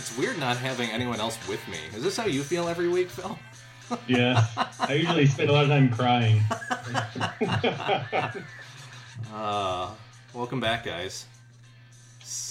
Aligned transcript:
It's 0.00 0.16
weird 0.16 0.38
not 0.38 0.56
having 0.56 0.88
anyone 0.88 1.20
else 1.20 1.38
with 1.46 1.60
me. 1.68 1.76
Is 1.94 2.02
this 2.02 2.16
how 2.16 2.24
you 2.24 2.42
feel 2.42 2.70
every 2.70 2.88
week, 2.88 3.10
Phil? 3.10 3.38
Yeah. 4.06 4.46
I 4.78 4.94
usually 4.94 5.26
spend 5.26 5.50
a 5.50 5.52
lot 5.52 5.64
of 5.64 5.68
time 5.68 5.90
crying. 5.90 6.40
uh, 9.34 9.90
welcome 10.32 10.58
back, 10.58 10.84
guys. 10.84 11.26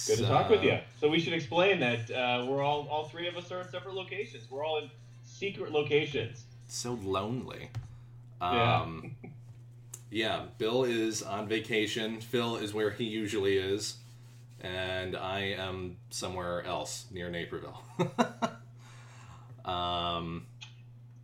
Good 0.05 0.18
to 0.18 0.27
talk 0.27 0.51
with 0.51 0.64
you. 0.64 0.77
So 1.00 1.10
we 1.10 1.19
should 1.19 1.33
explain 1.33 1.79
that 1.79 2.11
uh, 2.11 2.46
we're 2.46 2.61
all 2.61 2.88
all 2.91 3.07
three 3.07 3.27
of 3.27 3.36
us 3.36 3.52
are 3.52 3.61
in 3.61 3.69
separate 3.69 3.96
locations. 3.96 4.52
We're 4.52 4.63
all 4.63 4.77
in 4.79 4.91
secret 5.24 5.71
locations. 5.71 6.43
So 6.68 7.00
lonely. 7.02 7.71
Yeah. 8.41 8.82
Um, 8.82 9.16
yeah, 10.11 10.43
Bill 10.60 10.83
is 10.83 11.24
on 11.24 11.47
vacation. 11.47 12.21
Phil 12.21 12.57
is 12.57 12.75
where 12.75 12.91
he 12.91 13.05
usually 13.05 13.57
is, 13.57 13.96
and 14.61 15.15
I 15.15 15.55
am 15.57 15.97
somewhere 16.09 16.63
else 16.63 17.05
near 17.11 17.29
Naperville. 17.29 17.81
um, 19.65 20.45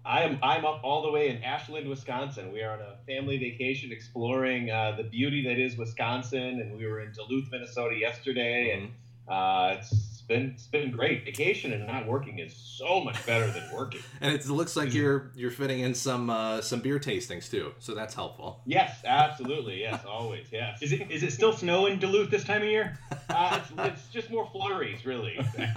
I'm 0.05 0.37
I'm 0.43 0.65
up 0.65 0.81
all 0.83 1.01
the 1.01 1.11
way 1.11 1.29
in 1.29 1.43
Ashland, 1.43 1.89
Wisconsin. 1.89 2.51
We 2.51 2.61
are 2.61 2.73
on 2.73 2.81
a 2.81 2.97
family 3.07 3.37
vacation 3.37 3.91
exploring 3.91 4.69
uh, 4.69 4.93
the 4.97 5.03
beauty 5.03 5.43
that 5.47 5.59
is 5.59 5.77
Wisconsin, 5.77 6.61
and 6.61 6.77
we 6.77 6.85
were 6.85 7.01
in 7.01 7.11
Duluth, 7.11 7.49
Minnesota 7.51 7.97
yesterday, 7.97 8.71
and 8.71 8.91
uh, 9.27 9.77
it's 9.79 10.14
been 10.27 10.51
it's 10.55 10.67
been 10.67 10.91
great. 10.91 11.25
Vacation 11.25 11.73
and 11.73 11.87
not 11.87 12.07
working 12.07 12.39
is 12.39 12.55
so 12.55 13.03
much 13.03 13.25
better 13.25 13.49
than 13.51 13.63
working. 13.73 14.01
and 14.21 14.33
it 14.33 14.47
looks 14.47 14.75
like 14.75 14.93
you're 14.93 15.31
you're 15.35 15.51
fitting 15.51 15.81
in 15.81 15.93
some 15.93 16.29
uh, 16.29 16.61
some 16.61 16.79
beer 16.79 16.99
tastings 16.99 17.49
too, 17.49 17.73
so 17.79 17.95
that's 17.95 18.13
helpful. 18.13 18.61
Yes, 18.65 19.01
absolutely. 19.05 19.81
Yes, 19.81 20.03
always. 20.05 20.47
Yes. 20.51 20.81
Is 20.81 20.91
it 20.91 21.09
is 21.11 21.23
it 21.23 21.31
still 21.31 21.53
snow 21.53 21.85
in 21.85 21.99
Duluth 21.99 22.29
this 22.29 22.43
time 22.43 22.61
of 22.61 22.67
year? 22.67 22.99
Uh, 23.29 23.59
it's, 23.61 23.71
it's 23.77 24.07
just 24.09 24.29
more 24.29 24.49
flurries, 24.51 25.05
really. 25.05 25.39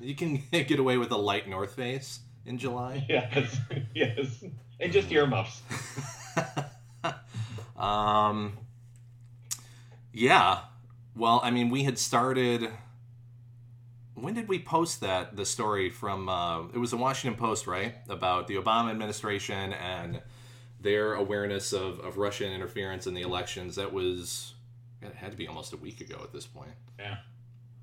you 0.00 0.14
can 0.14 0.42
get 0.50 0.78
away 0.78 0.98
with 0.98 1.10
a 1.10 1.16
light 1.16 1.48
north 1.48 1.74
face 1.74 2.20
in 2.44 2.58
July. 2.58 3.04
yes, 3.08 3.58
yes, 3.94 4.44
and 4.80 4.92
just 4.92 5.10
earmuffs. 5.10 5.62
um, 7.76 8.56
yeah. 10.12 10.60
Well, 11.16 11.40
I 11.42 11.50
mean, 11.50 11.70
we 11.70 11.84
had 11.84 11.98
started. 11.98 12.70
When 14.14 14.34
did 14.34 14.48
we 14.48 14.58
post 14.58 15.00
that? 15.00 15.34
The 15.34 15.46
story 15.46 15.88
from 15.88 16.28
uh, 16.28 16.64
it 16.68 16.78
was 16.78 16.90
the 16.90 16.98
Washington 16.98 17.38
Post, 17.38 17.66
right, 17.66 17.94
about 18.08 18.46
the 18.48 18.56
Obama 18.56 18.90
administration 18.90 19.72
and 19.72 20.20
their 20.80 21.14
awareness 21.14 21.72
of, 21.72 22.00
of 22.00 22.18
Russian 22.18 22.52
interference 22.52 23.06
in 23.06 23.14
the 23.14 23.22
elections. 23.22 23.76
That 23.76 23.92
was 23.92 24.54
it 25.00 25.14
had 25.14 25.30
to 25.30 25.38
be 25.38 25.48
almost 25.48 25.72
a 25.72 25.78
week 25.78 26.02
ago 26.02 26.20
at 26.22 26.32
this 26.32 26.46
point. 26.46 26.72
Yeah. 26.98 27.16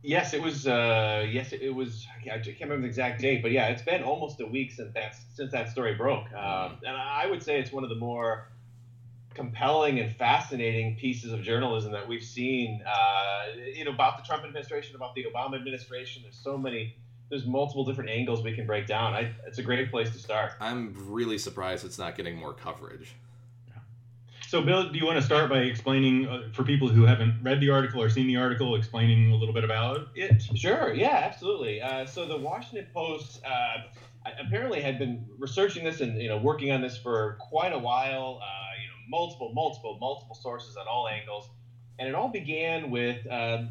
Yes, 0.03 0.33
it 0.33 0.41
was. 0.41 0.67
Uh, 0.67 1.25
yes, 1.31 1.53
it 1.53 1.73
was. 1.73 2.05
I 2.19 2.23
can't 2.23 2.59
remember 2.59 2.81
the 2.81 2.87
exact 2.87 3.21
date, 3.21 3.41
but 3.41 3.51
yeah, 3.51 3.67
it's 3.67 3.81
been 3.81 4.03
almost 4.03 4.41
a 4.41 4.45
week 4.45 4.73
since 4.73 4.93
that 4.93 5.15
since 5.33 5.51
that 5.53 5.69
story 5.69 5.95
broke. 5.95 6.31
Um, 6.33 6.77
and 6.85 6.95
I 6.95 7.25
would 7.25 7.41
say 7.41 7.59
it's 7.59 7.71
one 7.71 7.83
of 7.83 7.89
the 7.89 7.95
more 7.95 8.49
compelling 9.33 9.99
and 9.99 10.15
fascinating 10.15 10.95
pieces 10.95 11.31
of 11.31 11.41
journalism 11.41 11.91
that 11.91 12.07
we've 12.07 12.23
seen. 12.23 12.81
Uh, 12.85 13.45
you 13.73 13.85
know, 13.85 13.91
about 13.91 14.17
the 14.17 14.23
Trump 14.23 14.43
administration, 14.43 14.95
about 14.95 15.15
the 15.15 15.25
Obama 15.25 15.55
administration. 15.55 16.23
There's 16.23 16.39
so 16.41 16.57
many. 16.57 16.95
There's 17.29 17.45
multiple 17.45 17.83
different 17.83 18.09
angles 18.09 18.43
we 18.43 18.53
can 18.53 18.67
break 18.67 18.85
down. 18.85 19.13
I, 19.13 19.33
it's 19.47 19.57
a 19.57 19.63
great 19.63 19.89
place 19.89 20.11
to 20.11 20.19
start. 20.19 20.51
I'm 20.59 20.93
really 21.09 21.37
surprised 21.37 21.83
it's 21.85 21.97
not 21.97 22.15
getting 22.15 22.35
more 22.35 22.53
coverage. 22.53 23.15
So, 24.47 24.61
Bill, 24.61 24.91
do 24.91 24.99
you 24.99 25.05
want 25.05 25.17
to 25.17 25.25
start 25.25 25.49
by 25.49 25.59
explaining 25.61 26.27
uh, 26.27 26.49
for 26.53 26.63
people 26.63 26.87
who 26.87 27.05
haven't 27.05 27.39
read 27.41 27.59
the 27.59 27.71
article 27.71 28.03
or 28.03 28.09
seen 28.09 28.27
the 28.27 28.35
article, 28.35 28.75
explaining 28.75 29.31
a 29.31 29.35
little 29.35 29.53
bit 29.53 29.63
about 29.63 30.09
it? 30.15 30.43
Sure. 30.55 30.93
Yeah, 30.93 31.21
absolutely. 31.23 31.81
Uh, 31.81 32.05
so, 32.05 32.27
the 32.27 32.37
Washington 32.37 32.85
Post 32.93 33.41
uh, 33.43 33.77
apparently 34.39 34.79
had 34.79 34.99
been 34.99 35.25
researching 35.39 35.83
this 35.83 36.01
and 36.01 36.21
you 36.21 36.29
know 36.29 36.37
working 36.37 36.71
on 36.71 36.81
this 36.81 36.97
for 36.97 37.37
quite 37.39 37.73
a 37.73 37.79
while. 37.79 38.41
Multiple, 39.09 39.51
multiple, 39.53 39.97
multiple 39.99 40.35
sources 40.35 40.77
at 40.77 40.87
all 40.87 41.07
angles, 41.07 41.49
and 41.99 42.07
it 42.07 42.15
all 42.15 42.29
began 42.29 42.91
with 42.91 43.25
um, 43.29 43.69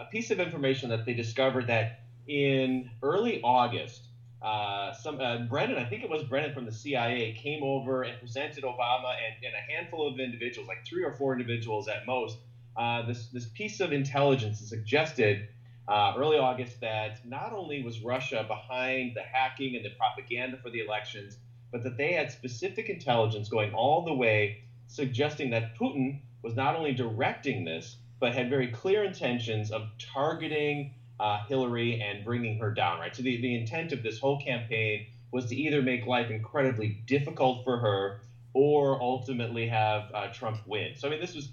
a 0.00 0.06
piece 0.10 0.30
of 0.30 0.40
information 0.40 0.90
that 0.90 1.06
they 1.06 1.14
discovered 1.14 1.66
that 1.68 2.00
in 2.26 2.90
early 3.02 3.40
August 3.42 4.08
uh, 4.44 4.92
some 4.92 5.18
uh, 5.20 5.38
Brennan, 5.38 5.78
I 5.78 5.84
think 5.86 6.02
it 6.02 6.10
was 6.10 6.22
Brennan 6.24 6.52
from 6.52 6.66
the 6.66 6.72
CIA, 6.72 7.32
came 7.32 7.62
over 7.62 8.02
and 8.02 8.20
presented 8.20 8.62
Obama 8.62 9.14
and, 9.16 9.42
and 9.42 9.54
a 9.54 9.72
handful 9.72 10.06
of 10.06 10.20
individuals, 10.20 10.68
like 10.68 10.86
three 10.86 11.02
or 11.02 11.14
four 11.14 11.32
individuals 11.32 11.88
at 11.88 12.04
most, 12.04 12.36
uh, 12.76 13.06
this 13.06 13.28
this 13.28 13.46
piece 13.46 13.80
of 13.80 13.92
intelligence 13.92 14.60
suggested 14.60 15.48
uh, 15.88 16.12
early 16.18 16.36
August 16.36 16.80
that 16.80 17.24
not 17.24 17.54
only 17.54 17.82
was 17.82 18.00
Russia 18.00 18.44
behind 18.46 19.12
the 19.14 19.22
hacking 19.22 19.76
and 19.76 19.84
the 19.84 19.90
propaganda 19.90 20.58
for 20.62 20.68
the 20.68 20.80
elections, 20.80 21.38
but 21.74 21.82
that 21.82 21.96
they 21.96 22.12
had 22.12 22.30
specific 22.30 22.88
intelligence 22.88 23.48
going 23.48 23.74
all 23.74 24.04
the 24.04 24.14
way, 24.14 24.62
suggesting 24.86 25.50
that 25.50 25.76
Putin 25.76 26.20
was 26.40 26.54
not 26.54 26.76
only 26.76 26.92
directing 26.92 27.64
this, 27.64 27.96
but 28.20 28.32
had 28.32 28.48
very 28.48 28.68
clear 28.68 29.02
intentions 29.02 29.72
of 29.72 29.88
targeting 29.98 30.94
uh, 31.18 31.42
Hillary 31.48 32.00
and 32.00 32.24
bringing 32.24 32.60
her 32.60 32.72
down, 32.72 33.00
right? 33.00 33.14
So 33.16 33.24
the, 33.24 33.40
the 33.40 33.56
intent 33.56 33.90
of 33.90 34.04
this 34.04 34.20
whole 34.20 34.40
campaign 34.40 35.06
was 35.32 35.46
to 35.46 35.56
either 35.56 35.82
make 35.82 36.06
life 36.06 36.30
incredibly 36.30 37.02
difficult 37.06 37.64
for 37.64 37.78
her 37.78 38.20
or 38.52 39.02
ultimately 39.02 39.66
have 39.66 40.12
uh, 40.14 40.28
Trump 40.32 40.60
win. 40.68 40.94
So 40.94 41.08
I 41.08 41.10
mean, 41.10 41.20
this 41.20 41.34
was, 41.34 41.48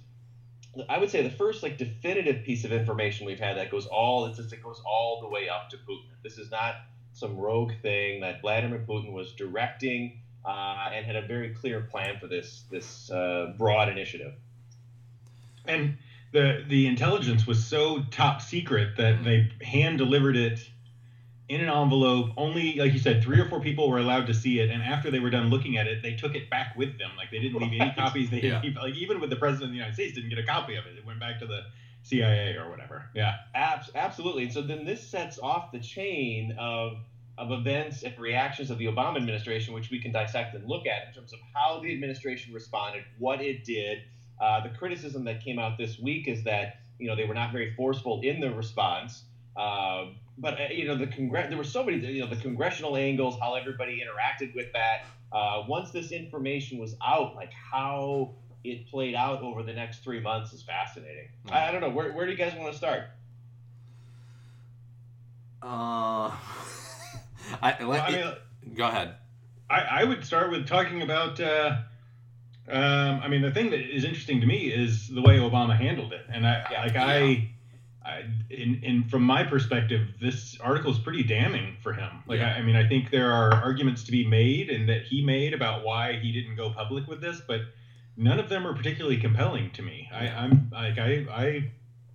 I 0.88 1.00
would 1.00 1.10
say, 1.10 1.24
the 1.24 1.32
first 1.32 1.64
like 1.64 1.80
definitive 1.80 2.46
piece 2.46 2.64
of 2.64 2.72
information 2.72 3.26
we've 3.26 3.40
had 3.40 3.58
that 3.58 3.72
goes 3.72 3.88
all 3.88 4.28
it's 4.28 4.38
just 4.38 4.54
it 4.54 4.62
goes 4.62 4.84
all 4.86 5.20
the 5.20 5.30
way 5.30 5.50
up 5.50 5.72
to 5.72 5.78
Putin. 5.78 6.12
This 6.22 6.38
is 6.38 6.52
not 6.52 6.76
some 7.14 7.38
rogue 7.38 7.72
thing 7.82 8.22
that 8.22 8.42
Vladimir 8.42 8.84
Putin 8.88 9.12
was 9.14 9.34
directing 9.34 10.20
uh, 10.46 10.90
and 10.94 11.06
had 11.06 11.16
a 11.16 11.22
very 11.28 11.54
clear 11.54 11.82
plan 11.82 12.18
for 12.20 12.28
this 12.28 12.64
this 12.72 13.12
uh, 13.12 13.54
broad 13.58 13.90
initiative. 13.90 14.34
And 15.66 15.98
the 16.32 16.64
the 16.68 16.88
intelligence 16.88 17.46
was 17.46 17.64
so 17.64 18.04
top 18.12 18.42
secret 18.42 18.98
that 18.98 19.24
they 19.24 19.52
hand 19.62 19.98
delivered 19.98 20.36
it 20.36 20.60
in 21.50 21.60
an 21.60 21.70
envelope. 21.70 22.32
Only, 22.38 22.76
like 22.76 22.94
you 22.94 23.00
said, 23.00 23.22
three 23.22 23.40
or 23.40 23.46
four 23.46 23.60
people 23.60 23.90
were 23.90 23.98
allowed 24.00 24.28
to 24.28 24.34
see 24.34 24.60
it, 24.60 24.70
and 24.70 24.82
after 24.82 25.12
they 25.12 25.20
were 25.20 25.30
done 25.30 25.50
looking 25.50 25.78
at 25.78 25.86
it, 25.86 26.02
they 26.02 26.14
took 26.16 26.34
it 26.34 26.50
back 26.50 26.76
with 26.78 26.98
them. 26.98 27.12
Like 27.18 27.30
they 27.30 27.40
didn't 27.40 27.60
leave 27.62 27.80
any 27.80 27.92
copies. 27.92 28.30
They 28.30 28.40
didn't 28.40 28.64
Yeah. 28.64 28.70
keep, 28.70 28.78
like 28.78 28.96
even 28.96 29.20
with 29.20 29.30
the 29.30 29.36
president 29.36 29.66
of 29.66 29.72
the 29.72 29.76
United 29.78 29.94
States 29.94 30.16
didn't 30.16 30.30
get 30.30 30.40
a 30.40 30.44
copy 30.44 30.76
of 30.76 30.86
it. 30.86 30.98
It 30.98 31.06
went 31.06 31.20
back 31.20 31.40
to 31.40 31.46
the 31.46 31.66
CIA 32.12 32.56
or 32.58 32.70
whatever. 32.70 33.06
Yeah. 33.16 33.36
Abs- 33.56 33.92
absolutely. 33.96 34.44
And 34.44 34.54
so 34.54 34.62
then 34.62 34.86
this 34.86 35.10
sets 35.10 35.40
off 35.40 35.72
the 35.72 35.80
chain 35.80 36.56
of 36.60 36.98
of 37.38 37.52
events 37.52 38.04
and 38.04 38.18
reactions 38.20 38.70
of 38.70 38.78
the 38.78 38.86
Obama 38.86 39.16
administration, 39.16 39.74
which 39.74 39.90
we 39.90 40.00
can 40.00 40.12
dissect 40.12 40.54
and 40.54 40.68
look 40.68 40.86
at 40.86 41.08
in 41.08 41.14
terms 41.14 41.34
of 41.34 41.40
how 41.56 41.80
the 41.80 41.92
administration 41.92 42.54
responded, 42.54 43.04
what 43.18 43.42
it 43.42 43.64
did. 43.64 44.00
Uh, 44.40 44.62
the 44.62 44.70
criticism 44.78 45.24
that 45.24 45.44
came 45.44 45.58
out 45.58 45.78
this 45.78 45.98
week 45.98 46.28
is 46.28 46.44
that 46.44 46.82
you 47.00 47.08
know 47.08 47.16
they 47.16 47.26
were 47.26 47.34
not 47.34 47.52
very 47.52 47.74
forceful 47.76 48.20
in 48.22 48.40
the 48.42 48.54
response. 48.54 49.24
Uh, 49.56 50.08
but 50.38 50.60
uh, 50.60 50.64
you 50.72 50.86
know 50.86 50.98
the 50.98 51.08
congress 51.08 51.48
there 51.50 51.58
were 51.58 51.64
so 51.64 51.84
many 51.84 51.98
you 52.06 52.22
know 52.22 52.30
the 52.30 52.42
congressional 52.42 52.98
angles, 52.98 53.38
how 53.40 53.56
everybody 53.56 54.04
interacted 54.04 54.54
with 54.54 54.72
that. 54.74 55.06
Uh, 55.32 55.64
once 55.68 55.92
this 55.92 56.12
information 56.12 56.78
was 56.78 56.96
out, 57.06 57.36
like 57.36 57.54
how 57.54 58.34
it 58.64 58.88
played 58.90 59.16
out 59.16 59.42
over 59.42 59.64
the 59.64 59.74
next 59.74 60.04
three 60.04 60.20
months 60.20 60.54
is 60.54 60.62
fascinating. 60.62 61.30
I, 61.50 61.70
I 61.70 61.72
don't 61.72 61.82
know 61.82 61.90
where, 61.90 62.12
where 62.12 62.26
do 62.26 62.32
you 62.32 62.38
guys 62.38 62.54
want 62.56 62.72
to 62.72 62.78
start? 62.78 63.04
Uh, 65.62 66.32
I, 67.62 67.76
Well, 67.80 67.94
I 68.02 68.12
mean, 68.12 68.76
go 68.76 68.88
ahead. 68.88 69.16
I, 69.70 69.80
I 70.02 70.04
would 70.04 70.26
start 70.26 70.52
with 70.52 70.68
talking 70.68 71.02
about. 71.02 71.40
Uh, 71.40 71.78
um, 72.68 73.20
I 73.24 73.28
mean, 73.28 73.42
the 73.42 73.52
thing 73.52 73.70
that 73.72 73.80
is 73.80 74.04
interesting 74.04 74.40
to 74.42 74.48
me 74.48 74.68
is 74.72 75.08
the 75.08 75.22
way 75.22 75.38
Obama 75.38 75.76
handled 75.76 76.14
it, 76.14 76.26
and 76.32 76.46
I 76.48 76.66
Yeah. 76.72 76.82
like 76.84 76.96
I, 76.96 77.50
I 78.06 78.24
in, 78.50 78.82
in 78.84 79.04
from 79.06 79.24
my 79.24 79.44
perspective, 79.44 80.08
this 80.22 80.58
article 80.60 80.92
is 80.92 81.00
pretty 81.00 81.24
damning 81.24 81.76
for 81.82 81.94
him. 81.94 82.10
Like, 82.28 82.40
Yeah. 82.40 82.54
I, 82.56 82.60
I 82.60 82.62
mean, 82.62 82.76
I 82.76 82.88
think 82.88 83.10
there 83.12 83.32
are 83.32 83.54
arguments 83.54 84.04
to 84.06 84.12
be 84.12 84.26
made 84.26 84.70
and 84.70 84.88
that 84.90 85.04
he 85.04 85.24
made 85.24 85.54
about 85.54 85.84
why 85.84 86.14
he 86.18 86.32
didn't 86.32 86.56
go 86.56 86.70
public 86.70 87.08
with 87.08 87.20
this, 87.22 87.42
but 87.48 87.62
none 88.22 88.40
of 88.40 88.48
them 88.48 88.66
are 88.68 88.74
particularly 88.74 89.18
compelling 89.18 89.72
to 89.72 89.82
me. 89.82 90.10
I, 90.14 90.28
I'm 90.28 90.70
like 90.72 90.98
I 90.98 91.26
I. 91.30 91.72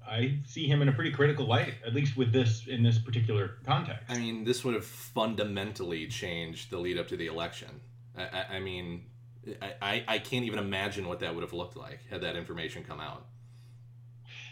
I 0.08 0.38
see 0.46 0.68
him 0.68 0.82
in 0.82 0.88
a 0.88 0.92
pretty 0.92 1.10
critical 1.10 1.46
light, 1.46 1.74
at 1.84 1.92
least 1.92 2.16
with 2.16 2.32
this 2.32 2.68
in 2.68 2.84
this 2.84 2.96
particular 2.96 3.58
context. 3.66 4.04
I 4.08 4.16
mean, 4.16 4.44
this 4.44 4.62
would 4.62 4.74
have 4.74 4.86
fundamentally 4.86 6.06
changed 6.06 6.70
the 6.70 6.78
lead 6.78 6.96
up 6.96 7.08
to 7.08 7.16
the 7.16 7.26
election. 7.26 7.80
I, 8.16 8.22
I, 8.22 8.56
I 8.56 8.60
mean, 8.60 9.06
I, 9.60 9.72
I, 9.82 10.04
I 10.06 10.18
can't 10.20 10.44
even 10.44 10.60
imagine 10.60 11.08
what 11.08 11.18
that 11.20 11.34
would 11.34 11.42
have 11.42 11.52
looked 11.52 11.76
like 11.76 11.98
had 12.08 12.20
that 12.20 12.36
information 12.36 12.84
come 12.84 13.00
out. 13.00 13.26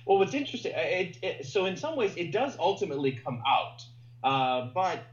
Well, 0.06 0.18
what's 0.18 0.34
interesting, 0.34 0.72
it, 0.74 1.18
it, 1.22 1.46
so 1.46 1.66
in 1.66 1.76
some 1.76 1.94
ways, 1.94 2.14
it 2.16 2.32
does 2.32 2.56
ultimately 2.58 3.12
come 3.12 3.40
out, 3.46 3.80
uh, 4.24 4.72
but 4.74 5.04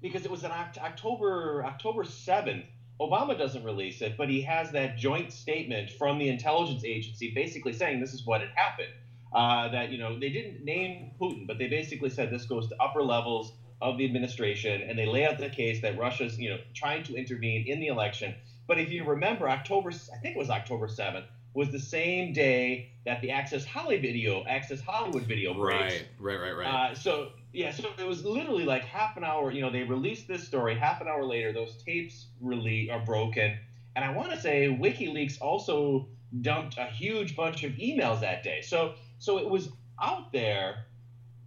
because 0.00 0.24
it 0.24 0.30
was 0.30 0.44
an 0.44 0.50
Oct- 0.50 0.78
October 0.78 1.62
October 1.62 2.04
seventh, 2.04 2.64
Obama 3.00 3.36
doesn't 3.36 3.62
release 3.64 4.00
it, 4.02 4.16
but 4.16 4.28
he 4.28 4.42
has 4.42 4.70
that 4.72 4.94
joint 4.96 5.32
statement 5.32 5.90
from 5.90 6.18
the 6.18 6.28
intelligence 6.28 6.84
agency, 6.84 7.28
basically 7.28 7.72
saying 7.72 8.00
this 8.00 8.14
is 8.14 8.24
what 8.24 8.40
had 8.40 8.50
happened. 8.54 8.94
uh, 9.32 9.68
that 9.68 9.90
you 9.90 9.98
know 9.98 10.16
they 10.16 10.30
didn't 10.30 10.62
name 10.64 11.12
Putin, 11.20 11.46
but 11.46 11.58
they 11.58 11.66
basically 11.68 12.08
said 12.10 12.30
this 12.30 12.46
goes 12.46 12.66
to 12.68 12.76
upper 12.80 13.02
levels 13.02 13.52
of 13.82 13.96
the 13.96 14.04
administration, 14.04 14.82
and 14.82 14.98
they 14.98 15.06
lay 15.06 15.24
out 15.24 15.38
the 15.38 15.50
case 15.50 15.80
that 15.80 15.96
Russia's 15.96 16.38
you 16.38 16.50
know 16.50 16.58
trying 16.74 17.02
to 17.04 17.14
intervene 17.16 17.62
in 17.66 17.80
the 17.80 17.88
election. 17.88 18.34
But 18.66 18.78
if 18.78 18.90
you 18.90 19.04
remember, 19.04 19.48
October 19.48 19.90
I 20.12 20.18
think 20.18 20.36
it 20.36 20.38
was 20.38 20.50
October 20.50 20.88
seventh 20.88 21.26
was 21.56 21.70
the 21.70 21.80
same 21.80 22.34
day 22.34 22.90
that 23.06 23.22
the 23.22 23.30
Access 23.30 23.64
Holly 23.64 23.96
video, 23.96 24.44
Access 24.46 24.78
Hollywood 24.82 25.22
video 25.22 25.54
breaks. 25.54 25.94
Right, 26.20 26.38
right, 26.38 26.40
right, 26.40 26.56
right. 26.58 26.90
Uh, 26.90 26.94
so 26.94 27.30
yeah, 27.54 27.72
so 27.72 27.88
it 27.98 28.06
was 28.06 28.26
literally 28.26 28.64
like 28.66 28.84
half 28.84 29.16
an 29.16 29.24
hour. 29.24 29.50
You 29.50 29.62
know, 29.62 29.70
they 29.70 29.82
released 29.82 30.28
this 30.28 30.46
story. 30.46 30.74
Half 30.78 31.00
an 31.00 31.08
hour 31.08 31.24
later, 31.24 31.54
those 31.54 31.82
tapes 31.82 32.26
really 32.42 32.90
are 32.90 33.00
broken. 33.00 33.56
And 33.96 34.04
I 34.04 34.10
want 34.12 34.32
to 34.32 34.38
say 34.38 34.68
WikiLeaks 34.68 35.40
also 35.40 36.08
dumped 36.42 36.76
a 36.76 36.84
huge 36.84 37.34
bunch 37.34 37.64
of 37.64 37.72
emails 37.72 38.20
that 38.20 38.42
day. 38.42 38.60
So 38.60 38.92
so 39.18 39.38
it 39.38 39.48
was 39.48 39.70
out 40.02 40.32
there, 40.32 40.84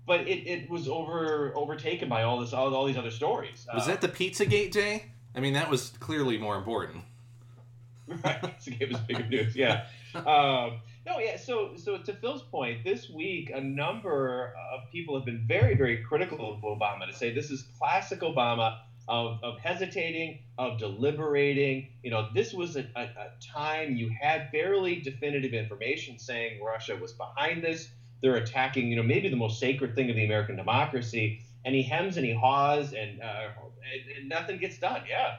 but 0.07 0.21
it, 0.21 0.47
it 0.47 0.69
was 0.71 0.87
over 0.87 1.53
overtaken 1.55 2.09
by 2.09 2.23
all 2.23 2.39
this 2.39 2.51
all, 2.51 2.73
all 2.73 2.85
these 2.85 2.97
other 2.97 3.11
stories. 3.11 3.67
Was 3.71 3.83
uh, 3.83 3.91
that 3.91 4.01
the 4.01 4.09
Pizzagate 4.09 4.71
day? 4.71 5.11
I 5.35 5.39
mean, 5.39 5.53
that 5.53 5.69
was 5.69 5.91
clearly 5.99 6.39
more 6.39 6.57
important. 6.57 7.03
right, 8.07 8.41
Pizzagate 8.41 8.91
was 8.91 9.01
bigger 9.01 9.27
news. 9.27 9.55
Yeah. 9.55 9.85
um, 10.15 10.79
no, 11.05 11.19
yeah. 11.19 11.37
So, 11.37 11.75
so 11.75 11.97
to 11.97 12.13
Phil's 12.13 12.43
point, 12.43 12.83
this 12.83 13.09
week 13.09 13.51
a 13.53 13.61
number 13.61 14.53
of 14.73 14.89
people 14.91 15.15
have 15.15 15.25
been 15.25 15.43
very, 15.47 15.75
very 15.75 16.03
critical 16.03 16.53
of 16.53 16.61
Obama 16.61 17.07
to 17.07 17.13
say 17.13 17.33
this 17.33 17.51
is 17.51 17.65
classic 17.77 18.21
Obama 18.21 18.79
of, 19.07 19.39
of 19.43 19.59
hesitating, 19.59 20.39
of 20.57 20.77
deliberating. 20.77 21.89
You 22.03 22.11
know, 22.11 22.29
this 22.33 22.53
was 22.53 22.75
a, 22.75 22.87
a, 22.95 23.01
a 23.01 23.29
time 23.53 23.95
you 23.95 24.11
had 24.21 24.49
fairly 24.51 25.01
definitive 25.01 25.53
information 25.53 26.19
saying 26.19 26.61
Russia 26.63 26.95
was 26.95 27.13
behind 27.13 27.63
this. 27.63 27.89
They're 28.21 28.35
attacking, 28.35 28.87
you 28.89 28.95
know, 28.95 29.03
maybe 29.03 29.29
the 29.29 29.35
most 29.35 29.59
sacred 29.59 29.95
thing 29.95 30.09
of 30.09 30.15
the 30.15 30.25
American 30.25 30.55
democracy. 30.55 31.41
And 31.65 31.73
he 31.73 31.81
hems 31.81 32.17
and 32.17 32.25
he 32.25 32.33
haws, 32.33 32.93
and, 32.93 33.21
uh, 33.21 33.47
and, 33.91 34.17
and 34.17 34.29
nothing 34.29 34.59
gets 34.59 34.77
done. 34.77 35.01
Yeah. 35.09 35.37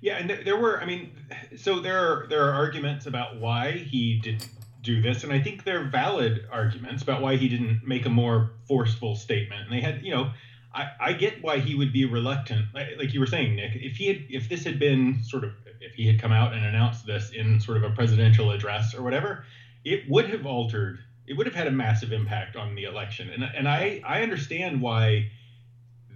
Yeah, 0.00 0.16
and 0.16 0.30
there 0.46 0.56
were, 0.56 0.80
I 0.80 0.86
mean, 0.86 1.12
so 1.56 1.80
there 1.80 1.98
are 1.98 2.26
there 2.28 2.48
are 2.48 2.52
arguments 2.52 3.06
about 3.06 3.38
why 3.38 3.72
he 3.72 4.18
didn't 4.18 4.48
do 4.82 5.02
this, 5.02 5.24
and 5.24 5.32
I 5.32 5.40
think 5.40 5.64
they're 5.64 5.84
valid 5.84 6.46
arguments 6.50 7.02
about 7.02 7.20
why 7.20 7.36
he 7.36 7.48
didn't 7.48 7.86
make 7.86 8.06
a 8.06 8.10
more 8.10 8.52
forceful 8.66 9.14
statement. 9.14 9.62
And 9.62 9.72
they 9.72 9.82
had, 9.82 10.02
you 10.02 10.14
know, 10.14 10.30
I, 10.74 10.88
I 10.98 11.12
get 11.12 11.42
why 11.42 11.58
he 11.58 11.74
would 11.74 11.92
be 11.92 12.06
reluctant, 12.06 12.66
like, 12.72 12.88
like 12.98 13.12
you 13.12 13.20
were 13.20 13.26
saying, 13.26 13.56
Nick. 13.56 13.72
If 13.74 13.96
he 13.96 14.06
had, 14.06 14.24
if 14.30 14.48
this 14.48 14.64
had 14.64 14.78
been 14.78 15.22
sort 15.22 15.44
of, 15.44 15.52
if 15.80 15.94
he 15.94 16.06
had 16.06 16.18
come 16.18 16.32
out 16.32 16.54
and 16.54 16.64
announced 16.64 17.04
this 17.04 17.30
in 17.30 17.60
sort 17.60 17.76
of 17.76 17.84
a 17.84 17.90
presidential 17.90 18.52
address 18.52 18.94
or 18.94 19.02
whatever, 19.02 19.44
it 19.84 20.08
would 20.08 20.30
have 20.30 20.46
altered. 20.46 21.00
It 21.26 21.34
would 21.34 21.46
have 21.46 21.54
had 21.54 21.66
a 21.66 21.72
massive 21.72 22.12
impact 22.12 22.56
on 22.56 22.74
the 22.74 22.84
election, 22.84 23.30
and 23.30 23.44
and 23.44 23.68
I 23.68 24.02
I 24.04 24.22
understand 24.22 24.80
why 24.80 25.30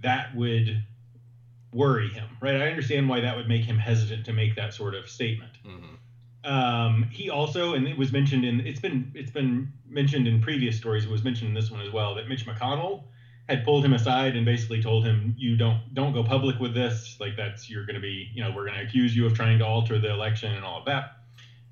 that 0.01 0.35
would 0.35 0.83
worry 1.75 2.07
him, 2.07 2.29
right? 2.41 2.55
I 2.55 2.69
understand 2.69 3.09
why 3.09 3.19
that 3.19 3.35
would 3.35 3.49
make 3.49 3.63
him 3.63 3.77
hesitant 3.77 4.25
to 4.25 4.33
make 4.33 4.55
that 4.55 4.73
sort 4.73 4.95
of 4.95 5.09
statement. 5.09 5.51
Mm-hmm. 5.65 6.49
Um, 6.49 7.09
he 7.11 7.29
also, 7.29 7.73
and 7.73 7.87
it 7.87 7.97
was 7.97 8.11
mentioned 8.11 8.45
in, 8.45 8.61
it's 8.61 8.79
been 8.79 9.11
it's 9.13 9.31
been 9.31 9.73
mentioned 9.87 10.27
in 10.27 10.41
previous 10.41 10.77
stories. 10.77 11.03
It 11.05 11.11
was 11.11 11.23
mentioned 11.23 11.49
in 11.49 11.53
this 11.53 11.69
one 11.69 11.81
as 11.81 11.91
well 11.91 12.15
that 12.15 12.29
Mitch 12.29 12.45
McConnell 12.45 13.03
had 13.49 13.63
pulled 13.63 13.83
him 13.83 13.93
aside 13.93 14.35
and 14.35 14.45
basically 14.45 14.81
told 14.81 15.05
him, 15.05 15.35
"You 15.37 15.57
don't 15.57 15.81
don't 15.93 16.13
go 16.13 16.23
public 16.23 16.59
with 16.59 16.73
this. 16.73 17.17
Like 17.19 17.35
that's 17.35 17.69
you're 17.69 17.85
going 17.85 17.95
to 17.95 18.01
be, 18.01 18.29
you 18.33 18.43
know, 18.43 18.51
we're 18.55 18.65
going 18.65 18.77
to 18.79 18.85
accuse 18.85 19.15
you 19.15 19.25
of 19.25 19.33
trying 19.33 19.59
to 19.59 19.65
alter 19.65 19.99
the 19.99 20.11
election 20.11 20.53
and 20.53 20.63
all 20.63 20.79
of 20.79 20.85
that." 20.85 21.17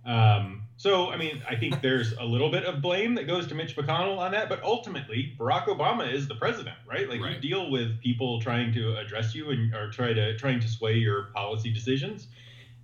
Um, 0.06 0.63
so, 0.78 1.12
I 1.12 1.18
mean, 1.18 1.42
I 1.48 1.56
think 1.56 1.82
there's 1.82 2.14
a 2.14 2.24
little 2.24 2.50
bit 2.50 2.66
of 2.66 2.82
blame 2.82 3.16
that 3.16 3.28
goes 3.28 3.48
to 3.48 3.56
Mitch 3.56 3.76
McConnell 3.76 4.18
on 4.18 4.32
that, 4.32 4.50
but 4.50 4.62
ultimately, 4.64 5.34
Barack 5.40 5.66
Obama 5.66 6.12
is 6.12 6.28
the 6.28 6.36
president, 6.36 6.76
right? 6.88 7.08
Like 7.08 7.22
right. 7.22 7.36
you 7.36 7.40
deal 7.42 7.70
with 7.70 8.02
people 8.02 8.42
trying 8.42 8.74
to 8.74 8.98
address 8.98 9.36
you 9.36 9.52
and 9.52 9.74
or 9.74 9.90
try 9.92 10.14
to 10.14 10.36
trying 10.38 10.60
to 10.60 10.68
sway 10.68 10.96
your 10.96 11.26
policy 11.36 11.72
decisions, 11.72 12.28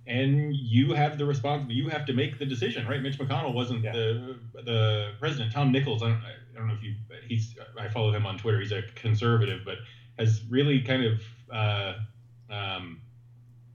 and 0.06 0.54
you 0.54 0.94
have 0.94 1.18
the 1.18 1.26
responsibility. 1.26 1.74
You 1.74 1.88
have 1.88 2.06
to 2.06 2.12
make 2.12 2.38
the 2.38 2.46
decision, 2.46 2.86
right? 2.86 3.02
Mitch 3.02 3.18
McConnell 3.18 3.54
wasn't 3.54 3.82
yeah. 3.82 3.92
the 3.92 4.38
the 4.54 5.12
president. 5.18 5.52
Tom 5.52 5.72
Nichols, 5.72 6.02
I 6.02 6.08
don't, 6.08 6.22
I 6.22 6.58
don't 6.58 6.68
know 6.68 6.74
if 6.74 6.82
you 6.82 6.94
he's 7.26 7.56
I 7.78 7.88
follow 7.88 8.12
him 8.12 8.24
on 8.24 8.38
Twitter. 8.38 8.60
He's 8.60 8.72
a 8.72 8.82
conservative, 8.94 9.62
but 9.64 9.78
has 10.18 10.42
really 10.48 10.80
kind 10.82 11.04
of 11.04 11.22
uh, 11.52 11.94
um, 12.50 13.00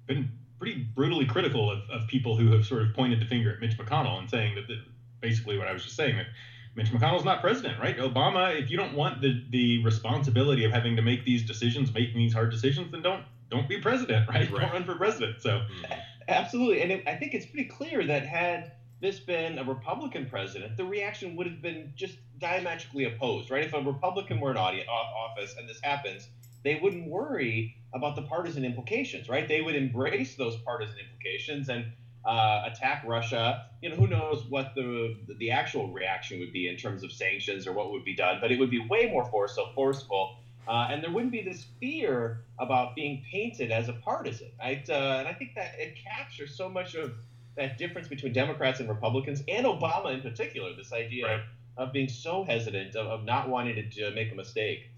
been 0.06 0.31
pretty 0.59 0.87
brutally 0.95 1.25
critical 1.25 1.69
of, 1.71 1.79
of 1.89 2.07
people 2.07 2.37
who 2.37 2.51
have 2.51 2.65
sort 2.65 2.83
of 2.83 2.93
pointed 2.93 3.19
the 3.19 3.25
finger 3.25 3.53
at 3.53 3.59
Mitch 3.59 3.77
McConnell 3.77 4.19
and 4.19 4.29
saying 4.29 4.55
that 4.55 4.67
the, 4.67 4.81
basically 5.21 5.57
what 5.57 5.67
I 5.67 5.73
was 5.73 5.83
just 5.83 5.95
saying 5.95 6.17
that 6.17 6.27
Mitch 6.75 6.91
McConnell's 6.91 7.23
not 7.23 7.41
president, 7.41 7.79
right? 7.79 7.97
Obama, 7.97 8.61
if 8.61 8.69
you 8.69 8.77
don't 8.77 8.93
want 8.93 9.21
the 9.21 9.43
the 9.49 9.83
responsibility 9.83 10.65
of 10.65 10.71
having 10.71 10.95
to 10.97 11.01
make 11.01 11.23
these 11.23 11.45
decisions, 11.45 11.93
making 11.93 12.17
these 12.17 12.33
hard 12.33 12.51
decisions, 12.51 12.91
then 12.91 13.01
don't 13.01 13.23
don't 13.49 13.69
be 13.69 13.79
president, 13.79 14.27
right? 14.27 14.51
right. 14.51 14.61
Don't 14.61 14.73
run 14.73 14.83
for 14.83 14.95
president. 14.95 15.41
So, 15.41 15.49
mm-hmm. 15.49 15.93
absolutely, 16.27 16.81
and 16.81 16.91
it, 16.91 17.07
I 17.07 17.15
think 17.15 17.33
it's 17.33 17.45
pretty 17.45 17.69
clear 17.69 18.05
that 18.05 18.25
had 18.25 18.73
this 18.99 19.19
been 19.19 19.59
a 19.59 19.63
Republican 19.63 20.25
president, 20.25 20.77
the 20.77 20.85
reaction 20.85 21.35
would 21.35 21.47
have 21.47 21.61
been 21.61 21.93
just 21.95 22.15
diametrically 22.39 23.05
opposed, 23.05 23.51
right? 23.51 23.63
If 23.63 23.73
a 23.73 23.81
Republican 23.81 24.39
were 24.39 24.51
in 24.51 24.57
office 24.57 25.55
and 25.57 25.69
this 25.69 25.79
happens, 25.81 26.27
they 26.63 26.75
wouldn't 26.75 27.07
worry 27.07 27.77
about 27.95 28.15
the 28.15 28.21
partisan 28.21 28.65
implications, 28.65 29.30
right? 29.30 29.47
They 29.47 29.62
would 29.62 29.75
embrace 29.75 30.36
those 30.36 30.57
partisan 30.57 30.97
implications 31.00 31.69
and 31.69 31.86
uh, 32.25 32.63
attack 32.65 33.03
Russia. 33.07 33.65
You 33.81 33.89
know, 33.89 33.95
who 33.95 34.07
knows 34.07 34.45
what 34.50 34.75
the 34.75 35.15
the 35.39 35.51
actual 35.51 35.92
reaction 35.92 36.39
would 36.39 36.51
be 36.51 36.68
in 36.68 36.75
terms 36.75 37.03
of 37.03 37.12
sanctions 37.12 37.65
or 37.65 37.74
what 37.74 37.92
would 37.92 38.03
be 38.03 38.15
done, 38.15 38.39
but 38.42 38.51
it 38.51 38.59
would 38.59 38.69
be 38.69 38.80
way 38.80 39.09
more 39.09 39.25
forceful, 39.25 39.71
forceful, 39.74 40.36
uh, 40.68 40.88
and 40.89 41.01
there 41.01 41.12
wouldn't 41.12 41.31
be 41.31 41.42
this 41.42 41.65
fear 41.80 42.42
about 42.59 42.95
being 42.95 43.24
painted 43.31 43.71
as 43.71 43.88
a 43.88 43.94
partisan, 43.94 44.51
right? 44.59 44.88
Uh, 44.89 45.18
and 45.19 45.27
I 45.27 45.33
think 45.33 45.56
that 45.56 45.75
it 45.77 45.95
captures 46.03 46.56
so 46.56 46.68
much 46.68 46.95
of 46.95 47.13
that 47.56 47.77
difference 47.77 48.09
between 48.09 48.33
Democrats 48.33 48.81
and 48.81 48.89
Republicans, 48.89 49.41
and 49.48 49.65
Obama 49.65 50.13
in 50.13 50.21
particular. 50.21 50.75
This 50.75 50.91
idea 50.91 51.25
right. 51.25 51.39
of, 51.77 51.88
of 51.88 51.93
being 51.93 52.10
so 52.10 52.43
hesitant, 52.43 52.96
of, 52.96 53.08
of 53.08 53.24
not 53.24 53.48
wanting 53.48 53.75
to, 53.75 53.89
to 53.89 54.12
make 54.12 54.31
a 54.31 54.36
mistake. 54.36 54.89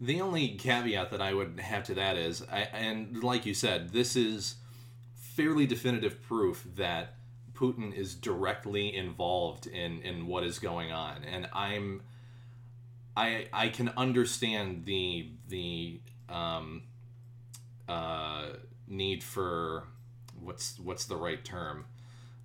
The 0.00 0.20
only 0.20 0.50
caveat 0.50 1.10
that 1.10 1.20
I 1.20 1.34
would 1.34 1.58
have 1.58 1.82
to 1.84 1.94
that 1.94 2.16
is, 2.16 2.44
I, 2.50 2.60
and 2.72 3.22
like 3.22 3.44
you 3.46 3.54
said, 3.54 3.90
this 3.90 4.14
is 4.14 4.56
fairly 5.16 5.66
definitive 5.66 6.22
proof 6.22 6.64
that 6.76 7.14
Putin 7.52 7.92
is 7.92 8.14
directly 8.14 8.94
involved 8.94 9.66
in 9.66 10.00
in 10.02 10.28
what 10.28 10.44
is 10.44 10.60
going 10.60 10.92
on, 10.92 11.24
and 11.24 11.48
I'm, 11.52 12.02
I 13.16 13.48
I 13.52 13.68
can 13.70 13.88
understand 13.96 14.84
the 14.84 15.30
the 15.48 16.00
um, 16.28 16.84
uh, 17.88 18.50
need 18.86 19.24
for 19.24 19.84
what's 20.40 20.78
what's 20.78 21.06
the 21.06 21.16
right 21.16 21.44
term, 21.44 21.86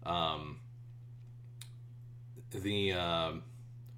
um, 0.07 0.57
the 2.49 2.93
uh, 2.93 3.31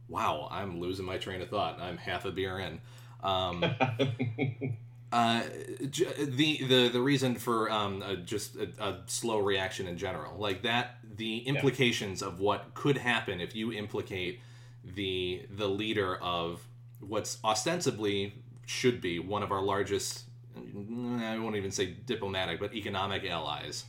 wow 0.09 0.49
I'm 0.51 0.81
losing 0.81 1.05
my 1.05 1.17
train 1.17 1.41
of 1.41 1.49
thought. 1.49 1.79
I'm 1.79 1.95
half 1.95 2.25
a 2.25 2.31
beer 2.31 2.59
in. 2.59 2.81
Um, 3.25 3.63
uh, 5.11 5.41
the 5.79 6.63
the 6.63 6.89
the 6.89 7.01
reason 7.01 7.35
for 7.35 7.71
um, 7.71 8.03
uh, 8.03 8.15
just 8.15 8.55
a, 8.55 8.69
a, 8.79 8.97
slow 9.07 9.39
reaction 9.39 9.87
in 9.87 9.97
general, 9.97 10.37
like 10.37 10.61
that, 10.61 10.97
the 11.17 11.39
implications 11.39 12.21
yeah. 12.21 12.27
of 12.27 12.39
what 12.39 12.73
could 12.75 12.97
happen 12.97 13.41
if 13.41 13.55
you 13.55 13.73
implicate 13.73 14.39
the 14.83 15.41
the 15.49 15.67
leader 15.67 16.17
of 16.17 16.61
what's 16.99 17.39
ostensibly 17.43 18.33
should 18.67 19.01
be 19.01 19.17
one 19.19 19.41
of 19.41 19.51
our 19.51 19.61
largest, 19.61 20.25
I 20.55 21.37
won't 21.39 21.55
even 21.55 21.71
say 21.71 21.87
diplomatic, 22.05 22.59
but 22.59 22.75
economic 22.75 23.25
allies, 23.25 23.85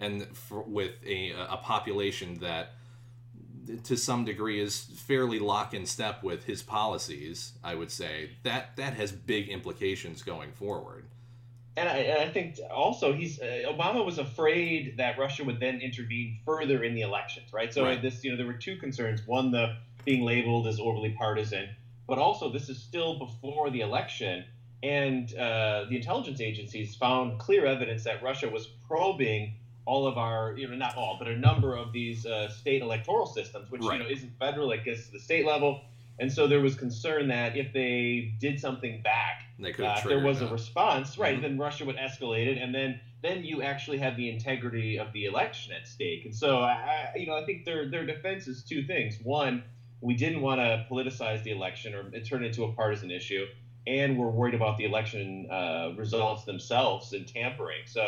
and 0.00 0.26
for, 0.36 0.62
with 0.62 0.92
a 1.06 1.30
a 1.30 1.58
population 1.58 2.38
that 2.40 2.74
to 3.84 3.96
some 3.96 4.24
degree 4.24 4.60
is 4.60 4.80
fairly 5.06 5.38
lock 5.38 5.74
in 5.74 5.86
step 5.86 6.22
with 6.22 6.44
his 6.44 6.62
policies, 6.62 7.52
I 7.62 7.74
would 7.74 7.90
say 7.90 8.30
that 8.42 8.76
that 8.76 8.94
has 8.94 9.12
big 9.12 9.48
implications 9.48 10.22
going 10.22 10.52
forward. 10.52 11.06
And 11.76 11.88
I, 11.88 11.96
and 11.98 12.28
I 12.28 12.32
think 12.32 12.58
also 12.70 13.12
he's 13.12 13.40
uh, 13.40 13.62
Obama 13.66 14.04
was 14.04 14.18
afraid 14.18 14.96
that 14.98 15.18
Russia 15.18 15.44
would 15.44 15.60
then 15.60 15.80
intervene 15.80 16.38
further 16.44 16.82
in 16.82 16.94
the 16.94 17.02
elections, 17.02 17.52
right? 17.52 17.72
So 17.72 17.84
right. 17.84 18.02
this, 18.02 18.24
you 18.24 18.30
know, 18.30 18.36
there 18.36 18.46
were 18.46 18.52
two 18.54 18.76
concerns: 18.76 19.26
one, 19.26 19.50
the 19.50 19.76
being 20.04 20.24
labeled 20.24 20.66
as 20.66 20.80
overly 20.80 21.10
partisan, 21.10 21.68
but 22.06 22.18
also 22.18 22.50
this 22.50 22.68
is 22.68 22.78
still 22.78 23.18
before 23.18 23.70
the 23.70 23.80
election, 23.80 24.44
and 24.82 25.34
uh, 25.36 25.84
the 25.88 25.96
intelligence 25.96 26.40
agencies 26.40 26.96
found 26.96 27.38
clear 27.38 27.66
evidence 27.66 28.04
that 28.04 28.22
Russia 28.22 28.48
was 28.48 28.66
probing 28.88 29.54
all 29.90 30.06
of 30.06 30.16
our, 30.16 30.54
you 30.56 30.68
know, 30.68 30.76
not 30.86 30.94
all, 30.96 31.16
but 31.18 31.26
a 31.26 31.36
number 31.36 31.70
of 31.82 31.86
these 31.92 32.24
uh, 32.24 32.48
state 32.48 32.80
electoral 32.80 33.26
systems, 33.26 33.66
which 33.72 33.82
right. 33.82 33.98
you 33.98 34.04
know 34.04 34.10
isn't 34.16 34.32
federal, 34.38 34.70
it 34.70 34.84
gets 34.84 35.06
to 35.06 35.12
the 35.12 35.18
state 35.28 35.44
level, 35.54 35.72
And 36.20 36.30
so 36.30 36.46
there 36.46 36.60
was 36.60 36.74
concern 36.76 37.28
that 37.28 37.56
if 37.56 37.72
they 37.72 38.34
did 38.38 38.60
something 38.60 39.00
back, 39.02 39.36
They 39.58 39.72
could 39.72 39.86
uh, 39.86 39.96
if 39.98 40.04
there 40.04 40.22
was 40.30 40.42
a 40.42 40.48
response, 40.60 41.08
right, 41.18 41.36
Mhm. 41.38 41.42
then 41.44 41.58
Russia 41.58 41.84
would 41.86 41.96
escalate 41.96 42.46
it, 42.52 42.58
and 42.62 42.70
then 42.74 43.00
then 43.22 43.38
you 43.50 43.56
actually 43.62 43.98
have 43.98 44.14
the 44.16 44.28
integrity 44.34 44.98
of 44.98 45.08
the 45.12 45.22
election 45.32 45.72
at 45.78 45.84
stake. 45.86 46.22
And 46.26 46.34
so, 46.42 46.60
I, 46.60 46.72
I- 47.14 47.18
you 47.20 47.26
know, 47.26 47.36
I 47.40 47.44
think 47.46 47.64
their 47.64 47.82
their 47.94 48.06
defense 48.12 48.42
is 48.52 48.62
two 48.62 48.82
things. 48.92 49.12
One, 49.40 49.54
we 50.08 50.14
didn't 50.14 50.40
want 50.48 50.58
to 50.60 50.86
politicize 50.90 51.42
the 51.42 51.52
election 51.58 51.94
or 51.94 52.02
turn 52.30 52.44
it 52.44 52.48
into 52.48 52.62
a 52.64 52.72
partisan 52.80 53.10
issue, 53.10 53.44
and 53.86 54.08
we're 54.18 54.34
worried 54.38 54.54
about 54.54 54.74
the 54.78 54.84
election 54.92 55.50
uh, 55.50 55.92
results 55.96 56.44
themselves 56.44 57.12
and 57.14 57.26
tampering. 57.26 57.82
So, 57.86 58.02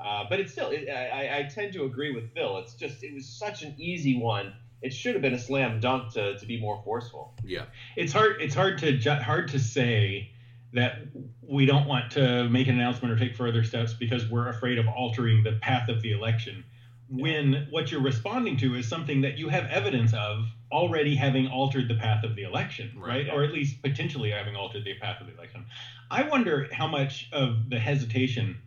uh, 0.00 0.24
but 0.28 0.40
it's 0.40 0.52
still, 0.52 0.70
it, 0.70 0.88
I, 0.88 1.38
I 1.38 1.42
tend 1.44 1.72
to 1.74 1.84
agree 1.84 2.12
with 2.14 2.32
Phil. 2.34 2.58
It's 2.58 2.74
just 2.74 3.02
it 3.02 3.12
was 3.14 3.26
such 3.28 3.62
an 3.62 3.74
easy 3.78 4.16
one. 4.18 4.54
It 4.80 4.92
should 4.92 5.14
have 5.14 5.22
been 5.22 5.34
a 5.34 5.38
slam 5.38 5.80
dunk 5.80 6.12
to, 6.12 6.38
to 6.38 6.46
be 6.46 6.60
more 6.60 6.80
forceful. 6.84 7.34
Yeah. 7.44 7.64
it's 7.96 8.12
hard 8.12 8.40
it's 8.40 8.54
hard 8.54 8.78
to 8.78 8.96
ju- 8.96 9.10
hard 9.10 9.48
to 9.48 9.58
say 9.58 10.30
that 10.72 10.98
we 11.42 11.64
don't 11.66 11.86
want 11.88 12.12
to 12.12 12.48
make 12.48 12.68
an 12.68 12.74
announcement 12.74 13.12
or 13.12 13.18
take 13.18 13.34
further 13.34 13.64
steps 13.64 13.94
because 13.94 14.28
we're 14.30 14.48
afraid 14.48 14.78
of 14.78 14.86
altering 14.86 15.42
the 15.42 15.52
path 15.62 15.88
of 15.88 16.02
the 16.02 16.12
election 16.12 16.62
when 17.10 17.66
what 17.70 17.90
you're 17.90 18.02
responding 18.02 18.58
to 18.58 18.74
is 18.74 18.86
something 18.86 19.22
that 19.22 19.38
you 19.38 19.48
have 19.48 19.64
evidence 19.70 20.12
of 20.12 20.44
already 20.70 21.16
having 21.16 21.46
altered 21.48 21.88
the 21.88 21.94
path 21.94 22.22
of 22.22 22.36
the 22.36 22.42
election 22.42 22.92
Right. 22.98 23.26
right, 23.26 23.34
or 23.34 23.42
at 23.44 23.52
least 23.52 23.80
potentially 23.82 24.30
having 24.30 24.54
altered 24.56 24.84
the 24.84 24.92
path 24.98 25.20
of 25.22 25.26
the 25.26 25.32
election 25.32 25.64
i 26.10 26.22
wonder 26.22 26.68
how 26.70 26.86
much 26.86 27.28
of 27.32 27.70
the 27.70 27.78
hesitation 27.78 28.60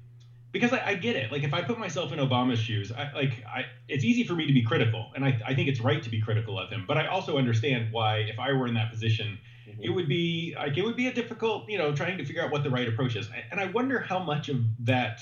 because 0.52 0.74
I, 0.74 0.82
I 0.86 0.96
get 0.96 1.16
it. 1.16 1.32
Like 1.32 1.44
if 1.44 1.54
i 1.54 1.62
put 1.62 1.80
myself 1.80 2.12
in 2.12 2.20
obama's 2.20 2.60
shoes 2.60 2.92
I, 2.92 3.12
like 3.14 3.44
I, 3.46 3.66
it's 3.88 4.04
easy 4.04 4.24
for 4.24 4.34
me 4.34 4.48
to 4.48 4.54
be 4.54 4.64
critical 4.64 5.12
and 5.16 5.26
I, 5.26 5.40
I 5.46 5.56
think 5.56 5.70
it's 5.70 5.80
right 5.80 6.02
to 6.02 6.10
be 6.10 6.22
critical 6.22 6.60
of 6.60 6.70
him 6.70 6.86
but 6.88 6.98
i 6.98 7.08
also 7.08 7.38
understand 7.38 7.92
why 7.92 8.18
if 8.18 8.40
i 8.40 8.52
were 8.54 8.68
in 8.68 8.74
that 8.76 8.92
position 8.92 9.40
mm-hmm. 9.68 9.82
it 9.82 9.90
would 9.90 10.08
be 10.08 10.56
like 10.58 10.78
it 10.78 10.84
would 10.84 10.96
be 10.96 11.08
a 11.08 11.14
difficult 11.14 11.70
you 11.70 11.78
know 11.78 11.94
trying 11.94 12.18
to 12.18 12.26
figure 12.26 12.44
out 12.44 12.52
what 12.52 12.64
the 12.64 12.70
right 12.70 12.88
approach 12.88 13.16
is. 13.16 13.30
And 13.52 13.60
i 13.60 13.66
wonder 13.66 14.00
how 14.00 14.20
much 14.20 14.50
of 14.50 14.58
that 14.86 15.22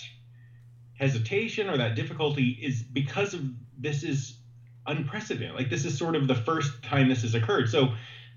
hesitation 1.00 1.70
or 1.70 1.78
that 1.78 1.96
difficulty 1.96 2.60
is 2.62 2.84
because 2.84 3.34
of 3.34 3.42
this 3.78 4.04
is 4.04 4.38
unprecedented. 4.86 5.56
Like 5.56 5.70
this 5.70 5.86
is 5.86 5.98
sort 5.98 6.16
of 6.16 6.28
the 6.28 6.36
first 6.36 6.84
time 6.84 7.08
this 7.08 7.22
has 7.22 7.36
occurred. 7.36 7.70
So 7.70 7.94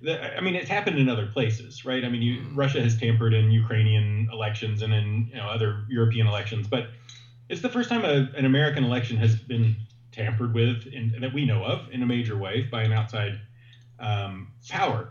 i 0.08 0.40
mean 0.40 0.54
it's 0.54 0.68
happened 0.68 0.98
in 0.98 1.08
other 1.08 1.26
places 1.26 1.84
right 1.84 2.04
i 2.04 2.08
mean 2.08 2.22
you, 2.22 2.40
Mhm. 2.40 2.56
russia 2.56 2.82
has 2.82 2.94
tampered 2.94 3.32
in 3.34 3.50
ukrainian 3.50 4.28
elections 4.32 4.82
and 4.82 4.92
in 4.92 5.26
you 5.28 5.36
know 5.36 5.46
other 5.46 5.84
european 5.88 6.26
elections 6.26 6.66
but 6.68 6.84
it's 7.48 7.60
the 7.60 7.68
first 7.68 7.88
time 7.88 8.04
a, 8.04 8.28
an 8.36 8.44
american 8.44 8.84
election 8.84 9.16
has 9.16 9.36
been 9.36 9.76
tampered 10.10 10.52
with 10.54 10.86
in, 10.86 11.14
that 11.20 11.32
we 11.32 11.44
know 11.44 11.64
of 11.64 11.88
in 11.90 12.02
a 12.02 12.06
major 12.06 12.36
way 12.36 12.60
by 12.60 12.82
an 12.82 12.92
outside 12.92 13.40
um, 13.98 14.48
power 14.68 15.08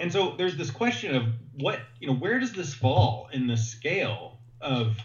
and 0.00 0.12
so 0.12 0.34
there's 0.36 0.56
this 0.56 0.70
question 0.70 1.14
of 1.14 1.24
what 1.52 1.80
you 2.00 2.06
know 2.06 2.14
where 2.14 2.38
does 2.38 2.52
this 2.52 2.74
fall 2.74 3.28
in 3.32 3.46
the 3.46 3.56
scale 3.56 4.38
of 4.60 4.96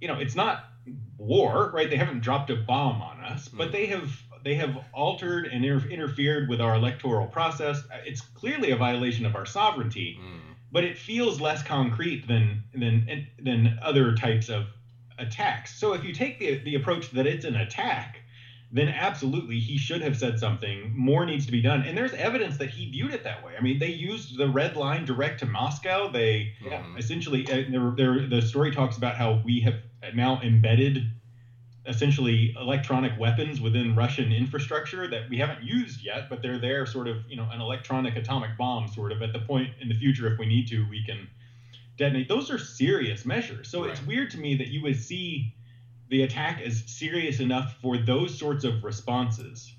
you 0.00 0.08
know 0.08 0.16
it's 0.16 0.34
not 0.34 0.58
war 1.18 1.70
right 1.72 1.88
they 1.88 1.96
haven't 1.96 2.20
dropped 2.20 2.50
a 2.50 2.56
bomb 2.56 3.00
on 3.00 3.20
us 3.20 3.48
but 3.48 3.68
Mhm. 3.68 3.72
they 3.72 3.86
have 3.86 4.23
they 4.44 4.54
have 4.54 4.76
altered 4.92 5.46
and 5.46 5.64
inter- 5.64 5.88
interfered 5.88 6.48
with 6.48 6.60
our 6.60 6.74
electoral 6.74 7.26
process 7.26 7.82
it's 8.06 8.20
clearly 8.20 8.70
a 8.70 8.76
violation 8.76 9.24
of 9.26 9.34
our 9.34 9.46
sovereignty 9.46 10.18
Mm. 10.20 10.40
but 10.72 10.84
it 10.84 10.96
feels 10.98 11.40
less 11.40 11.62
concrete 11.62 12.26
than 12.28 12.62
than 12.74 13.26
than 13.38 13.78
other 13.82 14.14
types 14.14 14.48
of 14.48 14.66
attacks. 15.18 15.78
So 15.78 15.94
if 15.94 16.04
you 16.04 16.12
take 16.12 16.38
the 16.38 16.58
the 16.58 16.74
approach 16.74 17.10
that 17.12 17.26
it's 17.26 17.44
an 17.44 17.54
attack, 17.56 18.20
then 18.72 18.88
absolutely 18.88 19.60
he 19.60 19.78
should 19.78 20.02
have 20.02 20.16
said 20.16 20.38
something. 20.40 20.92
More 20.96 21.24
needs 21.24 21.46
to 21.46 21.52
be 21.52 21.62
done, 21.62 21.82
and 21.82 21.96
there's 21.96 22.12
evidence 22.14 22.56
that 22.58 22.70
he 22.70 22.90
viewed 22.90 23.14
it 23.14 23.22
that 23.22 23.44
way. 23.44 23.52
I 23.56 23.62
mean, 23.62 23.78
they 23.78 23.92
used 23.92 24.36
the 24.36 24.48
red 24.48 24.76
line 24.76 25.04
direct 25.04 25.38
to 25.40 25.46
Moscow. 25.46 26.10
They. 26.10 26.54
Mhm. 26.64 26.98
essentially 26.98 27.46
uh, 27.46 27.70
there, 27.70 27.92
there, 27.96 28.26
the 28.26 28.42
story 28.42 28.72
talks 28.72 28.96
about 28.96 29.14
how 29.16 29.40
we 29.44 29.60
have 29.60 29.76
now 30.14 30.40
embedded 30.42 31.08
essentially 31.86 32.54
electronic 32.58 33.18
weapons 33.18 33.60
within 33.60 33.94
Russian 33.94 34.32
infrastructure 34.32 35.06
that 35.08 35.28
we 35.28 35.38
haven't 35.38 35.62
used 35.62 36.02
yet, 36.02 36.30
but 36.30 36.40
they're 36.40 36.58
there 36.58 36.86
sort 36.86 37.08
of, 37.08 37.18
you 37.28 37.36
know, 37.36 37.48
an 37.52 37.60
electronic 37.60 38.16
atomic 38.16 38.56
bomb 38.56 38.88
sort 38.88 39.12
of 39.12 39.22
at 39.22 39.32
the 39.32 39.40
point 39.40 39.70
in 39.80 39.88
the 39.88 39.94
future 39.94 40.32
if 40.32 40.38
we 40.38 40.46
need 40.46 40.66
to, 40.68 40.88
we 40.88 41.04
can 41.04 41.28
detonate. 41.98 42.28
Those 42.28 42.50
are 42.50 42.58
serious 42.58 43.26
measures. 43.26 43.68
So 43.68 43.84
it's 43.84 44.04
weird 44.06 44.30
to 44.30 44.38
me 44.38 44.56
that 44.56 44.68
you 44.68 44.82
would 44.82 44.96
see 44.96 45.54
the 46.08 46.22
attack 46.22 46.60
as 46.60 46.82
serious 46.86 47.40
enough 47.40 47.76
for 47.82 47.98
those 47.98 48.36
sorts 48.38 48.64
of 48.64 48.82
responses, 48.82 49.72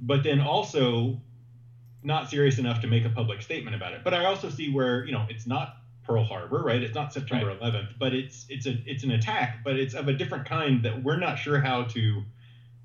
but 0.00 0.22
then 0.22 0.40
also 0.40 1.20
not 2.02 2.30
serious 2.30 2.58
enough 2.58 2.80
to 2.80 2.86
make 2.86 3.04
a 3.04 3.10
public 3.10 3.42
statement 3.42 3.76
about 3.76 3.92
it. 3.92 4.02
But 4.02 4.14
I 4.14 4.24
also 4.24 4.50
see 4.50 4.72
where, 4.72 5.04
you 5.04 5.12
know, 5.12 5.26
it's 5.28 5.46
not 5.46 5.76
Pearl 6.04 6.24
Harbor, 6.24 6.62
right? 6.62 6.82
It's 6.82 6.94
not 6.94 7.12
September 7.12 7.54
11th, 7.54 7.98
but 7.98 8.12
it's 8.12 8.46
it's 8.48 8.66
a 8.66 8.76
it's 8.86 9.04
an 9.04 9.12
attack, 9.12 9.58
but 9.64 9.76
it's 9.76 9.94
of 9.94 10.08
a 10.08 10.12
different 10.12 10.46
kind 10.46 10.82
that 10.84 11.02
we're 11.02 11.18
not 11.18 11.36
sure 11.36 11.60
how 11.60 11.84
to 11.84 12.22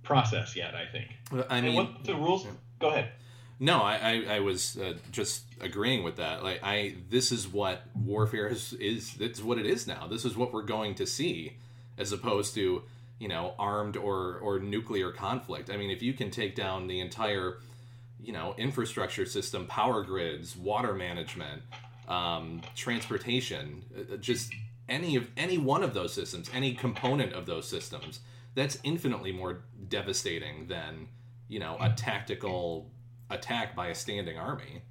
process 0.04 0.56
yet. 0.56 0.76
I 0.76 0.86
think. 0.86 1.10
I 1.50 1.58
and 1.58 1.66
mean, 1.68 1.76
what 1.76 2.04
the 2.04 2.16
rules? 2.16 2.48
Go 2.80 2.90
ahead. 2.90 3.10
No, 3.60 3.82
I, 3.82 3.96
I, 3.96 4.36
I 4.36 4.40
was 4.42 4.78
uh, 4.78 4.94
just 5.12 5.44
agreeing 5.60 6.04
with 6.04 6.18
that. 6.18 6.44
Like, 6.44 6.60
I 6.62 6.96
this 7.10 7.32
is 7.32 7.48
what 7.48 7.82
warfare 7.96 8.48
is 8.48 8.74
is. 8.74 9.16
It's 9.20 9.42
what 9.42 9.58
it 9.58 9.66
is 9.66 9.88
now. 9.88 10.08
This 10.08 10.26
is 10.26 10.38
what 10.38 10.54
we're 10.54 10.62
going 10.62 10.94
to 10.96 11.08
see, 11.08 11.58
as 11.98 12.12
opposed 12.12 12.54
to 12.56 12.84
you 13.20 13.28
know 13.28 13.56
armed 13.58 13.98
or 13.98 14.38
or 14.38 14.60
nuclear 14.60 15.12
conflict. 15.12 15.72
I 15.72 15.78
mean, 15.78 15.90
if 15.90 16.04
you 16.04 16.14
can 16.14 16.30
take 16.30 16.56
down 16.56 16.86
the 16.86 17.00
entire 17.00 17.58
you 18.22 18.32
know 18.32 18.54
infrastructure 18.60 19.26
system, 19.26 19.66
power 19.66 20.04
grids, 20.04 20.56
water 20.56 20.94
management, 20.94 21.64
um, 22.08 22.62
transportation, 22.76 23.84
uh, 23.98 24.18
just 24.18 24.54
any 24.90 25.16
of 25.16 25.28
any 25.36 25.58
one 25.58 25.84
of 25.84 25.94
those 25.94 26.14
systems, 26.14 26.50
any 26.54 26.74
component 26.74 27.34
of 27.34 27.46
those 27.46 27.68
systems, 27.68 28.20
that's 28.56 28.80
infinitely 28.84 29.32
more 29.32 29.64
devastating 29.90 30.68
than 30.68 31.08
you 31.48 31.60
know 31.60 31.78
a 31.80 31.90
tactical 31.92 32.90
attack 33.30 33.76
by 33.76 33.88
a 33.88 33.96
standing 33.96 34.38
army. 34.38 34.82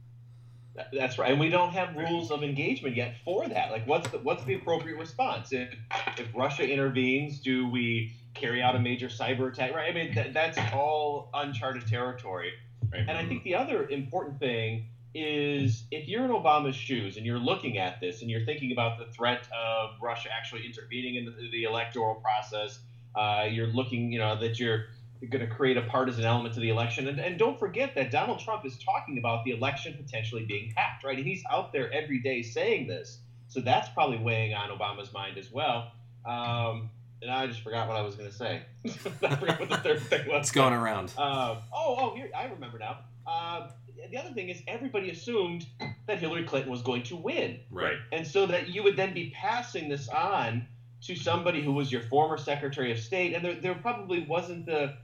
That's 0.93 1.19
right, 1.19 1.31
and 1.31 1.41
we 1.41 1.49
don't 1.49 1.73
have 1.73 1.97
rules 1.97 2.31
of 2.31 2.43
engagement 2.43 2.97
yet 2.97 3.17
for 3.25 3.49
that. 3.49 3.71
Like, 3.71 3.87
what's 3.87 4.11
the 4.11 4.19
what's 4.19 4.45
the 4.45 4.55
appropriate 4.55 4.99
response 4.99 5.53
if 5.53 5.75
if 6.19 6.29
Russia 6.35 6.69
intervenes? 6.69 7.41
Do 7.41 7.67
we 7.69 8.13
carry 8.35 8.63
out 8.63 8.77
a 8.77 8.79
major 8.79 9.09
cyber 9.09 9.51
attack? 9.51 9.75
Right. 9.75 9.91
I 9.91 9.95
mean, 9.95 10.15
that, 10.15 10.35
that's 10.35 10.59
all 10.75 11.31
uncharted 11.33 11.87
territory. 11.87 12.53
Right. 12.93 13.01
And 13.09 13.17
I 13.17 13.25
think 13.25 13.43
the 13.43 13.55
other 13.55 13.89
important 13.89 14.39
thing 14.39 14.87
is 15.17 15.85
if 15.91 16.09
you're 16.09 16.25
in 16.25 16.31
Obama's 16.31 16.77
shoes 16.77 17.17
and 17.17 17.25
you're 17.25 17.39
looking 17.39 17.79
at 17.79 18.01
this 18.01 18.21
and 18.21 18.31
you're 18.31 18.45
thinking 18.45 18.73
about 18.73 18.99
the 18.99 19.07
threat 19.07 19.49
of 19.53 19.91
Russia 20.03 20.29
actually 20.37 20.67
intervening 20.67 21.15
in 21.17 21.25
the, 21.25 21.33
the 21.51 21.65
electoral 21.65 22.17
process, 22.17 22.79
uh, 23.15 23.47
you're 23.51 23.69
looking, 23.69 24.13
you 24.13 24.19
know, 24.19 24.39
that 24.39 24.59
you're 24.59 24.87
going 25.31 25.47
to 25.47 25.53
create 25.53 25.77
a 25.77 25.83
partisan 25.83 26.25
element 26.25 26.55
to 26.55 26.61
the 26.61 26.69
election. 26.69 27.09
And, 27.09 27.19
and 27.19 27.39
don't 27.39 27.59
forget 27.59 27.95
that 27.95 28.11
Donald 28.11 28.41
Trump 28.41 28.67
is 28.67 28.79
talking 28.79 29.19
about 29.19 29.45
the 29.45 29.53
election 29.53 29.95
potentially 29.97 30.45
being 30.45 30.73
hacked, 30.77 31.05
right? 31.05 31.17
And 31.17 31.27
he's 31.27 31.43
out 31.51 31.73
there 31.73 31.91
every 31.93 32.19
day 32.21 32.43
saying 32.43 32.87
this. 32.87 33.19
So 33.49 33.61
that's 33.61 33.89
probably 33.89 34.19
weighing 34.19 34.55
on 34.55 34.71
Obama's 34.71 35.13
mind 35.13 35.39
as 35.39 35.51
well. 35.51 35.93
Um, 36.27 36.91
and 37.23 37.31
I 37.31 37.47
just 37.47 37.63
forgot 37.63 37.89
what 37.89 37.97
I 37.97 38.03
was 38.03 38.15
going 38.15 38.29
to 38.29 38.37
say. 38.37 38.63
I 38.85 38.91
forgot 39.37 39.61
what 39.61 39.69
the 39.69 39.79
third 39.79 40.03
thing 40.03 40.29
was. 40.29 40.43
It's 40.43 40.51
going 40.53 40.75
around. 40.75 41.13
Um, 41.17 41.59
oh, 41.73 41.97
oh, 41.99 42.15
here 42.15 42.29
I 42.37 42.45
remember 42.47 42.79
now. 42.79 42.99
Um, 43.27 43.69
the 44.11 44.17
other 44.17 44.33
thing 44.33 44.49
is 44.49 44.63
everybody 44.67 45.11
assumed 45.11 45.67
that 46.07 46.19
Hillary 46.19 46.45
Clinton 46.45 46.71
was 46.71 46.83
going 46.83 47.03
to 47.05 47.17
win, 47.17 47.61
Right. 47.71 47.97
and 48.13 48.27
so 48.27 48.47
that 48.47 48.69
you 48.69 48.83
would 48.83 48.97
then 48.97 49.15
be 49.15 49.31
passing 49.31 49.89
this 49.89 50.09
on 50.09 50.67
to 51.03 51.15
somebody 51.15 51.63
who 51.63 51.73
was 51.73 51.91
your 51.93 52.03
former 52.03 52.39
Secretary 52.39 52.91
of 52.93 52.99
State, 52.99 53.35
and 53.35 53.45
there, 53.45 53.55
there 53.55 53.75
probably 53.75 54.21
wasn't 54.25 54.67
the 54.67 54.97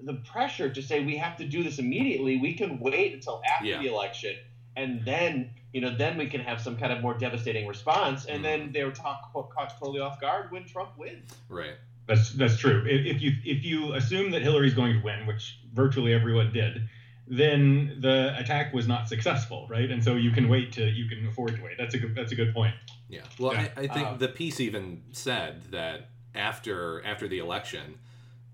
the 0.00 0.14
pressure 0.14 0.68
to 0.68 0.82
say 0.82 1.02
we 1.02 1.16
have 1.16 1.36
to 1.38 1.46
do 1.46 1.62
this 1.62 1.78
immediately. 1.78 2.36
We 2.36 2.54
can 2.54 2.78
wait 2.78 3.14
until 3.14 3.40
after 3.50 3.66
Yeah. 3.66 3.80
the 3.80 3.86
election, 3.86 4.36
and 4.76 5.04
then 5.04 5.50
you 5.72 5.80
know 5.80 5.96
then 5.96 6.18
we 6.18 6.26
can 6.26 6.40
have 6.40 6.60
some 6.60 6.76
kind 6.76 6.92
of 6.92 7.00
more 7.00 7.14
devastating 7.14 7.66
response. 7.66 8.26
And 8.26 8.36
mm-hmm. 8.36 8.62
then 8.64 8.72
they 8.72 8.84
were 8.84 8.90
talk, 8.90 9.32
caught 9.32 9.78
totally 9.78 10.00
off 10.00 10.20
guard 10.20 10.50
when 10.50 10.64
Trump 10.64 10.98
wins. 10.98 11.30
Right. 11.48 11.76
That's 12.06 12.30
that's 12.32 12.58
true. 12.58 12.84
If, 12.86 13.16
if 13.16 13.22
you 13.22 13.32
if 13.44 13.64
you 13.64 13.94
assume 13.94 14.30
that 14.32 14.42
Hillary's 14.42 14.74
going 14.74 14.98
to 14.98 15.02
win, 15.02 15.26
which 15.26 15.58
virtually 15.72 16.12
everyone 16.12 16.52
did, 16.52 16.88
then 17.26 17.96
the 18.00 18.34
attack 18.38 18.74
was 18.74 18.86
not 18.86 19.08
successful, 19.08 19.66
right? 19.70 19.90
And 19.90 20.02
so 20.04 20.14
you 20.16 20.30
can 20.30 20.48
wait 20.48 20.72
to 20.72 20.84
you 20.88 21.08
can 21.08 21.26
afford 21.26 21.56
to 21.56 21.62
wait. 21.62 21.76
That's 21.78 21.94
a 21.94 21.98
good 21.98 22.14
that's 22.14 22.32
a 22.32 22.34
good 22.34 22.52
point. 22.52 22.74
Yeah. 23.08 23.22
Well, 23.38 23.54
Yeah. 23.54 23.68
I, 23.76 23.80
I 23.82 23.86
think 23.88 24.06
Um, 24.08 24.18
the 24.18 24.28
piece 24.28 24.60
even 24.60 25.02
said 25.12 25.62
that 25.70 26.10
after 26.34 27.04
after 27.04 27.26
the 27.28 27.38
election, 27.38 27.98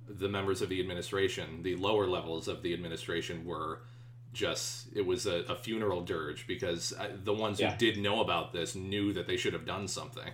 the 0.09 0.29
members 0.29 0.63
of 0.63 0.69
the 0.69 0.81
administration, 0.81 1.63
the 1.63 1.77
lower 1.77 2.07
levels 2.07 2.47
of 2.49 2.63
the 2.63 2.73
administration, 2.73 3.45
were 3.45 3.83
just 4.33 4.87
it 4.95 5.05
was 5.05 5.27
a, 5.27 5.39
a 5.49 5.57
funeral 5.57 6.03
dirge 6.03 6.47
because 6.47 6.93
uh, 6.93 7.09
the 7.25 7.33
ones 7.35 7.59
Yeah. 7.59 7.73
who 7.73 7.79
did 7.79 7.99
know 7.99 8.21
about 8.21 8.53
this 8.53 8.77
knew 8.77 9.13
that 9.15 9.27
they 9.27 9.37
should 9.37 9.53
have 9.53 9.67
done 9.67 9.89
something. 9.89 10.31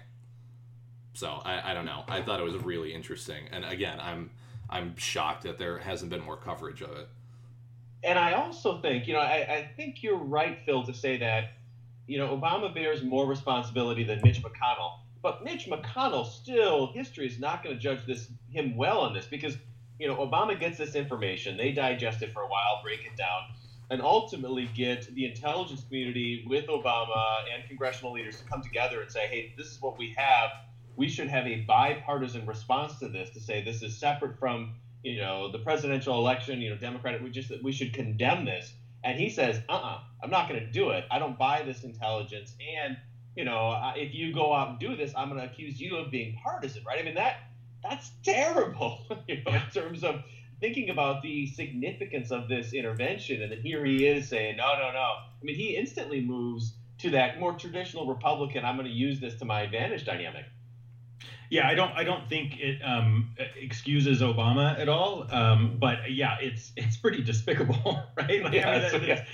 So 1.14 1.40
I, 1.44 1.70
I 1.70 1.74
don't 1.74 1.86
know. 1.86 2.04
I 2.06 2.20
thought 2.20 2.38
it 2.40 2.42
was 2.44 2.56
really 2.56 2.92
interesting, 2.92 3.48
and 3.50 3.64
again, 3.64 3.98
I'm 4.00 4.30
I'm 4.68 4.94
shocked 4.98 5.44
that 5.44 5.56
there 5.58 5.78
hasn't 5.78 6.10
been 6.10 6.20
more 6.20 6.36
coverage 6.36 6.82
of 6.82 6.90
it. 6.90 7.08
And 8.04 8.18
I 8.18 8.34
also 8.34 8.80
think, 8.80 9.06
you 9.06 9.14
know, 9.14 9.20
I, 9.20 9.46
I 9.48 9.70
think 9.76 10.02
you're 10.02 10.16
right, 10.16 10.58
Phil, 10.64 10.84
to 10.84 10.94
say 10.94 11.18
that, 11.18 11.52
you 12.06 12.18
know, 12.18 12.36
Obama 12.36 12.72
bears 12.72 13.02
more 13.02 13.26
responsibility 13.26 14.04
than 14.04 14.20
Mitch 14.22 14.42
McConnell. 14.42 14.98
But 15.22 15.42
Mitch 15.42 15.66
McConnell 15.66 16.26
still, 16.26 16.92
history 16.92 17.26
is 17.26 17.38
not 17.40 17.64
going 17.64 17.74
to 17.74 17.80
judge 17.80 18.06
this 18.06 18.28
him 18.50 18.76
well 18.76 19.00
on 19.00 19.12
this 19.12 19.26
because, 19.26 19.56
you 19.98 20.06
know, 20.06 20.16
Obama 20.16 20.58
gets 20.58 20.78
this 20.78 20.94
information, 20.94 21.56
they 21.56 21.72
digest 21.72 22.22
it 22.22 22.32
for 22.32 22.42
a 22.42 22.48
while, 22.48 22.80
break 22.82 23.00
it 23.04 23.16
down, 23.16 23.42
and 23.90 24.00
ultimately 24.02 24.68
get 24.74 25.12
the 25.14 25.24
intelligence 25.24 25.82
community 25.84 26.44
with 26.46 26.66
Obama 26.66 27.38
and 27.52 27.66
congressional 27.66 28.12
leaders 28.12 28.38
to 28.40 28.44
come 28.44 28.62
together 28.62 29.00
and 29.00 29.10
say, 29.10 29.26
hey, 29.26 29.52
this 29.56 29.66
is 29.66 29.80
what 29.80 29.98
we 29.98 30.14
have. 30.16 30.50
We 30.96 31.08
should 31.08 31.28
have 31.28 31.46
a 31.46 31.62
bipartisan 31.62 32.46
response 32.46 32.98
to 33.00 33.08
this 33.08 33.30
to 33.30 33.40
say 33.40 33.64
this 33.64 33.82
is 33.82 33.98
separate 33.98 34.38
from 34.38 34.74
you 35.06 35.20
know 35.20 35.50
the 35.52 35.58
presidential 35.58 36.18
election. 36.18 36.60
You 36.60 36.70
know, 36.70 36.76
Democratic. 36.76 37.22
We 37.22 37.30
just 37.30 37.52
we 37.62 37.72
should 37.72 37.92
condemn 37.92 38.44
this. 38.44 38.72
And 39.04 39.18
he 39.18 39.30
says, 39.30 39.60
uh-uh, 39.68 40.00
I'm 40.22 40.30
not 40.30 40.48
going 40.48 40.58
to 40.58 40.66
do 40.66 40.90
it. 40.90 41.04
I 41.12 41.20
don't 41.20 41.38
buy 41.38 41.62
this 41.62 41.84
intelligence. 41.84 42.54
And 42.76 42.96
you 43.36 43.44
know, 43.44 43.92
if 43.94 44.14
you 44.14 44.32
go 44.32 44.52
out 44.52 44.70
and 44.70 44.78
do 44.80 44.96
this, 44.96 45.12
I'm 45.16 45.28
going 45.28 45.40
to 45.40 45.46
accuse 45.46 45.80
you 45.80 45.96
of 45.96 46.10
being 46.10 46.38
partisan, 46.42 46.82
right? 46.84 46.98
I 46.98 47.02
mean 47.02 47.14
that 47.14 47.36
that's 47.82 48.10
terrible, 48.24 49.06
you 49.28 49.42
know, 49.44 49.52
in 49.52 49.62
terms 49.72 50.02
of 50.02 50.22
thinking 50.60 50.90
about 50.90 51.22
the 51.22 51.46
significance 51.46 52.30
of 52.30 52.48
this 52.48 52.72
intervention. 52.72 53.42
And 53.42 53.52
then 53.52 53.60
here 53.60 53.84
he 53.84 54.06
is 54.06 54.28
saying, 54.28 54.56
no, 54.56 54.72
no, 54.74 54.90
no. 54.92 54.98
I 54.98 55.44
mean, 55.44 55.54
he 55.54 55.76
instantly 55.76 56.20
moves 56.20 56.74
to 56.98 57.10
that 57.10 57.38
more 57.38 57.52
traditional 57.52 58.06
Republican. 58.06 58.64
I'm 58.64 58.76
going 58.76 58.88
to 58.88 58.92
use 58.92 59.20
this 59.20 59.34
to 59.36 59.44
my 59.44 59.62
advantage 59.62 60.04
dynamic. 60.06 60.46
Yeah, 61.50 61.68
I 61.68 61.74
don't. 61.74 61.92
I 61.92 62.04
don't 62.04 62.28
think 62.28 62.58
it 62.58 62.80
um, 62.82 63.34
excuses 63.56 64.20
Obama 64.20 64.78
at 64.78 64.88
all. 64.88 65.26
Um, 65.30 65.76
but 65.78 66.10
yeah, 66.10 66.36
it's 66.40 66.72
it's 66.76 66.96
pretty 66.96 67.22
despicable, 67.22 68.02
right? 68.16 68.42
Like, 68.42 68.52
yeah, 68.52 68.90
I 68.92 68.98
mean, 68.98 69.08
yeah. 69.08 69.24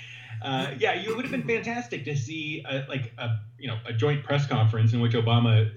Uh, 0.41 0.71
yeah, 0.77 0.93
you 0.93 1.15
would 1.15 1.23
have 1.23 1.31
been 1.31 1.47
fantastic 1.47 2.03
to 2.05 2.15
see 2.15 2.63
a, 2.69 2.85
like 2.89 3.13
a 3.17 3.39
you 3.57 3.67
know 3.67 3.77
a 3.85 3.93
joint 3.93 4.23
press 4.23 4.45
conference 4.45 4.93
in 4.93 4.99
which 4.99 5.13
Obama 5.13 5.71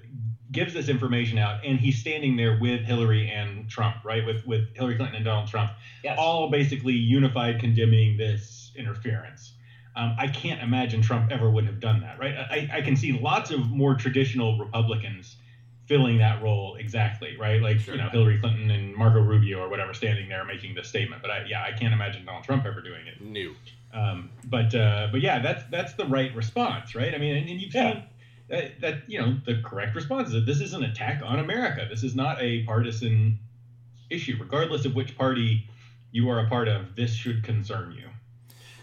gives 0.51 0.73
this 0.73 0.89
information 0.89 1.37
out, 1.37 1.65
and 1.65 1.79
he's 1.79 1.99
standing 1.99 2.37
there 2.37 2.57
with 2.59 2.81
Hillary 2.81 3.29
and 3.29 3.69
Trump, 3.69 3.97
right? 4.03 4.25
With 4.25 4.45
with 4.45 4.75
Hillary 4.75 4.95
Clinton 4.95 5.15
and 5.15 5.25
Donald 5.25 5.47
Trump, 5.47 5.71
yes. 6.03 6.17
all 6.19 6.49
basically 6.49 6.93
unified 6.93 7.59
condemning 7.59 8.17
this 8.17 8.71
interference. 8.75 9.53
Um, 9.95 10.15
I 10.19 10.27
can't 10.27 10.61
imagine 10.61 11.01
Trump 11.01 11.31
ever 11.31 11.49
would 11.49 11.65
have 11.65 11.79
done 11.79 12.01
that, 12.01 12.19
right? 12.19 12.35
I, 12.37 12.69
I 12.71 12.81
can 12.81 12.95
see 12.95 13.13
lots 13.13 13.49
of 13.49 13.71
more 13.71 13.95
traditional 13.95 14.59
Republicans 14.59 15.37
filling 15.87 16.17
that 16.17 16.43
role 16.43 16.75
exactly, 16.75 17.37
right? 17.37 17.61
Like 17.61 17.79
sure. 17.79 17.95
you 17.95 18.01
know 18.01 18.09
Hillary 18.09 18.39
Clinton 18.39 18.69
and 18.69 18.95
Marco 18.95 19.21
Rubio 19.21 19.59
or 19.59 19.69
whatever 19.69 19.93
standing 19.93 20.29
there 20.29 20.43
making 20.45 20.75
this 20.75 20.87
statement. 20.87 21.21
But 21.21 21.31
I, 21.31 21.45
yeah, 21.47 21.63
I 21.63 21.71
can't 21.71 21.93
imagine 21.93 22.25
Donald 22.25 22.43
Trump 22.43 22.65
ever 22.65 22.81
doing 22.81 23.07
it. 23.07 23.21
New. 23.21 23.55
Um, 23.93 24.29
but 24.45 24.75
uh, 24.75 25.07
but 25.11 25.21
yeah, 25.21 25.39
that's 25.39 25.63
that's 25.71 25.93
the 25.93 26.05
right 26.05 26.35
response, 26.35 26.93
right? 26.93 27.15
I 27.15 27.17
mean, 27.17 27.37
and, 27.37 27.49
and 27.49 27.61
you've 27.61 27.73
yeah. 27.73 27.93
seen 27.93 28.03
that, 28.49 28.81
that 28.81 28.97
you 29.07 29.19
know 29.19 29.37
the 29.45 29.61
correct 29.63 29.95
response 29.95 30.27
is 30.27 30.33
that 30.33 30.45
this 30.45 30.61
is 30.61 30.73
an 30.73 30.83
attack 30.83 31.21
on 31.23 31.39
America. 31.39 31.87
This 31.89 32.03
is 32.03 32.15
not 32.15 32.41
a 32.41 32.63
partisan 32.63 33.39
issue, 34.09 34.37
regardless 34.39 34.85
of 34.85 34.93
which 34.93 35.17
party 35.17 35.69
you 36.11 36.29
are 36.29 36.39
a 36.39 36.49
part 36.49 36.67
of. 36.67 36.95
This 36.95 37.13
should 37.13 37.43
concern 37.43 37.93
you. 37.93 38.09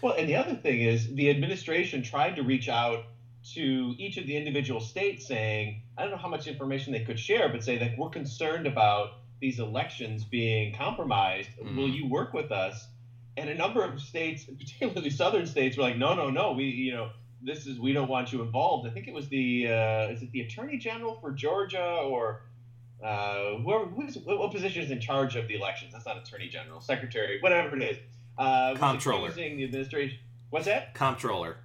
Well, 0.01 0.15
and 0.17 0.27
the 0.27 0.35
other 0.35 0.55
thing 0.55 0.81
is 0.81 1.13
the 1.13 1.29
administration 1.29 2.03
tried 2.03 2.35
to 2.35 2.43
reach 2.43 2.67
out 2.69 3.05
to 3.53 3.95
each 3.97 4.17
of 4.17 4.25
the 4.25 4.35
individual 4.35 4.81
states 4.81 5.27
saying, 5.27 5.81
I 5.97 6.01
don't 6.01 6.11
know 6.11 6.17
how 6.17 6.27
much 6.27 6.47
information 6.47 6.93
they 6.93 7.03
could 7.03 7.19
share, 7.19 7.49
but 7.49 7.63
say 7.63 7.77
that 7.77 7.97
we're 7.97 8.09
concerned 8.09 8.67
about 8.67 9.19
these 9.39 9.59
elections 9.59 10.23
being 10.23 10.75
compromised. 10.75 11.49
Mm. 11.61 11.77
Will 11.77 11.89
you 11.89 12.07
work 12.07 12.33
with 12.33 12.51
us? 12.51 12.87
And 13.37 13.49
a 13.49 13.55
number 13.55 13.83
of 13.83 14.01
states, 14.01 14.43
particularly 14.59 15.09
southern 15.09 15.45
states, 15.45 15.77
were 15.77 15.83
like, 15.83 15.97
no, 15.97 16.13
no, 16.13 16.29
no. 16.29 16.53
We, 16.53 16.65
you 16.65 16.93
know, 16.93 17.09
this 17.41 17.65
is 17.67 17.79
we 17.79 17.93
don't 17.93 18.09
want 18.09 18.33
you 18.33 18.41
involved. 18.41 18.87
I 18.87 18.91
think 18.91 19.07
it 19.07 19.13
was 19.13 19.29
the 19.29 19.67
uh, 19.67 20.07
is 20.09 20.21
it 20.21 20.31
the 20.31 20.41
attorney 20.41 20.77
general 20.77 21.17
for 21.21 21.31
Georgia 21.31 21.83
or 21.83 22.41
uh, 23.03 23.57
whoever 23.57 23.85
who's, 23.85 24.17
what 24.25 24.51
position 24.51 24.83
is 24.83 24.91
in 24.91 24.99
charge 24.99 25.35
of 25.35 25.47
the 25.47 25.55
elections? 25.55 25.93
That's 25.93 26.05
not 26.05 26.17
attorney 26.17 26.49
general, 26.49 26.81
secretary, 26.81 27.39
whatever 27.41 27.75
it 27.75 27.83
is. 27.83 27.97
Uh, 28.37 28.75
Comptroller. 28.75 29.31
The 29.31 29.63
administration. 29.63 30.17
What's 30.49 30.65
that? 30.65 30.93
Comptroller. 30.93 31.57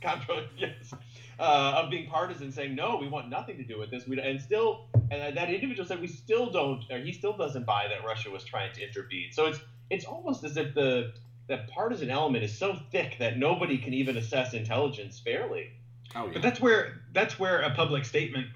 Comptroller. 0.00 0.46
Yes 0.56 0.94
uh, 1.38 1.82
of 1.82 1.90
being 1.90 2.08
partisan, 2.08 2.50
saying 2.50 2.74
no, 2.74 2.96
we 3.00 3.08
want 3.08 3.28
nothing 3.28 3.56
to 3.56 3.64
do 3.64 3.78
with 3.78 3.90
this. 3.90 4.06
We 4.06 4.20
and 4.20 4.40
still, 4.40 4.86
and 5.10 5.36
that 5.36 5.50
individual 5.50 5.86
said 5.86 6.00
we 6.00 6.08
still 6.08 6.50
don't, 6.50 6.84
or 6.90 6.98
he 6.98 7.12
still 7.12 7.36
doesn't 7.36 7.64
buy 7.64 7.86
that 7.88 8.04
Russia 8.04 8.30
was 8.30 8.44
trying 8.44 8.72
to 8.74 8.82
intervene. 8.82 9.30
So 9.32 9.46
it's 9.46 9.60
it's 9.90 10.04
almost 10.04 10.44
as 10.44 10.56
if 10.56 10.74
the 10.74 11.12
that 11.48 11.68
partisan 11.68 12.10
element 12.10 12.44
is 12.44 12.56
so 12.56 12.78
thick 12.90 13.16
that 13.18 13.38
nobody 13.38 13.78
can 13.78 13.94
even 13.94 14.16
assess 14.16 14.52
intelligence 14.52 15.18
fairly. 15.18 15.72
Oh, 16.14 16.26
yeah. 16.26 16.32
But 16.34 16.42
that's 16.42 16.60
where 16.60 17.00
that's 17.12 17.38
where 17.38 17.60
a 17.60 17.70
public 17.70 18.04
statement 18.04 18.48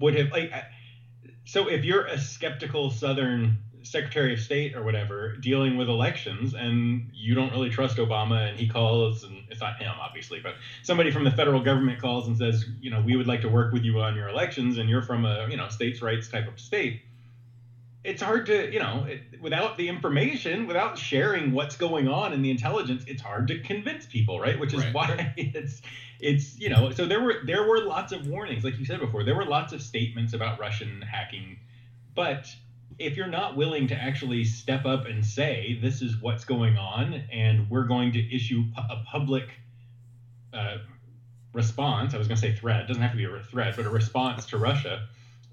would 0.00 0.14
have 0.16 0.30
like. 0.30 0.52
So 1.44 1.68
if 1.68 1.84
you're 1.84 2.06
a 2.06 2.18
skeptical 2.18 2.90
Southern 2.90 3.58
Secretary 3.84 4.32
of 4.32 4.40
State 4.40 4.74
or 4.74 4.82
whatever 4.82 5.36
dealing 5.36 5.76
with 5.76 5.88
elections, 5.88 6.54
and 6.54 7.10
you 7.12 7.34
don't 7.34 7.50
really 7.52 7.70
trust 7.70 7.98
Obama, 7.98 8.48
and 8.48 8.58
he 8.58 8.68
calls, 8.68 9.24
and 9.24 9.44
it's 9.50 9.60
not 9.60 9.76
him, 9.76 9.92
obviously, 10.00 10.40
but 10.40 10.54
somebody 10.82 11.10
from 11.10 11.24
the 11.24 11.30
federal 11.30 11.62
government 11.62 12.00
calls 12.00 12.26
and 12.26 12.36
says, 12.36 12.64
you 12.80 12.90
know, 12.90 13.00
we 13.00 13.16
would 13.16 13.26
like 13.26 13.42
to 13.42 13.48
work 13.48 13.72
with 13.72 13.84
you 13.84 14.00
on 14.00 14.16
your 14.16 14.28
elections, 14.28 14.78
and 14.78 14.88
you're 14.88 15.02
from 15.02 15.24
a, 15.24 15.46
you 15.50 15.56
know, 15.56 15.68
states' 15.68 16.02
rights 16.02 16.28
type 16.28 16.48
of 16.48 16.58
state. 16.58 17.02
It's 18.02 18.20
hard 18.20 18.46
to, 18.46 18.70
you 18.72 18.80
know, 18.80 19.06
it, 19.08 19.40
without 19.40 19.76
the 19.78 19.88
information, 19.88 20.66
without 20.66 20.98
sharing 20.98 21.52
what's 21.52 21.76
going 21.76 22.08
on 22.08 22.32
in 22.32 22.42
the 22.42 22.50
intelligence, 22.50 23.04
it's 23.06 23.22
hard 23.22 23.48
to 23.48 23.60
convince 23.60 24.04
people, 24.04 24.38
right? 24.38 24.58
Which 24.58 24.74
is 24.74 24.84
right. 24.84 24.94
why 24.94 25.34
it's, 25.38 25.80
it's, 26.20 26.58
you 26.58 26.68
know, 26.68 26.90
so 26.90 27.06
there 27.06 27.22
were 27.22 27.40
there 27.44 27.66
were 27.66 27.80
lots 27.80 28.12
of 28.12 28.26
warnings, 28.26 28.64
like 28.64 28.78
you 28.78 28.84
said 28.84 29.00
before, 29.00 29.24
there 29.24 29.36
were 29.36 29.46
lots 29.46 29.72
of 29.72 29.80
statements 29.80 30.34
about 30.34 30.58
Russian 30.58 31.00
hacking, 31.02 31.58
but 32.14 32.46
if 32.98 33.16
you're 33.16 33.26
not 33.26 33.56
willing 33.56 33.86
to 33.88 33.94
actually 33.94 34.44
step 34.44 34.84
up 34.84 35.06
and 35.06 35.24
say 35.24 35.78
this 35.80 36.02
is 36.02 36.20
what's 36.20 36.44
going 36.44 36.76
on 36.76 37.14
and 37.32 37.68
we're 37.70 37.84
going 37.84 38.12
to 38.12 38.34
issue 38.34 38.64
a 38.76 39.02
public 39.06 39.48
uh, 40.52 40.78
response 41.52 42.14
i 42.14 42.18
was 42.18 42.28
going 42.28 42.36
to 42.36 42.40
say 42.40 42.54
threat 42.54 42.82
it 42.82 42.88
doesn't 42.88 43.02
have 43.02 43.12
to 43.12 43.16
be 43.16 43.24
a 43.24 43.42
threat 43.44 43.74
but 43.76 43.86
a 43.86 43.90
response 43.90 44.46
to 44.46 44.56
russia 44.56 45.06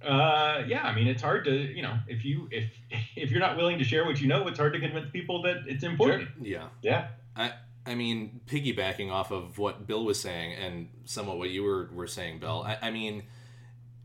uh, 0.03 0.63
yeah 0.67 0.83
i 0.83 0.93
mean 0.95 1.07
it's 1.07 1.21
hard 1.21 1.43
to 1.45 1.53
you 1.53 1.81
know 1.81 1.97
if 2.07 2.25
you 2.25 2.47
if 2.51 2.69
if 3.15 3.31
you're 3.31 3.39
not 3.39 3.57
willing 3.57 3.77
to 3.77 3.83
share 3.83 4.05
what 4.05 4.19
you 4.19 4.27
know 4.27 4.47
it's 4.47 4.59
hard 4.59 4.73
to 4.73 4.79
convince 4.79 5.09
people 5.11 5.41
that 5.41 5.57
it's 5.67 5.83
important 5.83 6.29
sure. 6.37 6.47
yeah 6.47 6.67
yeah 6.81 7.07
i 7.35 7.51
I 7.85 7.95
mean, 7.95 8.41
piggybacking 8.45 9.11
off 9.11 9.31
of 9.31 9.57
what 9.57 9.87
Bill 9.87 10.05
was 10.05 10.19
saying 10.19 10.53
and 10.53 10.89
somewhat 11.05 11.37
what 11.37 11.49
you 11.49 11.63
were, 11.63 11.89
were 11.91 12.07
saying, 12.07 12.39
Bill, 12.39 12.63
I, 12.63 12.77
I 12.79 12.91
mean, 12.91 13.23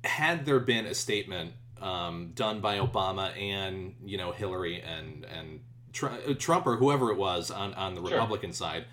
had 0.03 0.47
there 0.47 0.61
been 0.61 0.87
a 0.87 0.95
statement 0.95 1.53
um, 1.81 2.33
done 2.35 2.61
by 2.61 2.79
Obama 2.79 3.37
and 3.41 3.95
you 4.05 4.19
know 4.19 4.33
Hillary 4.33 4.81
and 4.81 5.25
and 5.25 5.61
Tr- 5.93 6.09
uh, 6.09 6.35
Trump 6.39 6.67
or 6.67 6.77
whoever 6.77 7.11
it 7.11 7.17
was 7.17 7.51
on 7.51 7.75
on 7.75 7.95
the 7.95 8.01
Republican 8.01 8.51
sure. 8.51 8.55
side. 8.55 8.85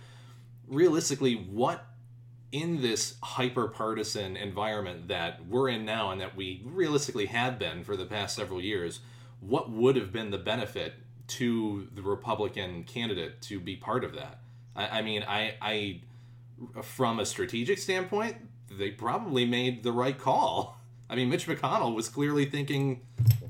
Realistically, 0.68 1.36
what 1.36 1.86
in 2.54 2.82
this 2.82 3.16
hyper 3.24 3.68
partisan 3.68 4.38
environment 4.38 5.08
that 5.08 5.46
we're 5.48 5.70
in 5.70 5.84
now 5.84 6.12
and 6.12 6.22
that 6.22 6.36
we 6.36 6.62
realistically 6.64 7.26
have 7.26 7.58
been 7.58 7.84
for 7.84 7.98
the 7.98 8.06
past 8.06 8.36
several 8.36 8.62
years, 8.62 9.00
what 9.40 9.72
would 9.72 9.96
have 9.96 10.14
been 10.14 10.30
the 10.30 10.38
benefit 10.38 10.94
to 11.28 11.88
the 11.96 12.02
Republican 12.04 12.84
candidate 12.84 13.42
to 13.42 13.60
be 13.60 13.76
part 13.76 14.04
of 14.04 14.14
that? 14.14 14.40
I, 14.76 15.00
I 15.00 15.02
mean, 15.02 15.24
I, 15.24 15.56
I, 15.62 16.02
from 16.84 17.20
a 17.20 17.26
strategic 17.26 17.80
standpoint, 17.80 18.38
they 18.70 18.92
probably 18.92 19.46
made 19.46 19.84
the 19.84 19.92
right 19.92 20.18
call. 20.18 20.80
I 21.14 21.16
mean, 21.16 21.30
Mitch 21.30 21.46
McConnell 21.46 21.94
was 21.94 22.10
clearly 22.10 22.46
thinking, 22.46 23.02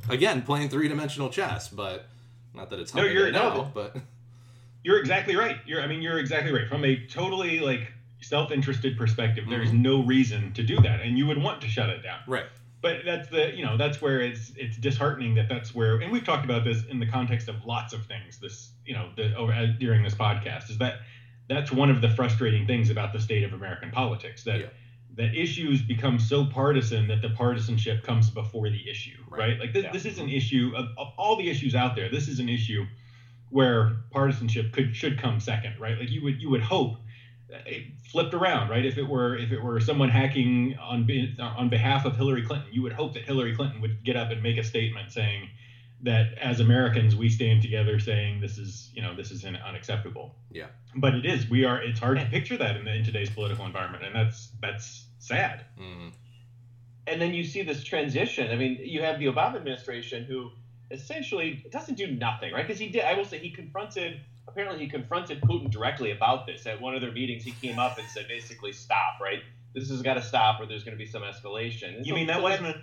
again, 0.10 0.42
playing 0.42 0.68
three 0.68 0.90
dimensional 0.90 1.30
chess, 1.30 1.70
but 1.70 2.08
not 2.54 2.70
that 2.70 2.80
it's 2.80 2.94
no, 2.94 3.06
you're 3.06 3.32
now, 3.32 3.54
no, 3.54 3.72
but 3.74 3.96
you're 4.84 5.00
exactly 5.00 5.38
right. 5.38 5.56
You're, 5.66 5.82
I 5.82 5.88
mean, 5.88 6.02
you're 6.02 6.20
exactly 6.20 6.52
right. 6.52 6.68
From 6.68 6.84
a 6.84 7.08
totally 7.08 7.62
like 7.62 7.94
self-interested 8.20 8.98
perspective, 8.98 9.44
mm-hmm. 9.44 9.52
there's 9.52 9.72
no 9.72 10.04
reason 10.04 10.52
to 10.56 10.64
do 10.64 10.76
that, 10.82 11.00
and 11.00 11.18
you 11.18 11.26
would 11.26 11.42
want 11.42 11.62
to 11.62 11.70
shut 11.70 11.90
it 11.90 12.04
down. 12.04 12.20
Right. 12.28 12.48
But 12.82 13.06
that's 13.06 13.30
the 13.30 13.56
you 13.56 13.64
know 13.64 13.78
that's 13.78 14.02
where 14.02 14.20
it's 14.20 14.52
it's 14.58 14.76
disheartening 14.76 15.34
that 15.36 15.48
that's 15.48 15.74
where 15.74 16.02
and 16.02 16.12
we've 16.12 16.26
talked 16.26 16.44
about 16.44 16.66
this 16.66 16.84
in 16.90 17.00
the 17.00 17.08
context 17.08 17.48
of 17.48 17.64
lots 17.64 17.94
of 17.94 18.06
things 18.08 18.40
this 18.42 18.74
you 18.86 18.94
know 18.94 19.08
the, 19.16 19.34
over, 19.38 19.54
uh, 19.54 19.68
during 19.80 20.04
this 20.04 20.16
podcast 20.16 20.70
is 20.70 20.80
that 20.80 20.96
that's 21.48 21.72
one 21.72 21.90
of 21.90 22.02
the 22.02 22.10
frustrating 22.10 22.68
things 22.68 22.90
about 22.90 23.14
the 23.14 23.22
state 23.22 23.46
of 23.46 23.54
American 23.54 23.90
politics 23.90 24.44
that. 24.44 24.60
Yeah 24.60 24.66
that 25.16 25.36
issues 25.36 25.82
become 25.82 26.18
so 26.20 26.46
partisan 26.46 27.08
that 27.08 27.22
the 27.22 27.30
partisanship 27.30 28.04
comes 28.04 28.30
before 28.30 28.70
the 28.70 28.90
issue, 28.90 29.18
right? 29.30 29.40
right? 29.40 29.60
Like 29.60 29.74
this, 29.74 29.84
yeah. 29.84 29.92
this 29.92 30.06
is 30.06 30.18
an 30.18 30.30
issue 30.30 30.72
of, 30.76 30.86
of, 30.98 31.14
all 31.18 31.36
the 31.36 31.50
issues 31.50 31.76
out 31.76 31.96
there. 31.96 32.10
This 32.10 32.28
is 32.28 32.40
an 32.40 32.50
issue 32.50 32.86
where 33.50 33.98
partisanship 34.12 34.74
could 34.74 34.96
should 34.96 35.22
come 35.22 35.40
second, 35.40 35.76
right? 35.80 35.98
Like 36.00 36.10
you 36.10 36.24
would 36.24 36.42
you 36.42 36.50
would 36.50 36.62
hope 36.62 36.96
uh, 37.54 37.58
it 37.66 37.84
flipped 38.12 38.34
around, 38.34 38.70
right? 38.70 38.84
If 38.84 38.98
it 38.98 39.08
were 39.08 39.38
if 39.38 39.52
it 39.52 39.62
were 39.62 39.80
someone 39.80 40.10
hacking 40.10 40.76
on 40.82 41.08
on 41.40 41.70
behalf 41.70 42.06
of 42.06 42.16
Hillary 42.16 42.44
Clinton, 42.44 42.70
you 42.72 42.82
would 42.82 42.94
hope 42.94 43.14
that 43.14 43.24
Hillary 43.24 43.56
Clinton 43.56 43.82
would 43.82 44.04
get 44.04 44.16
up 44.16 44.32
and 44.32 44.42
make 44.42 44.58
a 44.58 44.64
statement 44.64 45.12
saying 45.12 45.50
that 46.04 46.38
as 46.38 46.60
Americans 46.60 47.16
we 47.16 47.30
stand 47.30 47.62
together 47.62 48.00
saying 48.00 48.42
this 48.42 48.58
is 48.58 48.92
you 48.94 49.02
know 49.02 49.16
this 49.16 49.32
is 49.32 49.44
unacceptable. 49.46 50.36
Yeah. 50.52 50.68
But 50.96 51.16
it 51.16 51.26
is. 51.26 51.50
We 51.50 51.66
are. 51.66 51.82
It's 51.82 52.00
hard 52.00 52.20
to 52.20 52.26
picture 52.26 52.58
that 52.58 52.76
in, 52.76 52.86
the, 52.86 52.94
in 52.94 53.04
today's 53.04 53.30
political 53.30 53.66
environment, 53.66 54.04
and 54.06 54.16
that's 54.16 54.50
that's 54.62 55.08
sad. 55.20 55.66
Mm. 55.80 56.12
And 57.08 57.22
then 57.22 57.34
you 57.34 57.44
see 57.44 57.64
this 57.64 57.84
transition. 57.84 58.52
I 58.52 58.56
mean, 58.56 58.80
you 58.82 59.02
have 59.02 59.20
the 59.20 59.26
Obama 59.26 59.56
administration 59.56 60.24
who 60.24 60.52
essentially 60.92 61.66
doesn't 61.72 61.96
do 61.96 62.08
nothing, 62.08 62.54
right? 62.54 62.66
Because 62.66 62.80
he 62.80 62.90
did. 62.90 63.04
I 63.04 63.14
will 63.14 63.26
say 63.26 63.40
he 63.40 63.50
confronted. 63.50 64.22
Apparently, 64.48 64.80
he 64.84 64.90
confronted 64.90 65.42
Putin 65.42 65.72
directly 65.72 66.12
about 66.12 66.46
this 66.46 66.66
at 66.68 66.80
one 66.80 66.94
of 66.94 67.02
their 67.02 67.12
meetings. 67.12 67.44
He 67.44 67.52
came 67.52 67.80
up 67.80 67.98
and 67.98 68.08
said, 68.08 68.28
basically, 68.28 68.74
stop, 68.74 69.20
right? 69.22 69.40
This 69.74 69.90
has 69.90 70.02
got 70.02 70.16
to 70.16 70.22
stop, 70.22 70.60
or 70.60 70.66
there's 70.66 70.84
going 70.84 70.96
to 70.98 71.04
be 71.04 71.10
some 71.10 71.24
escalation. 71.24 71.96
And 71.96 72.06
You 72.06 72.12
so- 72.12 72.16
mean 72.16 72.28
that 72.28 72.38
so 72.38 72.44
wasn't 72.44 72.64
that 72.64 72.76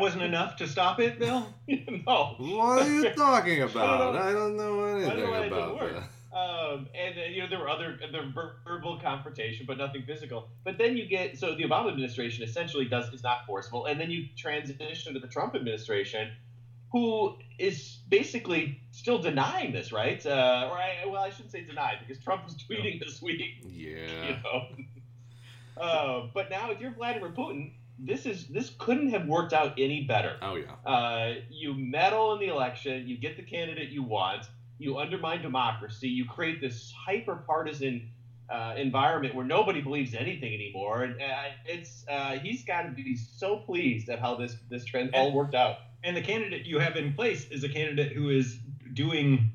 wasn't 0.00 0.22
enough 0.22 0.56
to 0.56 0.66
stop 0.66 1.00
it, 1.00 1.18
Bill? 1.18 1.46
no. 1.68 2.34
What 2.38 2.82
are 2.82 2.90
you 2.90 3.10
talking 3.16 3.62
about? 3.62 4.16
I 4.16 4.32
don't 4.32 4.56
know 4.56 4.84
I 4.84 4.90
anything 4.92 5.16
don't 5.16 5.30
know 5.30 5.42
it 5.42 5.46
about 5.52 5.78
that. 5.80 6.08
Um, 6.36 6.86
and 6.94 7.18
uh, 7.18 7.22
you 7.30 7.42
know 7.42 7.48
there 7.48 7.58
were 7.60 7.68
other 7.68 7.98
the 8.12 8.30
ver- 8.34 8.56
verbal 8.62 8.98
confrontation, 9.00 9.64
but 9.66 9.78
nothing 9.78 10.02
physical. 10.06 10.48
But 10.64 10.76
then 10.76 10.96
you 10.96 11.06
get 11.06 11.38
so 11.38 11.54
the 11.54 11.62
Obama 11.64 11.88
administration 11.88 12.44
essentially 12.44 12.84
does 12.84 13.10
is 13.14 13.22
not 13.22 13.46
forceful, 13.46 13.86
and 13.86 13.98
then 13.98 14.10
you 14.10 14.26
transition 14.36 15.14
to 15.14 15.20
the 15.20 15.28
Trump 15.28 15.54
administration, 15.54 16.32
who 16.92 17.36
is 17.58 17.98
basically 18.10 18.78
still 18.90 19.18
denying 19.18 19.72
this, 19.72 19.92
right? 19.92 20.24
Uh, 20.26 20.68
or 20.70 20.76
I, 20.76 21.06
well, 21.06 21.22
I 21.22 21.30
shouldn't 21.30 21.52
say 21.52 21.62
deny 21.64 21.94
because 22.06 22.22
Trump 22.22 22.44
was 22.44 22.54
tweeting 22.56 23.02
this 23.02 23.22
week, 23.22 23.40
Yeah. 23.70 24.28
you 24.28 24.36
know. 24.44 25.82
uh, 25.82 26.26
but 26.34 26.50
now 26.50 26.70
if 26.70 26.80
you're 26.80 26.90
Vladimir 26.92 27.30
Putin, 27.30 27.72
this 27.98 28.26
is 28.26 28.48
this 28.48 28.72
couldn't 28.78 29.10
have 29.10 29.26
worked 29.26 29.52
out 29.52 29.72
any 29.78 30.02
better. 30.02 30.36
Oh 30.42 30.56
yeah. 30.56 30.90
Uh, 30.90 31.34
you 31.50 31.74
meddle 31.74 32.34
in 32.34 32.40
the 32.40 32.48
election, 32.48 33.06
you 33.08 33.16
get 33.16 33.36
the 33.36 33.42
candidate 33.42 33.90
you 33.90 34.02
want, 34.02 34.44
you 34.78 34.98
undermine 34.98 35.42
democracy, 35.42 36.08
you 36.08 36.26
create 36.26 36.60
this 36.60 36.92
hyper 37.06 37.36
partisan 37.36 38.10
uh, 38.48 38.74
environment 38.76 39.34
where 39.34 39.46
nobody 39.46 39.80
believes 39.80 40.14
anything 40.14 40.52
anymore, 40.54 41.04
and 41.04 41.20
uh, 41.20 41.44
it's 41.64 42.04
uh, 42.08 42.38
he's 42.38 42.64
got 42.64 42.82
to 42.82 42.90
be 42.90 43.16
so 43.16 43.58
pleased 43.58 44.08
at 44.08 44.20
how 44.20 44.36
this 44.36 44.56
this 44.70 44.84
trend 44.84 45.10
all 45.14 45.32
worked 45.32 45.54
out. 45.54 45.78
And 46.04 46.16
the 46.16 46.22
candidate 46.22 46.66
you 46.66 46.78
have 46.78 46.96
in 46.96 47.14
place 47.14 47.50
is 47.50 47.64
a 47.64 47.68
candidate 47.68 48.12
who 48.12 48.30
is 48.30 48.58
doing 48.92 49.50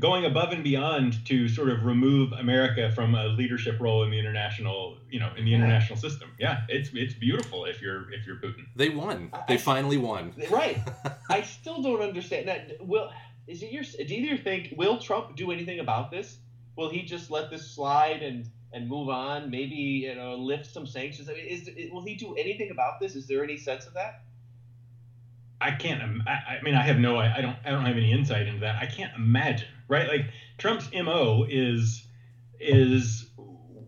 going 0.00 0.24
above 0.26 0.52
and 0.52 0.62
beyond 0.62 1.24
to 1.26 1.48
sort 1.48 1.70
of 1.70 1.84
remove 1.84 2.32
America 2.32 2.92
from 2.94 3.14
a 3.14 3.26
leadership 3.28 3.80
role 3.80 4.02
in 4.04 4.10
the 4.10 4.18
international, 4.18 4.98
you 5.10 5.18
know, 5.18 5.30
in 5.36 5.44
the 5.44 5.50
Yeah. 5.50 5.56
international 5.58 5.98
system. 5.98 6.30
Yeah, 6.38 6.60
it's 6.68 6.90
it's 6.92 7.14
beautiful 7.14 7.64
if 7.64 7.80
you're 7.80 8.12
if 8.12 8.26
you're 8.26 8.36
Putin. 8.36 8.66
They 8.76 8.90
won. 8.90 9.30
They 9.48 9.54
I- 9.54 9.58
finally 9.58 9.96
won. 9.96 10.34
Right. 10.50 10.78
I 11.30 11.42
still 11.56 11.80
don't 11.82 12.02
understand 12.02 12.48
that. 12.48 12.76
Will 12.86 13.10
is 13.46 13.62
it 13.62 13.72
your? 13.72 13.82
Do 13.82 14.14
either 14.14 14.36
think 14.36 14.74
will 14.76 14.98
Trump 14.98 15.36
do 15.36 15.50
anything 15.52 15.80
about 15.80 16.10
this? 16.10 16.38
Will 16.76 16.90
he 16.90 17.02
just 17.02 17.30
let 17.30 17.50
this 17.50 17.70
slide 17.70 18.22
and 18.22 18.46
and 18.74 18.86
move 18.86 19.08
on? 19.08 19.50
Maybe 19.50 19.74
you 19.74 20.14
know 20.14 20.36
lift 20.36 20.66
some 20.66 20.86
sanctions. 20.86 21.30
I 21.30 21.32
mean, 21.32 21.46
is 21.46 21.70
will 21.90 22.04
he 22.04 22.14
do 22.14 22.34
anything 22.36 22.70
about 22.70 23.00
this? 23.00 23.16
Is 23.16 23.26
there 23.26 23.42
any 23.42 23.56
sense 23.56 23.86
of 23.86 23.94
that? 23.94 24.22
I 25.60 25.72
can't. 25.72 26.00
I, 26.28 26.58
I 26.58 26.62
mean, 26.62 26.74
I 26.76 26.82
have 26.82 26.98
no. 26.98 27.16
I, 27.16 27.38
I 27.38 27.40
don't. 27.40 27.56
I 27.64 27.70
don't 27.70 27.84
have 27.86 27.96
any 27.96 28.12
insight 28.12 28.46
into 28.46 28.60
that. 28.60 28.76
I 28.80 28.86
can't 28.86 29.12
imagine. 29.16 29.66
Right? 29.88 30.06
Like 30.08 30.26
Trump's 30.58 30.88
mo 30.92 31.44
is 31.48 32.04
is 32.60 33.26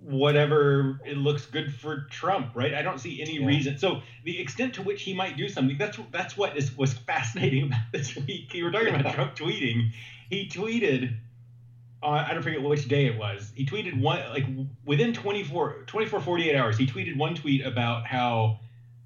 whatever 0.02 1.00
it 1.06 1.16
looks 1.16 1.46
good 1.46 1.72
for 1.74 2.06
Trump. 2.10 2.52
Right? 2.54 2.74
I 2.74 2.82
don't 2.82 2.98
see 2.98 3.20
any 3.22 3.38
Yeah. 3.38 3.46
reason. 3.46 3.78
So 3.78 4.02
the 4.24 4.40
extent 4.40 4.74
to 4.74 4.82
which 4.82 5.02
he 5.02 5.14
might 5.14 5.36
do 5.36 5.48
something. 5.48 5.76
That's 5.78 5.98
that's 6.10 6.36
what 6.36 6.56
is 6.56 6.76
was 6.76 6.92
fascinating 6.94 7.64
about 7.66 7.92
this 7.92 8.16
week. 8.16 8.52
You 8.54 8.64
were 8.64 8.70
talking 8.72 8.94
about 8.94 9.14
Trump 9.14 9.36
tweeting. 9.36 9.90
He 10.28 10.48
tweeted. 10.48 11.16
Uh, 12.02 12.24
I 12.26 12.32
don't 12.32 12.42
forget 12.42 12.62
which 12.62 12.88
day 12.88 13.04
it 13.06 13.18
was. 13.18 13.52
He 13.54 13.66
tweeted 13.66 14.00
one 14.00 14.20
like 14.30 14.46
within 14.86 15.12
24, 15.12 15.84
24 15.86 16.20
48 16.22 16.56
hours. 16.56 16.78
He 16.78 16.86
tweeted 16.86 17.14
one 17.18 17.34
tweet 17.34 17.62
about 17.66 18.06
how 18.06 18.60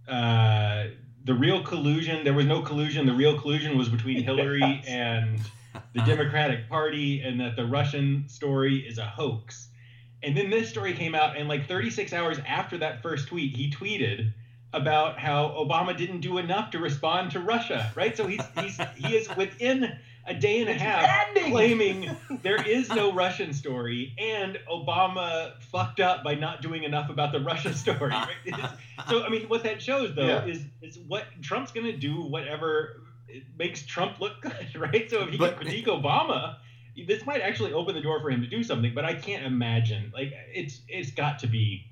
uh, 0.06 0.84
the 1.24 1.34
real 1.34 1.64
collusion. 1.64 2.22
There 2.22 2.34
was 2.34 2.46
no 2.46 2.62
collusion. 2.62 3.04
The 3.06 3.12
real 3.14 3.36
collusion 3.40 3.76
was 3.76 3.88
between 3.88 4.22
Hillary 4.22 4.60
Yes. 4.60 4.86
and 4.86 5.40
the 5.94 6.00
Democratic 6.02 6.68
Party, 6.68 7.20
and 7.20 7.40
that 7.40 7.56
the 7.56 7.64
Russian 7.66 8.28
story 8.28 8.78
is 8.78 8.98
a 8.98 9.04
hoax. 9.06 9.68
And 10.22 10.36
then 10.36 10.48
this 10.50 10.70
story 10.70 10.94
came 10.94 11.14
out, 11.14 11.36
and 11.36 11.48
like 11.48 11.68
36 11.68 12.12
hours 12.12 12.38
after 12.46 12.78
that 12.78 13.02
first 13.02 13.28
tweet, 13.28 13.54
he 13.56 13.70
tweeted 13.70 14.32
about 14.72 15.18
how 15.18 15.48
Obama 15.50 15.96
didn't 15.96 16.20
do 16.20 16.38
enough 16.38 16.70
to 16.72 16.78
respond 16.78 17.30
to 17.32 17.40
Russia. 17.40 17.92
Right? 17.94 18.16
So 18.16 18.26
he's 18.26 18.42
he's 18.60 18.80
he 18.96 19.16
is 19.16 19.28
within 19.36 19.96
a 20.26 20.32
day 20.34 20.60
and 20.60 20.70
a 20.70 20.72
It's 20.72 20.80
half 20.80 21.02
maddening. 21.02 21.50
claiming 21.52 22.16
there 22.42 22.60
is 22.66 22.88
no 22.88 23.12
Russian 23.12 23.52
story, 23.52 24.14
and 24.18 24.58
Obama 24.72 25.60
fucked 25.60 26.00
up 26.00 26.24
by 26.24 26.34
not 26.34 26.62
doing 26.62 26.82
enough 26.84 27.10
about 27.10 27.30
the 27.32 27.40
Russia 27.40 27.74
story. 27.74 28.10
Right? 28.10 28.70
So 29.08 29.22
I 29.22 29.28
mean, 29.28 29.42
what 29.48 29.62
that 29.64 29.82
shows 29.82 30.14
though 30.14 30.26
Yeah. 30.26 30.46
is 30.46 30.64
is 30.80 30.98
what 31.06 31.24
Trump's 31.42 31.70
going 31.72 31.86
to 31.86 31.96
do 31.96 32.22
whatever 32.22 33.02
it 33.28 33.44
makes 33.58 33.84
Trump 33.86 34.20
look 34.20 34.40
good, 34.42 34.74
right? 34.76 35.10
So 35.10 35.22
if 35.22 35.30
he 35.30 35.36
But- 35.36 35.56
can 35.56 35.62
critique 35.66 35.86
Obama, 35.86 36.56
this 37.08 37.26
might 37.26 37.40
actually 37.40 37.72
open 37.72 37.94
the 37.94 38.00
door 38.00 38.20
for 38.20 38.30
him 38.30 38.40
to 38.40 38.46
do 38.46 38.62
something. 38.62 38.92
But 38.94 39.04
I 39.04 39.14
can't 39.14 39.44
imagine 39.44 40.12
like 40.14 40.32
it's 40.52 40.80
it's 40.88 41.10
got 41.10 41.38
to 41.40 41.46
be. 41.46 41.86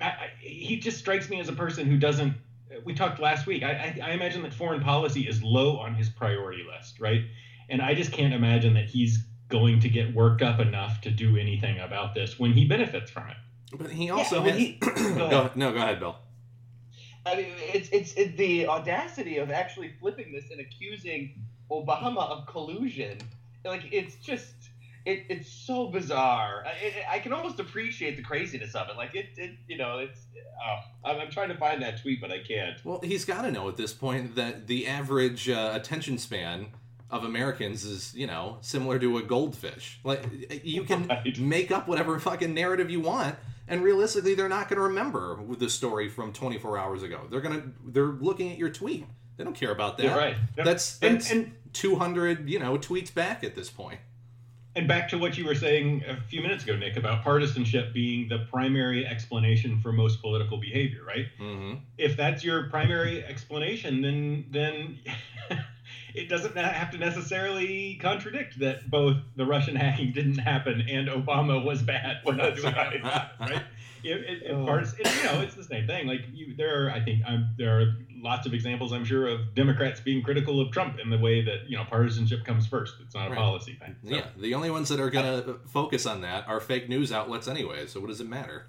I, 0.00 0.04
I, 0.06 0.30
he 0.38 0.78
just 0.78 0.98
strikes 0.98 1.28
me 1.28 1.40
as 1.40 1.48
a 1.48 1.52
person 1.52 1.86
who 1.86 1.96
doesn't. 1.98 2.34
We 2.84 2.94
talked 2.94 3.18
last 3.18 3.46
week. 3.46 3.62
I, 3.64 3.70
I, 4.00 4.00
I 4.04 4.10
imagine 4.12 4.42
that 4.42 4.54
foreign 4.54 4.80
policy 4.82 5.22
is 5.22 5.42
low 5.42 5.78
on 5.78 5.94
his 5.94 6.08
priority 6.08 6.62
list, 6.70 7.00
right? 7.00 7.22
And 7.68 7.82
I 7.82 7.94
just 7.94 8.12
can't 8.12 8.32
imagine 8.32 8.74
that 8.74 8.84
he's 8.86 9.18
going 9.48 9.80
to 9.80 9.88
get 9.88 10.14
worked 10.14 10.42
up 10.42 10.60
enough 10.60 11.00
to 11.00 11.10
do 11.10 11.36
anything 11.36 11.80
about 11.80 12.14
this 12.14 12.38
when 12.38 12.52
he 12.52 12.66
benefits 12.66 13.10
from 13.10 13.28
it. 13.30 13.36
But 13.76 13.90
he 13.90 14.10
also 14.10 14.42
but 14.42 14.50
has. 14.52 14.58
he- 14.58 14.72
go 14.80 15.14
go, 15.16 15.24
ahead. 15.40 15.56
no, 15.56 15.72
go 15.72 15.78
ahead, 15.78 15.98
Bill. 15.98 16.16
I 17.26 17.36
mean, 17.36 17.52
it's 17.58 17.88
it's 17.90 18.12
it, 18.14 18.36
the 18.36 18.66
audacity 18.66 19.38
of 19.38 19.50
actually 19.50 19.92
flipping 20.00 20.32
this 20.32 20.50
and 20.50 20.60
accusing 20.60 21.44
Obama 21.70 22.28
of 22.30 22.46
collusion. 22.46 23.18
Like 23.64 23.88
it's 23.92 24.16
just 24.16 24.54
it, 25.04 25.24
it's 25.28 25.50
so 25.50 25.88
bizarre. 25.88 26.64
I, 26.66 26.84
it, 26.84 26.94
I 27.10 27.18
can 27.18 27.32
almost 27.32 27.60
appreciate 27.60 28.16
the 28.16 28.22
craziness 28.22 28.74
of 28.74 28.88
it. 28.88 28.96
Like 28.96 29.14
it, 29.14 29.26
it 29.36 29.52
you 29.66 29.76
know, 29.76 29.98
it's. 29.98 30.20
Oh, 30.60 30.78
I'm, 31.04 31.20
I'm 31.20 31.30
trying 31.30 31.50
to 31.50 31.56
find 31.56 31.80
that 31.82 32.02
tweet, 32.02 32.20
but 32.20 32.32
I 32.32 32.40
can't. 32.40 32.84
Well, 32.84 33.00
he's 33.02 33.24
got 33.24 33.42
to 33.42 33.50
know 33.52 33.68
at 33.68 33.76
this 33.76 33.92
point 33.92 34.34
that 34.34 34.66
the 34.66 34.86
average 34.88 35.48
uh, 35.48 35.70
attention 35.74 36.18
span 36.18 36.68
of 37.10 37.24
Americans 37.24 37.84
is, 37.84 38.12
you 38.14 38.26
know, 38.26 38.58
similar 38.60 38.98
to 38.98 39.18
a 39.18 39.22
goldfish. 39.22 40.00
Like, 40.04 40.24
you 40.64 40.82
can 40.84 41.06
Right. 41.06 41.38
make 41.38 41.70
up 41.70 41.88
whatever 41.88 42.18
fucking 42.18 42.52
narrative 42.52 42.90
you 42.90 43.00
want, 43.00 43.36
and 43.68 43.82
realistically, 43.82 44.34
they're 44.34 44.48
not 44.48 44.68
going 44.68 44.76
to 44.78 44.82
remember 44.84 45.38
the 45.58 45.68
story 45.70 46.08
from 46.08 46.32
24 46.32 46.78
hours 46.78 47.02
ago. 47.02 47.20
They're 47.30 47.40
gonna, 47.40 47.62
they're 47.86 48.04
looking 48.06 48.50
at 48.52 48.58
your 48.58 48.70
tweet. 48.70 49.06
They 49.36 49.44
don't 49.44 49.54
care 49.54 49.70
about 49.70 49.96
that. 49.98 50.04
You're 50.06 50.16
right. 50.16 50.36
That's 50.56 50.98
And- 51.00 51.16
that's 51.16 51.30
and- 51.30 51.52
200, 51.74 52.48
you 52.48 52.58
know, 52.58 52.78
tweets 52.78 53.12
back 53.12 53.44
at 53.44 53.54
this 53.54 53.68
point. 53.70 54.00
And 54.74 54.86
back 54.88 55.08
to 55.10 55.18
what 55.18 55.36
you 55.36 55.44
were 55.44 55.54
saying 55.54 56.04
a 56.08 56.16
few 56.28 56.40
minutes 56.40 56.62
ago, 56.64 56.76
Nick, 56.76 56.96
about 56.96 57.22
partisanship 57.24 57.92
being 57.92 58.28
the 58.28 58.46
primary 58.50 59.04
explanation 59.06 59.80
for 59.80 59.92
most 59.92 60.20
political 60.20 60.56
behavior, 60.58 61.02
right? 61.04 61.26
hmm 61.38 61.74
If 61.98 62.16
that's 62.16 62.42
your 62.44 62.64
primary 62.70 63.22
explanation, 63.24 64.00
then 64.02 64.44
then 64.50 64.98
it 66.14 66.28
doesn't 66.28 66.56
have 66.56 66.90
to 66.92 66.98
necessarily 66.98 67.96
contradict 68.00 68.58
that 68.60 68.90
both 68.90 69.16
the 69.36 69.44
Russian 69.46 69.76
hacking 69.76 70.12
didn't 70.12 70.38
happen 70.38 70.80
and 70.88 71.08
Obama 71.08 71.62
was 71.64 71.82
bad 71.82 72.22
for 72.22 72.32
not 72.32 72.50
That's 72.50 72.62
doing 72.62 72.74
right. 72.74 73.02
right? 73.40 73.62
It, 74.04 74.10
it, 74.10 74.42
it 74.44 74.50
Oh. 74.52 74.64
parts, 74.64 74.94
it, 74.98 75.06
you 75.16 75.24
know, 75.24 75.40
it's 75.40 75.54
the 75.56 75.64
same 75.64 75.86
thing. 75.86 76.06
Like 76.06 76.20
you, 76.32 76.54
there 76.56 76.86
are, 76.86 76.90
I 76.90 77.00
think, 77.00 77.22
um, 77.26 77.48
there 77.58 77.80
are 77.80 77.96
lots 78.20 78.46
of 78.46 78.54
examples, 78.54 78.92
I'm 78.92 79.04
sure, 79.04 79.26
of 79.28 79.54
Democrats 79.54 80.00
being 80.00 80.22
critical 80.22 80.60
of 80.60 80.70
Trump 80.70 80.98
in 81.00 81.10
the 81.10 81.18
way 81.18 81.42
that 81.44 81.68
you 81.68 81.76
know 81.76 81.84
partisanship 81.84 82.44
comes 82.44 82.66
first. 82.66 82.94
It's 83.04 83.14
not 83.14 83.26
a 83.26 83.30
Right. 83.30 83.38
policy 83.38 83.74
thing. 83.74 83.96
So- 84.04 84.14
Yeah, 84.14 84.26
the 84.38 84.54
only 84.54 84.70
ones 84.70 84.88
that 84.90 85.00
are 85.00 85.10
going 85.10 85.26
to 85.44 85.58
focus 85.66 86.06
on 86.06 86.20
that 86.22 86.46
are 86.48 86.60
fake 86.60 86.88
news 86.88 87.10
outlets 87.12 87.48
anyway, 87.48 87.86
so 87.86 87.98
what 88.00 88.08
does 88.08 88.20
it 88.20 88.28
matter? 88.28 88.66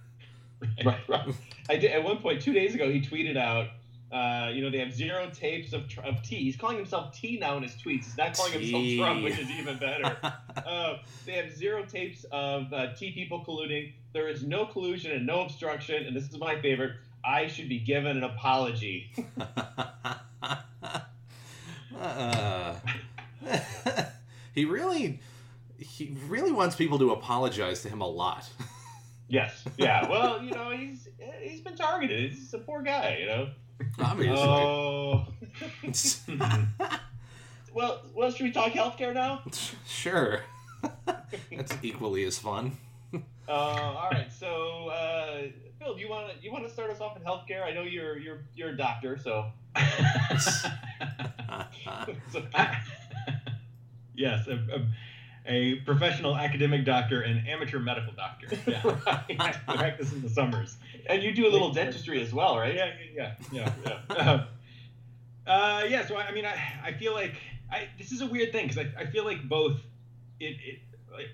Right, 0.84 1.00
right. 1.08 1.28
I 1.70 1.78
did 1.78 1.92
at 1.92 2.04
one 2.04 2.18
point 2.18 2.42
two 2.42 2.52
days 2.54 2.74
ago. 2.76 2.92
He 2.92 3.00
tweeted 3.00 3.38
out, 3.38 3.68
uh, 4.12 4.50
you 4.52 4.64
know, 4.64 4.72
they 4.72 4.80
have 4.80 4.94
zero 4.94 5.30
tapes 5.32 5.74
of, 5.74 5.84
of 6.04 6.22
T. 6.24 6.38
He's 6.38 6.56
calling 6.56 6.78
himself 6.78 7.14
T 7.14 7.38
now 7.40 7.58
in 7.58 7.64
his 7.64 7.74
tweets. 7.74 8.06
He's 8.06 8.18
not 8.18 8.36
calling 8.36 8.54
T. 8.54 8.72
himself 8.72 9.08
Trump, 9.08 9.24
which 9.24 9.38
is 9.38 9.50
even 9.52 9.78
better. 9.78 10.18
uh, 10.66 10.98
they 11.26 11.34
have 11.34 11.56
zero 11.56 11.84
tapes 11.84 12.26
of 12.32 12.74
uh, 12.74 12.94
T 12.96 13.12
people 13.12 13.44
colluding. 13.46 13.94
There 14.14 14.28
is 14.28 14.44
no 14.44 14.66
collusion 14.66 15.12
and 15.12 15.28
no 15.28 15.42
obstruction. 15.42 16.06
And 16.06 16.16
this 16.16 16.28
is 16.28 16.38
my 16.40 16.60
favorite. 16.60 16.94
I 17.24 17.48
should 17.48 17.70
be 17.70 17.80
given 17.80 18.18
an 18.18 18.24
apology. 18.24 19.12
uh, 21.96 22.76
he 24.56 24.66
really 24.66 25.20
he 25.78 26.18
really 26.28 26.52
wants 26.52 26.76
people 26.76 27.00
to 27.00 27.12
apologize 27.12 27.82
to 27.84 27.90
him 27.90 28.02
a 28.02 28.08
lot. 28.08 28.50
Yes. 29.28 29.64
Yeah. 29.78 30.10
Well, 30.10 30.42
you 30.42 30.52
know, 30.52 30.72
he's 30.72 31.08
he's 31.42 31.62
been 31.62 31.76
targeted. 31.76 32.32
He's 32.32 32.54
a 32.54 32.58
poor 32.58 32.82
guy. 32.82 33.18
You 33.20 33.28
know. 33.28 33.50
Obviously. 34.00 34.38
Oh. 34.38 35.28
Well, 37.74 38.02
well, 38.16 38.32
should 38.32 38.46
we 38.46 38.52
talk 38.52 38.72
healthcare 38.72 39.14
now? 39.14 39.44
Sure. 39.88 40.42
That's 41.06 41.74
equally 41.84 42.24
as 42.26 42.38
fun. 42.40 42.78
Uh, 43.14 43.52
all 43.52 44.10
right. 44.12 44.32
So, 44.32 44.90
uh, 44.90 45.44
Phil, 45.80 45.96
do 45.96 46.02
you 46.02 46.10
want 46.10 46.32
to 46.32 46.44
you 46.44 46.52
want 46.52 46.66
to 46.66 46.72
start 46.72 46.90
us 46.90 47.00
off 47.00 47.16
in 47.18 47.24
healthcare? 47.24 47.64
I 47.64 47.72
know 47.72 47.84
you're 47.84 48.18
you're 48.18 48.40
you're 48.56 48.70
a 48.70 48.78
doctor, 48.78 49.18
so. 49.18 49.46
so 52.32 52.42
yes, 54.16 54.48
a, 54.48 54.54
a, 54.54 54.86
a 55.46 55.76
professional 55.82 56.36
academic 56.36 56.86
doctor 56.86 57.22
and 57.22 57.48
amateur 57.48 57.80
medical 57.80 58.14
doctor. 58.14 58.50
Yeah. 58.68 58.82
right. 59.40 59.56
Practice 59.68 60.12
in 60.12 60.22
the 60.22 60.30
summers. 60.30 60.78
And 61.10 61.24
you 61.24 61.34
do 61.34 61.48
a 61.48 61.52
little 61.52 61.74
dentistry 61.74 62.22
as 62.22 62.32
well, 62.32 62.58
right? 62.58 62.76
Yeah, 62.76 62.94
yeah, 63.14 63.34
yeah, 63.52 63.74
yeah. 63.86 64.00
uh, 65.48 65.50
uh, 65.50 65.84
yeah. 65.90 66.06
So 66.06 66.16
I 66.16 66.32
mean, 66.32 66.46
I, 66.46 66.56
I 66.84 66.94
feel 66.94 67.14
like 67.14 67.36
I, 67.72 67.90
this 67.98 68.12
is 68.12 68.22
a 68.22 68.28
weird 68.28 68.52
thing 68.52 68.68
because 68.68 68.86
I, 68.86 69.02
I 69.02 69.06
feel 69.08 69.26
like 69.26 69.48
both 69.50 69.82
it, 70.40 70.58
it 70.64 70.80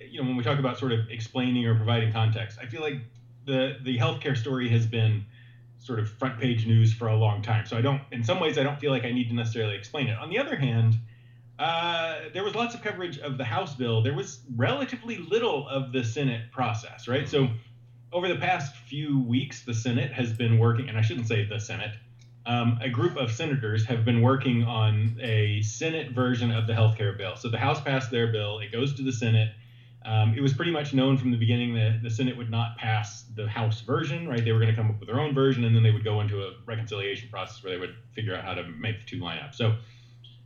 you 0.09 0.21
know 0.21 0.27
when 0.27 0.37
we 0.37 0.43
talk 0.43 0.59
about 0.59 0.79
sort 0.79 0.93
of 0.93 1.01
explaining 1.09 1.65
or 1.67 1.75
providing 1.75 2.11
context, 2.11 2.57
I 2.61 2.65
feel 2.65 2.81
like 2.81 2.95
the 3.45 3.77
the 3.83 3.97
healthcare 3.97 4.37
story 4.37 4.69
has 4.69 4.85
been 4.85 5.25
sort 5.77 5.99
of 5.99 6.09
front 6.09 6.39
page 6.39 6.65
news 6.65 6.93
for 6.93 7.07
a 7.09 7.15
long 7.15 7.41
time. 7.41 7.65
So 7.65 7.77
I 7.77 7.81
don't, 7.81 8.01
in 8.11 8.23
some 8.23 8.39
ways, 8.39 8.57
I 8.57 8.63
don't 8.63 8.79
feel 8.79 8.91
like 8.91 9.05
I 9.05 9.11
need 9.11 9.27
to 9.29 9.35
necessarily 9.35 9.75
explain 9.75 10.07
it. 10.07 10.17
On 10.17 10.29
the 10.29 10.39
other 10.39 10.55
hand, 10.55 10.95
uh, 11.59 12.21
there 12.33 12.43
was 12.43 12.55
lots 12.55 12.73
of 12.73 12.81
coverage 12.81 13.19
of 13.19 13.37
the 13.37 13.43
House 13.43 13.75
bill. 13.75 14.01
There 14.01 14.15
was 14.15 14.39
relatively 14.55 15.17
little 15.17 15.67
of 15.69 15.91
the 15.91 16.03
Senate 16.03 16.51
process, 16.51 17.07
right? 17.07 17.29
So 17.29 17.49
over 18.15 18.29
the 18.29 18.37
past 18.37 18.77
few 18.77 19.19
weeks, 19.19 19.63
the 19.63 19.73
Senate 19.73 20.09
has 20.13 20.31
been 20.31 20.57
working, 20.57 20.87
and 20.87 20.97
I 20.97 21.01
shouldn't 21.01 21.27
say 21.27 21.43
the 21.45 21.59
Senate. 21.59 21.97
Um, 22.45 22.79
a 22.81 22.87
group 22.87 23.17
of 23.17 23.29
senators 23.29 23.83
have 23.87 24.05
been 24.05 24.21
working 24.21 24.63
on 24.63 25.19
a 25.21 25.61
Senate 25.63 26.13
version 26.13 26.49
of 26.49 26.65
the 26.65 26.71
healthcare 26.71 27.17
bill. 27.17 27.35
So 27.35 27.49
the 27.49 27.57
House 27.57 27.81
passed 27.81 28.11
their 28.11 28.31
bill, 28.31 28.59
it 28.59 28.71
goes 28.71 28.93
to 28.95 29.03
the 29.03 29.11
Senate. 29.11 29.51
Um, 30.05 30.33
it 30.33 30.39
was 30.39 30.53
pretty 30.53 30.71
much 30.71 30.93
known 30.93 31.17
from 31.17 31.31
the 31.31 31.37
beginning 31.37 31.73
that 31.75 32.03
the 32.03 32.09
Senate 32.09 32.37
would 32.37 32.49
not 32.49 32.77
pass 32.77 33.25
the 33.35 33.49
House 33.49 33.81
version, 33.81 34.29
right? 34.29 34.41
They 34.41 34.53
were 34.53 34.59
going 34.59 34.73
to 34.73 34.75
come 34.75 34.89
up 34.91 34.99
with 34.99 35.09
their 35.09 35.19
own 35.19 35.35
version, 35.35 35.65
and 35.65 35.75
then 35.75 35.83
they 35.83 35.91
would 35.91 36.05
go 36.05 36.21
into 36.21 36.41
a 36.41 36.53
reconciliation 36.65 37.27
process 37.27 37.61
where 37.65 37.73
they 37.73 37.79
would 37.79 37.95
figure 38.13 38.33
out 38.33 38.45
how 38.45 38.53
to 38.53 38.63
make 38.63 39.01
the 39.01 39.05
two 39.05 39.19
line 39.19 39.39
up. 39.39 39.53
So 39.53 39.75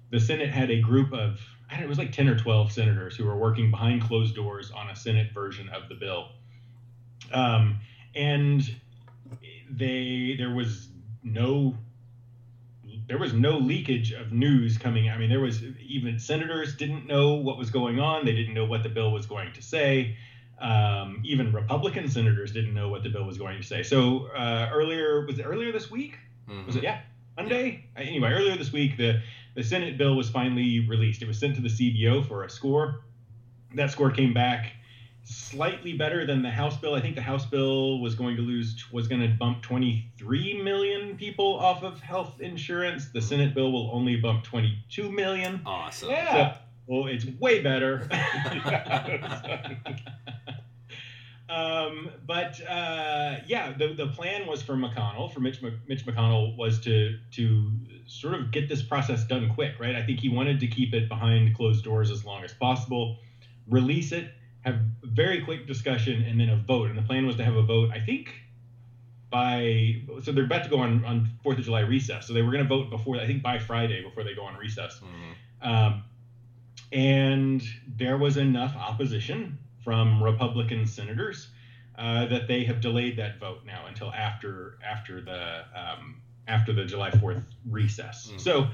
the 0.10 0.20
Senate 0.20 0.50
had 0.50 0.72
a 0.72 0.82
group 0.82 1.14
of, 1.14 1.40
I 1.70 1.74
don't 1.74 1.82
know, 1.82 1.86
it 1.86 1.90
was 1.90 2.00
like 2.00 2.14
10 2.14 2.30
or 2.30 2.40
12 2.40 2.72
senators 2.72 3.16
who 3.16 3.26
were 3.26 3.38
working 3.38 3.70
behind 3.70 4.02
closed 4.02 4.34
doors 4.34 4.72
on 4.72 4.90
a 4.90 4.96
Senate 4.96 5.34
version 5.36 5.70
of 5.70 5.88
the 5.88 5.94
bill. 5.96 6.30
Um, 7.32 7.80
and 8.16 8.64
they, 9.70 10.36
there 10.38 10.54
was 10.54 10.90
no 11.24 11.76
there 13.08 13.18
was 13.18 13.34
no 13.34 13.58
leakage 13.58 14.12
of 14.12 14.32
news 14.32 14.78
coming. 14.78 15.10
I 15.10 15.18
mean, 15.18 15.30
there 15.30 15.40
was 15.40 15.64
even 15.82 16.20
senators 16.20 16.76
didn't 16.76 17.08
know 17.08 17.34
what 17.34 17.58
was 17.58 17.72
going 17.72 18.00
on. 18.00 18.24
They 18.24 18.34
didn't 18.34 18.54
know 18.54 18.66
what 18.66 18.84
the 18.84 18.90
bill 18.90 19.12
was 19.12 19.26
going 19.26 19.52
to 19.54 19.64
say. 19.64 20.16
Um, 20.62 21.20
even 21.26 21.52
Republican 21.52 22.08
senators 22.08 22.52
didn't 22.52 22.76
know 22.76 22.90
what 22.90 23.02
the 23.02 23.10
bill 23.10 23.24
was 23.26 23.40
going 23.40 23.58
to 23.60 23.66
say. 23.66 23.82
So 23.82 24.28
uh, 24.36 24.70
earlier, 24.72 25.26
was 25.26 25.40
it 25.40 25.44
earlier 25.44 25.72
this 25.72 25.90
week? 25.90 26.20
Mhm. 26.48 26.68
Was 26.68 26.76
it 26.76 26.84
yeah 26.84 27.02
Monday? 27.36 27.86
Uh, 27.98 28.02
Anyway, 28.02 28.30
earlier 28.32 28.56
this 28.56 28.72
week, 28.72 28.96
the 28.98 29.22
the 29.56 29.64
Senate 29.64 29.98
bill 29.98 30.16
was 30.16 30.30
finally 30.30 30.88
released. 30.88 31.24
It 31.24 31.28
was 31.28 31.40
sent 31.40 31.56
to 31.56 31.62
the 31.62 31.70
CBO 31.70 32.28
for 32.28 32.44
a 32.44 32.50
score. 32.50 33.02
That 33.74 33.90
score 33.90 34.12
came 34.12 34.34
back 34.36 34.74
slightly 35.30 35.94
better 35.94 36.26
than 36.26 36.42
the 36.42 36.50
House 36.50 36.76
bill. 36.78 36.96
I 36.96 37.02
think 37.02 37.16
the 37.16 37.22
House 37.22 37.46
bill 37.46 38.00
was 38.00 38.16
going 38.16 38.36
to 38.36 38.42
lose 38.42 38.84
was 38.92 39.08
going 39.08 39.22
to 39.22 39.28
bump 39.28 39.62
23 39.62 40.62
million 40.64 41.16
people 41.18 41.56
off 41.60 41.84
of 41.84 42.00
health 42.02 42.42
insurance. 42.42 43.10
The 43.14 43.22
Senate 43.22 43.54
bill 43.54 43.72
will 43.72 43.92
only 43.94 44.16
bump 44.16 44.44
22 44.44 45.12
million. 45.12 45.62
Awesome. 45.66 46.10
Yeah. 46.10 46.58
Well, 46.88 47.06
it's 47.08 47.26
way 47.40 47.62
better. 47.62 48.10
um, 51.50 52.10
but 52.26 52.60
uh, 52.68 53.36
yeah, 53.46 53.74
the, 53.78 53.94
the 53.94 54.08
plan 54.08 54.48
was 54.48 54.64
for 54.64 54.74
McConnell, 54.74 55.32
for 55.32 55.42
Mitch, 55.42 55.62
Mitch 55.88 56.06
McConnell, 56.08 56.58
was 56.58 56.80
to 56.82 57.20
to 57.34 57.72
sort 58.08 58.34
of 58.34 58.50
get 58.50 58.68
this 58.68 58.82
process 58.82 59.24
done 59.26 59.54
quick, 59.54 59.80
right? 59.80 59.96
I 59.96 60.04
think 60.04 60.20
he 60.20 60.30
wanted 60.30 60.60
to 60.62 60.68
keep 60.68 60.96
it 60.96 61.08
behind 61.08 61.56
closed 61.56 61.84
doors 61.84 62.10
as 62.10 62.26
long 62.26 62.44
as 62.44 62.52
possible, 62.54 63.20
release 63.68 64.12
it, 64.12 64.34
have 64.62 64.76
a 64.76 65.08
very 65.08 65.42
quick 65.44 65.68
discussion, 65.68 66.22
and 66.24 66.40
then 66.40 66.50
a 66.50 66.58
vote. 66.58 66.90
And 66.90 66.98
the 66.98 67.02
plan 67.04 67.26
was 67.26 67.36
to 67.38 67.46
have 67.46 67.56
a 67.56 67.64
vote, 67.64 67.92
I 67.94 68.00
think, 68.00 68.34
by 69.30 70.02
so 70.24 70.32
they're 70.32 70.46
about 70.46 70.64
to 70.64 70.70
go 70.70 70.80
on 70.80 71.06
on 71.06 71.30
Fourth 71.44 71.58
of 71.58 71.66
July 71.66 71.82
recess. 71.82 72.28
So 72.28 72.34
they 72.34 72.42
were 72.42 72.52
going 72.52 72.64
to 72.64 72.70
vote 72.70 72.90
before, 72.90 73.18
I 73.18 73.28
think, 73.28 73.44
by 73.44 73.60
Friday 73.60 74.04
before 74.04 74.24
they 74.24 74.34
go 74.34 74.44
on 74.44 74.56
recess. 74.56 75.00
Mhm. 75.00 75.68
Um, 75.68 76.04
and 76.92 77.64
there 77.98 78.18
was 78.18 78.38
enough 78.38 78.76
opposition 78.76 79.58
from 79.84 80.24
Republican 80.24 80.86
senators 80.86 81.50
uh, 81.98 82.26
that 82.28 82.48
they 82.48 82.64
have 82.64 82.82
delayed 82.82 83.18
that 83.18 83.40
vote 83.40 83.60
now 83.66 83.86
until 83.88 84.12
after 84.12 84.80
after 84.86 85.22
the 85.22 85.66
um, 85.76 86.22
after 86.48 86.74
the 86.74 86.86
July 86.86 87.12
Fourth 87.12 87.44
recess. 87.70 88.32
Mm. 88.32 88.40
So 88.40 88.68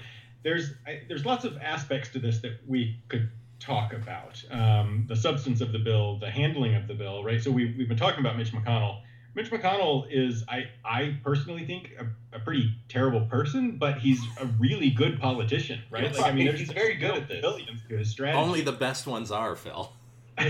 there's 0.44 0.74
I, 0.86 1.02
there's 1.08 1.26
lots 1.26 1.44
of 1.44 1.58
aspects 1.58 2.10
to 2.10 2.20
this 2.20 2.40
that 2.42 2.60
we 2.68 3.00
could 3.10 3.30
talk 3.66 3.94
about. 3.94 4.44
Um, 4.52 5.06
the 5.08 5.16
substance 5.16 5.62
of 5.62 5.72
the 5.72 5.80
bill, 5.80 6.20
the 6.20 6.30
handling 6.30 6.76
of 6.76 6.88
the 6.88 6.94
bill, 6.94 7.24
right? 7.24 7.42
So 7.42 7.52
we, 7.52 7.74
we've 7.78 7.88
been 7.88 7.98
talking 7.98 8.20
about 8.20 8.38
Mitch 8.38 8.52
McConnell. 8.52 9.02
Mitch 9.34 9.52
McConnell 9.52 10.08
is, 10.10 10.46
I, 10.48 10.70
I 10.86 11.20
personally 11.24 11.66
think, 11.66 11.92
a, 12.00 12.38
a 12.38 12.40
pretty 12.40 12.74
terrible 12.88 13.26
person, 13.26 13.78
but 13.78 13.98
he's 13.98 14.22
a 14.40 14.46
really 14.46 14.90
good 14.90 15.20
politician, 15.20 15.82
right? 15.92 16.04
Yes. 16.04 16.18
Like, 16.18 16.32
I 16.32 16.36
mean, 16.36 16.56
He's 16.56 16.72
very 16.72 16.96
good 16.96 17.16
at 17.16 17.28
this. 17.28 17.42
Billions 17.42 17.82
to 17.90 17.98
his 17.98 18.10
strategy. 18.10 18.38
Only 18.38 18.62
the 18.62 18.72
best 18.72 19.08
ones 19.08 19.32
are, 19.32 19.56
Phil. 19.56 19.92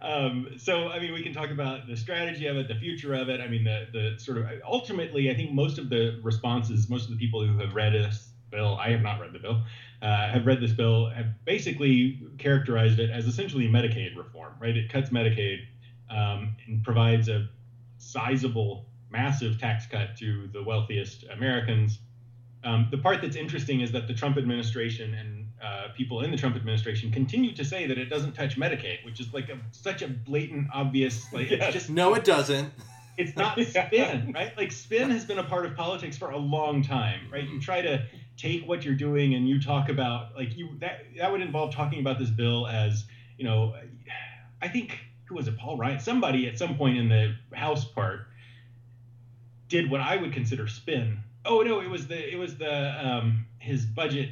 um, 0.00 0.48
so 0.56 0.88
I 0.88 0.98
mean, 0.98 1.12
we 1.12 1.22
can 1.22 1.34
talk 1.34 1.50
about 1.50 1.86
the 1.86 1.94
strategy 1.94 2.46
of 2.46 2.56
it, 2.56 2.66
the 2.66 2.76
future 2.76 3.12
of 3.12 3.28
it. 3.28 3.42
I 3.42 3.48
mean, 3.48 3.62
the 3.64 3.88
the 3.92 4.18
sort 4.18 4.38
of 4.38 4.46
ultimately, 4.66 5.30
I 5.30 5.34
think 5.34 5.52
most 5.52 5.76
of 5.76 5.90
the 5.90 6.18
responses, 6.22 6.88
most 6.88 7.04
of 7.04 7.10
the 7.10 7.18
people 7.18 7.46
who 7.46 7.58
have 7.58 7.74
read 7.74 7.92
this 7.92 8.30
bill, 8.50 8.78
I 8.80 8.88
have 8.90 9.02
not 9.02 9.20
read 9.20 9.34
the 9.34 9.38
bill, 9.38 9.62
uh, 10.02 10.28
have 10.28 10.46
read 10.46 10.60
this 10.60 10.72
bill, 10.72 11.08
have 11.10 11.26
basically 11.44 12.20
characterized 12.38 12.98
it 12.98 13.10
as 13.10 13.26
essentially 13.26 13.66
Medicaid 13.68 14.16
reform. 14.16 14.52
Right? 14.60 14.76
It 14.76 14.90
cuts 14.90 15.10
Medicaid 15.10 15.58
um, 16.10 16.56
and 16.66 16.82
provides 16.84 17.28
a 17.28 17.48
sizable, 17.98 18.86
massive 19.10 19.58
tax 19.58 19.86
cut 19.86 20.16
to 20.18 20.48
the 20.52 20.62
wealthiest 20.62 21.24
Americans. 21.32 21.98
Um, 22.64 22.88
the 22.90 22.98
part 22.98 23.20
that's 23.22 23.36
interesting 23.36 23.80
is 23.80 23.92
that 23.92 24.08
the 24.08 24.14
Trump 24.14 24.36
administration 24.38 25.14
and 25.14 25.46
uh, 25.62 25.88
people 25.96 26.22
in 26.22 26.30
the 26.30 26.36
Trump 26.36 26.56
administration 26.56 27.10
continue 27.10 27.54
to 27.54 27.64
say 27.64 27.86
that 27.86 27.96
it 27.98 28.06
doesn't 28.06 28.32
touch 28.34 28.58
Medicaid, 28.58 29.04
which 29.04 29.20
is 29.20 29.32
like 29.32 29.48
a, 29.48 29.58
such 29.72 30.02
a 30.02 30.08
blatant, 30.08 30.68
obvious, 30.74 31.32
like 31.32 31.50
Yes. 31.50 31.62
it's 31.62 31.72
just 31.72 31.90
No, 31.90 32.14
it 32.14 32.24
doesn't. 32.24 32.72
it's 33.16 33.36
not 33.36 33.56
Yeah. 33.56 33.64
spin, 33.86 34.32
right? 34.34 34.56
Like 34.56 34.72
spin 34.72 35.10
has 35.10 35.24
been 35.24 35.38
a 35.38 35.44
part 35.44 35.64
of 35.64 35.74
politics 35.76 36.16
for 36.16 36.30
a 36.30 36.36
long 36.36 36.82
time, 36.82 37.20
right? 37.30 37.48
You 37.48 37.60
try 37.60 37.82
to 37.82 38.04
take 38.36 38.66
what 38.68 38.84
you're 38.84 38.94
doing 38.94 39.34
and 39.34 39.48
you 39.48 39.60
talk 39.60 39.88
about 39.88 40.34
like 40.36 40.56
you 40.56 40.70
that 40.80 41.04
that 41.18 41.30
would 41.32 41.40
involve 41.40 41.74
talking 41.74 42.00
about 42.00 42.18
this 42.18 42.30
bill 42.30 42.66
as 42.66 43.04
you 43.38 43.44
know, 43.44 43.74
I 44.62 44.68
think 44.68 44.98
who 45.24 45.34
was 45.34 45.48
it, 45.48 45.56
Paul 45.58 45.76
Ryan? 45.76 46.00
Somebody 46.00 46.46
at 46.48 46.58
some 46.58 46.76
point 46.76 46.96
in 46.98 47.08
the 47.08 47.34
House 47.54 47.84
part 47.84 48.26
did 49.68 49.90
what 49.90 50.00
I 50.00 50.16
would 50.16 50.32
consider 50.32 50.66
spin. 50.68 51.18
Oh 51.44 51.62
no, 51.62 51.80
it 51.80 51.88
was 51.90 52.06
the 52.06 52.32
it 52.32 52.36
was 52.36 52.56
the 52.56 53.06
um 53.06 53.46
his 53.58 53.84
budget 53.84 54.30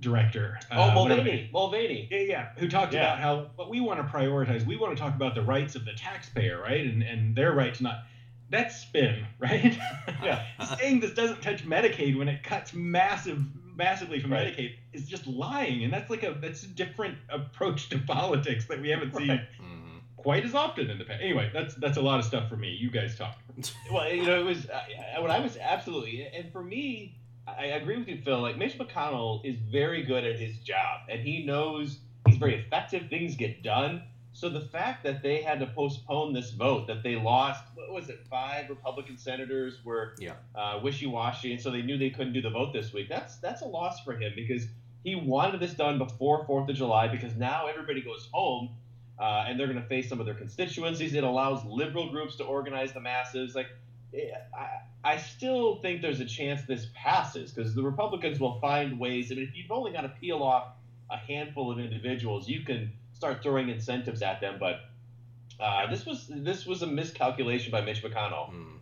director. 0.00 0.58
oh, 0.72 0.80
uh, 0.82 0.94
whatever- 1.02 1.22
Mulvaney. 1.22 1.50
Mulvaney. 1.52 2.08
yeah, 2.10 2.18
yeah. 2.18 2.48
Who 2.58 2.68
talked 2.68 2.92
Yeah. 2.92 3.00
about 3.00 3.18
how 3.20 3.50
what 3.56 3.70
we 3.70 3.80
want 3.80 4.00
to 4.00 4.04
prioritize? 4.12 4.66
We 4.66 4.76
want 4.76 4.96
to 4.96 5.00
talk 5.00 5.14
about 5.14 5.34
the 5.34 5.42
rights 5.42 5.74
of 5.76 5.84
the 5.84 5.92
taxpayer, 5.92 6.60
right? 6.60 6.84
And 6.84 7.02
and 7.02 7.34
their 7.36 7.52
right 7.52 7.72
to 7.74 7.82
not. 7.82 8.04
That's 8.52 8.76
spin, 8.76 9.26
right? 9.40 9.76
Yeah. 10.22 10.44
Saying 10.78 11.00
this 11.00 11.12
doesn't 11.14 11.42
touch 11.42 11.66
Medicaid 11.66 12.16
when 12.16 12.28
it 12.28 12.44
cuts 12.44 12.72
massive, 12.72 13.40
massively 13.74 14.20
from 14.20 14.32
Right. 14.32 14.56
Medicaid 14.56 14.74
is 14.92 15.08
just 15.08 15.26
lying, 15.26 15.82
and 15.82 15.92
that's 15.92 16.08
like 16.10 16.22
a 16.22 16.34
that's 16.40 16.62
a 16.62 16.68
different 16.68 17.16
approach 17.28 17.88
to 17.88 17.98
politics 18.06 18.66
that 18.66 18.80
we 18.80 18.90
haven't 18.90 19.16
seen 19.16 19.28
Right. 19.30 19.40
Mhm. 19.60 20.00
quite 20.16 20.44
as 20.44 20.54
often 20.54 20.90
in 20.90 20.98
the 20.98 21.04
past. 21.04 21.20
Anyway, 21.22 21.50
that's 21.52 21.74
that's 21.76 21.96
a 21.96 22.02
lot 22.02 22.20
of 22.20 22.24
stuff 22.24 22.48
for 22.48 22.56
me. 22.56 22.70
You 22.70 22.90
guys 22.90 23.16
talk. 23.16 23.36
Well, 23.90 24.08
you 24.12 24.24
know, 24.24 24.38
it 24.40 24.44
was 24.44 24.66
uh, 24.68 25.20
when 25.22 25.30
I 25.32 25.40
was 25.40 25.56
absolutely, 25.56 26.24
and 26.26 26.52
for 26.52 26.62
me, 26.62 27.16
I 27.48 27.52
I 27.52 27.64
agree 27.80 27.96
with 27.96 28.06
you, 28.08 28.20
Phil. 28.24 28.38
Like 28.40 28.56
Mitch 28.58 28.78
McConnell 28.78 29.44
is 29.44 29.56
very 29.56 30.02
good 30.04 30.24
at 30.24 30.38
his 30.38 30.58
job, 30.58 31.00
and 31.10 31.20
he 31.20 31.44
knows 31.44 31.98
he's 32.26 32.36
very 32.36 32.54
effective. 32.56 33.08
Things 33.10 33.34
get 33.34 33.62
done. 33.62 34.02
So 34.34 34.48
the 34.48 34.60
fact 34.60 35.04
that 35.04 35.22
they 35.22 35.42
had 35.42 35.60
to 35.60 35.66
postpone 35.66 36.32
this 36.32 36.52
vote, 36.52 36.86
that 36.86 37.02
they 37.02 37.16
lost, 37.16 37.62
what 37.74 37.92
was 37.92 38.08
it, 38.08 38.20
five 38.30 38.70
Republican 38.70 39.18
senators 39.18 39.84
were 39.84 40.14
Yeah. 40.18 40.34
uh, 40.54 40.80
wishy-washy, 40.82 41.52
and 41.52 41.60
so 41.60 41.70
they 41.70 41.82
knew 41.82 41.98
they 41.98 42.10
couldn't 42.10 42.32
do 42.32 42.40
the 42.40 42.50
vote 42.50 42.72
this 42.72 42.92
week. 42.92 43.08
That's 43.08 43.36
that's 43.38 43.60
a 43.62 43.66
loss 43.66 44.00
for 44.04 44.14
him 44.14 44.32
because 44.34 44.66
he 45.04 45.14
wanted 45.16 45.60
this 45.60 45.74
done 45.74 45.98
before 45.98 46.44
Fourth 46.46 46.68
of 46.70 46.76
July 46.76 47.08
because 47.08 47.36
now 47.36 47.66
everybody 47.66 48.00
goes 48.00 48.28
home. 48.32 48.70
Uh, 49.18 49.44
and 49.46 49.60
they're 49.60 49.68
going 49.68 49.80
to 49.80 49.86
face 49.86 50.08
some 50.08 50.18
of 50.18 50.26
their 50.26 50.34
constituencies. 50.34 51.14
It 51.14 51.22
allows 51.22 51.64
liberal 51.64 52.10
groups 52.10 52.34
to 52.36 52.44
organize 52.44 52.92
the 52.92 52.98
masses. 53.00 53.54
Like 53.54 53.68
I, 54.56 54.68
I 55.04 55.16
still 55.18 55.76
think 55.76 56.02
there's 56.02 56.18
a 56.20 56.24
chance 56.24 56.62
this 56.62 56.88
passes 56.94 57.52
because 57.52 57.74
the 57.74 57.82
Republicans 57.82 58.40
will 58.40 58.58
find 58.60 58.98
ways. 58.98 59.30
I 59.30 59.36
mean, 59.36 59.44
if 59.46 59.54
you've 59.54 59.70
only 59.70 59.92
got 59.92 60.00
to 60.00 60.08
peel 60.08 60.42
off 60.42 60.68
a 61.10 61.16
handful 61.18 61.70
of 61.70 61.78
individuals, 61.78 62.48
you 62.48 62.62
can 62.64 62.90
start 63.22 63.40
throwing 63.40 63.68
incentives 63.68 64.20
at 64.20 64.40
them. 64.40 64.56
But 64.58 64.80
uh, 65.60 65.88
this 65.88 66.04
was 66.04 66.26
this 66.28 66.66
was 66.66 66.82
a 66.82 66.86
miscalculation 66.88 67.70
by 67.70 67.80
Mitch 67.80 68.02
McConnell. 68.02 68.50
Hmm. 68.50 68.76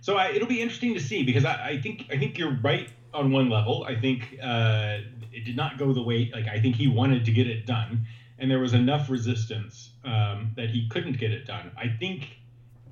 So 0.00 0.16
I, 0.16 0.30
it'll 0.30 0.48
be 0.48 0.60
interesting 0.60 0.94
to 0.94 1.00
see 1.00 1.22
because 1.22 1.44
I, 1.44 1.68
I, 1.68 1.80
think 1.80 2.06
I 2.10 2.18
think 2.18 2.36
you're 2.36 2.58
right 2.62 2.88
on 3.14 3.30
one 3.30 3.48
level. 3.48 3.84
I 3.88 3.98
think 3.98 4.38
uh, 4.42 4.98
it 5.32 5.44
did 5.44 5.56
not 5.56 5.78
go 5.78 5.92
the 5.92 6.02
way 6.02 6.30
like 6.34 6.48
I 6.48 6.60
think 6.60 6.74
he 6.74 6.88
wanted 6.88 7.24
to 7.26 7.30
get 7.30 7.46
it 7.46 7.64
done, 7.64 8.06
and 8.40 8.50
there 8.50 8.58
was 8.58 8.74
enough 8.74 9.08
resistance 9.08 9.90
um, 10.04 10.50
that 10.56 10.70
he 10.70 10.88
couldn't 10.88 11.18
get 11.18 11.30
it 11.30 11.46
done. 11.46 11.70
I 11.76 11.88
think 11.88 12.26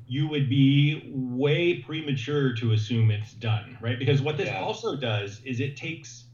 you 0.07 0.29
would 0.29 0.49
be 0.49 1.11
way 1.13 1.83
premature 1.83 2.55
to 2.55 2.73
assume 2.73 3.11
it's 3.11 3.33
done, 3.33 3.79
right? 3.81 3.99
Because 3.99 4.23
what 4.23 4.37
this 4.37 4.47
yeah. 4.47 4.63
also 4.63 4.95
does 4.95 5.41
is 5.45 5.59
it 5.59 5.77
takes 5.77 6.25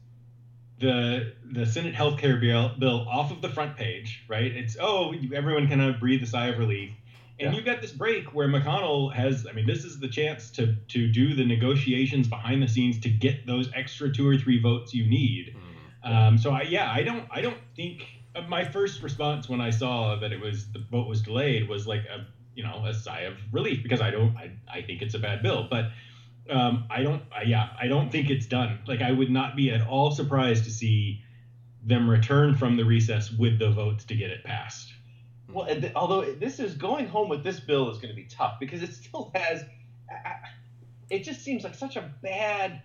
the 0.81 1.33
the 1.51 1.65
Senate 1.65 1.93
healthcare 1.93 2.39
bill, 2.39 2.71
bill 2.77 3.07
off 3.09 3.31
of 3.31 3.41
the 3.41 3.49
front 3.49 3.77
page, 3.77 4.23
right? 4.27 4.51
It's 4.51 4.75
oh 4.79 5.13
everyone 5.33 5.67
kind 5.67 5.81
of 5.81 5.99
breathe 5.99 6.21
a 6.23 6.27
sigh 6.27 6.47
of 6.47 6.57
relief, 6.57 6.91
and 7.39 7.51
yeah. 7.51 7.55
you've 7.55 7.65
got 7.65 7.81
this 7.81 7.91
break 7.91 8.33
where 8.33 8.47
McConnell 8.47 9.13
has. 9.13 9.47
I 9.47 9.53
mean, 9.53 9.65
this 9.65 9.85
is 9.85 9.99
the 9.99 10.07
chance 10.07 10.49
to 10.51 10.75
to 10.89 11.07
do 11.07 11.33
the 11.35 11.45
negotiations 11.45 12.27
behind 12.27 12.61
the 12.61 12.67
scenes 12.67 12.99
to 13.01 13.09
get 13.09 13.45
those 13.45 13.69
extra 13.73 14.11
two 14.11 14.27
or 14.27 14.37
three 14.37 14.61
votes 14.61 14.93
you 14.93 15.07
need. 15.07 15.55
Mm-hmm. 15.55 16.13
Um, 16.13 16.37
so 16.37 16.51
I, 16.51 16.63
yeah, 16.63 16.91
I 16.91 17.03
don't 17.03 17.25
I 17.31 17.41
don't 17.41 17.59
think 17.75 18.03
uh, 18.35 18.41
my 18.41 18.65
first 18.65 19.01
response 19.03 19.47
when 19.47 19.61
I 19.61 19.69
saw 19.69 20.15
that 20.17 20.31
it 20.31 20.41
was 20.41 20.71
the 20.71 20.79
vote 20.79 21.07
was 21.07 21.21
delayed 21.21 21.69
was 21.69 21.87
like 21.87 22.01
a 22.05 22.25
you 22.55 22.63
know 22.63 22.83
a 22.85 22.93
sigh 22.93 23.21
of 23.21 23.35
relief 23.51 23.83
because 23.83 24.01
I 24.01 24.11
don't 24.11 24.35
I, 24.35 24.51
I 24.67 24.81
think 24.81 25.01
it's 25.01 25.13
a 25.13 25.19
bad 25.19 25.43
bill, 25.43 25.67
but 25.69 25.91
um, 26.51 26.85
I 26.89 27.03
don't 27.03 27.23
yeah 27.45 27.69
I 27.79 27.87
don't 27.87 28.11
think 28.11 28.29
it's 28.29 28.45
done. 28.45 28.79
Like 28.87 29.01
I 29.01 29.11
would 29.11 29.29
not 29.29 29.55
be 29.55 29.71
at 29.71 29.85
all 29.87 30.11
surprised 30.11 30.65
to 30.65 30.71
see 30.71 31.21
them 31.83 32.09
return 32.09 32.55
from 32.55 32.77
the 32.77 32.83
recess 32.83 33.31
with 33.31 33.57
the 33.57 33.71
votes 33.71 34.05
to 34.05 34.15
get 34.15 34.29
it 34.29 34.43
passed. 34.43 34.93
Well, 35.51 35.67
although 35.95 36.33
this 36.33 36.59
is 36.59 36.75
going 36.75 37.07
home 37.07 37.29
with 37.29 37.43
this 37.43 37.59
bill 37.59 37.89
is 37.89 37.97
going 37.97 38.09
to 38.09 38.15
be 38.15 38.25
tough 38.25 38.57
because 38.59 38.81
it 38.83 38.93
still 38.93 39.31
has. 39.35 39.63
It 41.09 41.23
just 41.23 41.41
seems 41.41 41.65
like 41.65 41.75
such 41.75 41.97
a 41.97 42.09
bad, 42.21 42.83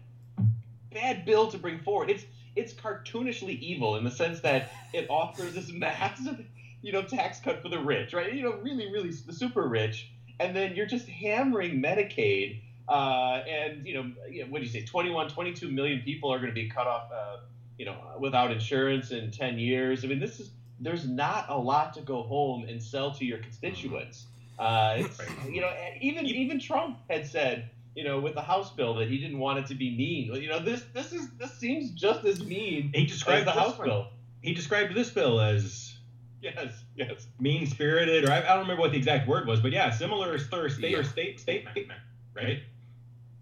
bad 0.92 1.24
bill 1.24 1.48
to 1.48 1.58
bring 1.58 1.80
forward. 1.80 2.10
It's 2.10 2.24
it's 2.56 2.72
cartoonishly 2.72 3.58
evil 3.60 3.96
in 3.96 4.04
the 4.04 4.10
sense 4.10 4.40
that 4.40 4.70
it 4.92 5.06
offers 5.10 5.54
this 5.54 5.70
massive 5.70 6.44
you 6.86 6.92
know, 6.92 7.02
tax 7.02 7.40
cut 7.40 7.62
for 7.62 7.68
the 7.68 7.80
rich, 7.80 8.12
right? 8.12 8.32
You 8.32 8.42
know, 8.44 8.52
really, 8.62 8.90
really 8.92 9.10
the 9.10 9.32
super 9.32 9.66
rich, 9.66 10.08
and 10.38 10.54
then 10.54 10.76
you're 10.76 10.86
just 10.86 11.08
hammering 11.08 11.82
Medicaid, 11.82 12.62
uh, 12.88 13.42
and 13.48 13.86
you 13.86 13.94
know, 13.94 14.12
you 14.30 14.44
know, 14.44 14.50
what 14.50 14.60
do 14.60 14.64
you 14.64 14.70
say? 14.70 14.84
21, 14.84 15.28
22 15.30 15.70
million 15.70 16.02
people 16.02 16.32
are 16.32 16.38
going 16.38 16.50
to 16.50 16.54
be 16.54 16.68
cut 16.68 16.86
off, 16.86 17.10
uh, 17.12 17.38
you 17.78 17.84
know, 17.84 17.96
without 18.18 18.50
insurance 18.50 19.10
in 19.10 19.30
10 19.30 19.58
years. 19.58 20.04
I 20.04 20.08
mean, 20.08 20.20
this 20.20 20.40
is 20.40 20.50
there's 20.78 21.08
not 21.08 21.46
a 21.48 21.56
lot 21.56 21.94
to 21.94 22.00
go 22.02 22.22
home 22.22 22.64
and 22.68 22.82
sell 22.82 23.10
to 23.14 23.24
your 23.24 23.38
constituents. 23.38 24.26
Uh, 24.58 25.02
you 25.48 25.60
know, 25.60 25.70
even 26.00 26.26
even 26.26 26.60
Trump 26.60 26.98
had 27.10 27.26
said, 27.26 27.70
you 27.94 28.04
know, 28.04 28.20
with 28.20 28.34
the 28.34 28.42
House 28.42 28.70
bill 28.70 28.94
that 28.94 29.08
he 29.08 29.18
didn't 29.18 29.38
want 29.38 29.58
it 29.58 29.66
to 29.66 29.74
be 29.74 29.90
mean. 29.96 30.40
You 30.40 30.48
know, 30.48 30.60
this 30.60 30.84
this 30.92 31.12
is 31.12 31.30
this 31.38 31.52
seems 31.54 31.90
just 31.90 32.24
as 32.24 32.44
mean 32.44 32.92
he 32.94 33.06
described 33.06 33.46
the 33.46 33.52
House 33.52 33.76
bill. 33.76 34.08
He 34.42 34.54
described 34.54 34.94
this 34.94 35.10
bill 35.10 35.40
as 35.40 35.96
yes, 36.40 36.84
yes. 36.94 37.26
Mean 37.40 37.66
spirited, 37.66 38.24
or 38.24 38.32
I, 38.32 38.38
I, 38.38 38.48
don't 38.48 38.60
remember 38.60 38.80
what 38.80 38.92
the 38.92 38.98
exact 38.98 39.28
word 39.28 39.46
was, 39.46 39.60
but 39.60 39.72
yeah, 39.72 39.90
similar 39.90 40.38
state 40.38 40.78
yeah. 40.80 40.98
or 40.98 41.04
state 41.04 41.40
statement, 41.40 41.76
right? 42.34 42.62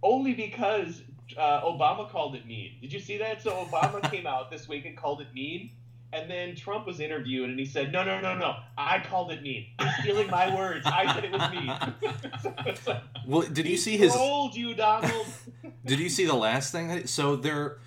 Only 0.04 0.34
because 0.34 1.02
uh, 1.38 1.62
Obama 1.62 2.08
called 2.08 2.34
it 2.36 2.46
mean. 2.46 2.72
Did 2.80 2.92
you 2.92 3.00
see 3.00 3.16
that? 3.18 3.42
So 3.42 3.64
Obama 3.64 4.08
came 4.10 4.26
out 4.26 4.50
this 4.50 4.68
week 4.68 4.84
and 4.84 4.96
called 4.96 5.22
it 5.22 5.32
mean. 5.34 5.70
And 6.12 6.30
then 6.30 6.54
Trump 6.54 6.86
was 6.86 7.00
interviewed 7.00 7.50
and 7.50 7.58
he 7.58 7.64
said, 7.64 7.90
No, 7.90 8.04
no, 8.04 8.20
no, 8.20 8.36
no. 8.36 8.54
I 8.78 9.00
called 9.00 9.32
it 9.32 9.42
mean. 9.42 9.66
You're 9.80 9.90
stealing 10.00 10.30
my 10.30 10.54
words. 10.54 10.86
I 10.86 11.12
said 11.12 11.24
it 11.24 11.32
was 11.32 11.50
mean. 11.50 12.76
so, 12.84 13.00
well, 13.26 13.42
did 13.42 13.66
you 13.66 13.76
see 13.76 13.96
his. 13.96 14.12
Told 14.12 14.54
you, 14.54 14.74
Donald. 14.74 15.26
did 15.84 15.98
you 15.98 16.08
see 16.08 16.24
the 16.24 16.34
last 16.34 16.70
thing? 16.70 17.06
So 17.08 17.34
there 17.34 17.78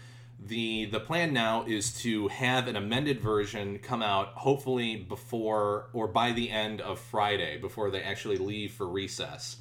the 0.45 0.85
the 0.85 0.99
plan 0.99 1.33
now 1.33 1.63
is 1.67 1.93
to 2.01 2.27
have 2.27 2.67
an 2.67 2.75
amended 2.75 3.21
version 3.21 3.79
come 3.79 4.01
out 4.01 4.29
hopefully 4.29 4.97
before 4.97 5.89
or 5.93 6.07
by 6.07 6.31
the 6.31 6.49
end 6.49 6.81
of 6.81 6.99
Friday 6.99 7.57
before 7.57 7.91
they 7.91 8.01
actually 8.01 8.37
leave 8.37 8.73
for 8.73 8.87
recess. 8.87 9.57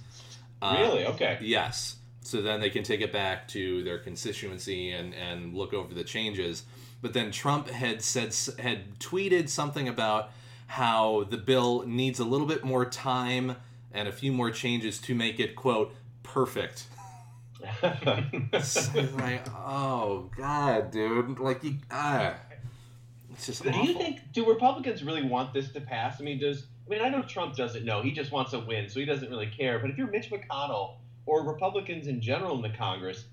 Really? 0.62 1.04
Um, 1.04 1.12
okay. 1.14 1.38
Yes. 1.40 1.96
So 2.26 2.42
then 2.42 2.60
they 2.60 2.70
can 2.70 2.82
take 2.82 3.00
it 3.00 3.12
back 3.12 3.46
to 3.48 3.84
their 3.84 3.98
constituency 3.98 4.90
and 4.90 5.14
and 5.14 5.54
look 5.54 5.72
over 5.72 5.94
the 5.94 6.04
changes. 6.04 6.64
But 7.00 7.12
then 7.12 7.30
Trump 7.30 7.68
had 7.68 8.02
said 8.02 8.34
had 8.58 8.98
tweeted 8.98 9.48
something 9.48 9.88
about 9.88 10.30
how 10.66 11.24
the 11.30 11.36
bill 11.36 11.84
needs 11.86 12.18
a 12.18 12.24
little 12.24 12.46
bit 12.46 12.64
more 12.64 12.84
time 12.84 13.56
and 13.92 14.08
a 14.08 14.12
few 14.12 14.32
more 14.32 14.50
changes 14.50 14.98
to 15.02 15.14
make 15.14 15.38
it 15.38 15.54
quote 15.54 15.94
perfect 16.24 16.86
like, 17.82 19.46
oh 19.54 20.30
god, 20.36 20.90
dude, 20.90 21.38
like 21.38 21.64
you, 21.64 21.76
ah, 21.90 22.34
it's 23.32 23.46
just. 23.46 23.62
Do 23.62 23.70
awful. 23.70 23.84
you 23.84 23.94
think 23.94 24.20
do 24.32 24.46
Republicans 24.48 25.02
really 25.02 25.22
want 25.22 25.54
this 25.54 25.72
to 25.72 25.80
pass? 25.80 26.20
I 26.20 26.24
mean, 26.24 26.38
does 26.38 26.64
I 26.86 26.90
mean 26.90 27.02
I 27.02 27.08
know 27.08 27.22
Trump 27.22 27.56
doesn't 27.56 27.84
know; 27.84 28.02
he 28.02 28.12
just 28.12 28.30
wants 28.30 28.52
a 28.52 28.60
win, 28.60 28.88
so 28.88 29.00
he 29.00 29.06
doesn't 29.06 29.30
really 29.30 29.46
care. 29.46 29.78
But 29.78 29.90
if 29.90 29.98
you're 29.98 30.10
Mitch 30.10 30.30
McConnell 30.30 30.96
or 31.26 31.42
Republicans 31.42 32.06
in 32.06 32.20
general 32.20 32.56
in 32.56 32.62
the 32.62 32.76
Congress, 32.76 33.26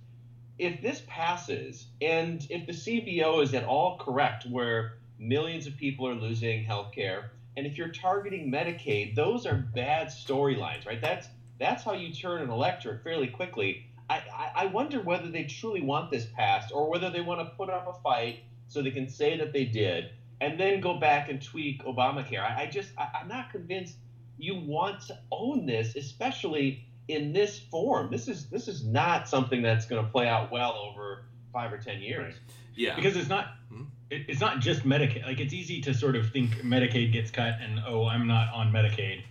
if 0.59 0.81
this 0.81 1.01
passes 1.07 1.85
and 2.01 2.45
if 2.49 2.65
the 2.65 2.73
CBO 2.73 3.41
is 3.41 3.53
at 3.53 3.63
all 3.63 3.97
correct, 3.97 4.45
where 4.49 4.95
millions 5.19 5.67
of 5.67 5.77
people 5.77 6.07
are 6.07 6.15
losing 6.15 6.63
health 6.63 6.91
care, 6.93 7.31
and 7.55 7.65
if 7.65 7.77
you're 7.77 7.89
targeting 7.89 8.51
Medicaid, 8.51 9.15
those 9.15 9.45
are 9.45 9.55
bad 9.55 10.07
storylines, 10.07 10.85
right? 10.85 11.01
That's 11.01 11.27
that's 11.59 11.83
how 11.83 11.93
you 11.93 12.13
turn 12.13 12.41
an 12.41 12.49
electorate 12.49 13.03
fairly 13.03 13.27
quickly. 13.27 13.85
I, 14.09 14.51
I 14.55 14.65
wonder 14.67 15.01
whether 15.01 15.29
they 15.29 15.45
truly 15.45 15.81
want 15.81 16.11
this 16.11 16.25
passed 16.25 16.73
or 16.73 16.89
whether 16.89 17.09
they 17.09 17.21
want 17.21 17.39
to 17.39 17.55
put 17.55 17.69
up 17.69 17.87
a 17.87 18.01
fight 18.01 18.39
so 18.67 18.81
they 18.81 18.91
can 18.91 19.07
say 19.07 19.37
that 19.37 19.53
they 19.53 19.65
did 19.65 20.09
and 20.41 20.59
then 20.59 20.81
go 20.81 20.99
back 20.99 21.29
and 21.29 21.41
tweak 21.41 21.83
Obamacare. 21.85 22.41
I, 22.41 22.63
I 22.63 22.65
just, 22.67 22.89
I, 22.97 23.07
I'm 23.21 23.27
not 23.27 23.51
convinced 23.51 23.95
you 24.37 24.55
want 24.55 25.01
to 25.07 25.17
own 25.31 25.65
this, 25.65 25.95
especially 25.95 26.85
in 27.07 27.33
this 27.33 27.59
form. 27.59 28.09
This 28.11 28.27
is 28.27 28.49
this 28.49 28.67
is 28.67 28.85
not 28.85 29.27
something 29.27 29.61
that's 29.61 29.85
going 29.85 30.03
to 30.03 30.11
play 30.11 30.27
out 30.27 30.51
well 30.51 30.73
over 30.73 31.25
five 31.51 31.71
or 31.71 31.77
ten 31.77 32.01
years. 32.01 32.35
Yeah, 32.75 32.95
because 32.95 33.15
it's 33.15 33.29
not 33.29 33.55
hmm? 33.69 33.83
it, 34.09 34.25
it's 34.27 34.41
not 34.41 34.59
just 34.59 34.83
Medicaid. 34.83 35.25
Like 35.25 35.39
it's 35.39 35.53
easy 35.53 35.81
to 35.81 35.93
sort 35.93 36.15
of 36.15 36.31
think 36.31 36.51
Medicaid 36.61 37.11
gets 37.11 37.31
cut 37.31 37.55
and 37.61 37.79
oh 37.87 38.05
I'm 38.05 38.27
not 38.27 38.53
on 38.53 38.71
Medicaid. 38.71 39.23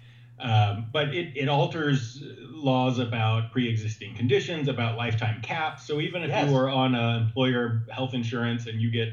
Um, 0.43 0.87
but 0.93 1.15
it, 1.15 1.37
it 1.37 1.49
alters 1.49 2.23
laws 2.41 2.99
about 2.99 3.53
pre-existing 3.53 4.17
conditions, 4.17 4.67
about 4.67 4.97
lifetime 4.97 5.41
caps. 5.41 5.87
So 5.87 6.01
even 6.01 6.23
if 6.23 6.31
yes. 6.31 6.49
you 6.49 6.57
are 6.57 6.69
on 6.69 6.95
an 6.97 7.23
employer 7.23 7.85
health 7.91 8.13
insurance 8.13 8.67
and 8.67 8.81
you 8.81 8.91
get, 8.91 9.11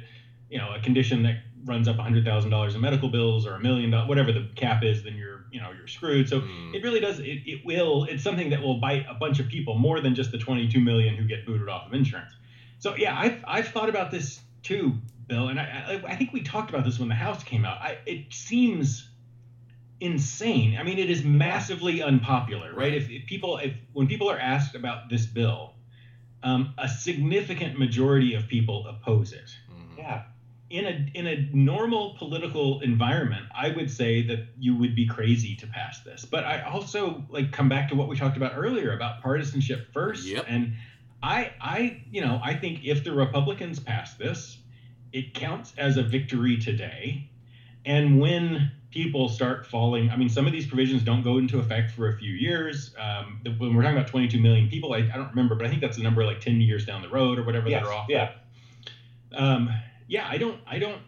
you 0.49 0.57
know, 0.57 0.73
a 0.73 0.79
condition 0.79 1.23
that 1.23 1.43
runs 1.65 1.87
up 1.87 1.97
$100,000 1.97 2.75
in 2.75 2.81
medical 2.81 3.09
bills 3.09 3.45
or 3.45 3.53
a 3.53 3.59
million 3.59 3.91
dollars, 3.91 4.09
whatever 4.09 4.31
the 4.31 4.49
cap 4.55 4.83
is, 4.83 5.03
then 5.03 5.15
you're, 5.15 5.38
you 5.51 5.61
know, 5.61 5.71
you're 5.71 5.87
screwed. 5.87 6.29
So 6.29 6.41
mm. 6.41 6.73
it 6.73 6.83
really 6.83 6.99
does. 6.99 7.19
It, 7.19 7.41
it 7.45 7.65
will. 7.65 8.05
It's 8.05 8.23
something 8.23 8.49
that 8.51 8.61
will 8.61 8.79
bite 8.79 9.05
a 9.09 9.13
bunch 9.13 9.39
of 9.39 9.47
people 9.47 9.75
more 9.75 10.01
than 10.01 10.15
just 10.15 10.31
the 10.31 10.37
22 10.37 10.79
million 10.79 11.15
who 11.15 11.25
get 11.25 11.45
booted 11.45 11.69
off 11.69 11.87
of 11.87 11.93
insurance. 11.93 12.33
So 12.79 12.95
yeah, 12.95 13.17
I've 13.17 13.43
I've 13.47 13.67
thought 13.69 13.89
about 13.89 14.11
this 14.11 14.39
too, 14.63 14.93
Bill, 15.27 15.49
and 15.49 15.59
I 15.59 16.01
I, 16.05 16.11
I 16.11 16.15
think 16.15 16.33
we 16.33 16.41
talked 16.41 16.69
about 16.69 16.85
this 16.85 16.99
when 16.99 17.09
the 17.09 17.15
House 17.15 17.43
came 17.43 17.65
out. 17.65 17.81
I, 17.81 17.97
it 18.05 18.33
seems 18.33 19.09
insane. 19.99 20.77
I 20.79 20.83
mean, 20.83 20.97
it 20.97 21.09
is 21.09 21.23
massively 21.23 22.01
unpopular, 22.01 22.73
right? 22.73 22.93
If, 22.93 23.09
if 23.09 23.25
people, 23.25 23.57
if 23.57 23.73
when 23.93 24.07
people 24.07 24.29
are 24.29 24.39
asked 24.39 24.75
about 24.75 25.09
this 25.09 25.25
bill, 25.25 25.73
um, 26.43 26.73
a 26.77 26.87
significant 26.87 27.77
majority 27.77 28.33
of 28.33 28.47
people 28.47 28.87
oppose 28.87 29.33
it. 29.33 29.49
Mm-hmm. 29.71 29.99
Yeah. 29.99 30.23
In 30.69 30.85
a 30.85 31.11
in 31.15 31.25
a 31.25 31.49
normal 31.51 32.15
political 32.19 32.81
environment, 32.81 33.45
I 33.55 33.69
would 33.69 33.89
say 33.89 34.21
that 34.27 34.45
you 34.59 34.75
would 34.77 34.95
be 34.95 35.07
crazy 35.07 35.55
to 35.55 35.67
pass 35.67 36.01
this. 36.03 36.25
But 36.25 36.43
I 36.43 36.61
also 36.61 37.25
like 37.29 37.51
come 37.51 37.69
back 37.69 37.89
to 37.89 37.95
what 37.95 38.07
we 38.07 38.15
talked 38.15 38.37
about 38.37 38.53
earlier 38.55 38.93
about 38.93 39.21
partisanship 39.21 39.91
first. 39.91 40.27
Yep. 40.27 40.45
And 40.47 40.73
I 41.23 41.53
I 41.59 42.03
you 42.11 42.21
know 42.21 42.39
I 42.43 42.53
think 42.53 42.81
if 42.83 43.03
the 43.03 43.11
Republicans 43.11 43.79
pass 43.79 44.13
this, 44.13 44.59
it 45.11 45.33
counts 45.33 45.73
as 45.77 45.97
a 45.97 46.03
victory 46.03 46.57
today. 46.57 47.29
And 47.83 48.19
when 48.19 48.71
people 48.91 49.29
start 49.29 49.65
falling. 49.65 50.09
I 50.09 50.15
mean, 50.15 50.29
some 50.29 50.47
of 50.47 50.53
these 50.53 50.65
provisions 50.65 51.03
don't 51.03 51.23
go 51.23 51.37
into 51.37 51.59
effect 51.59 51.91
for 51.91 52.09
a 52.09 52.17
few 52.17 52.33
years. 52.33 52.95
Um, 52.97 53.41
when 53.57 53.75
we're 53.75 53.83
talking 53.83 53.97
about 53.97 54.09
22 54.09 54.39
million 54.39 54.69
people, 54.69 54.93
I, 54.93 54.97
I, 54.97 55.17
don't 55.17 55.29
remember, 55.29 55.55
but 55.55 55.65
I 55.65 55.69
think 55.69 55.81
that's 55.81 55.97
a 55.97 56.01
number 56.01 56.25
like 56.25 56.41
10 56.41 56.59
years 56.61 56.85
down 56.85 57.01
the 57.01 57.09
road 57.09 57.37
or 57.37 57.43
whatever 57.43 57.69
yes, 57.69 57.83
that 57.83 57.89
are 57.89 57.93
off. 57.93 58.07
Yeah. 58.09 58.31
Um, 59.33 59.69
yeah, 60.09 60.27
I 60.27 60.37
don't, 60.37 60.59
I 60.67 60.79
don't, 60.79 61.01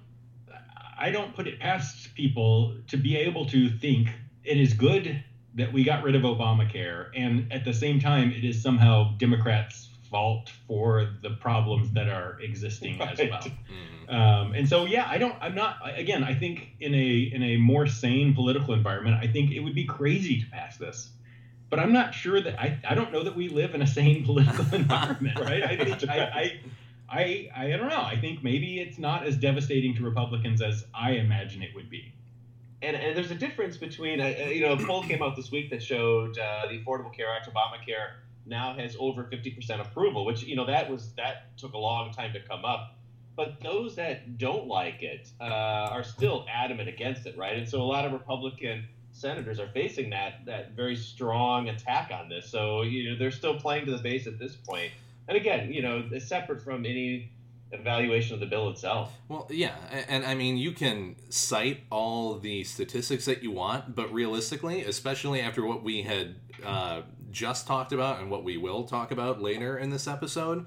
I 0.98 1.10
don't 1.10 1.36
put 1.36 1.48
it 1.48 1.60
past 1.60 2.14
people 2.14 2.76
to 2.88 2.98
be 2.98 3.18
able 3.18 3.48
to 3.48 3.70
think 3.70 4.10
it 4.44 4.58
is 4.58 4.74
good 4.74 5.24
that 5.56 5.74
we 5.74 5.84
got 5.84 6.04
rid 6.04 6.16
of 6.16 6.22
Obamacare, 6.22 7.08
and 7.16 7.52
at 7.52 7.66
the 7.66 7.74
same 7.74 8.00
time, 8.00 8.32
it 8.32 8.46
is 8.46 8.62
somehow 8.62 9.18
Democrats' 9.18 9.90
fault 10.10 10.52
for 10.68 11.10
the 11.24 11.32
problems 11.32 11.92
that 11.94 12.08
are 12.10 12.40
existing 12.42 13.00
right. 13.00 13.20
as 13.20 13.30
well. 13.30 13.42
Mm-hmm. 13.42 14.14
Um, 14.14 14.54
and 14.54 14.70
so, 14.70 14.86
yeah, 14.86 15.08
I 15.10 15.18
don't. 15.18 15.36
I'm 15.42 15.56
not. 15.56 15.78
Again, 15.98 16.24
I 16.24 16.36
think 16.36 16.70
in 16.80 16.94
a 16.94 17.32
in 17.34 17.42
a 17.42 17.58
more 17.58 17.88
sane 17.88 18.36
political 18.36 18.74
environment, 18.74 19.18
I 19.20 19.28
think 19.28 19.52
it 19.52 19.62
would 19.62 19.76
be 19.76 19.86
crazy 19.86 20.42
to 20.42 20.46
pass 20.52 20.78
this. 20.78 21.10
But 21.70 21.80
I'm 21.80 21.94
not 21.94 22.14
sure 22.14 22.40
that 22.40 22.60
I. 22.60 22.80
I 22.88 22.94
don't 22.94 23.12
know 23.12 23.24
that 23.24 23.36
we 23.36 23.50
live 23.50 23.74
in 23.74 23.82
a 23.82 23.88
sane 23.88 24.24
political 24.28 24.66
environment, 24.74 25.40
right? 25.40 25.64
I 25.64 25.76
think 25.76 26.08
I, 26.10 26.20
I 26.20 26.60
I, 27.12 27.50
I 27.54 27.70
don't 27.72 27.90
know. 27.90 28.02
I 28.02 28.18
think 28.20 28.42
maybe 28.42 28.80
it's 28.80 28.98
not 28.98 29.28
as 29.28 29.36
devastating 29.36 29.96
to 29.96 30.04
Republicans 30.04 30.62
as 30.62 30.86
I 30.94 31.12
imagine 31.12 31.62
it 31.62 31.76
would 31.76 31.90
be. 31.90 32.14
And, 32.82 32.96
and 32.96 33.16
there's 33.16 33.32
a 33.32 33.36
difference 33.36 33.78
between, 33.78 34.22
uh, 34.22 34.28
you 34.48 34.62
know, 34.62 34.74
a 34.74 34.78
poll 34.78 35.04
came 35.04 35.22
out 35.22 35.36
this 35.36 35.52
week 35.52 35.70
that 35.72 35.84
showed 35.84 36.40
uh, 36.40 36.68
the 36.68 36.80
Affordable 36.80 37.14
Care 37.14 37.28
Act, 37.36 37.50
Obamacare, 37.54 38.14
now 38.46 38.74
has 38.74 38.96
over 38.98 39.26
50% 39.26 39.82
approval, 39.82 40.26
which, 40.26 40.44
you 40.44 40.56
know, 40.56 40.66
that 40.66 40.90
was 40.90 41.12
that 41.14 41.56
took 41.58 41.74
a 41.74 41.78
long 41.78 42.12
time 42.12 42.34
to 42.34 42.40
come 42.40 42.66
up. 42.66 42.96
But 43.36 43.60
those 43.62 43.96
that 43.96 44.38
don't 44.38 44.68
like 44.68 45.04
it 45.04 45.30
uh, 45.40 45.44
are 45.44 46.04
still 46.04 46.46
adamant 46.52 46.90
against 46.90 47.26
it, 47.28 47.38
right? 47.38 47.58
And 47.58 47.68
so 47.68 47.82
a 47.82 47.84
lot 47.84 48.06
of 48.06 48.14
Republican 48.14 48.88
senators 49.12 49.60
are 49.60 49.68
facing 49.68 50.10
that 50.10 50.46
that 50.46 50.72
very 50.72 50.96
strong 50.96 51.70
attack 51.70 52.12
on 52.14 52.30
this. 52.30 52.50
So 52.50 52.82
you 52.82 53.10
know 53.12 53.18
they're 53.18 53.32
still 53.32 53.60
playing 53.60 53.86
to 53.86 53.92
the 53.92 54.02
base 54.02 54.26
at 54.28 54.40
this 54.40 54.56
point 54.56 54.92
and 55.28 55.38
again, 55.38 55.72
you 55.72 55.82
know, 55.82 56.04
it's 56.12 56.28
separate 56.28 56.62
from 56.62 56.86
any 56.86 57.32
evaluation 57.72 58.34
of 58.34 58.40
the 58.40 58.46
bill 58.46 58.70
itself. 58.70 59.14
Well, 59.30 59.48
yeah, 59.50 59.76
and, 60.10 60.26
I 60.26 60.36
mean, 60.36 60.58
you 60.58 60.72
can 60.72 61.16
cite 61.30 61.82
all 61.90 62.38
the 62.38 62.64
statistics 62.64 63.26
that 63.26 63.42
you 63.44 63.52
want, 63.52 63.96
but 63.96 64.12
realistically, 64.14 64.84
especially 64.84 65.40
after 65.40 65.66
what 65.66 65.84
we 65.84 66.02
had 66.02 66.36
uh, 66.66 67.02
just 67.32 67.68
talked 67.68 67.94
about 67.94 68.20
and 68.20 68.30
what 68.30 68.44
we 68.44 68.58
will 68.58 68.84
talk 68.84 69.12
about 69.12 69.42
later 69.42 69.78
in 69.78 69.90
this 69.90 70.08
episode, 70.08 70.66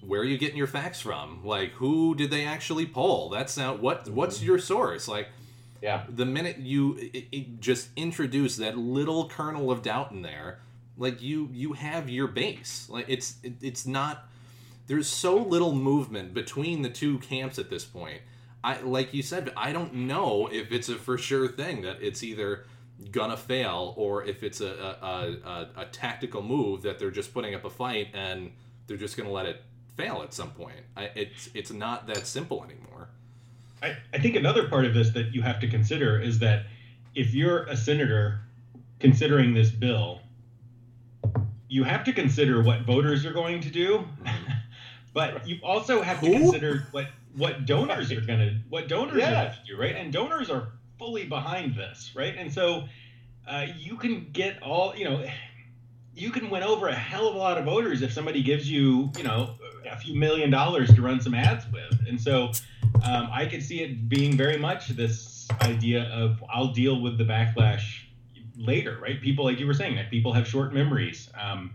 where 0.00 0.20
are 0.20 0.24
you 0.24 0.36
getting 0.36 0.56
your 0.56 0.66
facts 0.66 1.00
from? 1.00 1.44
Like, 1.44 1.70
who 1.72 2.14
did 2.14 2.30
they 2.30 2.44
actually 2.44 2.86
poll? 2.86 3.30
That's 3.30 3.56
not 3.56 3.80
what. 3.80 4.08
What's 4.08 4.42
your 4.42 4.58
source? 4.58 5.08
Like, 5.08 5.28
yeah, 5.80 6.04
the 6.08 6.26
minute 6.26 6.58
you 6.58 6.96
it, 6.98 7.26
it 7.32 7.60
just 7.60 7.88
introduce 7.96 8.56
that 8.56 8.76
little 8.76 9.28
kernel 9.28 9.70
of 9.70 9.82
doubt 9.82 10.10
in 10.10 10.22
there 10.22 10.58
like 10.96 11.22
you 11.22 11.48
you 11.52 11.72
have 11.72 12.08
your 12.08 12.28
base. 12.28 12.88
Like 12.88 13.06
it's 13.08 13.36
it, 13.42 13.54
it's 13.60 13.86
not 13.86 14.28
there's 14.86 15.08
so 15.08 15.36
little 15.36 15.74
movement 15.74 16.34
between 16.34 16.82
the 16.82 16.90
two 16.90 17.18
camps 17.18 17.58
at 17.58 17.70
this 17.70 17.84
point. 17.84 18.20
I 18.62 18.80
like 18.80 19.12
you 19.12 19.22
said, 19.22 19.52
I 19.56 19.72
don't 19.72 19.94
know 19.94 20.48
if 20.50 20.72
it's 20.72 20.88
a 20.88 20.94
for 20.96 21.18
sure 21.18 21.48
thing 21.48 21.82
that 21.82 21.98
it's 22.00 22.22
either 22.22 22.64
gonna 23.10 23.36
fail 23.36 23.94
or 23.96 24.24
if 24.24 24.42
it's 24.42 24.60
a 24.60 24.96
a, 25.02 25.48
a, 25.48 25.68
a 25.82 25.84
tactical 25.86 26.42
move 26.42 26.82
that 26.82 26.98
they're 26.98 27.10
just 27.10 27.34
putting 27.34 27.54
up 27.54 27.64
a 27.64 27.70
fight 27.70 28.08
and 28.14 28.52
they're 28.86 28.96
just 28.96 29.16
gonna 29.16 29.30
let 29.32 29.46
it 29.46 29.62
fail 29.96 30.22
at 30.22 30.32
some 30.32 30.50
point. 30.50 30.80
I, 30.96 31.10
it's 31.14 31.50
it's 31.54 31.72
not 31.72 32.06
that 32.06 32.26
simple 32.26 32.64
anymore. 32.64 33.08
I, 33.82 33.96
I 34.12 34.18
think 34.18 34.36
another 34.36 34.68
part 34.68 34.86
of 34.86 34.94
this 34.94 35.10
that 35.10 35.34
you 35.34 35.42
have 35.42 35.60
to 35.60 35.68
consider 35.68 36.20
is 36.20 36.38
that 36.38 36.66
if 37.14 37.34
you're 37.34 37.64
a 37.64 37.76
senator 37.76 38.40
considering 38.98 39.52
this 39.52 39.70
bill 39.70 40.20
you 41.74 41.82
have 41.82 42.04
to 42.04 42.12
consider 42.12 42.62
what 42.62 42.82
voters 42.82 43.26
are 43.26 43.32
going 43.32 43.60
to 43.60 43.68
do, 43.68 44.06
but 45.12 45.44
you 45.44 45.58
also 45.64 46.02
have 46.02 46.18
Who? 46.18 46.28
to 46.28 46.38
consider 46.38 46.86
what 46.92 47.08
what 47.36 47.66
donors 47.66 48.12
are 48.12 48.20
going 48.20 48.38
to 48.38 48.60
what 48.68 48.86
donors 48.86 49.18
yeah. 49.18 49.30
are 49.30 49.44
going 49.46 49.56
to 49.56 49.72
do, 49.72 49.76
right? 49.76 49.96
And 49.96 50.12
donors 50.12 50.50
are 50.50 50.68
fully 51.00 51.24
behind 51.24 51.74
this, 51.74 52.12
right? 52.14 52.36
And 52.38 52.52
so 52.52 52.84
uh, 53.48 53.66
you 53.76 53.96
can 53.96 54.28
get 54.32 54.62
all 54.62 54.94
you 54.94 55.04
know. 55.04 55.26
You 56.16 56.30
can 56.30 56.48
win 56.48 56.62
over 56.62 56.86
a 56.86 56.94
hell 56.94 57.26
of 57.26 57.34
a 57.34 57.38
lot 57.38 57.58
of 57.58 57.64
voters 57.64 58.00
if 58.02 58.12
somebody 58.12 58.40
gives 58.40 58.70
you, 58.70 59.10
you 59.16 59.24
know, 59.24 59.56
a 59.90 59.96
few 59.96 60.14
million 60.14 60.48
dollars 60.48 60.94
to 60.94 61.02
run 61.02 61.20
some 61.20 61.34
ads 61.34 61.64
with. 61.72 62.06
And 62.06 62.20
so 62.20 62.52
um, 63.02 63.28
I 63.32 63.46
could 63.46 63.64
see 63.64 63.82
it 63.82 64.08
being 64.08 64.36
very 64.36 64.56
much 64.56 64.90
this 64.90 65.48
idea 65.60 66.04
of 66.04 66.40
I'll 66.48 66.72
deal 66.72 67.00
with 67.00 67.18
the 67.18 67.24
backlash 67.24 68.03
later, 68.56 68.98
right? 69.00 69.20
People, 69.20 69.44
like 69.44 69.58
you 69.58 69.66
were 69.66 69.74
saying, 69.74 69.96
that 69.96 70.10
people 70.10 70.32
have 70.32 70.46
short 70.46 70.72
memories. 70.72 71.28
Um, 71.40 71.74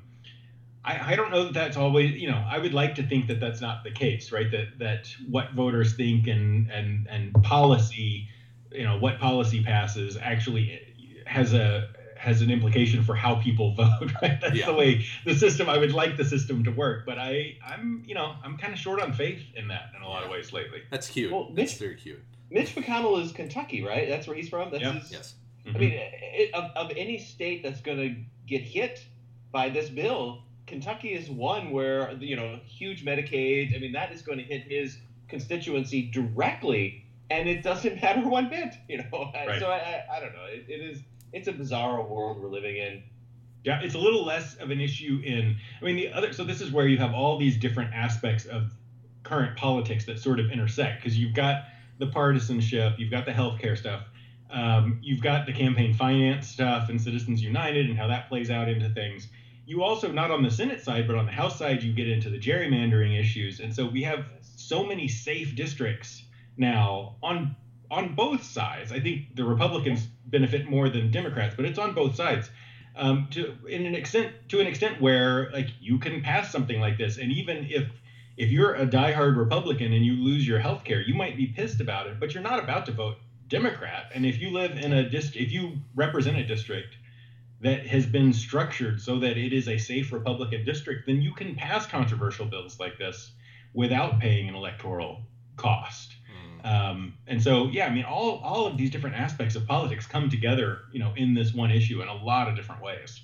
I, 0.84 1.14
I 1.14 1.16
don't 1.16 1.32
know 1.32 1.46
that 1.46 1.54
that's 1.54 1.78
always, 1.78 2.16
you 2.16 2.30
know, 2.30 2.44
I 2.50 2.58
would 2.58 2.74
like 2.74 2.96
to 2.96 3.04
think 3.04 3.28
that 3.28 3.40
that's 3.40 3.62
not 3.62 3.84
the 3.84 3.92
case, 3.92 4.32
right? 4.32 4.50
That 4.50 4.80
that 4.80 5.14
what 5.30 5.52
voters 5.54 5.94
think 5.94 6.28
and 6.28 6.70
and 6.72 7.08
and 7.10 7.34
policy, 7.44 8.28
you 8.72 8.84
know, 8.84 8.98
what 8.98 9.20
policy 9.20 9.64
passes 9.64 10.18
actually 10.18 10.82
has 11.26 11.54
a 11.54 11.90
has 12.20 12.42
an 12.42 12.52
implication 12.52 13.02
for 13.02 13.16
how 13.16 13.36
people 13.36 13.74
vote, 13.76 14.12
right? 14.22 14.40
That's 14.42 14.56
yeah. 14.56 14.66
the 14.66 14.74
way 14.74 15.06
the 15.26 15.36
system. 15.36 15.70
I 15.70 15.78
would 15.78 15.94
like 15.94 16.18
the 16.18 16.26
system 16.26 16.64
to 16.66 16.72
work, 16.72 17.06
but 17.06 17.18
I, 17.18 17.58
I'm, 17.66 18.04
you 18.06 18.14
know, 18.14 18.36
I'm 18.44 18.58
kind 18.58 18.74
of 18.74 18.80
short 18.80 19.02
on 19.02 19.14
faith 19.14 19.42
in 19.56 19.70
that 19.70 19.92
in 19.96 20.02
a 20.02 20.08
lot 20.08 20.24
of 20.24 20.30
ways 20.30 20.52
lately. 20.52 20.84
That's 20.92 21.10
cute. 21.10 21.32
Well, 21.32 21.50
Mitch, 21.50 21.70
That's 21.70 21.80
very 21.80 21.96
cute. 21.96 22.22
Mitch 22.52 22.76
McConnell 22.76 23.24
is 23.24 23.32
Kentucky, 23.32 23.84
right? 23.84 24.10
That's 24.10 24.28
where 24.28 24.36
he's 24.36 24.50
from. 24.50 24.70
That's 24.72 24.84
yep. 24.84 24.96
his, 24.96 25.12
yes. 25.12 25.34
Mm-hmm. 25.66 25.76
I 25.76 25.80
mean, 25.80 25.94
it, 25.94 26.54
of, 26.54 26.72
of 26.76 26.92
any 26.96 27.18
state 27.18 27.64
that's 27.64 27.82
going 27.82 27.98
to 27.98 28.16
get 28.48 28.62
hit 28.62 29.04
by 29.52 29.70
this 29.70 29.90
bill, 29.90 30.44
Kentucky 30.68 31.10
is 31.10 31.30
one 31.30 31.72
where 31.72 32.14
you 32.14 32.36
know 32.36 32.60
huge 32.66 33.06
Medicaid. 33.06 33.76
I 33.76 33.80
mean, 33.80 33.92
that 33.94 34.12
is 34.12 34.22
going 34.22 34.38
to 34.38 34.44
hit 34.44 34.64
his 34.64 34.98
constituency 35.28 36.10
directly, 36.12 37.06
and 37.30 37.50
it 37.50 37.64
doesn't 37.64 37.96
matter 38.02 38.28
one 38.28 38.50
bit. 38.50 38.76
You 38.88 39.00
know, 39.00 39.32
right. 39.34 39.60
so 39.60 39.68
I, 39.68 39.78
I, 39.78 40.18
I, 40.18 40.20
don't 40.20 40.34
know. 40.34 40.46
It, 40.46 40.66
it 40.68 40.82
is 40.82 41.02
it's 41.34 41.48
a 41.48 41.54
bizarre 41.54 42.02
world 42.02 42.42
we're 42.42 42.50
living 42.50 42.78
in. 42.78 43.04
Yeah, 43.66 43.82
it's 43.82 43.96
a 43.96 44.00
little 44.00 44.26
less 44.26 44.56
of 44.56 44.72
an 44.72 44.80
issue 44.80 45.22
in. 45.24 45.58
I 45.82 45.86
mean, 45.86 45.98
the 45.98 46.14
other. 46.14 46.34
So 46.34 46.44
this 46.44 46.62
is 46.62 46.72
where 46.72 46.88
you 46.88 46.98
have 46.98 47.14
all 47.14 47.38
these 47.38 47.58
different 47.58 47.94
aspects 47.94 48.46
of 48.46 48.72
current 49.24 49.58
politics 49.58 50.06
that 50.06 50.20
sort 50.20 50.40
of 50.40 50.50
intersect 50.50 51.04
because 51.04 51.18
you've 51.18 51.36
got 51.36 51.64
the 52.00 52.08
partisanship, 52.08 52.94
you've 52.98 53.12
got 53.12 53.26
the 53.26 53.32
healthcare 53.32 53.78
stuff, 53.78 54.04
um, 54.52 55.00
you've 55.02 55.22
got 55.22 55.46
the 55.46 55.54
campaign 55.54 55.94
finance 55.94 56.48
stuff 56.48 56.90
and 56.90 57.00
Citizens 57.00 57.42
United 57.42 57.90
and 57.90 57.98
how 57.98 58.08
that 58.08 58.30
plays 58.30 58.50
out 58.50 58.68
into 58.68 58.90
things. 58.90 59.28
You 59.66 59.84
also, 59.84 60.12
not 60.12 60.32
on 60.32 60.42
the 60.42 60.50
Senate 60.50 60.84
side, 60.84 61.06
but 61.08 61.16
on 61.16 61.26
the 61.26 61.32
House 61.32 61.60
side, 61.60 61.84
you 61.84 61.94
get 61.94 62.10
into 62.10 62.30
the 62.30 62.40
gerrymandering 62.40 63.20
issues. 63.20 63.60
And 63.60 63.74
so 63.74 63.86
we 63.86 64.02
have 64.04 64.26
so 64.42 64.84
many 64.84 65.08
safe 65.08 65.56
districts 65.56 66.24
now 66.58 67.16
on 67.22 67.56
on 67.92 68.14
both 68.16 68.44
sides. 68.44 68.92
I 68.92 69.00
think 69.00 69.36
the 69.36 69.44
Republicans 69.44 70.08
benefit 70.26 70.68
more 70.68 70.90
than 70.90 71.12
Democrats, 71.12 71.56
but 71.56 71.66
it's 71.66 71.80
on 71.80 71.94
both 71.94 72.16
sides. 72.16 72.50
Um, 72.96 73.28
to 73.32 73.56
in 73.68 73.86
an 73.86 73.96
extent 73.96 74.34
to 74.50 74.60
an 74.60 74.68
extent 74.68 75.00
where 75.00 75.52
like 75.52 75.68
you 75.80 76.00
can 76.00 76.22
pass 76.22 76.52
something 76.52 76.80
like 76.80 76.98
this, 76.98 77.18
and 77.18 77.32
even 77.32 77.68
if 77.70 77.88
if 78.38 78.50
you're 78.52 78.74
a 78.74 78.88
diehard 78.88 79.38
Republican 79.38 79.94
and 79.94 80.04
you 80.04 80.14
lose 80.14 80.48
your 80.48 80.60
health 80.60 80.84
care, 80.84 81.02
you 81.02 81.14
might 81.14 81.38
be 81.38 81.48
pissed 81.48 81.82
about 81.82 82.08
it, 82.08 82.20
but 82.20 82.34
you're 82.34 82.44
not 82.44 82.60
about 82.60 82.86
to 82.88 82.92
vote 82.92 83.18
Democrat. 83.50 84.12
And 84.14 84.26
if 84.26 84.40
you 84.40 84.52
live 84.52 84.78
in 84.78 84.94
a 84.94 85.10
district, 85.10 85.48
if 85.48 85.52
you 85.52 85.74
represent 85.96 86.38
a 86.38 86.46
district 86.46 86.96
that 87.62 87.86
has 87.88 88.06
been 88.06 88.32
structured 88.32 89.02
so 89.02 89.20
that 89.20 89.38
it 89.38 89.52
is 89.52 89.68
a 89.68 89.78
safe 89.78 90.14
Republican 90.14 90.64
district, 90.64 91.06
then 91.08 91.22
you 91.22 91.34
can 91.34 91.56
pass 91.56 91.86
controversial 91.86 92.46
bills 92.46 92.80
like 92.80 92.98
this 92.98 93.32
without 93.74 94.20
paying 94.20 94.48
an 94.48 94.56
electoral 94.56 95.24
cost. 95.58 96.14
Mm. 96.64 96.66
Um, 96.66 97.14
and 97.28 97.42
so, 97.42 97.68
yeah, 97.68 97.88
I 97.88 97.90
mean, 97.90 98.06
all 98.06 98.40
all 98.44 98.66
of 98.66 98.78
these 98.78 98.90
different 98.92 99.18
aspects 99.18 99.56
of 99.56 99.68
politics 99.68 100.08
come 100.08 100.30
together, 100.30 100.80
you 100.92 101.00
know, 101.00 101.14
in 101.16 101.34
this 101.34 101.54
one 101.54 101.72
issue 101.72 102.02
in 102.02 102.08
a 102.08 102.16
lot 102.16 102.48
of 102.48 102.56
different 102.56 102.82
ways. 102.82 103.22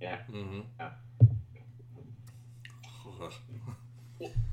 Yeah. 0.00 0.18
Mm-hmm. 0.30 0.60
yeah. 0.78 0.90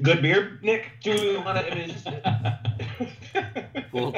Good 0.00 0.22
beer, 0.22 0.58
Nick. 0.62 0.90
Do 1.02 1.12
we 1.12 1.36
want 1.38 1.58
to? 1.58 1.72
I 1.72 1.74
mean, 1.74 1.88
just, 1.88 2.06
we'll, 3.92 4.14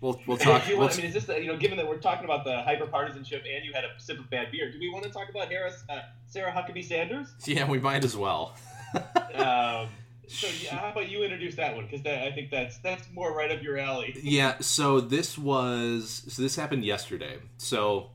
we'll 0.00 0.20
we'll 0.26 0.36
talk. 0.36 0.62
Want, 0.68 0.92
I 0.92 0.96
mean, 0.96 1.06
is 1.06 1.14
this 1.14 1.28
you 1.28 1.46
know, 1.46 1.56
given 1.56 1.76
that 1.76 1.88
we're 1.88 1.98
talking 1.98 2.24
about 2.24 2.44
the 2.44 2.62
hyper 2.62 2.86
partisanship 2.86 3.44
and 3.48 3.64
you 3.64 3.72
had 3.72 3.84
a 3.84 3.90
sip 3.98 4.18
of 4.18 4.28
bad 4.30 4.50
beer, 4.50 4.72
do 4.72 4.78
we 4.78 4.90
want 4.90 5.04
to 5.04 5.10
talk 5.10 5.28
about 5.28 5.48
Harris, 5.48 5.84
uh, 5.88 6.00
Sarah 6.26 6.50
Huckabee 6.50 6.84
Sanders? 6.84 7.28
Yeah, 7.44 7.68
we 7.68 7.78
might 7.78 8.04
as 8.04 8.16
well. 8.16 8.56
um, 9.34 9.88
so 10.26 10.48
yeah, 10.60 10.76
how 10.78 10.90
about 10.90 11.08
you 11.08 11.22
introduce 11.22 11.54
that 11.56 11.76
one 11.76 11.86
because 11.86 12.04
I 12.04 12.32
think 12.32 12.50
that's 12.50 12.78
that's 12.78 13.08
more 13.12 13.32
right 13.32 13.50
up 13.52 13.62
your 13.62 13.78
alley. 13.78 14.16
yeah. 14.20 14.56
So 14.60 15.00
this 15.00 15.38
was 15.38 16.24
so 16.28 16.42
this 16.42 16.56
happened 16.56 16.84
yesterday. 16.84 17.38
So 17.58 18.10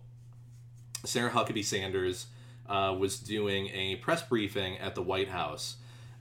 Sarah 1.06 1.32
Huckabee 1.32 1.64
Sanders 1.64 2.28
uh, 2.68 2.94
was 2.98 3.20
doing 3.20 3.68
a 3.68 3.96
press 3.98 4.22
briefing 4.22 4.78
at 4.80 4.96
the 4.96 5.02
White 5.02 5.30
House 5.30 5.78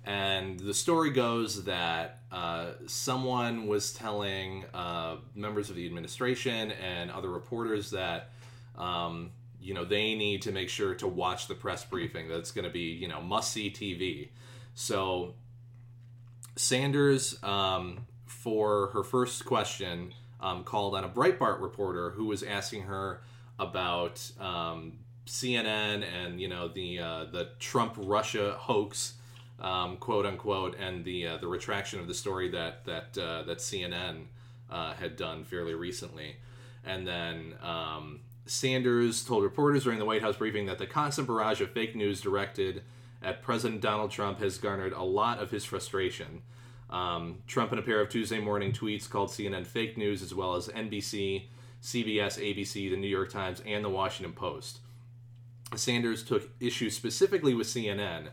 and 0.08 0.58
the 0.58 0.72
story 0.72 1.10
goes 1.10 1.64
that 1.64 2.20
uh, 2.32 2.70
someone 2.86 3.66
was 3.66 3.92
telling 3.92 4.64
uh, 4.72 5.16
members 5.34 5.68
of 5.68 5.76
the 5.76 5.84
administration 5.84 6.70
and 6.72 7.10
other 7.10 7.28
reporters 7.28 7.90
that 7.90 8.30
um, 8.78 9.32
you 9.60 9.74
know 9.74 9.84
they 9.84 10.14
need 10.14 10.40
to 10.42 10.50
make 10.50 10.70
sure 10.70 10.94
to 10.94 11.06
watch 11.06 11.46
the 11.46 11.54
press 11.54 11.84
briefing. 11.84 12.26
That's 12.26 12.52
going 12.52 12.64
to 12.64 12.70
be 12.70 12.92
you 12.94 13.06
know 13.06 13.20
must 13.20 13.52
see 13.52 13.70
TV. 13.70 14.30
So 14.74 15.34
Sanders, 16.56 17.38
um, 17.44 18.06
for 18.24 18.86
her 18.94 19.04
first 19.04 19.44
question, 19.44 20.14
um, 20.40 20.64
called 20.64 20.94
on 20.94 21.04
a 21.04 21.08
Breitbart 21.10 21.60
reporter 21.60 22.12
who 22.12 22.24
was 22.24 22.42
asking 22.42 22.84
her 22.84 23.20
about 23.58 24.26
um, 24.40 25.00
CNN 25.26 26.02
and 26.02 26.40
you 26.40 26.48
know 26.48 26.68
the 26.68 26.98
uh, 26.98 27.24
the 27.26 27.50
Trump 27.58 27.92
Russia 27.98 28.56
hoax, 28.58 29.17
um, 29.60 29.96
quote 29.96 30.26
unquote, 30.26 30.76
and 30.78 31.04
the 31.04 31.26
uh, 31.26 31.36
the 31.38 31.48
retraction 31.48 32.00
of 32.00 32.06
the 32.06 32.14
story 32.14 32.50
that 32.50 32.84
that 32.84 33.18
uh, 33.18 33.42
that 33.44 33.58
CNN 33.58 34.24
uh, 34.70 34.94
had 34.94 35.16
done 35.16 35.44
fairly 35.44 35.74
recently, 35.74 36.36
and 36.84 37.06
then. 37.06 37.54
Um, 37.62 38.20
Sanders 38.48 39.24
told 39.24 39.42
reporters 39.42 39.84
during 39.84 39.98
the 39.98 40.06
White 40.06 40.22
House 40.22 40.38
briefing 40.38 40.64
that 40.66 40.78
the 40.78 40.86
constant 40.86 41.26
barrage 41.26 41.60
of 41.60 41.70
fake 41.70 41.94
news 41.94 42.22
directed 42.22 42.82
at 43.22 43.42
President 43.42 43.82
Donald 43.82 44.10
Trump 44.10 44.38
has 44.38 44.56
garnered 44.56 44.94
a 44.94 45.02
lot 45.02 45.38
of 45.38 45.50
his 45.50 45.66
frustration. 45.66 46.40
Um, 46.90 47.42
Trump, 47.46 47.72
in 47.72 47.78
a 47.78 47.82
pair 47.82 48.00
of 48.00 48.08
Tuesday 48.08 48.40
morning 48.40 48.72
tweets, 48.72 49.08
called 49.08 49.28
CNN 49.28 49.66
fake 49.66 49.98
news, 49.98 50.22
as 50.22 50.34
well 50.34 50.54
as 50.54 50.68
NBC, 50.68 51.44
CBS, 51.82 52.38
ABC, 52.38 52.90
the 52.90 52.96
New 52.96 53.08
York 53.08 53.30
Times, 53.30 53.62
and 53.66 53.84
the 53.84 53.90
Washington 53.90 54.32
Post. 54.32 54.78
Sanders 55.76 56.22
took 56.22 56.48
issue 56.60 56.88
specifically 56.88 57.52
with 57.52 57.66
CNN, 57.66 58.28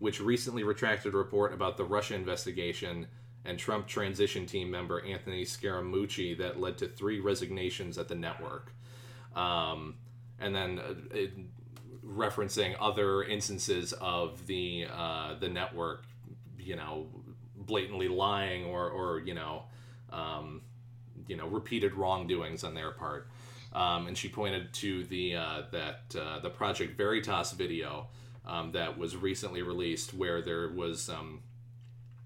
which 0.00 0.20
recently 0.20 0.64
retracted 0.64 1.14
a 1.14 1.16
report 1.16 1.54
about 1.54 1.76
the 1.76 1.84
Russia 1.84 2.14
investigation 2.14 3.06
and 3.44 3.58
Trump 3.58 3.86
transition 3.86 4.46
team 4.46 4.70
member 4.70 5.04
Anthony 5.04 5.44
Scaramucci 5.44 6.36
that 6.38 6.58
led 6.58 6.78
to 6.78 6.88
three 6.88 7.20
resignations 7.20 7.96
at 7.96 8.08
the 8.08 8.14
network. 8.14 8.72
Um, 9.36 9.96
and 10.38 10.54
then 10.54 10.78
uh, 10.78 10.94
it, 11.12 11.32
referencing 12.04 12.74
other 12.80 13.22
instances 13.22 13.92
of 13.92 14.46
the 14.46 14.86
uh, 14.92 15.34
the 15.38 15.48
network, 15.48 16.04
you 16.58 16.76
know, 16.76 17.06
blatantly 17.56 18.08
lying 18.08 18.64
or 18.64 18.88
or 18.88 19.20
you 19.20 19.34
know, 19.34 19.64
um, 20.10 20.62
you 21.28 21.36
know, 21.36 21.46
repeated 21.46 21.94
wrongdoings 21.94 22.64
on 22.64 22.74
their 22.74 22.90
part. 22.90 23.28
Um, 23.72 24.08
and 24.08 24.18
she 24.18 24.28
pointed 24.28 24.72
to 24.74 25.04
the 25.04 25.36
uh, 25.36 25.62
that 25.72 26.16
uh, 26.18 26.40
the 26.40 26.50
Project 26.50 26.96
Veritas 26.96 27.52
video 27.52 28.08
um, 28.46 28.72
that 28.72 28.98
was 28.98 29.16
recently 29.16 29.62
released, 29.62 30.14
where 30.14 30.42
there 30.42 30.68
was 30.68 31.08
um, 31.08 31.42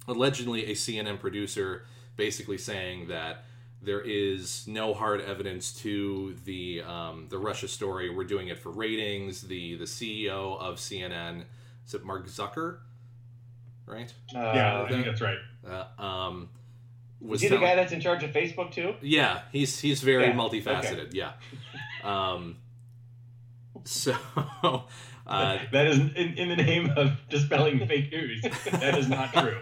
allegedly 0.06 0.66
a 0.66 0.74
CNN 0.74 1.18
producer 1.18 1.84
basically 2.16 2.58
saying 2.58 3.08
that 3.08 3.44
there 3.82 4.00
is 4.00 4.66
no 4.66 4.94
hard 4.94 5.20
evidence 5.20 5.72
to 5.72 6.34
the 6.44 6.82
um, 6.82 7.26
the 7.28 7.38
Russia 7.38 7.68
story. 7.68 8.08
We're 8.08 8.24
doing 8.24 8.48
it 8.48 8.58
for 8.58 8.70
ratings. 8.70 9.42
The 9.42 9.76
the 9.76 9.84
CEO 9.84 10.58
of 10.58 10.76
CNN 10.76 11.44
is 11.86 11.94
it 11.94 12.04
Mark 12.04 12.26
Zucker, 12.26 12.78
right? 13.86 14.12
Uh, 14.34 14.52
yeah, 14.54 14.82
I 14.82 14.88
think 14.88 15.04
that's 15.04 15.20
right. 15.20 15.38
Uh, 15.66 16.02
um, 16.02 16.48
was 17.20 17.40
he 17.40 17.48
the 17.48 17.58
guy 17.58 17.74
that's 17.74 17.92
in 17.92 18.00
charge 18.00 18.22
of 18.22 18.30
Facebook 18.30 18.70
too? 18.70 18.94
Yeah, 19.02 19.42
he's 19.52 19.78
he's 19.80 20.00
very 20.02 20.26
yeah. 20.26 20.32
multifaceted. 20.34 21.08
Okay. 21.08 21.18
Yeah. 21.18 21.32
Um, 22.02 22.56
so 23.84 24.14
uh, 25.26 25.58
that 25.72 25.86
is 25.86 25.98
in, 25.98 26.34
in 26.36 26.48
the 26.48 26.56
name 26.56 26.90
of 26.96 27.12
dispelling 27.30 27.86
fake 27.86 28.12
news. 28.12 28.42
That 28.42 28.98
is 28.98 29.08
not 29.08 29.32
true. 29.32 29.56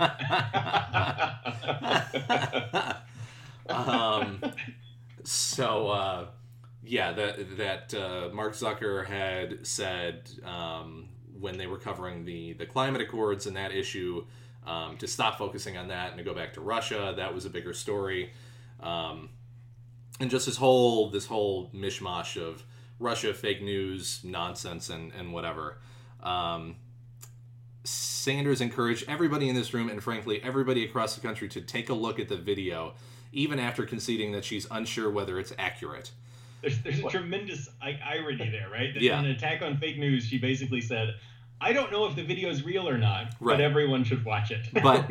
um, 3.75 4.43
so 5.25 5.89
uh, 5.89 6.27
yeah, 6.85 7.13
that 7.13 7.57
that 7.59 7.95
uh, 7.95 8.31
Mark 8.33 8.55
Zucker 8.55 9.07
had 9.07 9.67
said 9.67 10.29
um, 10.45 11.09
when 11.39 11.59
they 11.59 11.67
were 11.67 11.79
covering 11.79 12.25
the 12.25 12.55
the 12.55 12.67
climate 12.67 13.01
accords 13.01 13.47
and 13.47 13.57
that 13.57 13.73
issue 13.73 14.25
um, 14.67 14.97
to 14.99 15.07
stop 15.07 15.39
focusing 15.39 15.77
on 15.77 15.89
that 15.89 16.09
and 16.09 16.19
to 16.19 16.25
go 16.25 16.35
back 16.35 16.55
to 16.55 16.61
Russia. 16.61 17.15
That 17.17 17.33
was 17.35 17.45
a 17.45 17.51
bigger 17.51 17.73
story, 17.73 18.33
um, 18.81 19.31
and 20.19 20.29
just 20.29 20.47
this 20.47 20.57
whole 20.57 21.11
this 21.11 21.27
whole 21.27 21.71
mishmash 21.71 22.37
of 22.37 22.65
Russia 23.03 23.35
fake 23.35 23.63
news 23.63 24.21
nonsense 24.25 24.89
and 24.89 25.13
and 25.13 25.33
whatever. 25.33 25.79
Um, 26.23 26.77
Sanders 27.85 28.61
encouraged 28.61 29.05
everybody 29.09 29.49
in 29.49 29.57
this 29.57 29.75
room 29.75 29.89
and 29.89 30.03
frankly 30.03 30.41
everybody 30.43 30.85
across 30.85 31.17
the 31.17 31.21
country 31.21 31.49
to 31.49 31.61
take 31.61 31.89
a 31.89 31.95
look 31.95 32.21
at 32.21 32.29
the 32.29 32.37
video 32.37 32.95
even 33.33 33.59
after 33.59 33.85
conceding 33.85 34.33
that 34.33 34.45
she's 34.45 34.67
unsure 34.71 35.11
whether 35.11 35.39
it's 35.39 35.53
accurate. 35.59 36.13
There's, 36.61 36.81
there's 36.83 37.01
a 37.01 37.09
tremendous 37.09 37.69
irony 37.83 38.49
there, 38.51 38.69
right? 38.71 38.95
That 38.95 39.03
yeah. 39.03 39.19
In 39.19 39.25
an 39.25 39.33
attack 39.33 39.63
on 39.63 39.79
fake 39.79 39.99
news, 39.99 40.25
she 40.25 40.39
basically 40.39 40.81
said, 40.81 41.17
I 41.61 41.73
don't 41.73 41.91
know 41.91 42.07
if 42.07 42.15
the 42.15 42.23
video 42.23 42.51
is 42.51 42.65
real 42.65 42.89
or 42.89 42.99
not, 42.99 43.35
right. 43.41 43.55
but 43.55 43.61
everyone 43.61 44.05
should 44.05 44.25
watch 44.25 44.51
it. 44.51 44.69
but 44.83 45.11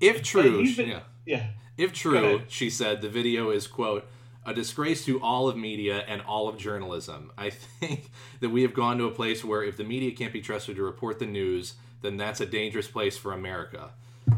if 0.00 0.22
true, 0.24 0.64
been, 0.74 0.88
yeah. 0.88 1.00
yeah. 1.26 1.46
If 1.76 1.92
true, 1.92 2.42
she 2.48 2.70
said 2.70 3.02
the 3.02 3.08
video 3.08 3.50
is 3.50 3.66
quote 3.66 4.08
a 4.50 4.54
disgrace 4.54 5.04
to 5.04 5.20
all 5.22 5.48
of 5.48 5.56
media 5.56 6.04
and 6.08 6.20
all 6.22 6.48
of 6.48 6.58
journalism. 6.58 7.32
I 7.38 7.50
think 7.50 8.10
that 8.40 8.50
we 8.50 8.62
have 8.62 8.74
gone 8.74 8.98
to 8.98 9.04
a 9.04 9.10
place 9.10 9.44
where 9.44 9.62
if 9.62 9.76
the 9.76 9.84
media 9.84 10.10
can't 10.12 10.32
be 10.32 10.40
trusted 10.40 10.76
to 10.76 10.82
report 10.82 11.18
the 11.18 11.26
news, 11.26 11.74
then 12.02 12.16
that's 12.16 12.40
a 12.40 12.46
dangerous 12.46 12.88
place 12.88 13.16
for 13.16 13.32
America. 13.32 13.90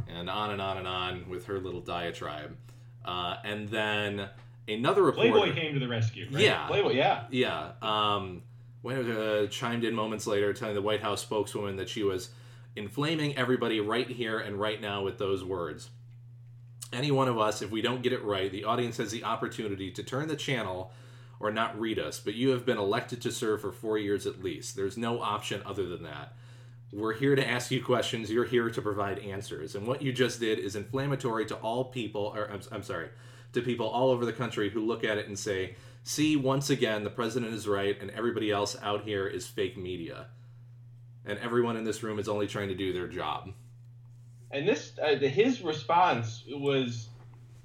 And 0.08 0.28
on 0.28 0.50
and 0.50 0.60
on 0.60 0.78
and 0.78 0.86
on 0.86 1.28
with 1.28 1.46
her 1.46 1.58
little 1.58 1.80
diatribe. 1.80 2.56
Uh, 3.04 3.36
and 3.44 3.68
then 3.68 4.28
another 4.68 5.02
reporter. 5.02 5.30
Playboy 5.30 5.54
came 5.54 5.74
to 5.74 5.80
the 5.80 5.88
rescue. 5.88 6.28
Right? 6.30 6.44
Yeah. 6.44 6.66
Playboy, 6.66 6.92
yeah. 6.92 7.24
Yeah. 7.30 7.72
Um, 7.80 8.42
when 8.82 9.10
uh, 9.10 9.46
chimed 9.46 9.84
in 9.84 9.94
moments 9.94 10.26
later, 10.26 10.52
telling 10.52 10.74
the 10.74 10.82
White 10.82 11.00
House 11.00 11.22
spokeswoman 11.22 11.76
that 11.76 11.88
she 11.88 12.02
was 12.02 12.30
inflaming 12.76 13.36
everybody 13.36 13.80
right 13.80 14.08
here 14.08 14.38
and 14.38 14.58
right 14.58 14.80
now 14.80 15.02
with 15.02 15.18
those 15.18 15.42
words. 15.44 15.90
Any 16.92 17.10
one 17.10 17.28
of 17.28 17.38
us, 17.38 17.62
if 17.62 17.70
we 17.70 17.80
don't 17.80 18.02
get 18.02 18.12
it 18.12 18.22
right, 18.22 18.52
the 18.52 18.64
audience 18.64 18.98
has 18.98 19.10
the 19.10 19.24
opportunity 19.24 19.90
to 19.90 20.02
turn 20.02 20.28
the 20.28 20.36
channel 20.36 20.92
or 21.40 21.50
not 21.50 21.78
read 21.78 21.98
us, 21.98 22.20
but 22.20 22.34
you 22.34 22.50
have 22.50 22.64
been 22.64 22.78
elected 22.78 23.20
to 23.22 23.32
serve 23.32 23.60
for 23.60 23.72
four 23.72 23.98
years 23.98 24.26
at 24.26 24.44
least. 24.44 24.76
There's 24.76 24.96
no 24.96 25.20
option 25.20 25.62
other 25.66 25.88
than 25.88 26.02
that. 26.04 26.34
We're 26.92 27.14
here 27.14 27.34
to 27.34 27.48
ask 27.48 27.70
you 27.70 27.82
questions. 27.82 28.30
You're 28.30 28.44
here 28.44 28.68
to 28.68 28.82
provide 28.82 29.18
answers. 29.18 29.74
And 29.74 29.86
what 29.86 30.02
you 30.02 30.12
just 30.12 30.38
did 30.38 30.58
is 30.58 30.76
inflammatory 30.76 31.46
to 31.46 31.56
all 31.56 31.86
people, 31.86 32.32
or 32.36 32.50
I'm, 32.50 32.60
I'm 32.70 32.82
sorry, 32.82 33.08
to 33.54 33.62
people 33.62 33.88
all 33.88 34.10
over 34.10 34.26
the 34.26 34.32
country 34.32 34.68
who 34.68 34.84
look 34.84 35.02
at 35.02 35.16
it 35.16 35.26
and 35.26 35.38
say, 35.38 35.76
see, 36.04 36.36
once 36.36 36.68
again, 36.68 37.02
the 37.02 37.10
president 37.10 37.54
is 37.54 37.66
right 37.66 37.98
and 38.00 38.10
everybody 38.10 38.50
else 38.50 38.76
out 38.82 39.04
here 39.04 39.26
is 39.26 39.46
fake 39.46 39.78
media. 39.78 40.26
And 41.24 41.38
everyone 41.38 41.76
in 41.76 41.84
this 41.84 42.02
room 42.02 42.18
is 42.18 42.28
only 42.28 42.46
trying 42.46 42.68
to 42.68 42.74
do 42.74 42.92
their 42.92 43.08
job. 43.08 43.52
And 44.52 44.68
this, 44.68 44.92
uh, 45.02 45.16
his 45.16 45.62
response 45.62 46.44
was, 46.48 47.08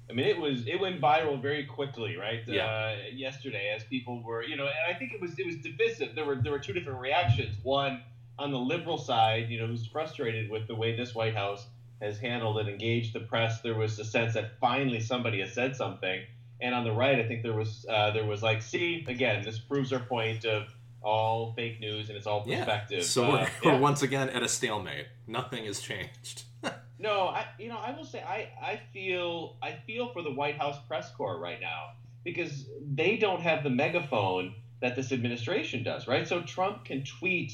I 0.08 0.14
mean, 0.14 0.26
it 0.26 0.40
was 0.40 0.66
it 0.66 0.80
went 0.80 1.00
viral 1.00 1.40
very 1.40 1.66
quickly, 1.66 2.16
right? 2.16 2.40
Yeah. 2.46 2.64
Uh, 2.64 2.96
yesterday, 3.12 3.72
as 3.76 3.84
people 3.84 4.22
were, 4.22 4.42
you 4.42 4.56
know, 4.56 4.64
and 4.64 4.94
I 4.94 4.98
think 4.98 5.12
it 5.12 5.20
was 5.20 5.38
it 5.38 5.46
was 5.46 5.56
divisive. 5.56 6.14
There 6.14 6.24
were 6.24 6.36
there 6.36 6.52
were 6.52 6.58
two 6.58 6.72
different 6.72 6.98
reactions. 7.00 7.56
One, 7.62 8.02
on 8.38 8.50
the 8.52 8.58
liberal 8.58 8.96
side, 8.96 9.50
you 9.50 9.60
know, 9.60 9.66
who's 9.66 9.86
frustrated 9.86 10.50
with 10.50 10.66
the 10.66 10.74
way 10.74 10.96
this 10.96 11.14
White 11.14 11.34
House 11.34 11.66
has 12.00 12.18
handled 12.18 12.58
and 12.58 12.68
engaged 12.68 13.12
the 13.12 13.20
press, 13.20 13.60
there 13.60 13.74
was 13.74 13.98
a 13.98 14.04
sense 14.04 14.34
that 14.34 14.58
finally 14.60 15.00
somebody 15.00 15.40
has 15.40 15.52
said 15.52 15.76
something. 15.76 16.22
And 16.60 16.74
on 16.74 16.84
the 16.84 16.92
right, 16.92 17.18
I 17.18 17.26
think 17.26 17.42
there 17.42 17.52
was 17.52 17.84
uh, 17.88 18.12
there 18.12 18.24
was 18.24 18.42
like, 18.42 18.62
see, 18.62 19.04
again, 19.06 19.44
this 19.44 19.58
proves 19.58 19.92
our 19.92 20.00
point 20.00 20.44
of 20.44 20.74
all 21.02 21.52
fake 21.54 21.80
news 21.80 22.08
and 22.08 22.16
it's 22.16 22.26
all 22.26 22.42
perspective. 22.42 22.98
Yeah. 22.98 23.04
So 23.04 23.24
uh, 23.24 23.48
we're, 23.64 23.72
we're 23.72 23.78
once 23.78 24.02
again 24.02 24.28
at 24.30 24.42
a 24.42 24.48
stalemate. 24.48 25.06
Nothing 25.26 25.64
has 25.66 25.80
changed. 25.80 26.44
no, 26.98 27.28
I 27.28 27.46
you 27.58 27.68
know 27.68 27.78
I 27.78 27.92
will 27.96 28.04
say 28.04 28.20
I 28.20 28.50
I 28.60 28.80
feel 28.92 29.56
I 29.62 29.78
feel 29.86 30.12
for 30.12 30.22
the 30.22 30.32
White 30.32 30.58
House 30.58 30.76
press 30.86 31.10
corps 31.12 31.38
right 31.38 31.60
now 31.60 31.92
because 32.24 32.66
they 32.94 33.16
don't 33.16 33.40
have 33.40 33.62
the 33.62 33.70
megaphone 33.70 34.54
that 34.80 34.96
this 34.96 35.12
administration 35.12 35.82
does, 35.82 36.06
right? 36.06 36.26
So 36.26 36.42
Trump 36.42 36.84
can 36.84 37.04
tweet 37.04 37.52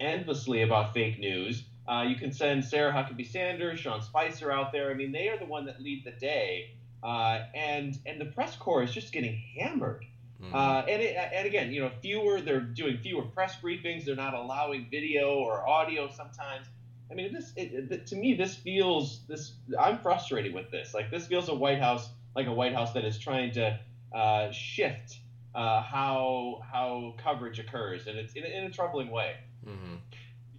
endlessly 0.00 0.62
about 0.62 0.92
fake 0.92 1.18
news. 1.18 1.64
Uh, 1.86 2.04
you 2.08 2.16
can 2.16 2.32
send 2.32 2.64
Sarah 2.64 2.92
Huckabee 2.92 3.30
Sanders, 3.30 3.78
Sean 3.80 4.00
Spicer 4.02 4.50
out 4.50 4.72
there. 4.72 4.90
I 4.90 4.94
mean, 4.94 5.12
they 5.12 5.28
are 5.28 5.38
the 5.38 5.44
one 5.44 5.66
that 5.66 5.80
lead 5.82 6.04
the 6.04 6.12
day, 6.12 6.70
uh, 7.02 7.40
and 7.54 7.98
and 8.06 8.20
the 8.20 8.26
press 8.26 8.56
corps 8.56 8.82
is 8.82 8.92
just 8.92 9.12
getting 9.12 9.36
hammered. 9.58 10.04
Mm-hmm. 10.46 10.54
Uh, 10.54 10.82
and 10.88 11.02
it, 11.02 11.16
and 11.16 11.46
again, 11.46 11.72
you 11.72 11.80
know, 11.80 11.90
fewer 12.02 12.40
they're 12.40 12.60
doing 12.60 12.98
fewer 12.98 13.22
press 13.22 13.56
briefings. 13.62 14.04
They're 14.04 14.16
not 14.16 14.34
allowing 14.34 14.88
video 14.90 15.34
or 15.34 15.66
audio 15.68 16.08
sometimes. 16.10 16.66
I 17.10 17.14
mean, 17.14 17.32
this 17.32 17.52
it, 17.56 17.90
it, 17.90 18.06
to 18.08 18.16
me 18.16 18.34
this 18.34 18.54
feels 18.54 19.20
this. 19.26 19.54
I'm 19.78 19.98
frustrated 19.98 20.54
with 20.54 20.70
this. 20.70 20.94
Like 20.94 21.10
this 21.10 21.26
feels 21.26 21.48
a 21.48 21.54
White 21.54 21.80
House 21.80 22.08
like 22.34 22.46
a 22.46 22.52
White 22.52 22.74
House 22.74 22.92
that 22.92 23.04
is 23.04 23.18
trying 23.18 23.52
to 23.52 23.78
uh, 24.14 24.50
shift 24.50 25.18
uh, 25.54 25.82
how 25.82 26.62
how 26.70 27.14
coverage 27.22 27.58
occurs, 27.58 28.06
and 28.06 28.18
it's 28.18 28.34
in, 28.34 28.44
in 28.44 28.64
a 28.64 28.70
troubling 28.70 29.10
way. 29.10 29.36
Mm-hmm. 29.66 29.96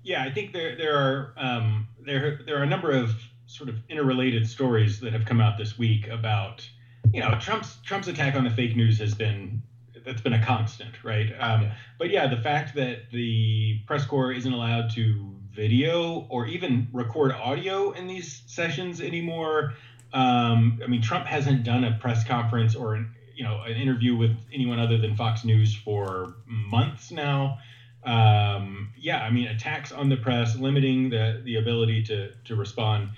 Yeah, 0.03 0.23
I 0.23 0.31
think 0.31 0.53
there 0.53 0.75
there 0.75 0.97
are 0.97 1.33
um, 1.37 1.87
there 1.99 2.39
there 2.45 2.59
are 2.59 2.63
a 2.63 2.67
number 2.67 2.91
of 2.91 3.11
sort 3.47 3.69
of 3.69 3.75
interrelated 3.89 4.47
stories 4.47 4.99
that 5.01 5.13
have 5.13 5.25
come 5.25 5.41
out 5.41 5.57
this 5.57 5.77
week 5.77 6.07
about 6.07 6.67
you 7.11 7.19
know 7.21 7.37
Trump's 7.39 7.77
Trump's 7.83 8.07
attack 8.07 8.35
on 8.35 8.43
the 8.43 8.49
fake 8.49 8.75
news 8.75 8.99
has 8.99 9.13
been 9.13 9.61
that's 10.05 10.21
been 10.21 10.33
a 10.33 10.45
constant, 10.45 11.03
right? 11.03 11.31
Um, 11.39 11.63
yeah. 11.63 11.75
But 11.97 12.09
yeah, 12.09 12.27
the 12.27 12.41
fact 12.41 12.75
that 12.75 13.11
the 13.11 13.79
press 13.87 14.05
corps 14.05 14.31
isn't 14.31 14.51
allowed 14.51 14.91
to 14.91 15.35
video 15.53 16.27
or 16.29 16.45
even 16.45 16.87
record 16.91 17.31
audio 17.31 17.91
in 17.91 18.07
these 18.07 18.43
sessions 18.45 19.01
anymore. 19.01 19.73
Um, 20.13 20.79
I 20.83 20.87
mean, 20.87 21.01
Trump 21.01 21.25
hasn't 21.25 21.63
done 21.63 21.83
a 21.83 21.97
press 21.99 22.23
conference 22.25 22.75
or 22.75 22.95
an 22.95 23.15
you 23.35 23.43
know 23.43 23.61
an 23.63 23.75
interview 23.75 24.15
with 24.15 24.35
anyone 24.53 24.79
other 24.79 24.97
than 24.97 25.15
Fox 25.15 25.43
News 25.43 25.75
for 25.75 26.35
months 26.45 27.11
now. 27.11 27.59
Um, 28.03 28.93
yeah, 28.97 29.23
I 29.23 29.31
mean 29.31 29.47
attacks 29.47 29.91
on 29.91 30.09
the 30.09 30.17
press, 30.17 30.55
limiting 30.55 31.09
the 31.09 31.41
the 31.43 31.55
ability 31.55 32.03
to 32.03 32.31
to 32.45 32.55
respond. 32.55 33.09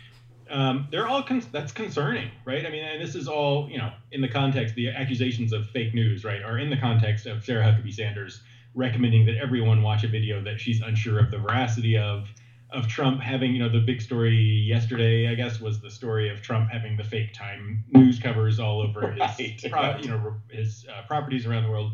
Um, 0.49 0.87
they're 0.91 1.07
all 1.07 1.23
con- 1.23 1.43
that's 1.51 1.71
concerning, 1.71 2.29
right? 2.45 2.65
I 2.65 2.69
mean, 2.69 2.83
and 2.83 3.01
this 3.01 3.15
is 3.15 3.27
all 3.27 3.69
you 3.69 3.77
know 3.77 3.91
in 4.11 4.21
the 4.21 4.27
context 4.29 4.75
the 4.75 4.89
accusations 4.89 5.53
of 5.53 5.69
fake 5.69 5.93
news, 5.93 6.23
right, 6.23 6.41
are 6.41 6.57
in 6.57 6.69
the 6.69 6.77
context 6.77 7.25
of 7.25 7.43
Sarah 7.43 7.63
Huckabee 7.65 7.93
Sanders 7.93 8.41
recommending 8.75 9.25
that 9.25 9.35
everyone 9.37 9.81
watch 9.81 10.03
a 10.03 10.07
video 10.07 10.43
that 10.43 10.59
she's 10.59 10.81
unsure 10.81 11.19
of 11.19 11.31
the 11.31 11.37
veracity 11.37 11.97
of 11.97 12.27
of 12.69 12.85
Trump 12.85 13.21
having, 13.21 13.53
you 13.53 13.59
know, 13.59 13.69
the 13.69 13.79
big 13.79 14.01
story 14.01 14.35
yesterday, 14.35 15.29
I 15.29 15.35
guess, 15.35 15.61
was 15.61 15.79
the 15.79 15.89
story 15.89 16.29
of 16.29 16.41
Trump 16.41 16.69
having 16.69 16.97
the 16.97 17.03
fake 17.05 17.33
time 17.33 17.85
news 17.93 18.19
covers 18.19 18.59
all 18.59 18.81
over 18.81 19.09
his, 19.11 19.19
Right. 19.21 19.71
pro, 19.71 19.97
you 20.01 20.09
know, 20.09 20.35
his 20.51 20.85
uh, 20.93 21.07
properties 21.07 21.45
around 21.45 21.63
the 21.63 21.69
world. 21.69 21.93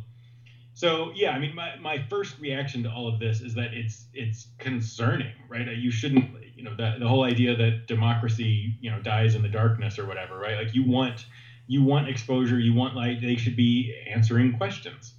So 0.73 1.11
yeah, 1.15 1.31
I 1.31 1.39
mean, 1.39 1.53
my, 1.55 1.75
my 1.77 2.03
first 2.09 2.39
reaction 2.39 2.83
to 2.83 2.89
all 2.89 3.07
of 3.07 3.19
this 3.19 3.41
is 3.41 3.53
that 3.55 3.73
it's 3.73 4.05
it's 4.13 4.47
concerning, 4.57 5.33
right? 5.47 5.67
You 5.67 5.91
shouldn't, 5.91 6.31
you 6.55 6.63
know, 6.63 6.75
the 6.75 6.95
the 6.99 7.07
whole 7.07 7.23
idea 7.23 7.55
that 7.55 7.87
democracy, 7.87 8.75
you 8.81 8.89
know, 8.89 8.99
dies 8.99 9.35
in 9.35 9.43
the 9.43 9.49
darkness 9.49 9.99
or 9.99 10.05
whatever, 10.05 10.37
right? 10.37 10.57
Like 10.57 10.73
you 10.73 10.83
want 10.83 11.25
you 11.67 11.83
want 11.83 12.09
exposure, 12.09 12.59
you 12.59 12.73
want 12.73 12.95
light. 12.95 13.21
They 13.21 13.35
should 13.35 13.55
be 13.55 13.93
answering 14.09 14.57
questions. 14.57 15.13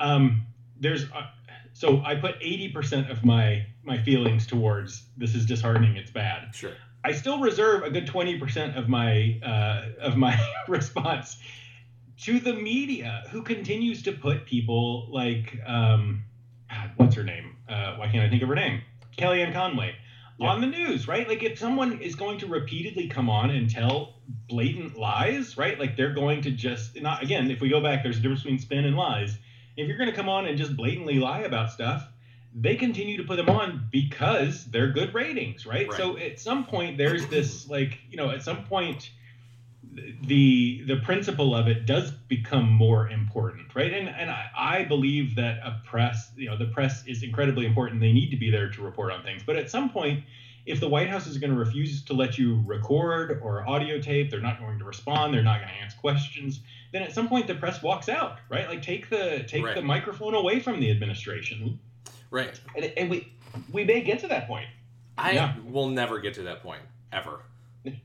Um, 0.00 0.46
there's 0.80 1.04
uh, 1.04 1.28
so 1.72 2.02
I 2.04 2.16
put 2.16 2.40
80% 2.40 3.10
of 3.10 3.24
my 3.24 3.66
my 3.84 4.02
feelings 4.02 4.46
towards 4.46 5.04
this 5.16 5.34
is 5.34 5.46
disheartening, 5.46 5.96
it's 5.96 6.10
bad. 6.10 6.54
Sure. 6.54 6.72
I 7.04 7.12
still 7.12 7.38
reserve 7.38 7.84
a 7.84 7.90
good 7.90 8.06
20% 8.06 8.76
of 8.76 8.88
my 8.88 9.40
uh, 9.44 10.00
of 10.00 10.16
my 10.16 10.38
response 10.68 11.38
to 12.22 12.40
the 12.40 12.52
media 12.54 13.24
who 13.30 13.42
continues 13.42 14.02
to 14.02 14.12
put 14.12 14.44
people 14.46 15.08
like 15.10 15.58
um, 15.66 16.24
what's 16.96 17.14
her 17.14 17.24
name? 17.24 17.56
Uh, 17.68 17.96
why 17.96 18.08
can't 18.08 18.24
I 18.24 18.28
think 18.30 18.42
of 18.42 18.48
her 18.48 18.54
name? 18.54 18.82
Kellyanne 19.16 19.52
Conway 19.52 19.94
Yeah. 20.38 20.48
on 20.48 20.60
the 20.60 20.66
news, 20.66 21.06
right? 21.08 21.28
Like 21.28 21.42
if 21.42 21.58
someone 21.58 22.00
is 22.00 22.14
going 22.14 22.38
to 22.38 22.46
repeatedly 22.46 23.08
come 23.08 23.28
on 23.30 23.50
and 23.50 23.68
tell 23.70 24.14
blatant 24.48 24.96
lies, 24.98 25.56
right? 25.56 25.78
Like 25.78 25.96
they're 25.96 26.14
going 26.14 26.42
to 26.42 26.50
just 26.50 27.00
not 27.00 27.22
again. 27.22 27.50
If 27.50 27.60
we 27.60 27.68
go 27.68 27.80
back, 27.80 28.02
there's 28.02 28.18
a 28.18 28.20
difference 28.20 28.42
between 28.42 28.58
spin 28.58 28.84
and 28.84 28.96
lies. 28.96 29.36
If 29.76 29.86
you're 29.86 29.98
going 29.98 30.10
to 30.10 30.16
come 30.16 30.28
on 30.28 30.46
and 30.46 30.58
just 30.58 30.76
blatantly 30.76 31.18
lie 31.20 31.40
about 31.40 31.70
stuff, 31.70 32.04
they 32.54 32.74
continue 32.74 33.16
to 33.18 33.22
put 33.24 33.36
them 33.36 33.48
on 33.48 33.88
because 33.92 34.64
they're 34.64 34.90
good 34.90 35.14
ratings, 35.14 35.66
right? 35.66 35.88
Right. 35.88 35.96
So 35.96 36.16
at 36.18 36.40
some 36.40 36.64
point, 36.64 36.98
there's 36.98 37.26
this 37.28 37.68
like 37.68 37.98
you 38.10 38.16
know, 38.16 38.30
at 38.30 38.42
some 38.42 38.64
point, 38.64 39.10
the 40.22 40.82
the 40.86 40.96
principle 40.96 41.54
of 41.54 41.66
it 41.68 41.86
does 41.86 42.10
become 42.10 42.70
more 42.70 43.08
important, 43.08 43.74
right? 43.74 43.92
And 43.92 44.08
and 44.08 44.30
I, 44.30 44.50
I 44.56 44.84
believe 44.84 45.34
that 45.36 45.58
a 45.64 45.80
press, 45.84 46.30
you 46.36 46.48
know, 46.48 46.56
the 46.56 46.66
press 46.66 47.04
is 47.06 47.22
incredibly 47.22 47.66
important. 47.66 48.00
They 48.00 48.12
need 48.12 48.30
to 48.30 48.36
be 48.36 48.50
there 48.50 48.70
to 48.70 48.82
report 48.82 49.12
on 49.12 49.22
things, 49.22 49.42
but 49.44 49.56
at 49.56 49.70
some 49.70 49.90
point. 49.90 50.24
If 50.66 50.80
the 50.80 50.88
White 50.88 51.08
House 51.08 51.26
is 51.26 51.38
going 51.38 51.50
to 51.50 51.56
refuse 51.58 52.02
to 52.04 52.12
let 52.12 52.36
you 52.36 52.62
record 52.66 53.40
or 53.42 53.66
audio 53.66 53.98
tape, 53.98 54.30
they're 54.30 54.38
not 54.38 54.60
going 54.60 54.78
to 54.80 54.84
respond. 54.84 55.32
They're 55.32 55.42
not 55.42 55.60
going 55.62 55.70
to 55.72 55.74
answer 55.82 55.96
questions. 55.98 56.60
Then 56.92 57.00
at 57.02 57.14
some 57.14 57.26
point 57.26 57.46
the 57.46 57.54
press 57.54 57.82
walks 57.82 58.06
out, 58.10 58.36
right? 58.50 58.68
Like 58.68 58.82
take 58.82 59.08
the 59.08 59.44
take 59.48 59.64
Right. 59.64 59.74
the 59.74 59.80
microphone 59.80 60.34
away 60.34 60.60
from 60.60 60.78
the 60.78 60.90
administration. 60.90 61.78
Right. 62.30 62.60
And, 62.76 62.84
and 62.98 63.08
we 63.08 63.32
we 63.72 63.84
may 63.84 64.02
get 64.02 64.18
to 64.18 64.28
that 64.28 64.46
point. 64.46 64.66
I 65.16 65.32
Yeah. 65.32 65.54
will 65.64 65.88
never 65.88 66.18
get 66.18 66.34
to 66.34 66.42
that 66.42 66.62
point 66.62 66.82
ever. 67.14 67.40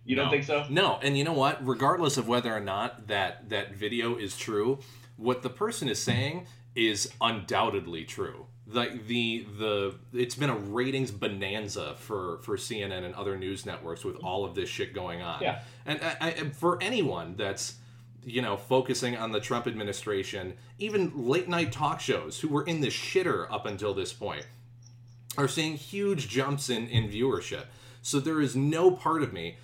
You 0.06 0.16
don't 0.16 0.26
No. 0.26 0.32
think 0.32 0.44
so? 0.44 0.66
No, 0.70 1.00
and 1.02 1.18
you 1.18 1.24
know 1.24 1.34
what? 1.34 1.66
Regardless 1.66 2.18
of 2.18 2.28
whether 2.28 2.54
or 2.54 2.60
not 2.60 3.08
that 3.08 3.50
that 3.50 3.76
video 3.76 4.16
is 4.18 4.38
true, 4.38 4.80
what 5.18 5.42
the 5.42 5.50
person 5.50 5.88
is 5.88 6.02
saying 6.02 6.48
is 6.76 7.12
undoubtedly 7.22 8.04
true. 8.06 8.46
Like 8.68 9.08
the 9.08 9.46
the 9.60 9.96
it's 10.14 10.36
been 10.36 10.50
a 10.50 10.56
ratings 10.56 11.12
bonanza 11.12 11.96
for 12.00 12.40
for 12.44 12.58
CNN 12.58 13.04
and 13.04 13.14
other 13.16 13.38
news 13.38 13.66
networks 13.66 14.04
with 14.06 14.16
all 14.24 14.46
of 14.46 14.56
this 14.56 14.70
shit 14.70 14.94
going 14.94 15.22
on. 15.22 15.42
Yeah. 15.42 15.60
And 15.86 16.00
I, 16.02 16.16
I, 16.22 16.32
for 16.52 16.82
anyone 16.82 17.36
that's 17.36 17.76
you 18.26 18.42
know 18.42 18.56
focusing 18.56 19.18
on 19.18 19.34
the 19.34 19.42
Trump 19.42 19.68
administration, 19.68 20.54
even 20.80 21.12
late 21.28 21.50
night 21.50 21.74
talk 21.74 22.00
shows 22.00 22.40
who 22.40 22.48
were 22.48 22.64
in 22.64 22.80
the 22.80 22.88
shitter 22.88 23.48
up 23.52 23.66
until 23.66 23.94
this 23.94 24.14
point 24.14 24.46
are 25.38 25.48
seeing 25.48 25.76
huge 25.76 26.30
jumps 26.30 26.70
in, 26.70 26.88
in 26.88 27.10
viewership. 27.10 27.66
So 28.02 28.20
there 28.20 28.40
is 28.40 28.56
no 28.56 28.92
part 28.92 29.24
of 29.24 29.34
me, 29.34 29.58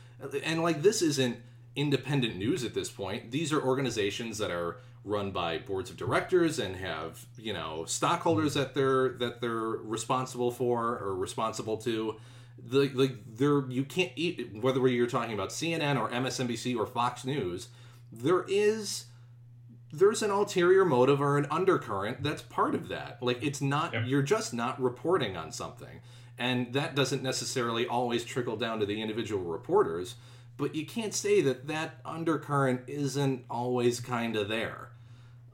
and 0.44 0.62
like 0.62 0.82
this 0.82 1.02
isn't 1.02 1.38
independent 1.76 2.36
news 2.38 2.64
at 2.64 2.74
this 2.74 2.90
point. 2.90 3.32
These 3.32 3.54
are 3.54 3.62
organizations 3.62 4.38
that 4.40 4.52
are 4.52 4.78
run 5.06 5.32
by 5.32 5.58
boards 5.58 5.90
of 5.90 5.96
directors 5.98 6.60
and 6.60 6.76
have 6.76 7.26
you 7.38 7.54
know 7.54 7.86
stockholders 7.86 8.54
that 8.56 8.74
they're 8.74 9.10
that 9.14 9.42
they're 9.42 9.52
responsible 9.52 10.52
for 10.52 10.98
or 11.00 11.16
responsible 11.16 11.78
to. 11.78 12.16
The 12.62 12.90
like 12.94 13.16
they're 13.26 13.66
you 13.70 13.86
can't 13.86 14.12
eat 14.16 14.50
whether 14.62 14.86
you're 14.88 15.08
talking 15.08 15.34
about 15.34 15.50
CNN 15.50 15.98
or 16.00 16.10
MSNBC 16.10 16.78
or 16.78 16.86
Fox 16.86 17.24
News. 17.24 17.70
There 18.12 18.44
is 18.48 19.06
there's 19.92 20.22
an 20.22 20.30
ulterior 20.30 20.86
motive 20.86 21.22
or 21.22 21.38
an 21.38 21.48
undercurrent 21.50 22.22
that's 22.22 22.42
part 22.42 22.76
of 22.76 22.90
that. 22.90 23.24
Like 23.24 23.42
it's 23.42 23.62
not 23.62 23.94
Yep. 23.94 24.04
you're 24.08 24.22
just 24.22 24.54
not 24.54 24.82
reporting 24.82 25.38
on 25.38 25.52
something. 25.52 26.02
And 26.40 26.72
that 26.74 26.96
doesn't 26.96 27.22
necessarily 27.22 27.86
always 27.86 28.24
trickle 28.24 28.56
down 28.56 28.80
to 28.80 28.86
the 28.86 29.02
individual 29.02 29.44
reporters, 29.44 30.16
but 30.56 30.74
you 30.74 30.86
can't 30.86 31.14
say 31.14 31.42
that 31.42 31.68
that 31.68 32.00
undercurrent 32.06 32.82
isn't 32.88 33.44
always 33.50 34.00
kind 34.00 34.38
of 34.38 34.48
there. 34.48 34.90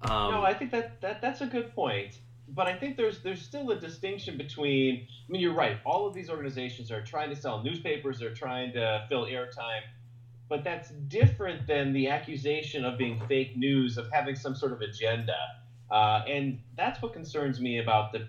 Um, 0.03 0.31
no, 0.31 0.43
I 0.43 0.53
think 0.53 0.69
that, 0.71 1.01
that 1.01 1.21
that's 1.21 1.41
a 1.41 1.47
good 1.47 1.73
point. 1.73 2.19
But 2.49 2.67
I 2.67 2.75
think 2.75 2.95
there's 2.95 3.23
there's 3.23 3.41
still 3.41 3.71
a 3.71 3.79
distinction 3.79 4.37
between. 4.37 5.07
I 5.27 5.31
mean, 5.31 5.41
you're 5.41 5.55
right. 5.55 5.77
All 5.83 6.05
of 6.05 6.13
these 6.13 6.29
organizations 6.29 6.91
are 6.91 7.01
trying 7.01 7.29
to 7.31 7.35
sell 7.35 7.63
newspapers. 7.63 8.19
They're 8.19 8.35
trying 8.35 8.71
to 8.73 9.05
fill 9.09 9.25
airtime. 9.25 9.81
But 10.47 10.63
that's 10.63 10.91
different 11.07 11.65
than 11.65 11.91
the 11.91 12.07
accusation 12.07 12.85
of 12.85 12.99
being 12.99 13.19
fake 13.27 13.57
news, 13.57 13.97
of 13.97 14.11
having 14.11 14.35
some 14.35 14.53
sort 14.53 14.73
of 14.73 14.81
agenda. 14.81 15.35
Uh, 15.89 16.23
and 16.27 16.59
that's 16.75 17.01
what 17.01 17.13
concerns 17.13 17.59
me 17.59 17.79
about 17.79 18.11
the, 18.11 18.27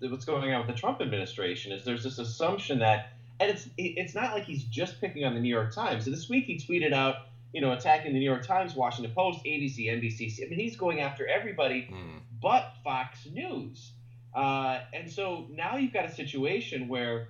the 0.00 0.08
what's 0.08 0.24
going 0.24 0.52
on 0.52 0.66
with 0.66 0.74
the 0.74 0.78
Trump 0.78 1.00
administration. 1.00 1.72
Is 1.72 1.84
there's 1.84 2.04
this 2.04 2.18
assumption 2.18 2.80
that, 2.80 3.12
and 3.40 3.50
it's 3.50 3.68
it's 3.76 4.14
not 4.14 4.32
like 4.32 4.44
he's 4.44 4.64
just 4.64 5.00
picking 5.00 5.24
on 5.24 5.34
the 5.34 5.40
New 5.40 5.48
York 5.48 5.74
Times. 5.74 6.04
So 6.04 6.10
this 6.10 6.28
week 6.28 6.44
he 6.44 6.58
tweeted 6.58 6.92
out, 6.92 7.16
you 7.52 7.60
know, 7.60 7.72
attacking 7.72 8.12
the 8.12 8.18
New 8.18 8.24
York 8.24 8.46
Times, 8.46 8.74
Washington 8.74 9.14
Post, 9.14 9.44
ABC, 9.44 9.86
NBC. 9.86 10.44
I 10.44 10.48
mean, 10.50 10.58
he's 10.58 10.76
going 10.76 11.00
after 11.00 11.26
everybody 11.26 11.88
mm, 11.90 12.20
but 12.40 12.74
Fox 12.84 13.26
News. 13.32 13.92
Uh, 14.34 14.80
and 14.92 15.10
so 15.10 15.46
now 15.50 15.76
you've 15.76 15.92
got 15.92 16.04
a 16.04 16.14
situation 16.14 16.88
where 16.88 17.28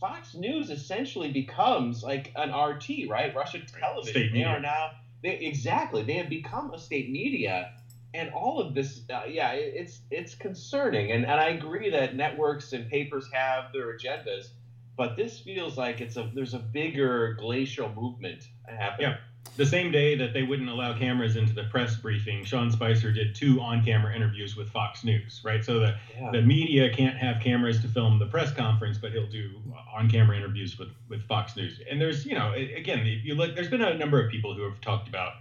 Fox 0.00 0.34
News 0.34 0.70
essentially 0.70 1.30
becomes 1.30 2.02
like 2.02 2.32
an 2.34 2.50
RT, 2.50 3.08
right? 3.08 3.34
Russian 3.34 3.64
television. 3.66 4.12
State 4.12 4.32
they 4.32 4.38
media. 4.38 4.48
are 4.48 4.60
now 4.60 4.90
they, 5.22 5.38
exactly. 5.38 6.02
They 6.02 6.14
have 6.14 6.28
become 6.28 6.72
a 6.74 6.78
state 6.78 7.10
media, 7.10 7.72
and 8.14 8.30
all 8.30 8.60
of 8.60 8.74
this, 8.74 9.00
uh, 9.10 9.22
yeah, 9.28 9.52
it, 9.52 9.72
it's 9.74 10.00
it's 10.10 10.34
concerning. 10.34 11.12
And 11.12 11.24
and 11.24 11.40
I 11.40 11.48
agree 11.50 11.90
that 11.90 12.14
networks 12.16 12.72
and 12.72 12.88
papers 12.90 13.26
have 13.32 13.72
their 13.72 13.96
agendas, 13.96 14.48
but 14.96 15.16
this 15.16 15.38
feels 15.38 15.78
like 15.78 16.00
it's 16.00 16.16
a 16.16 16.30
there's 16.34 16.54
a 16.54 16.58
bigger 16.58 17.34
glacial 17.34 17.88
movement 17.94 18.48
happening. 18.66 19.10
Yeah. 19.10 19.16
The 19.56 19.66
same 19.66 19.90
day 19.90 20.14
that 20.16 20.32
they 20.32 20.44
wouldn't 20.44 20.68
allow 20.68 20.96
cameras 20.96 21.36
into 21.36 21.52
the 21.52 21.64
press 21.64 21.96
briefing, 21.96 22.44
Sean 22.44 22.70
Spicer 22.70 23.12
did 23.12 23.34
two 23.34 23.60
on-camera 23.60 24.14
interviews 24.14 24.56
with 24.56 24.70
Fox 24.70 25.04
News, 25.04 25.42
right? 25.44 25.62
So 25.62 25.80
the, 25.80 25.96
Yeah. 26.14 26.30
the 26.30 26.40
media 26.40 26.94
can't 26.94 27.18
have 27.18 27.42
cameras 27.42 27.80
to 27.82 27.88
film 27.88 28.18
the 28.18 28.26
press 28.26 28.52
conference, 28.52 28.96
but 28.98 29.12
he'll 29.12 29.26
do 29.26 29.50
on-camera 29.92 30.36
interviews 30.36 30.78
with, 30.78 30.88
with 31.08 31.22
Fox 31.24 31.54
News. 31.56 31.80
And 31.90 32.00
there's, 32.00 32.24
you 32.24 32.34
know, 32.34 32.52
again, 32.52 33.00
if 33.00 33.24
you 33.24 33.34
look, 33.34 33.54
there's 33.54 33.68
been 33.68 33.82
a 33.82 33.98
number 33.98 34.24
of 34.24 34.30
people 34.30 34.54
who 34.54 34.62
have 34.62 34.80
talked 34.80 35.08
about 35.08 35.32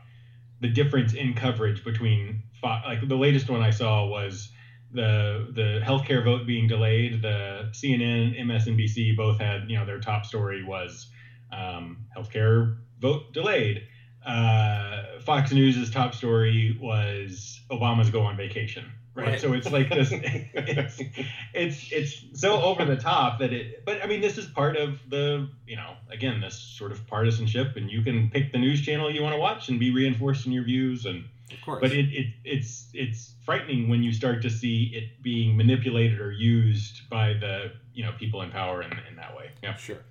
the 0.62 0.70
difference 0.70 1.14
in 1.14 1.34
coverage 1.34 1.84
between, 1.84 2.44
like 2.64 3.08
the 3.08 3.16
latest 3.16 3.50
one 3.50 3.62
I 3.62 3.72
saw 3.72 4.06
was 4.06 4.52
the 4.94 5.48
the 5.54 5.82
healthcare 5.84 6.24
vote 6.24 6.46
being 6.46 6.68
delayed. 6.68 7.22
The 7.22 7.70
CNN, 7.72 8.40
MSNBC 8.40 9.18
both 9.18 9.40
had, 9.40 9.70
you 9.70 9.78
know, 9.78 9.86
their 9.86 10.00
top 10.00 10.26
story 10.26 10.64
was 10.64 11.08
um, 11.52 12.06
healthcare 12.16 12.78
vote 13.00 13.34
delayed. 13.34 13.84
Uh, 14.26 15.20
Fox 15.26 15.52
News's 15.52 15.90
top 15.90 16.14
story 16.14 16.78
was 16.80 17.60
Obama's 17.72 18.12
go 18.12 18.22
on 18.22 18.38
vacation. 18.38 18.86
Right. 19.14 19.28
Right. 19.28 19.42
So 19.42 19.52
it's 19.54 19.70
like 19.70 19.90
this. 19.90 20.10
It's, 20.12 21.00
it's 21.54 21.92
it's 21.92 22.40
so 22.40 22.62
over 22.62 22.86
the 22.86 22.96
top 22.96 23.40
that 23.40 23.52
it. 23.52 23.84
But 23.86 24.02
I 24.04 24.08
mean, 24.08 24.22
this 24.22 24.38
is 24.38 24.46
part 24.46 24.78
of 24.78 25.00
the 25.10 25.50
you 25.68 25.76
know 25.76 25.96
again 26.10 26.40
this 26.40 26.58
sort 26.58 26.92
of 26.92 27.06
partisanship, 27.08 27.76
and 27.76 27.92
you 27.92 28.02
can 28.04 28.30
pick 28.30 28.52
the 28.52 28.58
news 28.58 28.82
channel 28.82 29.12
you 29.12 29.22
want 29.22 29.34
to 29.34 29.40
watch 29.40 29.68
and 29.68 29.80
be 29.80 29.92
reinforced 29.92 30.46
in 30.46 30.54
your 30.54 30.64
views 30.64 31.06
and 31.06 31.26
of 31.52 31.62
course. 31.62 31.82
but 31.82 31.92
it, 31.92 32.06
it 32.14 32.28
it's 32.46 32.88
it's 32.94 33.34
frightening 33.44 33.90
when 33.90 34.02
you 34.02 34.14
start 34.14 34.42
to 34.44 34.50
see 34.50 34.92
it 34.94 35.22
being 35.22 35.58
manipulated 35.58 36.20
or 36.20 36.32
used 36.32 37.10
by 37.10 37.34
the 37.34 37.74
you 37.94 38.06
know 38.06 38.14
people 38.18 38.42
in 38.44 38.52
power 38.52 38.82
in, 38.82 38.92
in 39.10 39.18
that 39.18 39.36
way. 39.36 39.52
Yeah. 39.62 39.76
sure. 39.76 40.04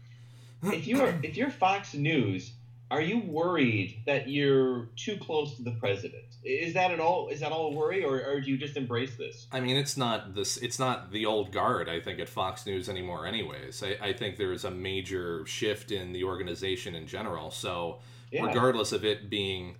if 0.64 0.86
you're 0.86 1.18
if 1.22 1.38
you're 1.38 1.50
Fox 1.50 1.94
News, 1.94 2.52
are 2.90 3.00
you 3.00 3.20
worried 3.20 4.02
that 4.04 4.28
you're 4.28 4.88
too 4.96 5.16
close 5.16 5.56
to 5.56 5.62
the 5.62 5.72
president? 5.72 6.29
Is 6.42 6.72
that 6.72 6.90
at 6.90 7.00
all? 7.00 7.28
Is 7.28 7.40
that 7.40 7.52
all 7.52 7.72
a 7.72 7.76
worry, 7.76 8.02
or, 8.02 8.24
or 8.24 8.40
do 8.40 8.50
you 8.50 8.56
just 8.56 8.76
embrace 8.76 9.14
this? 9.16 9.46
I 9.52 9.60
mean, 9.60 9.76
it's 9.76 9.96
not 9.96 10.34
this. 10.34 10.56
It's 10.56 10.78
not 10.78 11.12
the 11.12 11.26
old 11.26 11.52
guard. 11.52 11.88
I 11.88 12.00
think 12.00 12.18
at 12.18 12.30
Fox 12.30 12.64
News 12.64 12.88
anymore. 12.88 13.26
Anyways, 13.26 13.82
I, 13.82 13.96
I 14.08 14.12
think 14.14 14.38
there's 14.38 14.64
a 14.64 14.70
major 14.70 15.44
shift 15.46 15.92
in 15.92 16.12
the 16.12 16.24
organization 16.24 16.94
in 16.94 17.06
general. 17.06 17.50
So, 17.50 17.98
yeah. 18.32 18.46
regardless 18.46 18.92
of 18.92 19.04
it 19.04 19.28
being, 19.28 19.76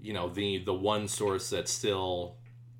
you 0.00 0.12
know, 0.12 0.28
the 0.28 0.58
the 0.64 0.74
one 0.74 1.06
source 1.06 1.48
that's 1.50 1.70
still, 1.70 2.34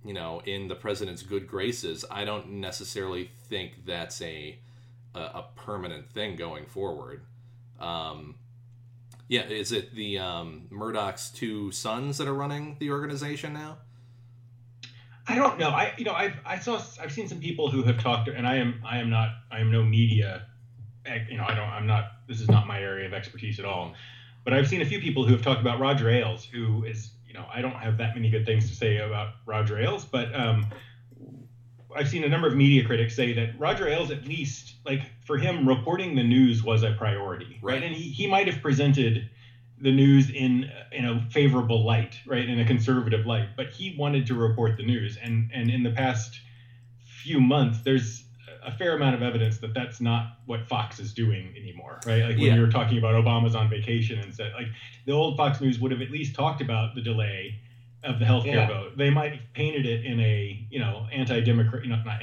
you 0.04 0.12
know, 0.12 0.42
in 0.44 0.66
the 0.66 0.74
president's 0.74 1.22
good 1.22 1.46
graces, 1.46 2.04
I 2.10 2.24
don't 2.24 2.54
necessarily 2.54 3.30
think 3.48 3.86
that's 3.86 4.20
a 4.22 4.58
a, 5.14 5.20
a 5.20 5.44
permanent 5.54 6.10
thing 6.10 6.34
going 6.34 6.66
forward. 6.66 7.22
Um, 7.78 8.34
yeah, 9.30 9.42
is 9.42 9.70
it 9.70 9.94
the 9.94 10.18
um, 10.18 10.66
Murdoch's 10.70 11.30
two 11.30 11.70
sons 11.70 12.18
that 12.18 12.26
are 12.26 12.34
running 12.34 12.76
the 12.80 12.90
organization 12.90 13.52
now? 13.52 13.78
I 15.28 15.36
don't 15.36 15.56
know. 15.56 15.68
I 15.68 15.94
you 15.96 16.04
know 16.04 16.14
I've 16.14 16.34
I 16.44 16.58
saw 16.58 16.82
I've 17.00 17.12
seen 17.12 17.28
some 17.28 17.38
people 17.38 17.70
who 17.70 17.84
have 17.84 18.02
talked 18.02 18.26
and 18.28 18.44
I 18.44 18.56
am 18.56 18.82
I 18.84 18.98
am 18.98 19.08
not 19.08 19.28
I 19.52 19.60
am 19.60 19.70
no 19.70 19.84
media 19.84 20.46
you 21.28 21.36
know 21.36 21.44
I 21.46 21.54
don't 21.54 21.68
I'm 21.68 21.86
not 21.86 22.06
this 22.26 22.40
is 22.40 22.48
not 22.48 22.66
my 22.66 22.80
area 22.80 23.06
of 23.06 23.14
expertise 23.14 23.60
at 23.60 23.64
all. 23.64 23.94
But 24.42 24.52
I've 24.52 24.66
seen 24.66 24.82
a 24.82 24.84
few 24.84 24.98
people 24.98 25.24
who 25.24 25.32
have 25.32 25.42
talked 25.42 25.60
about 25.60 25.78
Roger 25.78 26.10
Ailes 26.10 26.44
who 26.44 26.84
is 26.84 27.12
you 27.24 27.34
know 27.34 27.46
I 27.54 27.60
don't 27.60 27.76
have 27.76 27.98
that 27.98 28.16
many 28.16 28.30
good 28.30 28.44
things 28.44 28.68
to 28.68 28.74
say 28.74 28.96
about 28.96 29.34
Roger 29.46 29.78
Ailes, 29.78 30.04
but 30.04 30.34
um, 30.34 30.66
I've 31.94 32.08
seen 32.08 32.24
a 32.24 32.28
number 32.28 32.48
of 32.48 32.56
media 32.56 32.84
critics 32.84 33.14
say 33.14 33.32
that 33.34 33.58
Roger 33.60 33.86
Ailes, 33.88 34.10
at 34.10 34.24
least, 34.26 34.69
like 34.84 35.02
for 35.24 35.36
him, 35.36 35.68
reporting 35.68 36.14
the 36.16 36.22
news 36.22 36.62
was 36.62 36.82
a 36.82 36.92
priority, 36.92 37.58
right? 37.62 37.74
right? 37.74 37.82
And 37.82 37.94
he, 37.94 38.10
he 38.10 38.26
might 38.26 38.46
have 38.46 38.62
presented 38.62 39.28
the 39.80 39.90
news 39.90 40.30
in 40.30 40.70
in 40.92 41.06
a 41.06 41.26
favorable 41.30 41.84
light, 41.84 42.16
right, 42.26 42.46
in 42.48 42.60
a 42.60 42.64
conservative 42.64 43.26
light, 43.26 43.48
but 43.56 43.70
he 43.70 43.94
wanted 43.98 44.26
to 44.26 44.34
report 44.34 44.76
the 44.76 44.84
news, 44.84 45.16
and 45.22 45.50
and 45.52 45.70
in 45.70 45.82
the 45.82 45.90
past 45.90 46.40
few 47.22 47.40
months, 47.40 47.80
there's 47.82 48.24
a 48.62 48.70
fair 48.70 48.94
amount 48.94 49.14
of 49.14 49.22
evidence 49.22 49.58
that 49.58 49.72
that's 49.72 50.00
not 50.00 50.38
what 50.46 50.66
Fox 50.66 50.98
is 50.98 51.14
doing 51.14 51.54
anymore, 51.56 52.00
right? 52.06 52.22
Like 52.22 52.36
when 52.36 52.46
yeah. 52.46 52.54
you 52.54 52.60
were 52.60 52.70
talking 52.70 52.98
about 52.98 53.14
Obama's 53.14 53.54
on 53.54 53.70
vacation 53.70 54.18
and 54.18 54.34
said, 54.34 54.52
like 54.54 54.66
the 55.06 55.12
old 55.12 55.36
Fox 55.36 55.60
News 55.60 55.78
would 55.80 55.92
have 55.92 56.02
at 56.02 56.10
least 56.10 56.34
talked 56.34 56.60
about 56.60 56.94
the 56.94 57.00
delay 57.00 57.58
of 58.04 58.18
the 58.18 58.24
healthcare 58.24 58.54
yeah. 58.54 58.68
vote. 58.68 58.96
They 58.96 59.10
might 59.10 59.32
have 59.32 59.40
painted 59.54 59.86
it 59.86 60.04
in 60.04 60.20
a 60.20 60.66
you 60.70 60.78
know 60.78 61.06
anti-democrat, 61.12 61.84
you 61.84 61.90
know, 61.90 62.02
not 62.04 62.22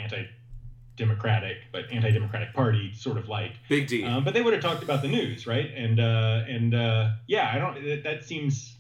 anti-democratic, 0.98 1.58
but 1.72 1.86
anti-democratic 1.92 2.54
party 2.54 2.94
sort 2.94 3.18
of 3.18 3.30
like 3.30 3.54
Big 3.70 3.88
D. 3.88 4.04
Um, 4.04 4.24
but 4.24 4.34
they 4.34 4.42
would 4.42 4.54
have 4.54 4.62
talked 4.62 4.84
about 4.84 5.02
the 5.02 5.08
news, 5.08 5.48
right? 5.48 5.72
And 5.76 6.00
uh, 6.00 6.44
and 6.48 6.74
uh, 6.74 7.12
yeah, 7.28 7.52
I 7.54 7.60
don't. 7.60 7.84
That, 7.84 8.04
that 8.04 8.24
seems. 8.24 8.76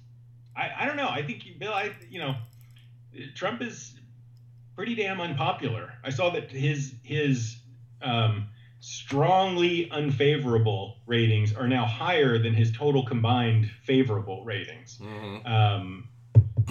I, 0.56 0.72
I 0.80 0.86
don't 0.86 0.98
know. 0.98 1.10
I 1.10 1.24
think 1.24 1.44
Bill. 1.60 1.74
I 1.74 1.92
you 2.10 2.20
know, 2.20 2.36
Trump 3.36 3.62
is 3.62 3.94
pretty 4.76 4.96
damn 4.96 5.22
unpopular. 5.22 5.94
I 6.04 6.10
saw 6.10 6.30
that 6.32 6.52
his 6.52 6.94
his 7.04 7.58
um, 8.02 8.48
strongly 8.80 9.90
unfavorable 9.92 10.98
ratings 11.06 11.54
are 11.54 11.68
now 11.68 11.86
higher 11.86 12.38
than 12.38 12.54
his 12.54 12.72
total 12.72 13.06
combined 13.06 13.70
favorable 13.84 14.44
ratings. 14.44 15.00
Mm-hmm. 15.02 15.48
Um, 15.48 16.10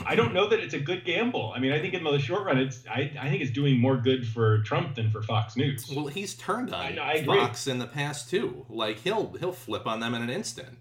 I 0.04 0.14
don't 0.14 0.34
know 0.34 0.48
that 0.48 0.60
it's 0.60 0.74
a 0.74 0.78
good 0.78 1.04
gamble. 1.04 1.52
I 1.54 1.58
mean, 1.58 1.72
I 1.72 1.80
think 1.80 1.94
in 1.94 2.04
the 2.04 2.18
short 2.18 2.44
run, 2.44 2.58
it's 2.58 2.86
I, 2.86 3.10
I 3.18 3.28
think 3.28 3.42
it's 3.42 3.50
doing 3.50 3.78
more 3.78 3.96
good 3.96 4.26
for 4.26 4.58
Trump 4.62 4.94
than 4.94 5.10
for 5.10 5.22
Fox 5.22 5.56
News. 5.56 5.90
Well, 5.94 6.06
he's 6.06 6.34
turned 6.34 6.72
on 6.72 6.98
I, 6.98 7.12
I 7.12 7.24
Fox 7.24 7.66
in 7.66 7.78
the 7.78 7.86
past 7.86 8.28
too. 8.28 8.66
Like 8.68 8.98
he'll 8.98 9.32
he'll 9.38 9.52
flip 9.52 9.86
on 9.86 10.00
them 10.00 10.14
in 10.14 10.22
an 10.22 10.30
instant. 10.30 10.78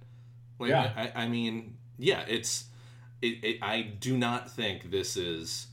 Like, 0.59 0.69
yeah. 0.69 1.11
I, 1.15 1.23
I 1.23 1.27
mean, 1.27 1.77
yeah, 1.97 2.25
it's. 2.27 2.65
It, 3.21 3.43
it, 3.43 3.57
I 3.61 3.81
do 3.81 4.17
not 4.17 4.51
think 4.51 4.91
this 4.91 5.17
is. 5.17 5.67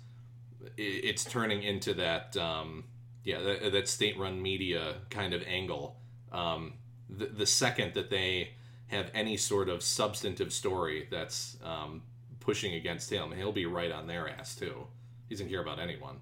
It, 0.76 0.82
it's 0.82 1.24
turning 1.24 1.62
into 1.62 1.94
that. 1.94 2.36
Um, 2.36 2.84
yeah, 3.24 3.40
that, 3.40 3.72
that 3.72 3.88
state-run 3.88 4.40
media 4.40 4.96
kind 5.10 5.34
of 5.34 5.42
angle. 5.46 5.96
Um, 6.32 6.74
the, 7.08 7.26
the 7.26 7.46
second 7.46 7.94
that 7.94 8.10
they 8.10 8.50
have 8.88 9.10
any 9.14 9.36
sort 9.36 9.68
of 9.68 9.82
substantive 9.82 10.52
story 10.52 11.08
that's 11.10 11.56
um, 11.64 12.02
pushing 12.42 12.74
against 12.74 13.10
him, 13.10 13.32
he'll 13.32 13.52
be 13.52 13.66
right 13.66 13.90
on 13.92 14.06
their 14.06 14.28
ass 14.28 14.54
too. 14.54 14.86
He 15.28 15.34
doesn't 15.34 15.48
care 15.48 15.62
about 15.62 15.78
anyone. 15.78 16.20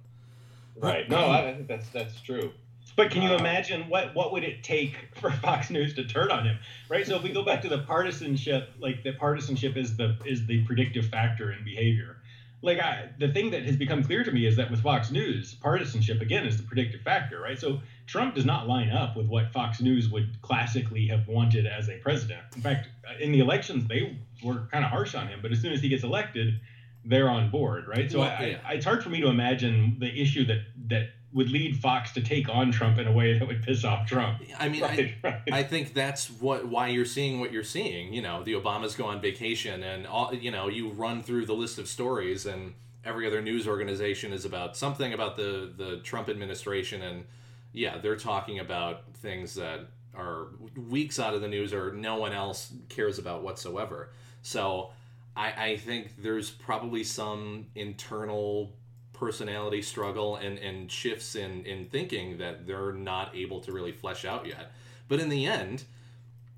Right. 0.76 1.08
No, 1.08 1.30
I 1.30 1.54
think 1.54 1.68
that's 1.68 1.88
that's 1.90 2.20
true. 2.20 2.52
But 2.96 3.10
can 3.10 3.22
you 3.22 3.30
uh, 3.30 3.38
imagine 3.38 3.88
what 3.88 4.14
what 4.14 4.32
would 4.32 4.44
it 4.44 4.62
take 4.62 4.96
for 5.20 5.30
Fox 5.30 5.70
News 5.70 5.94
to 5.94 6.04
turn 6.04 6.30
on 6.30 6.46
him? 6.46 6.58
Right. 6.88 7.06
So 7.06 7.16
if 7.16 7.22
we 7.22 7.30
go 7.32 7.44
back 7.44 7.62
to 7.62 7.68
the 7.68 7.78
partisanship, 7.78 8.70
like 8.78 9.02
the 9.02 9.12
partisanship 9.12 9.76
is 9.76 9.96
the 9.96 10.16
is 10.24 10.46
the 10.46 10.64
predictive 10.64 11.06
factor 11.06 11.52
in 11.52 11.64
behavior 11.64 12.19
like 12.62 12.78
I, 12.78 13.08
the 13.18 13.32
thing 13.32 13.50
that 13.52 13.64
has 13.64 13.76
become 13.76 14.04
clear 14.04 14.22
to 14.22 14.30
me 14.30 14.46
is 14.46 14.56
that 14.56 14.70
with 14.70 14.82
Fox 14.82 15.10
News, 15.10 15.54
partisanship 15.54 16.20
again 16.20 16.46
is 16.46 16.56
the 16.56 16.62
predictive 16.62 17.00
factor, 17.00 17.40
right? 17.40 17.58
So 17.58 17.80
Trump 18.06 18.34
does 18.34 18.44
not 18.44 18.68
line 18.68 18.90
up 18.90 19.16
with 19.16 19.26
what 19.26 19.52
Fox 19.52 19.80
News 19.80 20.10
would 20.10 20.40
classically 20.42 21.06
have 21.06 21.26
wanted 21.26 21.66
as 21.66 21.88
a 21.88 21.96
president. 21.98 22.42
In 22.54 22.62
fact, 22.62 22.88
uh, 23.08 23.18
in 23.18 23.32
the 23.32 23.40
elections, 23.40 23.86
they 23.88 24.18
were 24.44 24.68
kind 24.70 24.84
of 24.84 24.90
harsh 24.90 25.14
on 25.14 25.28
him, 25.28 25.40
but 25.40 25.52
as 25.52 25.60
soon 25.60 25.72
as 25.72 25.80
he 25.80 25.88
gets 25.88 26.04
elected, 26.04 26.60
they're 27.04 27.30
on 27.30 27.50
board, 27.50 27.88
right? 27.88 28.10
So 28.10 28.20
well, 28.20 28.28
I, 28.28 28.60
I, 28.66 28.74
it's 28.74 28.84
hard 28.84 29.02
for 29.02 29.08
me 29.08 29.20
to 29.22 29.28
imagine 29.28 29.96
the 29.98 30.20
issue 30.20 30.44
that 30.46 30.58
that 30.88 31.10
would 31.32 31.50
lead 31.50 31.76
Fox 31.76 32.12
to 32.12 32.20
take 32.20 32.48
on 32.48 32.72
Trump 32.72 32.98
in 32.98 33.06
a 33.06 33.12
way 33.12 33.38
that 33.38 33.46
would 33.46 33.62
piss 33.62 33.84
off 33.84 34.06
Trump. 34.06 34.42
I 34.58 34.68
mean, 34.68 34.82
right, 34.82 35.14
I, 35.22 35.28
right. 35.28 35.42
I 35.52 35.62
think 35.62 35.94
that's 35.94 36.28
what 36.28 36.66
why 36.66 36.88
you're 36.88 37.04
seeing 37.04 37.40
what 37.40 37.52
you're 37.52 37.62
seeing. 37.62 38.12
You 38.12 38.22
know, 38.22 38.42
the 38.42 38.54
Obamas 38.54 38.96
go 38.96 39.06
on 39.06 39.20
vacation, 39.20 39.82
and 39.82 40.06
all 40.06 40.34
you 40.34 40.50
know, 40.50 40.68
you 40.68 40.90
run 40.90 41.22
through 41.22 41.46
the 41.46 41.54
list 41.54 41.78
of 41.78 41.88
stories, 41.88 42.46
and 42.46 42.74
every 43.04 43.26
other 43.26 43.40
news 43.40 43.68
organization 43.68 44.32
is 44.32 44.44
about 44.44 44.76
something 44.76 45.12
about 45.12 45.36
the 45.36 45.72
the 45.76 45.98
Trump 45.98 46.28
administration, 46.28 47.02
and 47.02 47.24
yeah, 47.72 47.98
they're 47.98 48.16
talking 48.16 48.58
about 48.58 49.14
things 49.14 49.54
that 49.54 49.86
are 50.16 50.48
weeks 50.88 51.20
out 51.20 51.34
of 51.34 51.40
the 51.40 51.48
news 51.48 51.72
or 51.72 51.92
no 51.92 52.16
one 52.16 52.32
else 52.32 52.72
cares 52.88 53.18
about 53.18 53.42
whatsoever. 53.42 54.12
So. 54.42 54.90
I, 55.36 55.70
I 55.70 55.76
think 55.76 56.20
there's 56.20 56.50
probably 56.50 57.04
some 57.04 57.68
internal 57.76 58.72
personality 59.20 59.82
struggle 59.82 60.36
and, 60.36 60.58
and 60.58 60.90
shifts 60.90 61.36
in, 61.36 61.64
in 61.66 61.84
thinking 61.84 62.38
that 62.38 62.66
they're 62.66 62.92
not 62.92 63.36
able 63.36 63.60
to 63.60 63.70
really 63.70 63.92
flesh 63.92 64.24
out 64.24 64.46
yet. 64.46 64.72
But 65.08 65.20
in 65.20 65.28
the 65.28 65.46
end, 65.46 65.84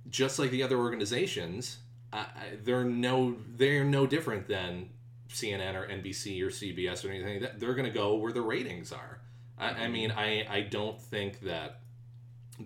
just 0.08 0.38
like 0.38 0.50
the 0.50 0.62
other 0.62 0.78
organizations, 0.78 1.78
I, 2.12 2.26
they're 2.62 2.84
no 2.84 3.36
they're 3.56 3.84
no 3.84 4.06
different 4.06 4.46
than 4.46 4.90
CNN 5.28 5.74
or 5.74 5.86
NBC 5.88 6.42
or 6.42 6.48
CBS 6.48 7.04
or 7.04 7.10
anything. 7.10 7.40
That 7.40 7.58
They're 7.58 7.74
going 7.74 7.90
to 7.90 7.98
go 7.98 8.14
where 8.14 8.32
the 8.32 8.42
ratings 8.42 8.92
are. 8.92 9.18
I, 9.58 9.84
I 9.84 9.88
mean, 9.88 10.12
I 10.12 10.46
I 10.48 10.60
don't 10.60 11.00
think 11.00 11.40
that 11.40 11.80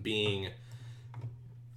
being 0.01 0.49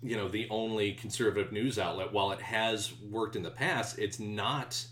you 0.03 0.16
know 0.16 0.29
the 0.29 0.47
only 0.51 0.93
conservative 0.93 1.53
news 1.53 1.79
outlet 1.79 2.12
while 2.12 2.33
it 2.33 2.41
has 2.41 2.93
worked 3.11 3.37
in 3.37 3.43
the 3.43 3.51
past 3.51 3.99
it's 3.99 4.18
not 4.18 4.83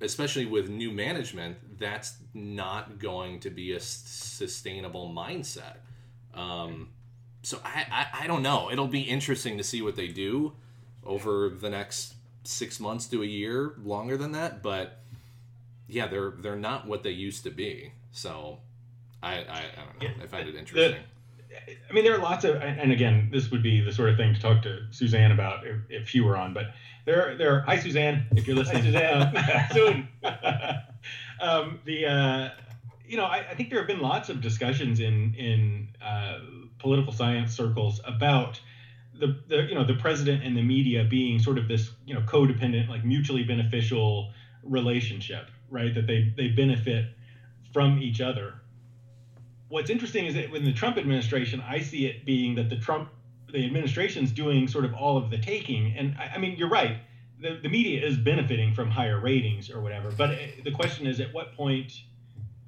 especially 0.00 0.46
with 0.46 0.68
new 0.68 0.90
management, 0.90 1.78
that's 1.78 2.16
not 2.34 2.98
going 2.98 3.40
to 3.40 3.50
be 3.50 3.72
a 3.72 3.80
sustainable 3.80 5.08
mindset. 5.08 5.76
Um, 6.34 6.90
so 7.42 7.58
I, 7.64 7.86
I, 7.90 8.24
I 8.24 8.26
don't 8.26 8.42
know. 8.42 8.70
It'll 8.70 8.86
be 8.86 9.02
interesting 9.02 9.58
to 9.58 9.64
see 9.64 9.82
what 9.82 9.96
they 9.96 10.08
do 10.08 10.52
over 11.04 11.48
the 11.48 11.70
next 11.70 12.14
six 12.44 12.80
months 12.80 13.06
to 13.08 13.22
a 13.22 13.26
year, 13.26 13.74
longer 13.82 14.16
than 14.16 14.32
that. 14.32 14.62
But 14.62 15.00
yeah, 15.88 16.06
they're 16.06 16.32
they're 16.38 16.56
not 16.56 16.86
what 16.86 17.02
they 17.02 17.10
used 17.10 17.44
to 17.44 17.50
be. 17.50 17.92
So 18.12 18.58
I 19.22 19.34
I, 19.36 19.64
I 19.76 19.84
don't 19.84 20.02
know. 20.02 20.24
I 20.24 20.26
find 20.26 20.48
it 20.48 20.54
interesting. 20.54 21.02
I 21.88 21.92
mean, 21.92 22.04
there 22.04 22.14
are 22.14 22.22
lots 22.22 22.44
of, 22.44 22.56
and 22.56 22.92
again, 22.92 23.28
this 23.32 23.50
would 23.50 23.62
be 23.62 23.80
the 23.80 23.92
sort 23.92 24.10
of 24.10 24.16
thing 24.16 24.34
to 24.34 24.40
talk 24.40 24.62
to 24.62 24.86
Suzanne 24.90 25.32
about 25.32 25.66
if, 25.66 25.76
if 25.88 26.08
she 26.08 26.20
were 26.20 26.36
on. 26.36 26.52
But 26.52 26.72
there, 27.04 27.36
there. 27.36 27.60
Hi, 27.62 27.78
Suzanne, 27.78 28.26
if 28.32 28.46
you're 28.46 28.56
listening. 28.56 28.82
Suzanne, 28.82 29.68
soon. 29.72 30.08
um, 31.40 31.80
the, 31.84 32.06
uh, 32.06 32.50
you 33.06 33.16
know, 33.16 33.24
I, 33.24 33.38
I, 33.50 33.54
think 33.54 33.70
there 33.70 33.78
have 33.78 33.88
been 33.88 34.00
lots 34.00 34.28
of 34.28 34.40
discussions 34.40 35.00
in 35.00 35.34
in 35.34 35.88
uh, 36.04 36.40
political 36.78 37.12
science 37.12 37.56
circles 37.56 38.00
about 38.04 38.60
the, 39.18 39.40
the, 39.48 39.62
you 39.64 39.74
know, 39.74 39.84
the 39.84 39.94
president 39.94 40.44
and 40.44 40.56
the 40.56 40.62
media 40.62 41.04
being 41.04 41.38
sort 41.38 41.58
of 41.58 41.66
this, 41.66 41.90
you 42.06 42.14
know, 42.14 42.20
codependent, 42.20 42.88
like 42.88 43.04
mutually 43.04 43.42
beneficial 43.42 44.32
relationship, 44.62 45.48
right? 45.70 45.94
That 45.94 46.06
they 46.06 46.32
they 46.36 46.48
benefit 46.48 47.06
from 47.72 47.98
each 47.98 48.20
other 48.20 48.60
what's 49.68 49.90
interesting 49.90 50.26
is 50.26 50.34
that 50.34 50.54
in 50.54 50.64
the 50.64 50.72
Trump 50.72 50.98
administration, 50.98 51.62
I 51.66 51.80
see 51.80 52.06
it 52.06 52.24
being 52.24 52.54
that 52.56 52.68
the 52.70 52.76
Trump 52.76 53.10
the 53.50 53.64
administration's 53.64 54.30
doing 54.30 54.68
sort 54.68 54.84
of 54.84 54.92
all 54.92 55.16
of 55.16 55.30
the 55.30 55.38
taking. 55.38 55.96
And 55.96 56.14
I, 56.18 56.32
I 56.34 56.38
mean, 56.38 56.56
you're 56.58 56.68
right. 56.68 56.98
The, 57.40 57.58
the 57.62 57.68
media 57.68 58.04
is 58.04 58.16
benefiting 58.16 58.74
from 58.74 58.90
higher 58.90 59.18
ratings 59.18 59.70
or 59.70 59.80
whatever. 59.80 60.10
But 60.10 60.30
uh, 60.32 60.36
the 60.64 60.72
question 60.72 61.06
is, 61.06 61.18
at 61.18 61.32
what 61.32 61.54
point 61.54 61.92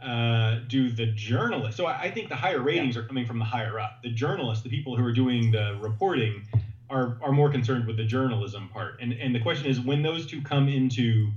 uh, 0.03 0.61
do 0.69 0.91
the 0.91 1.07
journalists? 1.07 1.77
So 1.77 1.85
I, 1.85 2.03
I 2.03 2.11
think 2.11 2.31
the 2.31 2.37
higher 2.37 2.61
ratings 2.61 2.97
yeah. 2.97 3.03
are 3.03 3.05
coming 3.05 3.27
from 3.27 3.39
the 3.39 3.45
higher 3.45 3.79
up. 3.79 4.03
The 4.03 4.11
journalists, 4.11 4.65
the 4.65 4.71
people 4.71 4.97
who 4.97 5.05
are 5.05 5.13
doing 5.13 5.51
the 5.51 5.77
reporting, 5.81 6.47
are 6.89 7.19
are 7.23 7.31
more 7.31 7.51
concerned 7.51 7.87
with 7.87 7.99
the 7.99 8.05
journalism 8.05 8.69
part. 8.71 9.01
And 9.01 9.13
and 9.13 9.35
the 9.35 9.41
question 9.41 9.67
is, 9.67 9.81
when 9.81 10.03
those 10.03 10.27
two 10.27 10.41
come 10.41 10.69
into 10.69 11.31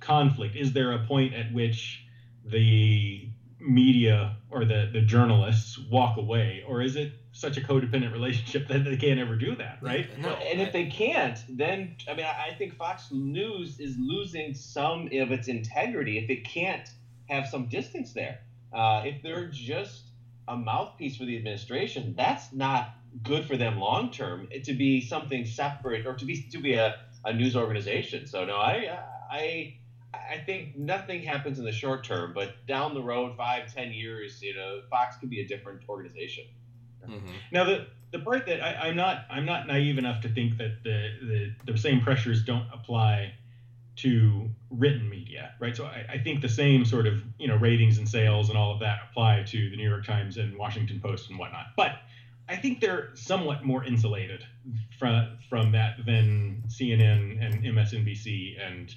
conflict? 0.00 0.56
Is 0.56 0.72
there 0.72 0.92
a 0.92 1.06
point 1.06 1.34
at 1.34 1.52
which 1.52 2.04
the 2.44 3.28
media 3.60 4.36
or 4.50 4.64
the, 4.64 4.90
the 4.92 5.00
journalists 5.02 5.78
walk 5.90 6.16
away, 6.16 6.64
or 6.66 6.82
is 6.82 6.96
it 6.96 7.12
such 7.32 7.56
a 7.56 7.60
codependent 7.60 8.12
relationship 8.12 8.68
that 8.68 8.84
they 8.84 8.96
can't 8.96 9.20
ever 9.20 9.36
do 9.36 9.54
that, 9.56 9.78
right? 9.80 10.06
No. 10.18 10.30
And 10.30 10.60
if 10.60 10.72
they 10.72 10.86
can't, 10.86 11.38
then 11.48 11.96
I 12.08 12.14
mean, 12.14 12.26
I 12.26 12.54
think 12.54 12.76
Fox 12.76 13.08
News 13.12 13.78
is 13.78 13.96
losing 13.98 14.54
some 14.54 15.06
of 15.06 15.32
its 15.32 15.48
integrity 15.48 16.18
if 16.18 16.30
it 16.30 16.44
can't 16.44 16.88
have 17.28 17.46
some 17.46 17.68
distance 17.68 18.12
there. 18.12 18.40
Uh, 18.72 19.02
if 19.04 19.22
they're 19.22 19.48
just 19.48 20.02
a 20.48 20.56
mouthpiece 20.56 21.16
for 21.16 21.24
the 21.24 21.36
administration, 21.36 22.14
that's 22.16 22.52
not 22.52 22.90
good 23.22 23.44
for 23.44 23.56
them 23.56 23.78
long 23.78 24.10
term. 24.10 24.48
To 24.64 24.72
be 24.72 25.00
something 25.00 25.44
separate 25.44 26.06
or 26.06 26.14
to 26.14 26.24
be 26.24 26.42
to 26.50 26.58
be 26.58 26.74
a, 26.74 27.00
a 27.24 27.32
news 27.32 27.56
organization. 27.56 28.26
So 28.26 28.44
no, 28.44 28.56
I 28.56 28.98
I 29.30 29.79
I 30.12 30.38
think 30.38 30.76
nothing 30.76 31.22
happens 31.22 31.58
in 31.58 31.64
the 31.64 31.72
short 31.72 32.04
term, 32.04 32.32
but 32.34 32.66
down 32.66 32.94
the 32.94 33.02
road, 33.02 33.36
five, 33.36 33.72
ten 33.72 33.92
years, 33.92 34.42
you 34.42 34.54
know, 34.54 34.80
Fox 34.90 35.16
could 35.16 35.30
be 35.30 35.40
a 35.40 35.46
different 35.46 35.82
organization. 35.88 36.44
Mm-hmm. 37.06 37.32
Now 37.52 37.64
the 37.64 37.86
the 38.12 38.18
part 38.18 38.46
that 38.46 38.60
I, 38.60 38.88
am 38.88 38.96
not 38.96 39.24
I'm 39.30 39.44
not 39.44 39.66
naive 39.66 39.98
enough 39.98 40.20
to 40.22 40.28
think 40.28 40.58
that 40.58 40.82
the, 40.82 41.10
the 41.22 41.72
the 41.72 41.78
same 41.78 42.00
pressures 42.00 42.42
don't 42.42 42.66
apply 42.72 43.34
to 43.96 44.48
written 44.70 45.08
media, 45.08 45.54
right? 45.60 45.76
So 45.76 45.84
I, 45.84 46.06
I, 46.14 46.18
think 46.18 46.40
the 46.40 46.48
same 46.48 46.84
sort 46.84 47.06
of 47.06 47.22
you 47.38 47.48
know 47.48 47.56
ratings 47.56 47.98
and 47.98 48.08
sales 48.08 48.48
and 48.48 48.56
all 48.56 48.72
of 48.72 48.80
that 48.80 49.00
apply 49.10 49.44
to 49.48 49.70
the 49.70 49.76
New 49.76 49.88
York 49.88 50.04
Times 50.06 50.36
and 50.36 50.56
Washington 50.56 51.00
Post 51.00 51.30
and 51.30 51.38
whatnot. 51.38 51.66
But 51.76 51.96
I 52.48 52.56
think 52.56 52.80
they're 52.80 53.10
somewhat 53.14 53.64
more 53.64 53.84
insulated 53.84 54.44
from 54.98 55.38
from 55.48 55.72
that 55.72 56.04
than 56.04 56.62
CNN 56.68 57.44
and 57.44 57.62
MSNBC 57.62 58.56
and 58.60 58.94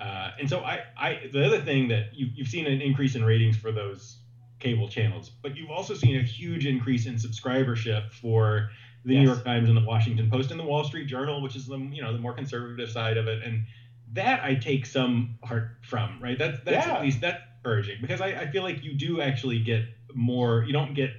uh, 0.00 0.30
and 0.38 0.48
so 0.48 0.60
I, 0.60 0.80
I 0.96 1.20
the 1.32 1.44
other 1.44 1.60
thing 1.60 1.88
that 1.88 2.14
you, 2.14 2.28
you've 2.34 2.48
seen 2.48 2.66
an 2.66 2.80
increase 2.80 3.14
in 3.14 3.24
ratings 3.24 3.56
for 3.56 3.72
those 3.72 4.18
cable 4.58 4.88
channels, 4.88 5.30
but 5.42 5.56
you've 5.56 5.70
also 5.70 5.94
seen 5.94 6.16
a 6.16 6.22
huge 6.22 6.66
increase 6.66 7.06
in 7.06 7.16
subscribership 7.16 8.12
for 8.12 8.70
the 9.04 9.14
yes. 9.14 9.20
New 9.20 9.26
York 9.28 9.44
Times 9.44 9.68
and 9.68 9.76
the 9.76 9.84
Washington 9.84 10.30
Post 10.30 10.50
and 10.50 10.60
the 10.60 10.64
Wall 10.64 10.84
Street 10.84 11.06
Journal, 11.06 11.42
which 11.42 11.56
is 11.56 11.66
the 11.66 11.78
you 11.78 12.02
know 12.02 12.12
the 12.12 12.18
more 12.18 12.32
conservative 12.32 12.90
side 12.90 13.16
of 13.16 13.28
it, 13.28 13.42
and 13.42 13.64
that 14.12 14.42
I 14.42 14.54
take 14.54 14.86
some 14.86 15.38
heart 15.44 15.76
from. 15.82 16.18
Right, 16.20 16.38
that's 16.38 16.58
that's 16.64 16.86
yeah. 16.86 16.94
at 16.94 17.02
least 17.02 17.20
that's 17.20 17.42
encouraging 17.58 17.98
because 18.00 18.20
I, 18.20 18.28
I 18.28 18.50
feel 18.50 18.62
like 18.62 18.82
you 18.82 18.94
do 18.94 19.20
actually 19.20 19.60
get 19.60 19.84
more. 20.14 20.64
You 20.64 20.72
don't 20.72 20.94
get 20.94 21.10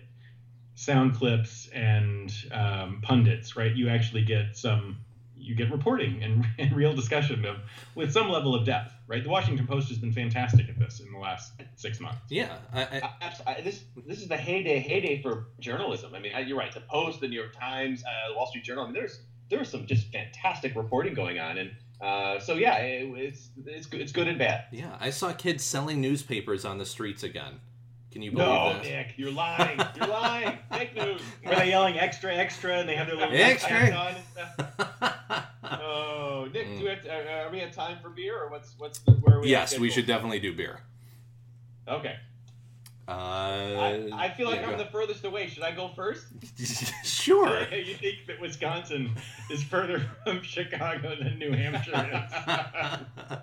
sound 0.75 1.15
clips 1.15 1.69
and 1.73 2.33
um, 2.51 2.99
pundits, 3.01 3.55
right? 3.55 3.73
You 3.73 3.89
actually 3.89 4.23
get 4.23 4.57
some 4.57 4.97
you 5.43 5.55
get 5.55 5.71
reporting 5.71 6.23
and, 6.23 6.45
and 6.57 6.73
real 6.75 6.93
discussion 6.93 7.45
of 7.45 7.57
with 7.95 8.11
some 8.11 8.29
level 8.29 8.55
of 8.55 8.65
depth, 8.65 8.93
right? 9.07 9.23
The 9.23 9.29
Washington 9.29 9.67
Post 9.67 9.89
has 9.89 9.97
been 9.97 10.11
fantastic 10.11 10.69
at 10.69 10.79
this 10.79 10.99
in 10.99 11.11
the 11.11 11.19
last 11.19 11.53
six 11.75 11.99
months. 11.99 12.21
Yeah, 12.29 12.57
I, 12.73 12.81
I, 12.81 13.33
I, 13.45 13.61
this 13.61 13.83
this 14.07 14.21
is 14.21 14.27
the 14.27 14.37
heyday 14.37 14.79
heyday 14.79 15.21
for 15.21 15.47
journalism. 15.59 16.15
I 16.15 16.19
mean, 16.19 16.31
you're 16.47 16.57
right. 16.57 16.73
The 16.73 16.81
Post, 16.81 17.21
the 17.21 17.27
New 17.27 17.39
York 17.39 17.57
Times, 17.57 18.03
uh, 18.03 18.29
the 18.29 18.35
Wall 18.35 18.47
Street 18.47 18.63
Journal. 18.63 18.83
I 18.83 18.87
mean, 18.87 18.93
there's 18.93 19.19
there's 19.49 19.69
some 19.69 19.85
just 19.85 20.11
fantastic 20.11 20.75
reporting 20.75 21.13
going 21.13 21.39
on, 21.39 21.57
and 21.57 21.71
uh, 22.01 22.39
so 22.39 22.55
yeah, 22.55 22.77
it, 22.77 23.09
it's 23.17 23.49
it's 23.65 23.87
it's 23.91 24.11
good 24.11 24.27
and 24.27 24.39
bad. 24.39 24.65
Yeah, 24.71 24.95
I 24.99 25.09
saw 25.09 25.33
kids 25.33 25.63
selling 25.63 26.01
newspapers 26.01 26.65
on 26.65 26.77
the 26.77 26.85
streets 26.85 27.23
again. 27.23 27.59
Can 28.13 28.21
you 28.21 28.31
believe 28.31 28.47
no, 28.47 28.77
this? 28.77 28.89
Nick, 28.89 29.13
you're 29.17 29.31
lying. 29.31 29.81
You're 29.95 30.07
lying. 30.07 30.59
Fake 30.71 30.95
news. 30.95 31.19
Were 31.43 31.55
they 31.55 31.69
yelling 31.69 31.97
extra, 31.97 32.31
extra, 32.31 32.77
and 32.77 32.87
they 32.87 32.95
have 32.95 33.07
their 33.07 33.15
little 33.15 33.35
extra? 33.35 33.89
On 33.89 34.15
oh, 35.81 36.47
Nick, 36.53 36.67
mm. 36.67 36.77
do 36.77 36.83
we 36.83 36.89
have 36.91 37.01
to, 37.01 37.11
are 37.11 37.49
we 37.51 37.61
at 37.61 37.73
time 37.73 37.97
for 38.03 38.09
beer, 38.09 38.39
or 38.39 38.51
what's 38.51 38.75
what's 38.77 38.99
the, 38.99 39.13
where 39.13 39.39
we? 39.39 39.49
Yes, 39.49 39.79
we 39.79 39.89
should 39.89 40.05
definitely 40.05 40.39
do 40.39 40.53
beer. 40.53 40.81
Okay. 41.87 42.17
Uh, 43.07 43.11
I, 43.11 44.09
I, 44.13 44.29
feel 44.29 44.47
like 44.47 44.61
yeah, 44.61 44.67
I'm 44.67 44.77
go. 44.77 44.83
the 44.83 44.91
furthest 44.91 45.25
away. 45.25 45.47
Should 45.47 45.63
I 45.63 45.71
go 45.71 45.89
first? 45.95 46.27
sure. 47.03 47.67
you 47.73 47.95
think 47.95 48.27
that 48.27 48.39
Wisconsin 48.39 49.15
is 49.49 49.63
further 49.63 50.05
from 50.23 50.43
Chicago 50.43 51.15
than 51.15 51.39
New 51.39 51.51
Hampshire 51.51 52.27
is? 53.31 53.37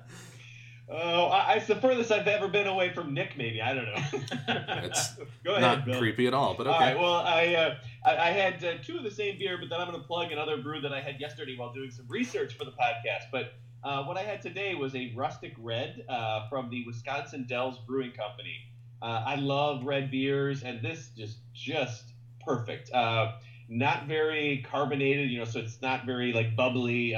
Oh, 0.93 1.27
I, 1.27 1.55
it's 1.55 1.69
the 1.69 1.77
furthest 1.77 2.11
I've 2.11 2.27
ever 2.27 2.49
been 2.49 2.67
away 2.67 2.93
from 2.93 3.15
Nick. 3.15 3.37
Maybe 3.37 3.63
I 3.63 3.75
don't 3.75 3.85
know. 3.85 4.03
it's 4.83 5.15
Go 5.45 5.53
ahead, 5.55 5.61
not 5.63 5.85
Bill. 5.85 5.99
creepy 5.99 6.27
at 6.27 6.35
all, 6.35 6.55
but 6.55 6.67
okay. 6.67 6.75
All 6.75 6.81
right. 6.81 6.99
Well, 6.99 7.15
I 7.15 7.55
uh, 7.55 7.77
I, 8.05 8.17
I, 8.17 8.31
had 8.31 8.65
uh, 8.65 8.75
two 8.83 8.97
of 8.97 9.05
the 9.05 9.11
same 9.11 9.39
beer, 9.39 9.57
but 9.57 9.71
then 9.71 9.81
I'm 9.81 9.89
going 9.89 10.01
to 10.01 10.07
plug 10.07 10.33
another 10.33 10.57
brew 10.57 10.81
that 10.81 10.93
I 10.93 11.01
had 11.01 11.21
yesterday 11.21 11.57
while 11.57 11.73
doing 11.73 11.93
some 11.93 12.07
research 12.09 12.55
for 12.55 12.65
the 12.65 12.73
podcast. 12.73 13.31
But 13.31 13.53
uh, 13.85 14.03
what 14.03 14.17
I 14.19 14.23
had 14.23 14.43
today 14.43 14.75
was 14.75 14.97
a 14.97 15.13
rustic 15.15 15.55
red 15.59 16.05
uh, 16.09 16.49
from 16.49 16.71
the 16.71 16.85
Wisconsin 16.85 17.47
Dells 17.49 17.79
Brewing 17.87 18.13
Company. 18.13 18.57
Uh, 19.01 19.23
I 19.25 19.37
love 19.37 19.85
red 19.85 20.11
beers, 20.11 20.65
and 20.65 20.83
this 20.83 21.11
just 21.17 21.39
just 21.55 22.03
perfect. 22.45 22.93
Uh, 22.93 23.35
not 23.69 24.09
very 24.09 24.67
carbonated, 24.69 25.31
you 25.31 25.39
know, 25.39 25.45
so 25.45 25.61
it's 25.61 25.81
not 25.81 26.05
very 26.05 26.33
like 26.33 26.57
bubbly. 26.57 27.17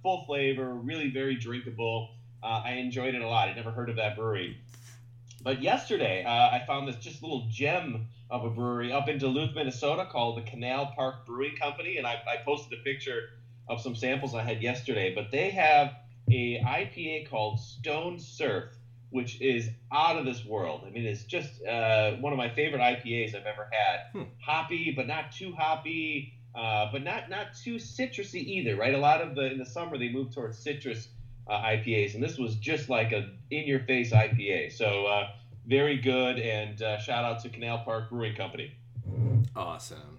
full 0.00 0.24
flavor, 0.26 0.74
really 0.74 1.10
very 1.10 1.34
drinkable. 1.34 2.10
Uh, 2.42 2.62
I 2.64 2.72
enjoyed 2.72 3.14
it 3.14 3.22
a 3.22 3.28
lot. 3.28 3.48
I'd 3.48 3.56
never 3.56 3.70
heard 3.70 3.90
of 3.90 3.96
that 3.96 4.16
brewery. 4.16 4.58
But 5.42 5.62
yesterday, 5.62 6.24
uh, 6.24 6.30
I 6.30 6.62
found 6.66 6.86
this 6.86 6.96
just 6.96 7.22
little 7.22 7.46
gem 7.50 8.08
of 8.28 8.44
a 8.44 8.50
brewery 8.50 8.92
up 8.92 9.08
in 9.08 9.18
Duluth, 9.18 9.54
Minnesota 9.54 10.06
called 10.10 10.38
the 10.38 10.42
Canal 10.42 10.92
Park 10.94 11.26
Brewing 11.26 11.56
Company. 11.56 11.96
And 11.96 12.06
I, 12.06 12.22
I 12.26 12.36
posted 12.44 12.78
a 12.78 12.82
picture 12.82 13.30
of 13.68 13.80
some 13.80 13.94
samples 13.94 14.34
I 14.34 14.42
had 14.42 14.62
yesterday. 14.62 15.14
But 15.14 15.30
they 15.30 15.50
have 15.50 15.94
a 16.30 16.60
IPA 16.60 17.28
called 17.28 17.60
Stone 17.60 18.20
Surf, 18.20 18.64
which 19.10 19.40
is 19.40 19.68
out 19.92 20.16
of 20.16 20.24
this 20.24 20.44
world. 20.44 20.82
I 20.86 20.90
mean, 20.90 21.04
it's 21.04 21.24
just 21.24 21.64
uh, 21.64 22.12
one 22.16 22.32
of 22.32 22.36
my 22.36 22.50
favorite 22.50 22.80
IPAs 22.80 23.34
I've 23.34 23.46
ever 23.46 23.68
had. 23.70 24.12
Hmm. 24.12 24.28
Hoppy, 24.44 24.92
but 24.94 25.06
not 25.06 25.32
too 25.32 25.52
hoppy, 25.52 26.34
uh, 26.54 26.90
but 26.92 27.02
not 27.02 27.30
not 27.30 27.48
too 27.54 27.76
citrusy 27.76 28.44
either. 28.44 28.76
Right? 28.76 28.94
A 28.94 28.98
lot 28.98 29.20
of 29.20 29.34
the 29.34 29.50
in 29.50 29.58
the 29.58 29.66
summer 29.66 29.98
they 29.98 30.10
move 30.10 30.34
towards 30.34 30.58
citrus 30.58 31.08
uh, 31.50 31.62
IPAs, 31.62 32.14
and 32.14 32.22
this 32.22 32.38
was 32.38 32.54
just 32.54 32.88
like 32.88 33.12
a 33.12 33.28
in-your-face 33.50 34.12
IPA. 34.12 34.72
So 34.72 35.06
uh, 35.06 35.30
very 35.66 35.98
good, 35.98 36.38
and 36.38 36.80
uh, 36.80 36.98
shout 36.98 37.24
out 37.24 37.42
to 37.42 37.48
Canal 37.48 37.78
Park 37.84 38.08
Brewing 38.08 38.36
Company. 38.36 38.72
Awesome. 39.56 40.18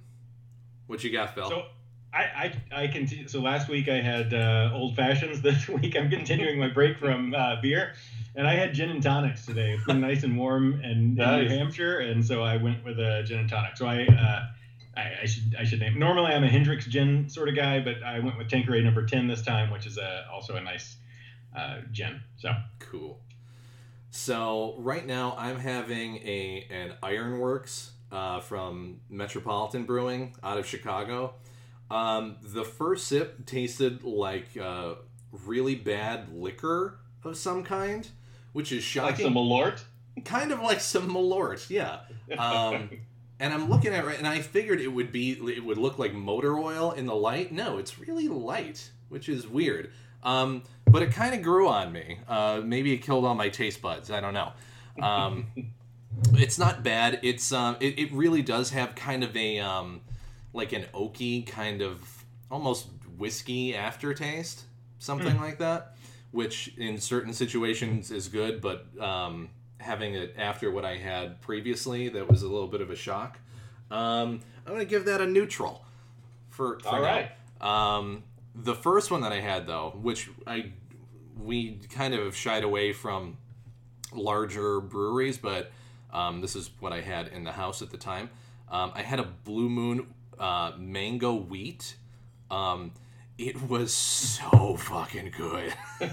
What 0.88 1.04
you 1.04 1.12
got, 1.12 1.34
Phil? 1.34 1.50
So 1.50 1.66
I 2.14 2.54
I, 2.72 2.84
I 2.84 2.88
continue. 2.88 3.30
So 3.30 3.40
last 3.40 3.70
week 3.70 3.88
I 3.88 4.02
had 4.02 4.34
uh, 4.34 4.72
old 4.74 4.96
fashions. 4.96 5.42
This 5.52 5.70
week 5.70 5.96
I'm 5.96 6.10
continuing 6.10 6.60
my 6.60 6.68
break 6.68 7.00
from 7.00 7.34
uh, 7.34 7.62
beer, 7.62 7.94
and 8.36 8.46
I 8.46 8.56
had 8.56 8.74
gin 8.74 8.90
and 8.90 9.02
tonics 9.02 9.46
today. 9.46 9.72
It's 9.72 9.86
been 9.86 10.02
nice 10.02 10.24
and 10.24 10.38
warm 10.38 10.82
and 10.84 11.16
nice. 11.16 11.44
in 11.44 11.48
New 11.48 11.58
Hampshire, 11.58 12.00
and 12.00 12.26
so 12.26 12.44
I 12.44 12.58
went 12.58 12.84
with 12.84 13.00
a 13.00 13.24
gin 13.26 13.40
and 13.40 13.50
tonic. 13.50 13.78
So 13.78 13.88
I. 13.88 14.06
Uh, 14.06 14.48
I, 14.94 15.20
I, 15.22 15.26
should 15.26 15.56
I 15.58 15.64
should 15.64 15.80
name. 15.80 15.98
Normally, 15.98 16.34
I'm 16.34 16.44
a 16.44 16.50
Hendrick's 16.50 16.86
gin 16.86 17.30
sort 17.30 17.48
of 17.48 17.56
guy, 17.56 17.80
but 17.80 18.04
I 18.04 18.20
went 18.20 18.38
with 18.38 18.50
Tanqueray 18.50 18.82
number 18.82 19.06
ten 19.06 19.26
this 19.26 19.42
time, 19.42 19.72
which 19.72 19.86
is 19.86 19.98
a, 19.98 20.26
also 20.30 20.58
a 20.58 20.62
nice 20.62 20.98
uh. 21.56 21.78
So 22.38 22.54
cool. 22.80 23.20
So 24.10 24.76
right 24.78 25.06
now 25.06 25.36
I'm 25.38 25.60
having 25.60 26.18
a 26.18 26.68
an 26.70 26.94
Ironworks 27.02 27.92
uh, 28.12 28.42
from 28.42 29.00
Metropolitan 29.10 29.86
Brewing 29.86 30.36
out 30.44 30.58
of 30.58 30.66
Chicago. 30.66 31.36
Um, 31.90 32.38
the 32.42 32.64
first 32.64 33.08
sip 33.08 33.46
tasted 33.46 34.04
like 34.04 34.58
uh, 34.58 34.96
really 35.46 35.76
bad 35.76 36.34
liquor 36.34 37.00
of 37.24 37.38
some 37.38 37.64
kind, 37.64 38.08
which 38.54 38.72
is 38.72 38.84
shocking. 38.84 39.26
Like 39.26 39.34
some 39.34 39.34
Malort. 39.34 39.84
Kind 40.26 40.52
of 40.52 40.62
like 40.62 40.82
some 40.82 41.10
Malort, 41.10 41.70
yeah. 41.70 42.02
Um, 42.38 42.90
and 43.40 43.54
I'm 43.54 43.70
looking 43.70 43.94
at 43.94 44.06
it, 44.06 44.18
and 44.18 44.28
I 44.28 44.40
figured 44.40 44.80
it 44.82 44.90
would 44.90 45.12
be 45.12 45.32
it 45.32 45.64
would 45.64 45.78
look 45.78 45.98
like 45.98 46.14
motor 46.14 46.58
oil 46.58 46.92
in 46.92 47.06
the 47.06 47.16
light. 47.16 47.52
No, 47.52 47.78
it's 47.78 47.98
really 47.98 48.28
light, 48.28 48.92
which 49.10 49.28
is 49.30 49.48
weird. 49.48 49.92
Um, 50.24 50.64
but 50.86 51.02
it 51.02 51.12
kind 51.12 51.34
of 51.34 51.42
grew 51.42 51.68
on 51.68 51.92
me. 51.92 52.20
Uh, 52.28 52.62
maybe 52.64 52.94
it 52.94 52.98
killed 52.98 53.26
all 53.26 53.36
my 53.36 53.50
taste 53.50 53.82
buds. 53.82 54.12
I 54.12 54.20
don't 54.20 54.34
know. 54.34 54.52
Um, 55.02 55.48
it's 56.34 56.58
not 56.58 56.84
bad. 56.84 57.20
It's 57.24 57.52
um, 57.52 57.78
it, 57.80 57.98
it 57.98 58.12
really 58.12 58.42
does 58.42 58.72
have 58.72 58.96
kind 58.96 59.24
of 59.24 59.36
a 59.36 59.60
um, 59.60 60.02
like 60.54 60.74
an 60.74 60.86
oaky 60.94 61.46
kind 61.48 61.82
of 61.82 62.26
almost 62.50 62.88
whiskey 63.18 63.76
aftertaste, 63.76 64.64
something 65.00 65.36
mm. 65.36 65.42
like 65.42 65.60
that. 65.60 65.96
Which 66.32 66.74
in 66.78 66.98
certain 66.98 67.34
situations 67.34 68.10
is 68.10 68.30
good, 68.30 68.62
but 68.62 68.86
um, 69.02 69.50
having 69.80 70.16
it 70.16 70.36
after 70.38 70.72
what 70.72 70.86
I 70.86 70.96
had 70.96 71.42
previously, 71.42 72.08
that 72.08 72.30
was 72.30 72.42
a 72.42 72.48
little 72.48 72.70
bit 72.70 72.80
of 72.80 72.90
a 72.90 72.96
shock. 72.96 73.38
Um, 73.90 74.40
I'm 74.66 74.74
gonna 74.74 74.86
give 74.86 75.06
that 75.06 75.20
a 75.20 75.28
neutral. 75.28 75.84
For, 76.50 76.80
for 76.80 76.88
all 76.88 77.02
right. 77.02 77.32
Um, 77.60 78.24
the 78.56 78.76
first 78.76 79.12
one 79.12 79.22
that 79.22 79.32
I 79.32 79.40
had 79.40 79.68
though, 79.68 79.98
which 80.02 80.30
I 80.46 80.72
we 81.42 81.80
kind 81.90 82.14
of 82.14 82.36
shied 82.36 82.64
away 82.64 82.94
from 82.94 83.38
larger 84.14 84.80
breweries, 84.80 85.38
but 85.38 85.72
um, 86.14 86.42
this 86.42 86.56
is 86.56 86.70
what 86.80 86.94
I 86.94 87.02
had 87.02 87.30
in 87.30 87.44
the 87.44 87.52
house 87.52 87.82
at 87.82 87.90
the 87.90 87.98
time. 87.98 88.30
Um, 88.70 88.92
I 88.96 89.02
had 89.02 89.20
a 89.20 89.24
Blue 89.24 89.70
Moon 89.70 90.14
uh, 90.40 90.74
mango 90.78 91.34
wheat. 91.36 91.96
Um, 92.50 92.94
it 93.38 93.62
was 93.70 93.94
so 93.94 94.76
fucking 94.78 95.34
good. 95.36 95.74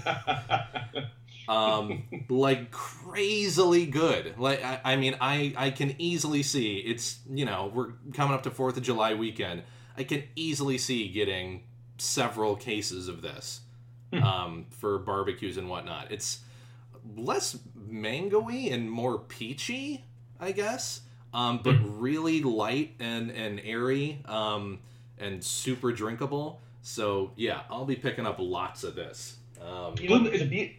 um, 1.49 2.03
like 2.29 2.71
crazily 2.71 3.85
good. 3.85 4.37
Like 4.37 4.63
I, 4.63 4.79
I 4.83 4.95
mean, 4.95 5.15
I 5.19 5.53
I 5.57 5.71
can 5.71 5.95
easily 5.99 6.43
see 6.43 6.77
it's 6.77 7.19
you 7.29 7.45
know 7.45 7.71
we're 7.73 7.93
coming 8.13 8.33
up 8.33 8.43
to 8.43 8.51
Fourth 8.51 8.77
of 8.77 8.83
July 8.83 9.13
weekend. 9.13 9.63
I 9.97 10.03
can 10.03 10.23
easily 10.35 10.77
see 10.77 11.09
getting 11.09 11.63
several 12.01 12.55
cases 12.55 13.07
of 13.07 13.21
this 13.21 13.61
um, 14.13 14.65
for 14.69 14.97
barbecues 14.99 15.57
and 15.57 15.69
whatnot. 15.69 16.11
It's 16.11 16.39
less 17.15 17.57
mangoey 17.75 18.71
and 18.71 18.89
more 18.89 19.19
peachy, 19.19 20.03
I 20.39 20.51
guess, 20.51 21.01
um, 21.33 21.59
but 21.63 21.75
really 21.99 22.41
light 22.41 22.95
and 22.99 23.31
and 23.31 23.61
airy 23.63 24.21
um, 24.25 24.79
and 25.17 25.43
super 25.43 25.91
drinkable. 25.91 26.59
So 26.81 27.31
yeah, 27.35 27.61
I'll 27.69 27.85
be 27.85 27.95
picking 27.95 28.25
up 28.25 28.37
lots 28.39 28.83
of 28.83 28.95
this. 28.95 29.37
Um, 29.61 29.95
You 29.99 30.09
know, 30.09 30.19
Blue- 30.19 30.37
the 30.37 30.45
be- 30.45 30.77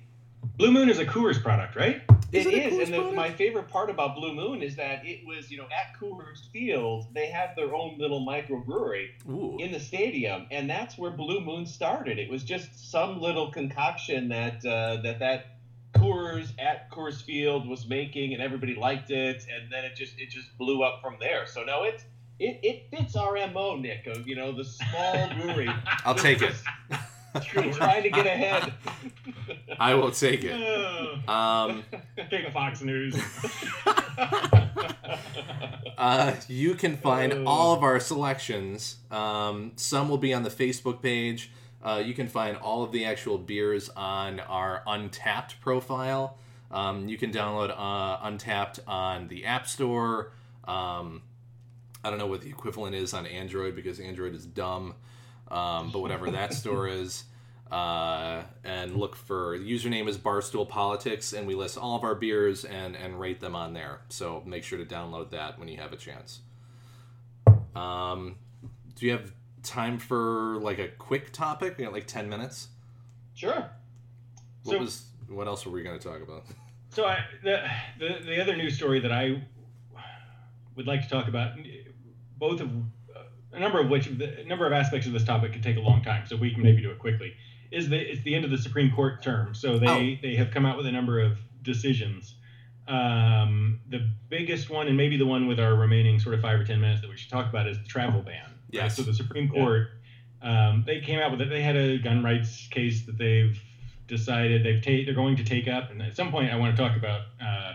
Blue 0.56 0.70
Moon 0.70 0.88
is 0.88 0.98
a 0.98 1.06
Coors 1.06 1.42
product, 1.42 1.76
right? 1.76 2.02
Is 2.32 2.46
it 2.46 2.54
it 2.54 2.58
a 2.58 2.66
is, 2.66 2.74
Coors 2.74 2.98
and 2.98 3.08
the, 3.08 3.12
my 3.12 3.30
favorite 3.30 3.68
part 3.68 3.90
about 3.90 4.14
Blue 4.14 4.34
Moon 4.34 4.62
is 4.62 4.76
that 4.76 5.06
it 5.06 5.26
was, 5.26 5.50
you 5.50 5.58
know, 5.58 5.64
at 5.64 5.98
Coors 5.98 6.50
Field, 6.52 7.06
they 7.14 7.26
have 7.26 7.56
their 7.56 7.74
own 7.74 7.98
little 7.98 8.24
microbrewery 8.24 9.08
ooh, 9.28 9.58
in 9.58 9.72
the 9.72 9.80
stadium, 9.80 10.46
and 10.50 10.68
that's 10.68 10.96
where 10.98 11.10
Blue 11.10 11.40
Moon 11.40 11.66
started. 11.66 12.18
It 12.18 12.30
was 12.30 12.44
just 12.44 12.90
some 12.90 13.20
little 13.20 13.50
concoction 13.50 14.28
that 14.28 14.64
uh, 14.64 15.00
that 15.02 15.18
that 15.18 15.56
Coors 15.94 16.52
at 16.58 16.90
Coors 16.90 17.22
Field 17.22 17.68
was 17.68 17.88
making, 17.88 18.32
and 18.32 18.42
everybody 18.42 18.74
liked 18.74 19.10
it, 19.10 19.46
and 19.52 19.70
then 19.72 19.84
it 19.84 19.96
just 19.96 20.18
it 20.18 20.30
just 20.30 20.56
blew 20.56 20.82
up 20.82 21.00
from 21.02 21.16
there. 21.18 21.46
So 21.46 21.64
no, 21.64 21.82
it's 21.82 22.04
it, 22.38 22.60
it 22.62 22.86
fits 22.90 23.16
our 23.16 23.34
mo, 23.48 23.76
Nick. 23.76 24.06
Of 24.06 24.26
you 24.26 24.36
know 24.36 24.52
the 24.52 24.64
small 24.64 25.28
brewery. 25.40 25.68
I'll 26.04 26.14
take 26.14 26.42
it. 26.42 26.54
Tr- 27.42 27.70
trying 27.70 28.02
to 28.04 28.10
get 28.10 28.26
ahead. 28.26 28.72
I 29.78 29.94
will 29.94 30.10
take 30.10 30.44
it. 30.44 30.56
Um, 31.28 31.84
Big 32.28 32.52
Fox 32.52 32.82
News. 32.82 33.14
uh, 35.98 36.34
you 36.48 36.74
can 36.74 36.96
find 36.96 37.32
Oh. 37.32 37.44
all 37.46 37.74
of 37.74 37.82
our 37.82 38.00
selections. 38.00 38.96
Um, 39.10 39.72
some 39.76 40.08
will 40.08 40.18
be 40.18 40.32
on 40.34 40.42
the 40.42 40.50
Facebook 40.50 41.02
page. 41.02 41.50
Uh, 41.82 42.02
you 42.04 42.14
can 42.14 42.26
find 42.28 42.56
all 42.56 42.82
of 42.82 42.92
the 42.92 43.04
actual 43.04 43.38
beers 43.38 43.88
on 43.90 44.40
our 44.40 44.82
Untappd 44.86 45.60
profile. 45.60 46.36
Um, 46.70 47.08
you 47.08 47.16
can 47.16 47.32
download 47.32 47.70
uh, 47.76 48.18
Untappd 48.28 48.80
on 48.86 49.28
the 49.28 49.44
App 49.46 49.66
Store. 49.66 50.32
Um, 50.66 51.22
I 52.04 52.10
don't 52.10 52.18
know 52.18 52.26
what 52.26 52.42
the 52.42 52.48
equivalent 52.48 52.94
is 52.94 53.12
on 53.14 53.26
Android 53.26 53.74
because 53.76 54.00
Android 54.00 54.34
is 54.34 54.46
dumb. 54.46 54.94
Um, 55.50 55.90
but 55.90 56.00
whatever 56.00 56.30
that 56.30 56.54
store 56.54 56.86
is. 56.88 57.24
Uh, 57.70 58.42
and 58.64 58.96
look 58.96 59.14
for 59.14 59.56
the 59.56 59.64
username 59.64 60.08
is 60.08 60.18
Barstool 60.18 60.68
Politics, 60.68 61.32
and 61.32 61.46
we 61.46 61.54
list 61.54 61.78
all 61.78 61.96
of 61.96 62.02
our 62.02 62.16
beers 62.16 62.64
and 62.64 62.96
and 62.96 63.18
rate 63.20 63.38
them 63.40 63.54
on 63.54 63.74
there. 63.74 64.00
So 64.08 64.42
make 64.44 64.64
sure 64.64 64.76
to 64.78 64.84
download 64.84 65.30
that 65.30 65.56
when 65.58 65.68
you 65.68 65.76
have 65.78 65.92
a 65.92 65.96
chance. 65.96 66.40
Um, 67.76 68.36
do 68.96 69.06
you 69.06 69.12
have 69.12 69.32
time 69.62 69.98
for 69.98 70.56
like 70.60 70.78
a 70.80 70.88
quick 70.88 71.32
topic? 71.32 71.78
We 71.78 71.84
got 71.84 71.92
like 71.92 72.06
ten 72.08 72.28
minutes. 72.28 72.68
Sure. 73.34 73.70
What 74.64 74.72
So- 74.74 74.78
was 74.80 75.04
what 75.28 75.46
else 75.46 75.64
were 75.64 75.70
we 75.72 75.82
going 75.84 75.98
to 75.98 76.08
talk 76.08 76.22
about? 76.22 76.44
So 76.92 77.04
I, 77.06 77.20
the, 77.44 77.62
the 78.00 78.08
the 78.26 78.42
other 78.42 78.56
news 78.56 78.74
story 78.74 78.98
that 78.98 79.12
I 79.12 79.40
would 80.74 80.88
like 80.88 81.02
to 81.02 81.08
talk 81.08 81.28
about, 81.28 81.52
both 82.36 82.60
of 82.60 82.68
a 83.52 83.58
number 83.58 83.80
of 83.80 83.88
which 83.88 84.06
the 84.06 84.40
a 84.40 84.44
number 84.44 84.66
of 84.66 84.72
aspects 84.72 85.06
of 85.06 85.12
this 85.12 85.24
topic 85.24 85.52
could 85.52 85.62
take 85.62 85.76
a 85.76 85.80
long 85.80 86.02
time, 86.02 86.26
so 86.26 86.36
we 86.36 86.52
can 86.52 86.62
maybe 86.62 86.82
do 86.82 86.90
it 86.90 86.98
quickly. 86.98 87.34
Is 87.70 87.88
the 87.88 87.98
it's 87.98 88.22
the 88.22 88.34
end 88.34 88.44
of 88.44 88.50
the 88.50 88.58
Supreme 88.58 88.90
Court 88.92 89.22
term, 89.22 89.54
so 89.54 89.78
they 89.78 90.18
they 90.22 90.34
have 90.36 90.50
come 90.50 90.66
out 90.66 90.76
with 90.76 90.86
a 90.86 90.92
number 90.92 91.20
of 91.20 91.38
decisions. 91.62 92.34
Um, 92.88 93.80
the 93.88 94.08
biggest 94.28 94.70
one, 94.70 94.88
and 94.88 94.96
maybe 94.96 95.16
the 95.16 95.26
one 95.26 95.46
with 95.46 95.60
our 95.60 95.74
remaining 95.76 96.18
sort 96.18 96.34
of 96.34 96.40
five 96.40 96.58
or 96.58 96.64
ten 96.64 96.80
minutes 96.80 97.00
that 97.02 97.08
we 97.10 97.16
should 97.16 97.30
talk 97.30 97.48
about, 97.48 97.68
is 97.68 97.78
the 97.78 97.84
travel 97.88 98.20
ban. 98.22 98.42
right? 98.42 98.50
Yes. 98.70 98.96
So 98.96 99.02
the 99.02 99.14
Supreme 99.14 99.48
Court, 99.48 99.88
um, 100.42 100.82
they 100.86 101.00
came 101.00 101.20
out 101.20 101.30
with 101.30 101.40
it. 101.40 101.48
They 101.50 101.62
had 101.62 101.76
a 101.76 101.98
gun 101.98 102.24
rights 102.24 102.66
case 102.70 103.06
that 103.06 103.16
they've 103.18 103.60
decided 104.08 104.64
they've 104.64 104.82
ta- 104.82 105.04
they're 105.04 105.14
going 105.14 105.36
to 105.36 105.44
take 105.44 105.68
up, 105.68 105.90
and 105.92 106.02
at 106.02 106.16
some 106.16 106.30
point 106.32 106.52
I 106.52 106.56
want 106.56 106.74
to 106.76 106.82
talk 106.82 106.96
about 106.96 107.20
uh, 107.40 107.74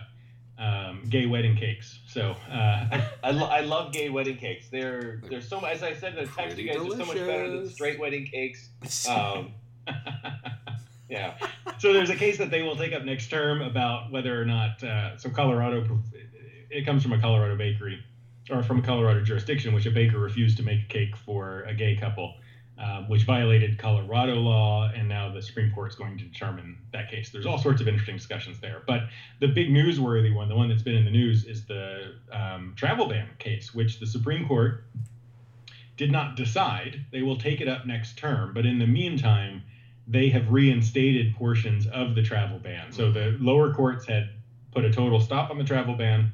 um, 0.57 1.03
gay 1.09 1.25
wedding 1.25 1.55
cakes. 1.55 1.99
So 2.07 2.35
uh, 2.49 3.01
I, 3.23 3.31
lo- 3.31 3.47
I 3.47 3.61
love 3.61 3.91
gay 3.91 4.09
wedding 4.09 4.37
cakes. 4.37 4.67
They're 4.69 5.21
they're 5.29 5.41
so 5.41 5.59
as 5.59 5.83
I 5.83 5.93
said 5.93 6.17
in 6.17 6.25
the 6.25 6.31
text, 6.31 6.57
you 6.57 6.67
guys 6.67 6.77
Pretty 6.77 6.93
are 6.93 6.97
so 6.97 7.05
much 7.05 7.17
better 7.17 7.49
than 7.49 7.69
straight 7.69 7.99
wedding 7.99 8.25
cakes. 8.25 8.69
Um, 9.07 9.53
yeah. 11.09 11.37
so 11.77 11.93
there's 11.93 12.09
a 12.09 12.15
case 12.15 12.37
that 12.37 12.49
they 12.49 12.61
will 12.61 12.75
take 12.75 12.93
up 12.93 13.03
next 13.03 13.27
term 13.27 13.61
about 13.61 14.11
whether 14.11 14.39
or 14.39 14.45
not 14.45 14.83
uh, 14.83 15.17
so 15.17 15.29
Colorado 15.29 15.87
it 16.69 16.85
comes 16.85 17.03
from 17.03 17.13
a 17.13 17.19
Colorado 17.19 17.55
bakery 17.55 18.03
or 18.49 18.63
from 18.63 18.79
a 18.79 18.81
Colorado 18.81 19.21
jurisdiction 19.21 19.73
which 19.73 19.85
a 19.85 19.91
baker 19.91 20.19
refused 20.19 20.57
to 20.57 20.63
make 20.63 20.83
a 20.83 20.87
cake 20.87 21.15
for 21.15 21.61
a 21.63 21.73
gay 21.73 21.95
couple 21.95 22.35
um, 22.77 23.07
which 23.07 23.23
violated 23.23 23.77
Colorado 23.77 24.35
law 24.35 24.89
and 24.93 25.04
now 25.04 25.04
the 25.35 25.41
Supreme 25.41 25.71
Court 25.73 25.91
is 25.91 25.95
going 25.95 26.17
to 26.17 26.23
determine 26.23 26.77
that 26.91 27.09
case 27.09 27.29
there's 27.29 27.45
all 27.45 27.59
sorts 27.59 27.81
of 27.81 27.87
interesting 27.87 28.17
discussions 28.17 28.59
there 28.59 28.83
but 28.87 29.01
the 29.39 29.47
big 29.47 29.69
newsworthy 29.69 30.33
one 30.33 30.49
the 30.49 30.55
one 30.55 30.69
that's 30.69 30.83
been 30.83 30.95
in 30.95 31.05
the 31.05 31.11
news 31.11 31.45
is 31.45 31.65
the 31.65 32.15
um, 32.31 32.73
travel 32.75 33.07
ban 33.07 33.29
case 33.37 33.73
which 33.73 33.99
the 33.99 34.07
Supreme 34.07 34.47
Court 34.47 34.83
did 35.97 36.11
not 36.11 36.35
decide 36.35 37.05
they 37.11 37.21
will 37.21 37.37
take 37.37 37.61
it 37.61 37.67
up 37.67 37.85
next 37.85 38.17
term 38.17 38.53
but 38.53 38.65
in 38.65 38.79
the 38.79 38.87
meantime 38.87 39.61
they 40.07 40.29
have 40.29 40.51
reinstated 40.51 41.35
portions 41.35 41.87
of 41.87 42.15
the 42.15 42.21
travel 42.21 42.59
ban. 42.59 42.91
So 42.91 43.11
the 43.11 43.37
lower 43.39 43.73
courts 43.73 44.05
had 44.05 44.29
put 44.71 44.85
a 44.85 44.91
total 44.91 45.19
stop 45.19 45.49
on 45.49 45.57
the 45.57 45.63
travel 45.63 45.95
ban 45.95 46.31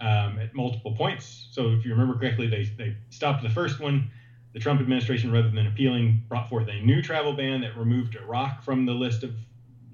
um, 0.00 0.38
at 0.38 0.54
multiple 0.54 0.94
points. 0.94 1.48
So 1.50 1.70
if 1.70 1.84
you 1.84 1.92
remember 1.92 2.18
correctly, 2.18 2.46
they, 2.46 2.64
they 2.76 2.96
stopped 3.10 3.42
the 3.42 3.50
first 3.50 3.80
one. 3.80 4.10
The 4.56 4.60
Trump 4.60 4.80
administration, 4.80 5.30
rather 5.30 5.50
than 5.50 5.66
appealing, 5.66 6.22
brought 6.30 6.48
forth 6.48 6.66
a 6.68 6.80
new 6.80 7.02
travel 7.02 7.34
ban 7.34 7.60
that 7.60 7.76
removed 7.76 8.16
Iraq 8.16 8.62
from 8.62 8.86
the 8.86 8.94
list 8.94 9.22
of 9.22 9.34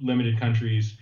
limited 0.00 0.38
countries. 0.38 0.96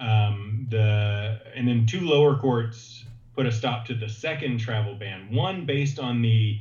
Um, 0.00 0.66
the 0.68 1.40
and 1.54 1.68
then 1.68 1.86
two 1.86 2.00
lower 2.00 2.36
courts 2.36 3.04
put 3.36 3.46
a 3.46 3.52
stop 3.52 3.86
to 3.86 3.94
the 3.94 4.08
second 4.08 4.58
travel 4.58 4.96
ban. 4.96 5.32
One 5.32 5.64
based 5.64 6.00
on 6.00 6.22
the 6.22 6.58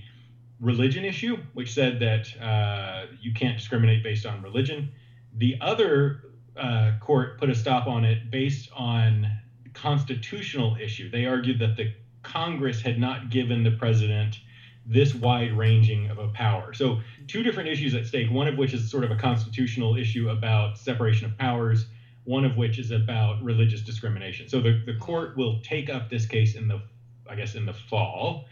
religion 0.59 1.03
issue, 1.03 1.37
which 1.55 1.73
said 1.73 1.99
that 2.01 2.39
uh, 2.39 3.07
you 3.19 3.33
can't 3.33 3.57
discriminate 3.57 4.03
based 4.03 4.27
on 4.27 4.43
religion. 4.43 4.91
The 5.35 5.57
other 5.59 6.35
uh, 6.55 6.91
court 6.99 7.39
put 7.39 7.49
a 7.49 7.55
stop 7.55 7.87
on 7.87 8.05
it 8.05 8.29
based 8.29 8.69
on 8.75 9.25
constitutional 9.73 10.77
issue. 10.79 11.09
They 11.09 11.25
argued 11.25 11.57
that 11.61 11.77
the 11.77 11.95
Congress 12.21 12.79
had 12.79 12.99
not 12.99 13.31
given 13.31 13.63
the 13.63 13.71
president 13.71 14.37
this 14.85 15.15
wide 15.15 15.53
ranging 15.57 16.09
of 16.09 16.17
a 16.17 16.27
power. 16.29 16.73
So, 16.73 16.99
two 17.27 17.43
different 17.43 17.69
issues 17.69 17.93
at 17.95 18.05
stake, 18.05 18.29
one 18.29 18.47
of 18.47 18.57
which 18.57 18.73
is 18.73 18.89
sort 18.89 19.03
of 19.03 19.11
a 19.11 19.15
constitutional 19.15 19.95
issue 19.95 20.29
about 20.29 20.77
separation 20.77 21.25
of 21.25 21.37
powers, 21.37 21.85
one 22.25 22.43
of 22.45 22.57
which 22.57 22.79
is 22.79 22.91
about 22.91 23.41
religious 23.41 23.81
discrimination. 23.81 24.49
So, 24.49 24.61
the, 24.61 24.81
the 24.85 24.95
court 24.95 25.37
will 25.37 25.61
take 25.61 25.89
up 25.89 26.09
this 26.09 26.25
case 26.25 26.55
in 26.55 26.67
the, 26.67 26.81
I 27.29 27.35
guess, 27.35 27.55
in 27.55 27.65
the 27.65 27.73
fall. 27.73 28.45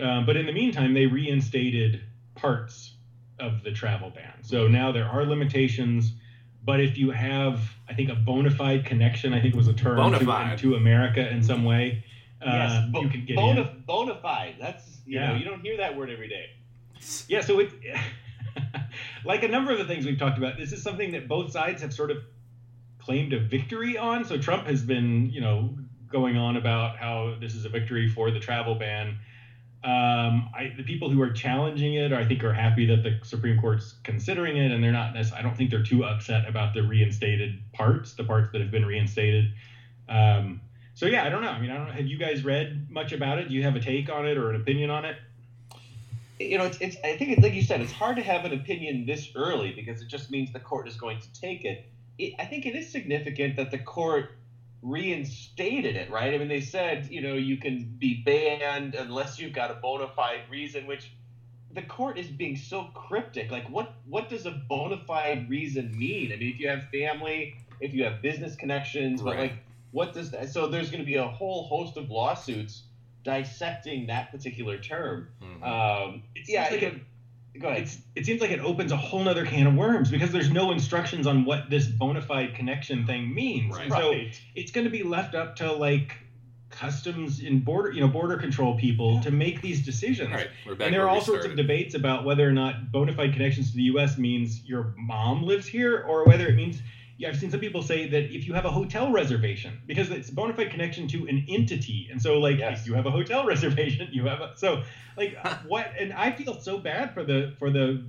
Uh, 0.00 0.22
but 0.22 0.36
in 0.36 0.46
the 0.46 0.52
meantime, 0.52 0.94
they 0.94 1.06
reinstated 1.06 2.02
parts 2.34 2.94
of 3.38 3.62
the 3.62 3.72
travel 3.72 4.10
ban. 4.10 4.42
So 4.42 4.68
now 4.68 4.92
there 4.92 5.06
are 5.06 5.24
limitations. 5.24 6.12
But 6.64 6.80
if 6.80 6.96
you 6.96 7.10
have, 7.10 7.60
I 7.88 7.94
think, 7.94 8.10
a 8.10 8.14
bona 8.14 8.50
fide 8.50 8.86
connection, 8.86 9.34
I 9.34 9.40
think 9.40 9.54
was 9.54 9.68
a 9.68 9.74
term 9.74 9.96
Bona 9.96 10.18
to, 10.18 10.24
fide. 10.24 10.58
to 10.58 10.76
America 10.76 11.28
in 11.28 11.42
some 11.42 11.64
way, 11.64 12.04
uh, 12.40 12.50
yes. 12.50 12.84
bo- 12.90 13.00
you 13.02 13.08
can 13.08 13.24
get 13.26 13.36
bona, 13.36 13.60
in. 13.62 13.82
bona 13.86 14.14
fide. 14.14 14.56
That's 14.58 14.93
you 15.06 15.18
Yeah. 15.18 15.28
know 15.32 15.34
you 15.36 15.44
don't 15.44 15.60
hear 15.60 15.76
that 15.78 15.96
word 15.96 16.10
every 16.10 16.28
day. 16.28 16.50
Yeah, 17.28 17.40
so 17.42 17.58
it, 17.60 17.70
like 19.24 19.42
a 19.42 19.48
number 19.48 19.72
of 19.72 19.78
the 19.78 19.84
things 19.84 20.06
we've 20.06 20.18
talked 20.18 20.38
about, 20.38 20.56
this 20.56 20.72
is 20.72 20.82
something 20.82 21.12
that 21.12 21.28
both 21.28 21.50
sides 21.52 21.82
have 21.82 21.92
sort 21.92 22.10
of 22.10 22.18
claimed 22.98 23.32
a 23.32 23.38
victory 23.40 23.98
on. 23.98 24.24
So 24.24 24.38
Trump 24.38 24.66
has 24.66 24.82
been, 24.82 25.30
you 25.30 25.40
know, 25.40 25.76
going 26.10 26.36
on 26.36 26.56
about 26.56 26.96
how 26.96 27.36
this 27.40 27.54
is 27.54 27.64
a 27.64 27.68
victory 27.68 28.08
for 28.08 28.30
the 28.30 28.40
travel 28.40 28.74
ban. 28.76 29.18
Um, 29.82 30.48
I, 30.56 30.72
the 30.74 30.82
people 30.82 31.10
who 31.10 31.20
are 31.20 31.30
challenging 31.30 31.94
it, 31.94 32.10
I 32.12 32.24
think, 32.24 32.42
are 32.42 32.54
happy 32.54 32.86
that 32.86 33.02
the 33.02 33.18
Supreme 33.22 33.60
Court's 33.60 33.96
considering 34.02 34.56
it, 34.56 34.70
and 34.72 34.82
they're 34.82 34.92
not. 34.92 35.14
I 35.14 35.42
don't 35.42 35.54
think 35.54 35.70
they're 35.70 35.82
too 35.82 36.04
upset 36.04 36.48
about 36.48 36.72
the 36.72 36.82
reinstated 36.82 37.60
parts, 37.74 38.14
the 38.14 38.24
parts 38.24 38.50
that 38.52 38.62
have 38.62 38.70
been 38.70 38.86
reinstated. 38.86 39.52
Um, 40.08 40.62
so 40.94 41.06
yeah, 41.06 41.24
I 41.24 41.28
don't 41.28 41.42
know. 41.42 41.48
I 41.48 41.60
mean, 41.60 41.70
I 41.70 41.76
don't. 41.76 41.90
Have 41.90 42.06
you 42.06 42.18
guys 42.18 42.44
read 42.44 42.88
much 42.90 43.12
about 43.12 43.38
it? 43.38 43.48
Do 43.48 43.54
you 43.54 43.62
have 43.64 43.76
a 43.76 43.80
take 43.80 44.10
on 44.10 44.26
it 44.26 44.36
or 44.36 44.50
an 44.50 44.60
opinion 44.60 44.90
on 44.90 45.04
it? 45.04 45.16
You 46.38 46.58
know, 46.58 46.64
it's, 46.64 46.78
it's 46.80 46.96
I 47.04 47.16
think 47.16 47.32
it's 47.32 47.42
like 47.42 47.54
you 47.54 47.62
said, 47.62 47.80
it's 47.80 47.92
hard 47.92 48.16
to 48.16 48.22
have 48.22 48.44
an 48.44 48.52
opinion 48.52 49.06
this 49.06 49.28
early 49.34 49.72
because 49.72 50.00
it 50.00 50.08
just 50.08 50.30
means 50.30 50.52
the 50.52 50.60
court 50.60 50.88
is 50.88 50.96
going 50.96 51.20
to 51.20 51.40
take 51.40 51.64
it. 51.64 51.84
it 52.18 52.34
I 52.38 52.44
think 52.44 52.66
it 52.66 52.76
is 52.76 52.90
significant 52.90 53.56
that 53.56 53.70
the 53.70 53.78
court 53.78 54.30
reinstated 54.82 55.96
it, 55.96 56.10
right? 56.10 56.34
I 56.34 56.38
mean, 56.38 56.48
they 56.48 56.60
said, 56.60 57.08
you 57.10 57.22
know, 57.22 57.34
you 57.34 57.56
can 57.56 57.96
be 57.98 58.22
banned 58.24 58.94
unless 58.94 59.38
you've 59.38 59.52
got 59.52 59.70
a 59.70 59.74
bona 59.74 60.08
fide 60.14 60.42
reason, 60.50 60.86
which 60.86 61.12
the 61.72 61.82
court 61.82 62.18
is 62.18 62.28
being 62.28 62.56
so 62.56 62.84
cryptic. 62.94 63.50
Like, 63.50 63.68
what 63.68 63.94
what 64.06 64.28
does 64.28 64.46
a 64.46 64.52
bona 64.52 64.98
fide 65.08 65.50
reason 65.50 65.96
mean? 65.96 66.32
I 66.32 66.36
mean, 66.36 66.54
if 66.54 66.60
you 66.60 66.68
have 66.68 66.84
family 66.92 67.56
if 67.80 67.94
you 67.94 68.04
have 68.04 68.22
business 68.22 68.56
connections, 68.56 69.22
but 69.22 69.36
like, 69.36 69.52
what 69.94 70.12
does 70.12 70.32
that? 70.32 70.50
So 70.50 70.66
there's 70.66 70.90
going 70.90 71.02
to 71.02 71.06
be 71.06 71.14
a 71.14 71.26
whole 71.26 71.68
host 71.68 71.96
of 71.96 72.10
lawsuits 72.10 72.82
dissecting 73.22 74.08
that 74.08 74.32
particular 74.32 74.76
term. 74.76 75.28
Mhm. 75.40 75.62
Um, 75.62 76.22
It 76.34 76.48
yeah, 76.48 76.68
seems 76.68 76.82
like 76.82 76.92
it- 76.94 77.60
go 77.60 77.68
ahead. 77.68 77.82
It's, 77.82 77.98
it 78.16 78.26
seems 78.26 78.40
like 78.40 78.50
it 78.50 78.58
opens 78.58 78.90
a 78.90 78.96
whole 78.96 79.22
nother 79.22 79.46
can 79.46 79.68
of 79.68 79.74
worms 79.74 80.10
because 80.10 80.32
there's 80.32 80.50
no 80.50 80.72
instructions 80.72 81.28
on 81.28 81.44
what 81.44 81.70
this 81.70 81.86
bona 81.86 82.20
fide 82.20 82.54
connection 82.56 83.06
thing 83.06 83.32
means. 83.32 83.74
Right. 83.76 83.88
So 83.88 84.10
Right. 84.10 84.40
it's 84.56 84.72
going 84.72 84.84
to 84.84 84.90
be 84.90 85.04
left 85.04 85.36
up 85.36 85.54
to 85.56 85.72
like 85.72 86.16
customs 86.70 87.38
and 87.40 87.64
border, 87.64 87.92
you 87.92 88.00
know, 88.00 88.08
border 88.08 88.36
control 88.36 88.76
people 88.76 89.20
to 89.22 89.30
make 89.30 89.62
these 89.62 89.84
decisions. 89.84 90.28
All 90.28 90.34
right, 90.34 90.48
we're 90.66 90.74
back. 90.74 90.86
And 90.86 90.94
there 90.94 91.02
are 91.04 91.08
all 91.08 91.20
sorts 91.20 91.46
of 91.46 91.54
debates 91.54 91.94
about 91.94 92.24
whether 92.24 92.46
or 92.48 92.52
not 92.52 92.90
bona 92.90 93.12
fide 93.14 93.32
connections 93.32 93.70
to 93.70 93.76
the 93.76 93.84
U.S. 93.94 94.18
means 94.18 94.64
your 94.64 94.92
mom 94.98 95.44
lives 95.44 95.68
here, 95.68 96.04
or 96.08 96.24
whether 96.24 96.48
it 96.48 96.56
means. 96.56 96.82
Yeah, 97.16 97.28
I've 97.28 97.36
seen 97.36 97.50
some 97.50 97.60
people 97.60 97.80
say 97.82 98.08
that 98.08 98.24
if 98.34 98.46
you 98.46 98.54
have 98.54 98.64
a 98.64 98.70
hotel 98.70 99.12
reservation, 99.12 99.80
because 99.86 100.10
it's 100.10 100.30
a 100.30 100.34
bona 100.34 100.52
fide 100.54 100.70
connection 100.70 101.06
to 101.08 101.26
an 101.26 101.44
entity, 101.48 102.08
and 102.10 102.20
so 102.20 102.38
like 102.38 102.58
Yes. 102.58 102.80
if 102.80 102.86
you 102.86 102.94
have 102.94 103.06
a 103.06 103.10
hotel 103.10 103.44
reservation, 103.52 104.08
you 104.12 104.26
have 104.26 104.40
a 104.40 104.52
so 104.56 104.82
like 105.16 105.36
what, 105.66 105.92
and 105.98 106.12
I 106.12 106.32
feel 106.32 106.58
so 106.60 106.78
bad 106.78 107.14
for 107.14 107.22
the 107.24 107.54
for 107.58 107.70
the 107.70 108.04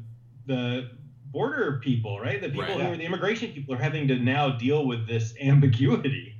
the 0.47 0.89
border 1.32 1.80
people, 1.84 2.20
right? 2.20 2.41
The 2.41 2.49
people 2.49 2.64
Right. 2.64 2.80
who 2.82 2.93
are 2.93 2.97
the 2.97 3.03
immigration 3.03 3.51
people 3.51 3.76
are 3.76 3.80
having 3.82 4.08
to 4.08 4.18
now 4.18 4.51
deal 4.58 4.86
with 4.88 5.08
this 5.08 5.34
ambiguity. 5.41 6.32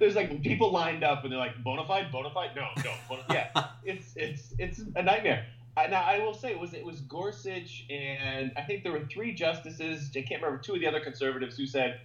There's 0.00 0.16
like 0.16 0.42
people 0.42 0.72
lined 0.72 1.04
up 1.04 1.22
and 1.22 1.32
they're 1.32 1.38
like 1.38 1.62
bona 1.62 1.86
fide, 1.86 2.10
bona 2.10 2.30
fide, 2.30 2.50
no, 2.56 2.66
no, 2.84 2.92
bona, 3.08 3.22
yeah. 3.30 3.66
It's 3.84 4.12
it's 4.16 4.52
it's 4.58 4.80
a 4.96 5.02
nightmare. 5.02 5.46
I, 5.76 5.88
now 5.88 6.02
I 6.02 6.20
will 6.20 6.34
say 6.34 6.50
it 6.50 6.60
was 6.60 6.72
it 6.74 6.84
was 6.84 7.00
Gorsuch 7.00 7.86
and 7.90 8.52
I 8.56 8.62
think 8.62 8.82
there 8.84 8.92
were 8.92 9.06
three 9.06 9.34
justices. 9.34 10.10
I 10.16 10.22
can't 10.22 10.40
remember 10.42 10.62
two 10.62 10.74
of 10.74 10.80
the 10.80 10.86
other 10.86 11.00
conservatives 11.00 11.56
who 11.56 11.66
said 11.66 12.00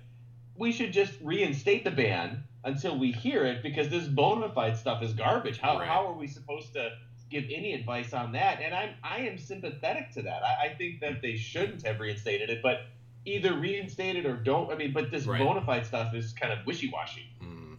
we 0.55 0.71
should 0.71 0.91
just 0.91 1.13
reinstate 1.21 1.83
the 1.83 1.91
ban 1.91 2.43
until 2.63 2.97
we 2.97 3.11
hear 3.11 3.45
it 3.45 3.61
because 3.63 3.89
this 3.89 4.07
bona 4.07 4.51
fide 4.53 4.75
stuff 4.77 5.01
is 5.03 5.13
garbage. 5.13 5.59
How 5.59 5.77
Right. 5.79 5.87
how 5.87 6.07
are 6.07 6.13
we 6.13 6.27
supposed 6.27 6.73
to 6.73 6.89
give 7.29 7.43
any 7.53 7.73
advice 7.73 8.11
on 8.13 8.31
that? 8.31 8.59
And 8.61 8.73
I'm 8.73 8.95
I 9.03 9.19
am 9.19 9.37
sympathetic 9.37 10.11
to 10.13 10.23
that. 10.23 10.41
I, 10.43 10.65
I 10.67 10.75
think 10.75 10.99
that 11.01 11.21
they 11.21 11.35
shouldn't 11.35 11.85
have 11.85 11.99
reinstated 11.99 12.49
it, 12.49 12.61
but 12.63 12.87
either 13.25 13.53
reinstate 13.53 14.15
it 14.15 14.25
or 14.25 14.35
don't. 14.35 14.71
I 14.71 14.75
mean, 14.75 14.93
but 14.93 15.11
this 15.11 15.25
Right. 15.27 15.39
bona 15.39 15.61
fide 15.61 15.85
stuff 15.85 16.15
is 16.15 16.33
kind 16.33 16.51
of 16.51 16.65
wishy 16.65 16.89
washy. 16.91 17.29
Um, 17.41 17.77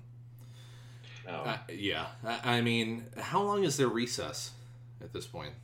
Uh, 1.27 1.57
yeah, 1.73 2.07
I, 2.25 2.57
I 2.57 2.61
mean, 2.61 3.05
how 3.19 3.43
long 3.43 3.65
is 3.65 3.77
their 3.77 3.89
recess 3.89 4.53
at 5.03 5.13
this 5.13 5.27
point? 5.27 5.55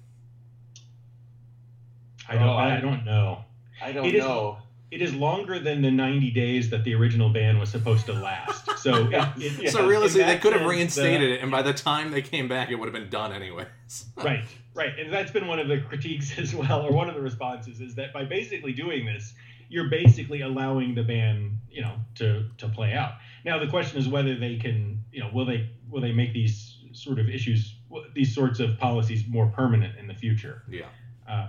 I 2.29 2.35
don't. 2.35 2.43
Oh, 2.49 2.53
I- 2.53 2.77
I 2.77 2.81
don't 2.81 3.05
know. 3.05 3.45
I 3.83 3.93
don't 3.93 4.07
It 4.07 4.15
is- 4.17 4.25
know. 4.25 4.59
It 4.89 5.03
is 5.03 5.13
longer 5.13 5.59
than 5.59 5.83
the 5.83 5.91
90 5.91 6.31
days 6.31 6.71
that 6.71 6.85
the 6.85 6.95
original 6.95 7.29
ban 7.29 7.59
was 7.59 7.71
supposed 7.71 8.07
to 8.07 8.13
last. 8.13 8.63
So, 8.87 9.09
it, 9.11 9.15
it, 9.43 9.63
Yeah, 9.65 9.71
so 9.71 9.85
realistically, 9.89 10.27
they 10.33 10.39
could 10.39 10.53
have 10.53 10.65
reinstated 10.65 11.21
the- 11.29 11.35
it, 11.35 11.43
and 11.43 11.51
by 11.51 11.63
the 11.63 11.73
time 11.73 12.13
they 12.13 12.23
came 12.23 12.47
back, 12.47 12.71
it 12.71 12.77
would 12.77 12.87
have 12.87 12.93
been 12.95 13.11
done 13.11 13.33
anyways. 13.33 13.67
right, 14.17 14.45
right, 14.75 14.97
and 14.97 15.13
that's 15.13 15.33
been 15.33 15.49
one 15.49 15.59
of 15.59 15.67
the 15.67 15.81
critiques 15.81 16.39
as 16.45 16.55
well, 16.55 16.83
or 16.87 16.93
one 16.93 17.09
of 17.09 17.17
the 17.17 17.21
responses 17.21 17.81
is 17.81 17.97
that 17.97 18.13
by 18.13 18.25
basically 18.25 18.73
doing 18.73 19.05
this, 19.05 19.35
you're 19.69 19.89
basically 19.91 20.43
allowing 20.43 20.95
the 20.95 21.03
ban, 21.03 21.59
you 21.69 21.83
know, 21.83 21.97
to 22.15 22.49
to 22.59 22.69
play 22.69 22.93
out. 22.93 23.15
Now 23.45 23.59
the 23.59 23.67
question 23.67 23.99
is 23.99 24.07
whether 24.09 24.37
they 24.37 24.57
can, 24.57 25.01
you 25.11 25.19
know, 25.19 25.31
will 25.35 25.47
they 25.47 25.69
will 25.91 26.01
they 26.01 26.13
make 26.13 26.33
these 26.33 26.77
sort 26.93 27.19
of 27.19 27.29
issues, 27.29 27.75
these 28.15 28.33
sorts 28.33 28.61
of 28.61 28.79
policies 28.79 29.27
more 29.27 29.49
permanent 29.49 29.99
in 29.99 30.07
the 30.07 30.15
future? 30.15 30.63
yeah. 30.71 30.87
Uh, 31.29 31.49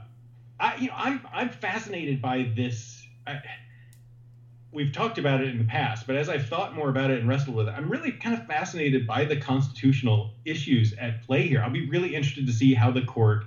I, 0.59 0.75
you 0.77 0.87
know, 0.87 0.95
I'm 0.97 1.21
I'm 1.31 1.49
fascinated 1.49 2.21
by 2.21 2.51
this. 2.55 3.05
I, 3.25 3.41
we've 4.71 4.91
talked 4.91 5.17
about 5.17 5.41
it 5.41 5.49
in 5.49 5.57
the 5.57 5.63
past, 5.65 6.07
but 6.07 6.15
as 6.15 6.29
I've 6.29 6.47
thought 6.47 6.75
more 6.75 6.89
about 6.89 7.11
it 7.11 7.19
and 7.19 7.27
wrestled 7.27 7.55
with 7.55 7.67
it, 7.67 7.71
I'm 7.71 7.89
really 7.89 8.11
kind 8.11 8.37
of 8.37 8.45
fascinated 8.47 9.07
by 9.07 9.25
the 9.25 9.37
constitutional 9.37 10.33
issues 10.45 10.93
at 10.99 11.25
play 11.25 11.47
here. 11.47 11.61
I'll 11.61 11.71
be 11.71 11.87
really 11.89 12.15
interested 12.15 12.47
to 12.47 12.53
see 12.53 12.73
how 12.73 12.91
the 12.91 13.03
court 13.03 13.45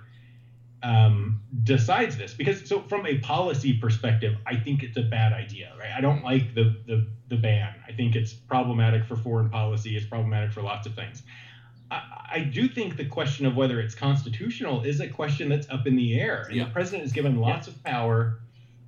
um, 0.82 1.40
decides 1.64 2.16
this, 2.16 2.32
because 2.34 2.66
so 2.68 2.82
from 2.82 3.06
a 3.06 3.18
policy 3.18 3.74
perspective, 3.78 4.36
I 4.46 4.56
think 4.56 4.82
it's 4.82 4.96
a 4.96 5.02
bad 5.02 5.32
idea. 5.32 5.72
Right? 5.78 5.90
I 5.96 6.00
don't 6.00 6.22
like 6.24 6.54
the 6.54 6.76
the 6.86 7.06
the 7.28 7.36
ban. 7.36 7.74
I 7.86 7.92
think 7.92 8.16
it's 8.16 8.32
problematic 8.32 9.04
for 9.04 9.16
foreign 9.16 9.50
policy. 9.50 9.96
It's 9.96 10.06
problematic 10.06 10.52
for 10.52 10.62
lots 10.62 10.86
of 10.86 10.94
things. 10.94 11.22
I, 12.32 12.40
do 12.40 12.68
think 12.68 12.96
the 12.96 13.04
question 13.04 13.46
of 13.46 13.56
whether 13.56 13.80
it's 13.80 13.94
constitutional 13.94 14.82
is 14.82 15.00
a 15.00 15.08
question 15.08 15.48
that's 15.48 15.68
up 15.70 15.86
in 15.86 15.96
the 15.96 16.18
air. 16.18 16.44
And 16.48 16.56
Yeah. 16.56 16.64
the 16.64 16.70
president 16.70 17.04
is 17.04 17.12
given 17.12 17.36
lots 17.36 17.66
of 17.68 17.82
power. 17.82 18.34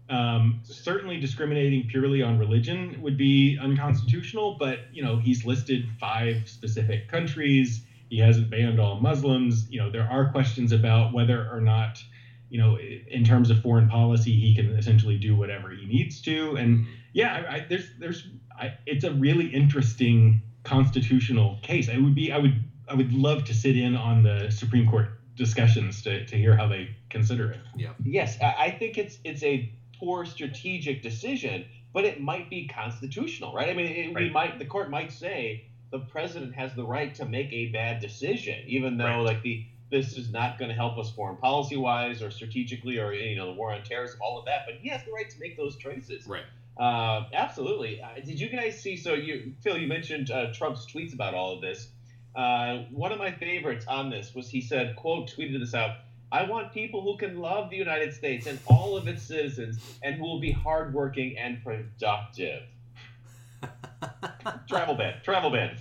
Um, 0.09 0.61
certainly, 0.63 1.17
discriminating 1.19 1.87
purely 1.87 2.23
on 2.23 2.39
religion 2.39 3.01
would 3.01 3.17
be 3.17 3.57
unconstitutional. 3.59 4.57
But 4.59 4.81
you 4.93 5.03
know, 5.03 5.17
he's 5.17 5.45
listed 5.45 5.89
five 5.99 6.49
specific 6.49 7.09
countries. 7.09 7.81
He 8.11 8.19
hasn't 8.19 8.51
banned 8.51 8.79
all 8.79 8.97
Muslims. 8.97 9.67
You 9.71 9.79
know, 9.81 9.91
there 9.91 10.07
are 10.07 10.27
questions 10.27 10.73
about 10.73 11.13
whether 11.13 11.49
or 11.51 11.61
not, 11.61 12.05
you 12.51 12.59
know, 12.59 12.77
in 12.79 13.25
terms 13.25 13.49
of 13.51 13.59
foreign 13.59 13.89
policy, 13.89 14.39
he 14.39 14.55
can 14.55 14.73
essentially 14.77 15.17
do 15.17 15.35
whatever 15.35 15.71
he 15.71 15.87
needs 15.87 16.21
to. 16.23 16.57
And 16.57 16.87
yeah, 17.15 17.33
I, 17.49 17.55
I, 17.57 17.67
there's 17.69 17.91
there's 17.99 18.27
I, 18.59 18.73
it's 18.87 19.05
a 19.05 19.13
really 19.13 19.47
interesting 19.47 20.43
constitutional 20.65 21.59
case. 21.63 21.89
I 21.89 21.97
would 21.97 22.15
be 22.15 22.31
I 22.33 22.39
would 22.39 22.55
I 22.93 22.95
would 22.95 23.15
love 23.15 23.45
to 23.45 23.55
sit 23.55 23.75
in 23.75 23.97
on 23.97 24.23
the 24.23 24.51
Supreme 24.51 24.87
Court 24.87 25.09
discussions 25.35 26.03
to, 26.03 26.27
to 26.27 26.37
hear 26.37 26.55
how 26.55 26.69
they 26.69 26.91
consider 27.09 27.53
it. 27.53 27.61
Yeah. 27.75 27.93
Yes, 28.05 28.37
I 28.43 28.55
I 28.67 28.71
think 28.71 28.99
it's 28.99 29.19
it's 29.25 29.43
a 29.43 29.73
poor 29.99 30.27
strategic 30.27 31.01
decision, 31.03 31.65
but 31.95 32.05
it 32.05 32.21
might 32.21 32.51
be 32.51 32.67
constitutional, 32.69 33.55
right? 33.55 33.71
I 33.71 33.73
mean, 33.73 33.87
it, 33.87 34.15
we 34.15 34.29
might 34.29 34.59
the 34.59 34.67
court 34.67 34.91
might 34.91 35.11
say 35.11 35.65
the 35.91 36.01
president 36.01 36.55
has 36.55 36.75
the 36.75 36.85
right 36.85 37.15
to 37.15 37.25
make 37.25 37.51
a 37.51 37.67
bad 37.69 38.01
decision, 38.01 38.63
even 38.67 38.99
though 38.99 39.05
Right. 39.05 39.21
like 39.21 39.43
the 39.43 39.65
this 39.89 40.19
is 40.19 40.31
not 40.31 40.59
going 40.59 40.71
to 40.71 40.75
help 40.75 40.99
us 40.99 41.11
foreign 41.11 41.37
policy 41.37 41.77
wise 41.77 42.23
or 42.23 42.31
strategically 42.31 42.99
or 42.99 43.15
you 43.15 43.37
know 43.37 43.47
the 43.47 43.53
war 43.55 43.73
on 43.73 43.83
terrorism, 43.85 44.21
all 44.21 44.39
of 44.39 44.45
that. 44.45 44.67
But 44.67 44.75
he 44.83 44.91
has 44.91 45.03
the 45.05 45.13
right 45.13 45.31
to 45.31 45.41
make 45.41 45.57
those 45.57 45.77
choices. 45.77 46.27
Right. 46.27 46.45
Uh, 46.79 47.25
absolutely. 47.33 48.03
Uh, 48.03 48.15
did 48.25 48.39
you 48.41 48.49
guys 48.49 48.81
see? 48.81 48.97
So 48.97 49.15
you, 49.15 49.55
Phil, 49.63 49.79
you 49.79 49.87
mentioned 49.87 50.31
uh, 50.31 50.53
Trump's 50.53 50.87
tweets 50.87 51.13
about 51.15 51.35
all 51.35 51.55
of 51.55 51.61
this. 51.61 51.89
Uh, 52.35 52.85
one 52.91 53.13
of 53.13 53.19
my 53.19 53.31
favorites 53.33 53.87
on 53.87 54.11
this 54.11 54.35
was 54.35 54.49
he 54.49 54.61
said, 54.61 54.97
"quote 54.97 55.31
tweeted 55.31 55.59
this 55.61 55.75
out." 55.75 55.97
I 56.31 56.45
want 56.45 56.73
people 56.73 57.03
who 57.03 57.19
can 57.19 57.39
love 57.39 57.69
the 57.69 57.77
United 57.77 58.15
States 58.15 58.47
and 58.47 58.59
all 58.67 58.97
of 58.97 59.07
its 59.07 59.23
citizens, 59.23 59.79
and 60.03 60.15
who 60.17 60.23
will 60.23 60.41
be 60.41 60.51
hardworking 60.51 61.37
and 61.37 61.63
productive. 61.63 62.63
travel 64.67 64.95
ban, 64.95 65.21
travel 65.23 65.51
ban. 65.51 65.77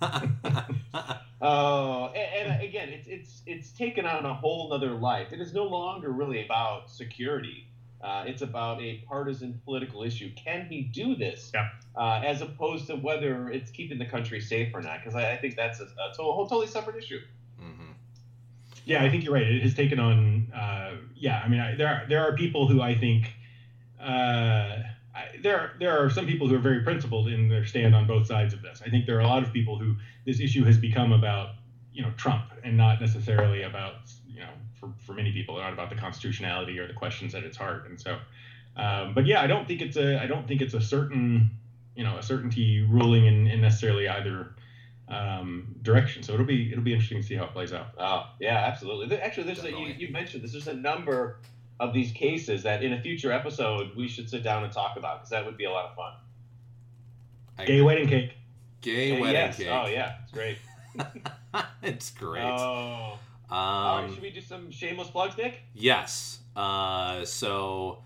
Oh, 1.40 2.06
and, 2.16 2.50
and 2.50 2.62
again, 2.62 2.88
it's 2.88 3.06
it's 3.06 3.42
it's 3.46 3.70
taken 3.70 4.06
on 4.06 4.24
a 4.24 4.34
whole 4.34 4.72
other 4.72 4.90
life. 4.90 5.32
It 5.32 5.40
is 5.40 5.54
no 5.54 5.64
longer 5.64 6.10
really 6.10 6.44
about 6.44 6.90
security. 6.90 7.68
Uh, 8.00 8.24
it's 8.26 8.42
about 8.42 8.80
a 8.80 8.98
partisan 9.08 9.60
political 9.64 10.02
issue. 10.04 10.30
Can 10.36 10.66
he 10.66 10.82
do 10.82 11.16
this? 11.16 11.50
Yeah. 11.52 11.68
Uh, 11.96 12.22
as 12.24 12.42
opposed 12.42 12.86
to 12.86 12.94
whether 12.96 13.50
it's 13.50 13.70
keeping 13.72 13.98
the 13.98 14.04
country 14.06 14.40
safe 14.40 14.72
or 14.72 14.80
not, 14.80 15.00
because 15.00 15.16
I, 15.16 15.32
I 15.32 15.36
think 15.36 15.56
that's 15.56 15.80
a, 15.80 15.84
a 15.84 16.14
to- 16.14 16.22
whole 16.22 16.46
totally 16.46 16.68
separate 16.68 16.96
issue. 16.96 17.20
Mhm. 17.60 17.94
Yeah, 18.84 19.02
I 19.02 19.10
think 19.10 19.24
you're 19.24 19.34
right. 19.34 19.42
It 19.46 19.62
has 19.62 19.74
taken 19.74 19.98
on. 19.98 20.50
Uh, 20.54 20.92
yeah, 21.16 21.42
I 21.44 21.48
mean, 21.48 21.60
I, 21.60 21.74
there 21.74 21.88
are 21.88 22.06
there 22.08 22.20
are 22.22 22.34
people 22.36 22.68
who 22.68 22.80
I 22.80 22.94
think. 22.96 23.32
Uh, 24.00 24.82
I, 25.14 25.24
there 25.42 25.58
are, 25.58 25.72
there 25.80 25.98
are 26.04 26.08
some 26.10 26.26
people 26.26 26.46
who 26.48 26.54
are 26.54 26.60
very 26.60 26.82
principled 26.84 27.28
in 27.28 27.48
their 27.48 27.64
stand 27.66 27.94
on 27.94 28.06
both 28.06 28.26
sides 28.28 28.54
of 28.54 28.62
this. 28.62 28.80
I 28.86 28.88
think 28.90 29.06
there 29.06 29.16
are 29.16 29.20
a 29.22 29.26
lot 29.26 29.42
of 29.42 29.52
people 29.52 29.76
who 29.78 29.96
this 30.24 30.38
issue 30.40 30.64
has 30.64 30.78
become 30.78 31.12
about 31.12 31.56
you 31.92 32.02
know 32.02 32.12
Trump 32.16 32.44
and 32.62 32.76
not 32.76 33.00
necessarily 33.00 33.62
about 33.62 33.94
you 33.96 33.96
know 33.98 34.17
for, 34.98 35.06
for 35.06 35.14
many 35.14 35.32
people 35.32 35.56
not 35.58 35.72
about 35.72 35.90
the 35.90 35.96
constitutionality 35.96 36.78
or 36.78 36.86
the 36.86 36.94
questions 36.94 37.34
at 37.34 37.44
its 37.44 37.56
heart. 37.56 37.88
And 37.88 38.00
so, 38.00 38.18
um, 38.76 39.14
but 39.14 39.26
yeah, 39.26 39.42
I 39.42 39.46
don't 39.46 39.66
think 39.66 39.80
it's 39.82 39.96
a 39.96 40.20
I 40.22 40.26
don't 40.26 40.46
think 40.46 40.60
it's 40.60 40.74
a 40.74 40.80
certain 40.80 41.50
you 41.96 42.04
know 42.04 42.16
a 42.18 42.22
certainty 42.22 42.82
ruling 42.82 43.26
in, 43.26 43.46
in 43.46 43.60
necessarily 43.60 44.08
either 44.08 44.54
um, 45.08 45.74
direction. 45.82 46.22
So 46.22 46.34
it'll 46.34 46.46
be 46.46 46.70
it'll 46.70 46.84
be 46.84 46.92
interesting 46.92 47.20
to 47.20 47.26
see 47.26 47.34
how 47.34 47.44
it 47.44 47.52
plays 47.52 47.72
out. 47.72 47.88
Oh, 47.98 48.26
yeah, 48.40 48.56
absolutely. 48.66 49.06
There- 49.08 49.22
Actually, 49.24 49.44
there's 49.44 49.64
a, 49.64 49.70
you, 49.70 49.94
you 49.98 50.08
mentioned 50.12 50.42
this. 50.44 50.52
There's 50.52 50.68
a 50.68 50.74
number 50.74 51.38
of 51.80 51.94
these 51.94 52.10
cases 52.12 52.62
that 52.64 52.82
in 52.82 52.92
a 52.92 53.00
future 53.00 53.30
episode 53.32 53.90
we 53.96 54.08
should 54.08 54.28
sit 54.28 54.42
down 54.42 54.64
and 54.64 54.72
talk 54.72 54.96
about 54.96 55.18
because 55.20 55.30
that 55.30 55.44
would 55.46 55.56
be 55.56 55.64
a 55.64 55.70
lot 55.70 55.86
of 55.86 55.94
fun. 55.96 56.12
I 57.56 57.64
Gay 57.64 57.74
agree. 57.74 57.82
wedding 57.82 58.08
cake. 58.08 58.32
Gay 58.80 59.08
Yeah, 59.14 59.20
wedding 59.20 59.34
yes. 59.34 59.56
cake. 59.56 59.68
Oh 59.70 59.86
yeah, 59.86 60.14
it's 60.22 60.32
great. 60.32 60.58
it's 61.82 62.10
great. 62.10 62.42
Oh. 62.44 63.18
All 63.50 63.96
right, 63.98 64.04
um, 64.04 64.12
should 64.14 64.22
we 64.22 64.30
do 64.30 64.40
some 64.40 64.70
shameless 64.70 65.08
plugs, 65.08 65.36
Nick? 65.36 65.60
Yes. 65.74 66.38
Uh, 66.54 67.24
so 67.24 68.02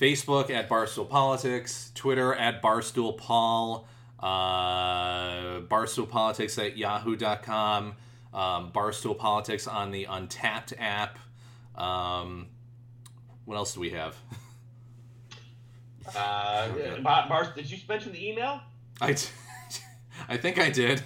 Facebook 0.00 0.50
at 0.50 0.68
Barstool 0.68 1.08
Politics, 1.08 1.90
Twitter 1.94 2.34
at 2.34 2.60
Barstool 2.62 3.16
Paul, 3.16 3.86
uh, 4.20 5.60
Barstool 5.60 6.08
Politics 6.08 6.58
at 6.58 6.76
yahoo.com, 6.76 7.94
um, 8.34 8.72
Barstool 8.72 9.16
Politics 9.16 9.66
on 9.66 9.90
the 9.90 10.06
Untappd 10.06 10.74
app. 10.78 11.18
Um, 11.76 12.48
what 13.44 13.56
else 13.56 13.74
do 13.74 13.80
we 13.80 13.90
have? 13.90 14.16
Uh, 16.14 16.68
Bar- 17.02 17.28
Bar- 17.28 17.52
did 17.54 17.70
you 17.70 17.78
mention 17.88 18.12
the 18.12 18.28
email? 18.28 18.60
I, 19.00 19.12
t- 19.14 19.28
I 20.28 20.36
think 20.36 20.58
I 20.58 20.70
did. 20.70 21.02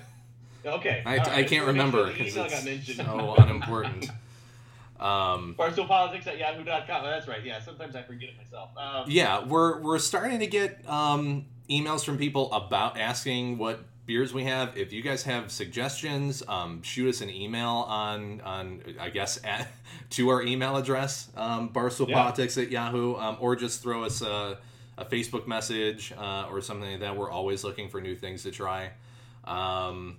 Okay. 0.65 1.03
I, 1.05 1.19
all 1.19 1.27
I 1.31 1.45
can't 1.45 1.49
Just 1.49 1.51
wanna 1.51 1.51
make 1.51 1.51
sure 1.51 1.67
remember 1.67 2.07
because 2.07 2.37
it's 2.37 2.55
got 2.55 2.65
mentioned. 2.65 2.97
so 2.97 3.35
unimportant. 3.39 4.11
Um, 5.01 5.55
Barstoolpolitics 5.57 6.27
at 6.27 6.39
yahoo.com. 6.39 7.05
Oh, 7.05 7.07
that's 7.07 7.29
right. 7.29 7.45
Yeah, 7.45 7.61
sometimes 7.61 7.95
I 7.95 8.03
forget 8.03 8.31
it 8.31 8.37
myself. 8.37 8.71
Um, 8.77 9.05
yeah, 9.09 9.45
we're 9.45 9.81
we're 9.81 9.99
starting 9.99 10.41
to 10.41 10.47
get 10.47 10.89
um, 10.89 11.47
emails 11.71 12.05
from 12.05 12.19
people 12.19 12.53
about 12.53 12.99
asking 12.99 13.59
what 13.59 13.81
beers 14.07 14.33
we 14.35 14.45
have. 14.45 14.77
If 14.77 14.93
you 14.93 15.03
guys 15.03 15.23
have 15.23 15.53
suggestions, 15.53 16.43
um, 16.49 16.83
shoot 16.83 17.09
us 17.11 17.21
an 17.21 17.31
email 17.31 17.87
on 17.89 18.41
on 18.41 18.83
I 18.99 19.11
guess 19.11 19.39
at 19.45 19.69
to 20.11 20.29
our 20.31 20.43
email 20.43 20.77
address 20.77 21.29
um, 21.37 21.69
barstoolpolitics 21.69 22.61
at 22.61 22.71
Yahoo, 22.71 23.15
um, 23.17 23.37
or 23.39 23.55
just 23.55 23.83
throw 23.83 24.03
us 24.03 24.21
a, 24.23 24.59
a 24.97 25.05
Facebook 25.05 25.47
message 25.47 26.13
uh, 26.19 26.49
or 26.51 26.61
something 26.61 26.91
like 26.91 27.01
that. 27.01 27.17
We're 27.17 27.31
always 27.31 27.63
looking 27.63 27.89
for 27.89 28.01
new 28.01 28.17
things 28.17 28.43
to 28.43 28.51
try. 28.51 28.91
Um, 29.45 30.17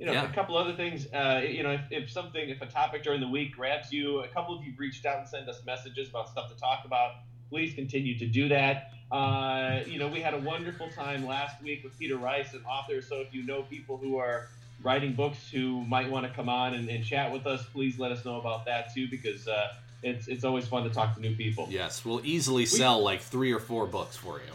you 0.00 0.06
know, 0.06 0.12
Yeah. 0.12 0.28
a 0.28 0.32
couple 0.32 0.56
other 0.56 0.72
things. 0.72 1.06
Uh, 1.12 1.42
you 1.46 1.62
know, 1.62 1.72
if, 1.72 1.82
if 1.90 2.10
something, 2.10 2.48
if 2.48 2.62
a 2.62 2.66
topic 2.66 3.02
during 3.04 3.20
the 3.20 3.28
week 3.28 3.54
grabs 3.54 3.92
you, 3.92 4.20
a 4.20 4.28
couple 4.28 4.58
of 4.58 4.64
you 4.64 4.72
reached 4.78 5.04
out 5.04 5.18
and 5.18 5.28
sent 5.28 5.48
us 5.48 5.60
messages 5.66 6.08
about 6.08 6.28
stuff 6.30 6.48
to 6.52 6.58
talk 6.58 6.84
about. 6.86 7.12
Please 7.50 7.74
continue 7.74 8.18
to 8.18 8.26
do 8.26 8.48
that. 8.48 8.92
Uh, 9.12 9.80
you 9.86 9.98
know, 9.98 10.08
we 10.08 10.20
had 10.20 10.34
a 10.34 10.38
wonderful 10.38 10.88
time 10.90 11.26
last 11.26 11.60
week 11.62 11.84
with 11.84 11.96
Peter 11.98 12.16
Rice, 12.16 12.54
an 12.54 12.64
author. 12.64 13.02
So 13.02 13.16
if 13.16 13.34
you 13.34 13.42
know 13.42 13.62
people 13.62 13.96
who 13.98 14.16
are 14.16 14.48
writing 14.82 15.12
books 15.12 15.50
who 15.50 15.84
might 15.84 16.10
want 16.10 16.26
to 16.26 16.32
come 16.32 16.48
on 16.48 16.72
and, 16.74 16.88
and 16.88 17.04
chat 17.04 17.30
with 17.30 17.46
us, 17.46 17.62
please 17.72 17.98
let 17.98 18.10
us 18.12 18.24
know 18.24 18.40
about 18.40 18.64
that 18.66 18.94
too, 18.94 19.06
because 19.10 19.46
uh, 19.48 19.68
it's 20.02 20.28
it's 20.28 20.44
always 20.44 20.66
fun 20.66 20.84
to 20.84 20.90
talk 20.90 21.14
to 21.16 21.20
new 21.20 21.34
people. 21.36 21.66
yes, 21.70 22.04
we'll 22.04 22.24
easily 22.24 22.64
sell 22.64 23.02
like 23.02 23.20
three 23.20 23.52
or 23.52 23.58
four 23.60 23.86
books 23.86 24.16
for 24.16 24.38
you. 24.38 24.52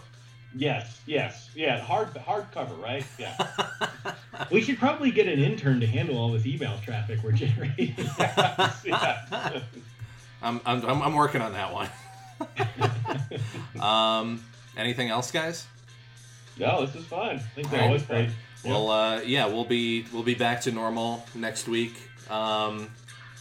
Yes, 0.57 1.02
yes, 1.06 1.49
yeah. 1.53 1.80
Hard 1.82 2.14
hardcover, 2.14 2.82
right? 2.82 3.06
Yeah. 3.19 3.36
we 4.52 4.61
should 4.61 4.77
probably 4.80 5.11
get 5.11 5.27
an 5.27 5.40
intern 5.40 5.82
to 5.82 5.88
handle 5.88 6.18
all 6.18 6.32
this 6.32 6.45
email 6.45 6.80
traffic 6.84 7.19
we're 7.23 7.34
generating. 7.34 7.95
Yeah. 8.86 9.61
I'm, 10.41 10.61
I'm, 10.65 10.86
I'm 10.86 11.02
I'm 11.02 11.14
working 11.14 11.41
on 11.41 11.53
that 11.53 11.73
one. 11.73 11.90
um, 13.82 14.44
anything 14.77 15.10
else, 15.10 15.32
guys? 15.32 15.65
no, 16.57 16.86
this 16.86 16.95
is 16.95 17.06
fun. 17.06 17.36
I 17.36 17.40
think 17.40 17.69
they're 17.69 17.80
right. 17.80 17.88
always 17.88 18.03
great. 18.03 18.30
Well, 18.64 18.90
uh, 18.90 19.22
yeah, 19.22 19.48
we'll 19.48 19.65
be 19.65 20.06
we'll 20.14 20.23
be 20.23 20.36
back 20.36 20.61
to 20.61 20.72
normal 20.72 21.26
next 21.36 21.68
week. 21.68 21.95
Um, 22.30 22.90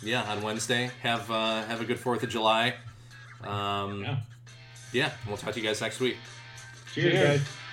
yeah, 0.03 0.23
on 0.25 0.43
Wednesday. 0.43 0.91
Have 1.03 1.31
uh, 1.31 1.63
have 1.65 1.81
a 1.81 1.85
good 1.85 1.99
Fourth 1.99 2.23
of 2.23 2.31
July. 2.31 2.75
Um, 3.43 4.03
Yeah. 4.03 4.17
yeah, 4.93 5.11
we'll 5.29 5.37
talk 5.37 5.55
to 5.55 5.61
you 5.61 5.67
guys 5.67 5.81
next 5.81 6.01
week. 6.01 6.17
Cheers, 6.95 7.41
Cheers. 7.41 7.64